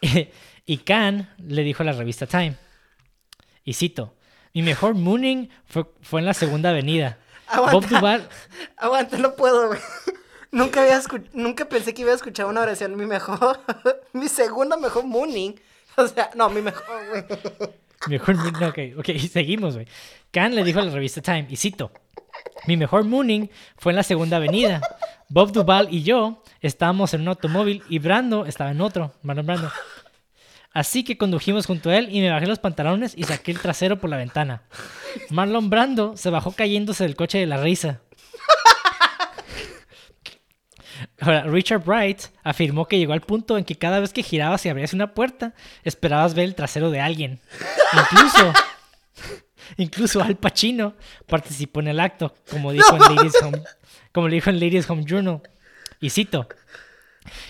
y 0.64 0.78
Khan 0.78 1.28
le 1.36 1.62
dijo 1.62 1.82
a 1.82 1.86
la 1.86 1.92
revista 1.92 2.26
Time, 2.26 2.56
y 3.64 3.74
cito, 3.74 4.14
mi 4.54 4.62
mejor 4.62 4.94
mooning 4.94 5.50
fue, 5.66 5.84
fue 6.00 6.20
en 6.20 6.26
la 6.26 6.32
segunda 6.32 6.70
avenida. 6.70 7.18
Bob 7.54 7.68
Aguanta, 7.68 7.88
Duvall, 7.88 8.28
aguanta, 8.78 9.18
no 9.18 9.34
puedo, 9.34 9.68
güey. 9.68 9.80
Nunca 10.52 10.80
había 10.80 11.02
nunca 11.34 11.66
pensé 11.68 11.92
que 11.92 12.00
iba 12.00 12.12
a 12.12 12.14
escuchar 12.14 12.46
una 12.46 12.62
oración. 12.62 12.96
Mi 12.96 13.04
mejor, 13.04 13.60
mi 14.14 14.28
segunda 14.28 14.78
mejor 14.78 15.04
mooning. 15.04 15.60
O 15.96 16.06
sea, 16.06 16.30
no, 16.34 16.48
mi 16.48 16.62
mejor, 16.62 17.08
güey. 17.10 17.24
Mejor 18.08 18.36
mooning, 18.36 18.64
ok, 18.64 18.78
ok, 18.98 19.18
seguimos, 19.32 19.74
güey. 19.74 19.86
Khan 20.30 20.54
le 20.54 20.64
dijo 20.64 20.80
a 20.80 20.84
la 20.84 20.90
revista 20.90 21.22
Time, 21.22 21.46
y 21.48 21.56
cito, 21.56 21.92
mi 22.66 22.76
mejor 22.76 23.04
mooning 23.04 23.50
fue 23.76 23.92
en 23.92 23.96
la 23.96 24.02
segunda 24.02 24.36
avenida. 24.36 24.80
Bob 25.28 25.52
Duvall 25.52 25.88
y 25.90 26.02
yo 26.02 26.42
estábamos 26.60 27.14
en 27.14 27.22
un 27.22 27.28
automóvil 27.28 27.82
y 27.88 27.98
Brando 27.98 28.46
estaba 28.46 28.70
en 28.70 28.80
otro, 28.80 29.12
Marlon 29.22 29.46
Brando. 29.46 29.70
Así 30.72 31.04
que 31.04 31.16
condujimos 31.16 31.66
junto 31.66 31.90
a 31.90 31.96
él 31.96 32.08
y 32.10 32.20
me 32.20 32.30
bajé 32.30 32.46
los 32.46 32.58
pantalones 32.58 33.14
y 33.16 33.22
saqué 33.22 33.52
el 33.52 33.60
trasero 33.60 34.00
por 34.00 34.10
la 34.10 34.16
ventana. 34.16 34.62
Marlon 35.30 35.70
Brando 35.70 36.16
se 36.16 36.30
bajó 36.30 36.52
cayéndose 36.52 37.04
del 37.04 37.14
coche 37.14 37.38
de 37.38 37.46
la 37.46 37.58
risa. 37.58 38.00
Ahora, 41.24 41.44
Richard 41.44 41.82
Bright 41.84 42.20
afirmó 42.42 42.86
que 42.86 42.98
llegó 42.98 43.14
al 43.14 43.22
punto 43.22 43.56
en 43.56 43.64
que 43.64 43.76
cada 43.76 43.98
vez 43.98 44.12
que 44.12 44.22
girabas 44.22 44.66
y 44.66 44.68
abrías 44.68 44.92
una 44.92 45.14
puerta, 45.14 45.54
esperabas 45.82 46.34
ver 46.34 46.44
el 46.44 46.54
trasero 46.54 46.90
de 46.90 47.00
alguien. 47.00 47.40
Incluso, 47.94 48.52
incluso 49.78 50.22
Al 50.22 50.36
Pacino 50.36 50.94
participó 51.26 51.80
en 51.80 51.88
el 51.88 52.00
acto, 52.00 52.34
como 52.50 52.72
dijo, 52.72 52.94
en 52.94 53.16
Ladies 53.16 53.42
Home, 53.42 53.62
como 54.12 54.28
dijo 54.28 54.50
en 54.50 54.60
Ladies 54.60 54.90
Home 54.90 55.04
Journal. 55.06 55.40
Y 55.98 56.10
cito. 56.10 56.46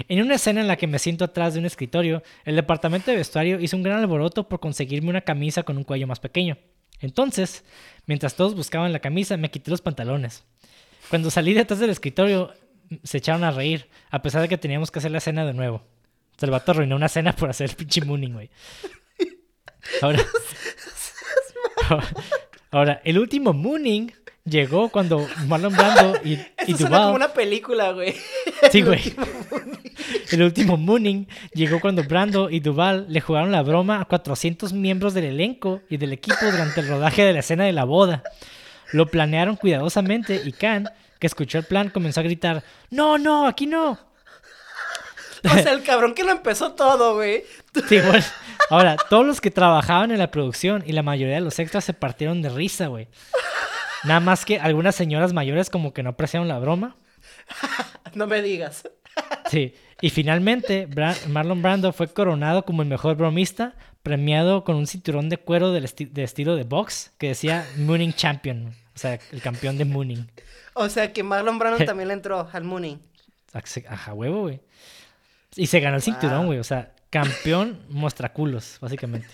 En 0.08 0.22
una 0.22 0.36
escena 0.36 0.60
en 0.60 0.68
la 0.68 0.76
que 0.76 0.86
me 0.86 1.00
siento 1.00 1.24
atrás 1.24 1.54
de 1.54 1.58
un 1.58 1.66
escritorio, 1.66 2.22
el 2.44 2.54
departamento 2.54 3.10
de 3.10 3.16
vestuario 3.16 3.58
hizo 3.58 3.76
un 3.76 3.82
gran 3.82 3.98
alboroto 3.98 4.48
por 4.48 4.60
conseguirme 4.60 5.10
una 5.10 5.22
camisa 5.22 5.64
con 5.64 5.76
un 5.76 5.82
cuello 5.82 6.06
más 6.06 6.20
pequeño. 6.20 6.58
Entonces, 7.00 7.64
mientras 8.06 8.36
todos 8.36 8.54
buscaban 8.54 8.92
la 8.92 9.00
camisa, 9.00 9.36
me 9.36 9.50
quité 9.50 9.72
los 9.72 9.80
pantalones. 9.80 10.44
Cuando 11.10 11.28
salí 11.28 11.54
detrás 11.54 11.80
del 11.80 11.90
escritorio, 11.90 12.54
se 13.02 13.18
echaron 13.18 13.44
a 13.44 13.50
reír, 13.50 13.88
a 14.10 14.22
pesar 14.22 14.42
de 14.42 14.48
que 14.48 14.58
teníamos 14.58 14.90
que 14.90 14.98
hacer 14.98 15.10
la 15.10 15.18
escena 15.18 15.44
de 15.44 15.54
nuevo. 15.54 15.76
O 15.76 16.38
sea, 16.38 16.46
el 16.46 16.50
vato 16.50 16.72
arruinó 16.72 16.96
una 16.96 17.06
escena 17.06 17.34
por 17.34 17.50
hacer 17.50 17.70
el 17.70 17.76
pinche 17.76 18.04
mooning, 18.04 18.32
güey. 18.32 18.50
Ahora, 20.00 20.18
ahora, 22.70 23.00
el 23.04 23.18
último 23.18 23.52
mooning 23.52 24.10
llegó 24.44 24.88
cuando 24.88 25.26
Marlon 25.46 25.74
Brando 25.74 26.20
y, 26.24 26.32
y 26.32 26.72
Eso 26.72 26.78
suena 26.78 27.02
como 27.04 27.14
una 27.16 27.32
película, 27.32 27.92
güey. 27.92 28.14
Sí, 28.70 28.82
güey. 28.82 29.14
El 30.30 30.42
último 30.42 30.76
Mooning 30.76 31.28
llegó 31.52 31.80
cuando 31.80 32.02
Brando 32.02 32.50
y 32.50 32.60
Duval 32.60 33.06
le 33.08 33.20
jugaron 33.20 33.52
la 33.52 33.62
broma 33.62 34.00
a 34.00 34.04
400 34.04 34.72
miembros 34.72 35.14
del 35.14 35.24
elenco 35.24 35.82
y 35.88 35.96
del 35.96 36.12
equipo 36.12 36.44
durante 36.50 36.80
el 36.80 36.88
rodaje 36.88 37.24
de 37.24 37.32
la 37.32 37.40
escena 37.40 37.64
de 37.64 37.72
la 37.72 37.84
boda. 37.84 38.22
Lo 38.92 39.06
planearon 39.06 39.56
cuidadosamente 39.56 40.40
y 40.44 40.52
Khan, 40.52 40.88
que 41.24 41.28
escuchó 41.28 41.56
el 41.56 41.64
plan, 41.64 41.88
comenzó 41.88 42.20
a 42.20 42.22
gritar, 42.22 42.62
no, 42.90 43.16
no, 43.16 43.46
aquí 43.46 43.66
no. 43.66 43.98
O 45.44 45.48
sea, 45.48 45.72
el 45.72 45.82
cabrón 45.82 46.14
que 46.14 46.22
lo 46.24 46.32
empezó 46.32 46.72
todo, 46.72 47.14
güey. 47.14 47.44
Sí, 47.88 47.98
bueno. 48.06 48.24
Ahora, 48.68 48.96
todos 49.08 49.26
los 49.26 49.40
que 49.40 49.50
trabajaban 49.50 50.10
en 50.10 50.18
la 50.18 50.30
producción 50.30 50.82
y 50.86 50.92
la 50.92 51.02
mayoría 51.02 51.34
de 51.36 51.40
los 51.40 51.58
extras 51.58 51.84
se 51.84 51.94
partieron 51.94 52.42
de 52.42 52.48
risa, 52.50 52.86
güey. 52.88 53.08
Nada 54.04 54.20
más 54.20 54.44
que 54.44 54.58
algunas 54.58 54.94
señoras 54.94 55.32
mayores 55.32 55.70
como 55.70 55.92
que 55.94 56.02
no 56.02 56.10
apreciaron 56.10 56.46
la 56.48 56.58
broma. 56.58 56.96
No 58.14 58.26
me 58.26 58.42
digas. 58.42 58.88
Sí. 59.50 59.74
Y 60.02 60.10
finalmente, 60.10 60.86
Bra- 60.88 61.26
Marlon 61.28 61.62
Brando 61.62 61.92
fue 61.92 62.08
coronado 62.08 62.64
como 62.66 62.82
el 62.82 62.88
mejor 62.88 63.16
bromista, 63.16 63.74
premiado 64.02 64.62
con 64.64 64.76
un 64.76 64.86
cinturón 64.86 65.28
de 65.30 65.38
cuero 65.38 65.72
del 65.72 65.84
esti- 65.84 66.10
de 66.10 66.22
estilo 66.24 66.54
de 66.56 66.64
box 66.64 67.12
que 67.18 67.28
decía 67.28 67.66
Mooning 67.76 68.12
Champion. 68.14 68.74
O 68.94 68.98
sea, 68.98 69.18
el 69.32 69.42
campeón 69.42 69.78
de 69.78 69.84
Mooning. 69.84 70.30
O 70.76 70.88
sea, 70.88 71.12
que 71.12 71.22
Marlon 71.22 71.58
Brando 71.60 71.84
también 71.86 72.08
le 72.08 72.14
entró 72.14 72.48
al 72.52 72.64
Mooning. 72.64 73.00
Ajá, 73.88 74.12
huevo, 74.12 74.40
güey. 74.42 74.60
Y 75.54 75.68
se 75.68 75.78
ganó 75.78 75.94
el 75.96 76.02
cinturón, 76.02 76.38
Wow. 76.38 76.46
güey. 76.46 76.58
O 76.58 76.64
sea, 76.64 76.92
campeón 77.10 77.80
mostraculos, 77.90 78.78
básicamente. 78.80 79.28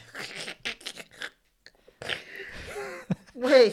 Güey, 3.34 3.72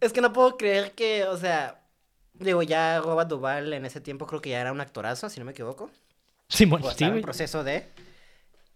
es 0.00 0.12
que 0.12 0.20
no 0.20 0.32
puedo 0.32 0.56
creer 0.56 0.92
que, 0.92 1.24
o 1.24 1.36
sea, 1.36 1.80
digo, 2.34 2.62
ya 2.62 3.00
Robert 3.00 3.28
Duval 3.28 3.72
en 3.72 3.84
ese 3.84 4.00
tiempo 4.00 4.26
creo 4.26 4.40
que 4.40 4.50
ya 4.50 4.60
era 4.60 4.70
un 4.72 4.80
actorazo, 4.80 5.28
si 5.28 5.40
no 5.40 5.44
me 5.46 5.52
equivoco. 5.52 5.90
Simón, 6.48 6.82
sí, 6.96 7.04
en 7.04 7.20
proceso 7.20 7.64
de. 7.64 7.88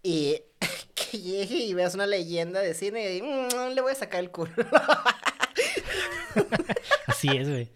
Y 0.03 0.41
que 0.95 1.17
llegue 1.17 1.55
y 1.55 1.73
veas 1.73 1.95
una 1.95 2.05
leyenda 2.07 2.59
de 2.59 2.73
cine 2.73 3.15
y 3.15 3.21
"Mm, 3.21 3.73
le 3.73 3.81
voy 3.81 3.93
a 3.93 3.95
sacar 3.95 4.19
el 4.19 4.31
culo. 4.31 4.51
Así 7.07 7.29
es, 7.29 7.49
güey. 7.49 7.69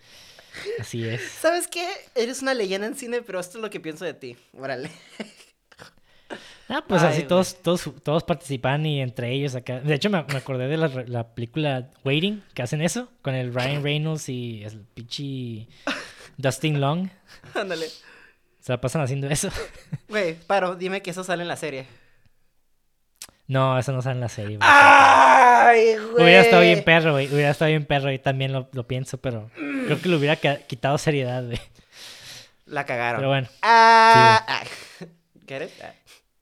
Así 0.79 1.07
es. 1.07 1.21
¿Sabes 1.21 1.67
qué? 1.67 1.87
Eres 2.15 2.41
una 2.41 2.53
leyenda 2.53 2.87
en 2.87 2.95
cine, 2.95 3.21
pero 3.21 3.39
esto 3.39 3.57
es 3.57 3.61
lo 3.61 3.69
que 3.69 3.79
pienso 3.79 4.05
de 4.05 4.13
ti. 4.13 4.37
Órale. 4.53 4.91
Ah, 6.69 6.83
pues 6.85 7.01
Ay, 7.01 7.13
así 7.13 7.23
todos, 7.23 7.61
todos, 7.61 7.89
todos 8.03 8.25
participan 8.25 8.85
y 8.85 9.01
entre 9.01 9.31
ellos 9.31 9.55
acá. 9.55 9.79
De 9.79 9.93
hecho, 9.93 10.09
me, 10.09 10.21
me 10.23 10.35
acordé 10.35 10.67
de 10.67 10.75
la, 10.75 10.89
la 11.07 11.33
película 11.33 11.91
Waiting, 12.03 12.43
que 12.53 12.61
hacen 12.61 12.81
eso, 12.81 13.09
con 13.21 13.35
el 13.35 13.53
Ryan 13.53 13.81
Reynolds 13.83 14.27
y 14.27 14.63
el 14.65 14.81
pinche 14.81 15.69
Dustin 16.35 16.81
Long. 16.81 17.09
Ándale. 17.53 17.87
Se 18.59 18.73
la 18.73 18.81
pasan 18.81 19.01
haciendo 19.01 19.29
eso. 19.29 19.49
Güey, 20.09 20.33
paro, 20.33 20.75
dime 20.75 21.01
que 21.01 21.11
eso 21.11 21.23
sale 21.23 21.43
en 21.43 21.47
la 21.47 21.55
serie. 21.55 21.85
No, 23.47 23.79
eso 23.79 23.93
no 23.93 24.01
sale 24.01 24.15
en 24.15 24.21
la 24.21 24.29
serie, 24.29 24.57
güey. 24.57 24.69
¡Ay, 24.69 25.95
güey! 25.95 26.23
Hubiera 26.25 26.41
estado 26.41 26.61
bien 26.61 26.83
perro, 26.83 27.13
güey. 27.13 27.27
Hubiera 27.27 27.51
estado 27.51 27.69
bien 27.69 27.85
perro 27.85 28.11
y 28.11 28.19
también 28.19 28.51
lo, 28.51 28.69
lo 28.73 28.87
pienso, 28.87 29.17
pero 29.19 29.49
creo 29.55 30.01
que 30.01 30.09
le 30.09 30.15
hubiera 30.17 30.35
quitado 30.35 30.97
seriedad, 30.97 31.45
güey. 31.45 31.59
La 32.65 32.85
cagaron. 32.85 33.19
Pero 33.19 33.29
bueno. 33.29 33.47
Ah, 33.61 34.45
ah. 34.47 34.63
¿Get 35.47 35.63
it? 35.63 35.71
Ah. 35.81 35.93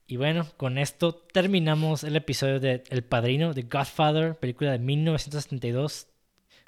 Y 0.07 0.18
bueno, 0.18 0.48
con 0.57 0.77
esto 0.77 1.15
terminamos 1.15 2.03
el 2.03 2.15
episodio 2.15 2.60
de 2.60 2.84
El 2.90 3.03
Padrino, 3.03 3.53
de 3.53 3.64
Godfather, 3.64 4.36
película 4.36 4.72
de 4.72 4.80
1972, 4.80 6.07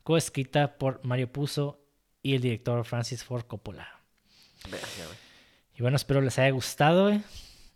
coescrita 0.03 0.77
por 0.77 1.03
Mario 1.03 1.31
Puzo 1.31 1.79
y 2.23 2.35
el 2.35 2.41
director 2.41 2.83
Francis 2.83 3.23
Ford 3.23 3.43
Coppola. 3.43 3.87
Verga, 4.69 4.87
güey. 5.05 5.17
Y 5.75 5.81
bueno, 5.81 5.97
espero 5.97 6.21
les 6.21 6.39
haya 6.39 6.49
gustado, 6.49 7.09
güey. 7.09 7.21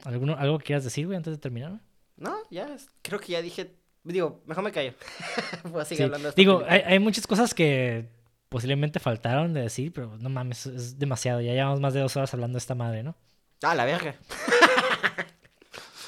¿Alguno, 0.04 0.36
¿Algo 0.38 0.58
que 0.58 0.66
quieras 0.66 0.84
decir, 0.84 1.06
güey, 1.06 1.18
antes 1.18 1.34
de 1.34 1.40
terminar? 1.40 1.70
güey? 1.70 1.82
No, 2.22 2.38
ya, 2.52 2.78
creo 3.02 3.20
que 3.20 3.32
ya 3.34 3.42
dije. 3.42 3.76
Digo, 4.04 4.42
mejor 4.46 4.64
me 4.64 4.72
callo. 4.72 4.94
Voy 5.66 5.82
a 5.82 5.86
seguir 5.86 5.98
Sí. 5.98 6.04
hablando 6.04 6.26
de 6.26 6.30
esta 6.30 6.40
Digo, 6.40 6.64
hay, 6.68 6.82
hay 6.86 7.00
muchas 7.00 7.26
cosas 7.28 7.54
que 7.54 8.10
posiblemente 8.50 9.00
faltaron 9.00 9.54
de 9.54 9.62
decir, 9.62 9.92
pero 9.94 10.18
no 10.18 10.30
mames, 10.30 10.66
es 10.68 11.00
demasiado. 11.00 11.42
Ya 11.42 11.54
llevamos 11.54 11.80
más 11.80 11.94
de 11.94 12.00
dos 12.02 12.16
horas 12.18 12.34
hablando 12.34 12.56
de 12.58 12.60
esta 12.60 12.76
madre, 12.76 13.04
¿no? 13.04 13.16
Ah, 13.64 13.76
la 13.76 13.86
verga. 13.86 14.16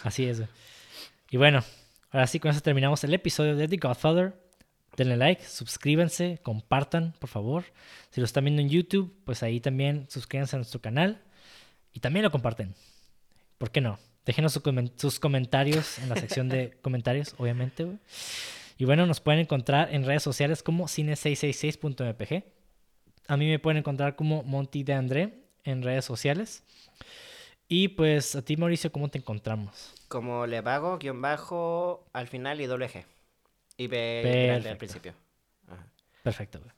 Así 0.03 0.25
es, 0.25 0.37
güey. 0.39 0.49
Y 1.29 1.37
bueno, 1.37 1.63
ahora 2.11 2.27
sí, 2.27 2.39
con 2.39 2.51
eso 2.51 2.61
terminamos 2.61 3.03
el 3.03 3.13
episodio 3.13 3.55
de 3.55 3.67
The 3.67 3.77
Godfather. 3.77 4.33
Denle 4.97 5.17
like, 5.17 5.43
suscríbanse, 5.43 6.39
compartan, 6.43 7.13
por 7.19 7.29
favor. 7.29 7.63
Si 8.11 8.21
lo 8.21 8.25
están 8.25 8.43
viendo 8.45 8.61
en 8.61 8.69
YouTube, 8.69 9.15
pues 9.25 9.41
ahí 9.41 9.59
también 9.59 10.05
suscríbanse 10.09 10.55
a 10.55 10.59
nuestro 10.59 10.81
canal 10.81 11.21
y 11.91 11.99
también 11.99 12.23
lo 12.23 12.29
comparten. 12.31 12.75
¿Por 13.57 13.71
qué 13.71 13.81
no? 13.81 13.97
Déjenos 14.25 14.53
su 14.53 14.61
comen- 14.61 14.91
sus 14.97 15.19
comentarios 15.19 15.99
en 15.99 16.09
la 16.09 16.15
sección 16.15 16.49
de 16.49 16.71
comentarios, 16.81 17.35
obviamente, 17.37 17.83
güey. 17.83 17.97
Y 18.77 18.85
bueno, 18.85 19.05
nos 19.05 19.19
pueden 19.19 19.41
encontrar 19.41 19.93
en 19.93 20.05
redes 20.05 20.23
sociales 20.23 20.63
como 20.63 20.87
cine666.mpg. 20.87 22.43
A 23.27 23.37
mí 23.37 23.47
me 23.49 23.59
pueden 23.59 23.77
encontrar 23.77 24.15
como 24.15 24.43
Monty 24.43 24.83
de 24.83 24.93
André 24.93 25.33
en 25.63 25.81
redes 25.83 26.05
sociales. 26.05 26.63
Y 27.67 27.89
pues 27.89 28.35
a 28.35 28.41
ti, 28.43 28.57
Mauricio, 28.57 28.91
¿cómo 28.91 29.09
te 29.09 29.17
encontramos? 29.17 29.93
Como 30.07 30.45
le 30.47 30.61
vago, 30.61 30.97
guion 30.97 31.21
bajo, 31.21 32.05
al 32.13 32.27
final 32.27 32.59
y 32.61 32.65
doble 32.65 32.89
G. 32.89 33.05
Y 33.77 33.87
B 33.87 34.43
grande 34.47 34.69
al 34.69 34.77
principio. 34.77 35.13
Ajá. 35.67 35.87
Perfecto, 36.23 36.59
güey. 36.59 36.71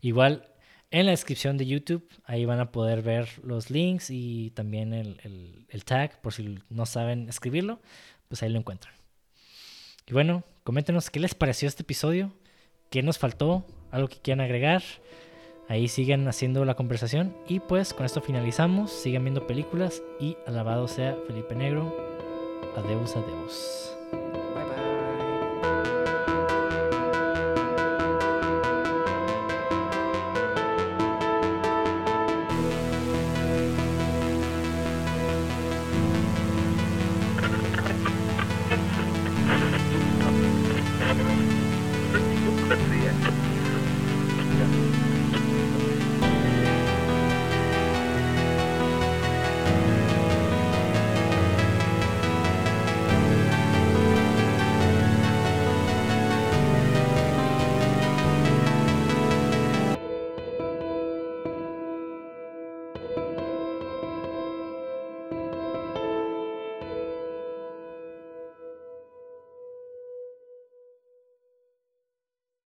Igual 0.00 0.46
en 0.94 1.06
la 1.06 1.10
descripción 1.10 1.56
de 1.56 1.66
YouTube, 1.66 2.08
ahí 2.24 2.44
van 2.44 2.60
a 2.60 2.70
poder 2.70 3.02
ver 3.02 3.28
los 3.42 3.68
links 3.68 4.10
y 4.10 4.52
también 4.54 4.94
el, 4.94 5.84
tag, 5.84 6.20
por 6.20 6.32
si 6.32 6.60
no 6.70 6.86
saben 6.86 7.28
escribirlo, 7.28 7.80
pues 8.28 8.44
ahí 8.44 8.48
lo 8.48 8.60
encuentran. 8.60 8.94
Y 10.06 10.12
bueno, 10.12 10.44
coméntenos 10.62 11.10
qué 11.10 11.18
les 11.18 11.34
pareció 11.34 11.66
este 11.66 11.82
episodio, 11.82 12.32
qué 12.90 13.02
nos 13.02 13.18
faltó, 13.18 13.66
algo 13.90 14.06
que 14.06 14.20
quieran 14.20 14.44
agregar. 14.44 14.84
Ahí 15.68 15.88
siguen 15.88 16.28
haciendo 16.28 16.64
la 16.64 16.74
conversación. 16.74 17.34
Y 17.48 17.58
pues 17.58 17.92
con 17.92 18.06
esto 18.06 18.20
finalizamos. 18.20 18.92
Sigan 18.92 19.24
viendo 19.24 19.48
películas 19.48 20.02
y 20.20 20.36
alabado 20.46 20.86
sea 20.86 21.16
Felipe 21.26 21.56
Negro. 21.56 21.92
Adeus, 22.76 23.16
adeus. 23.16 24.43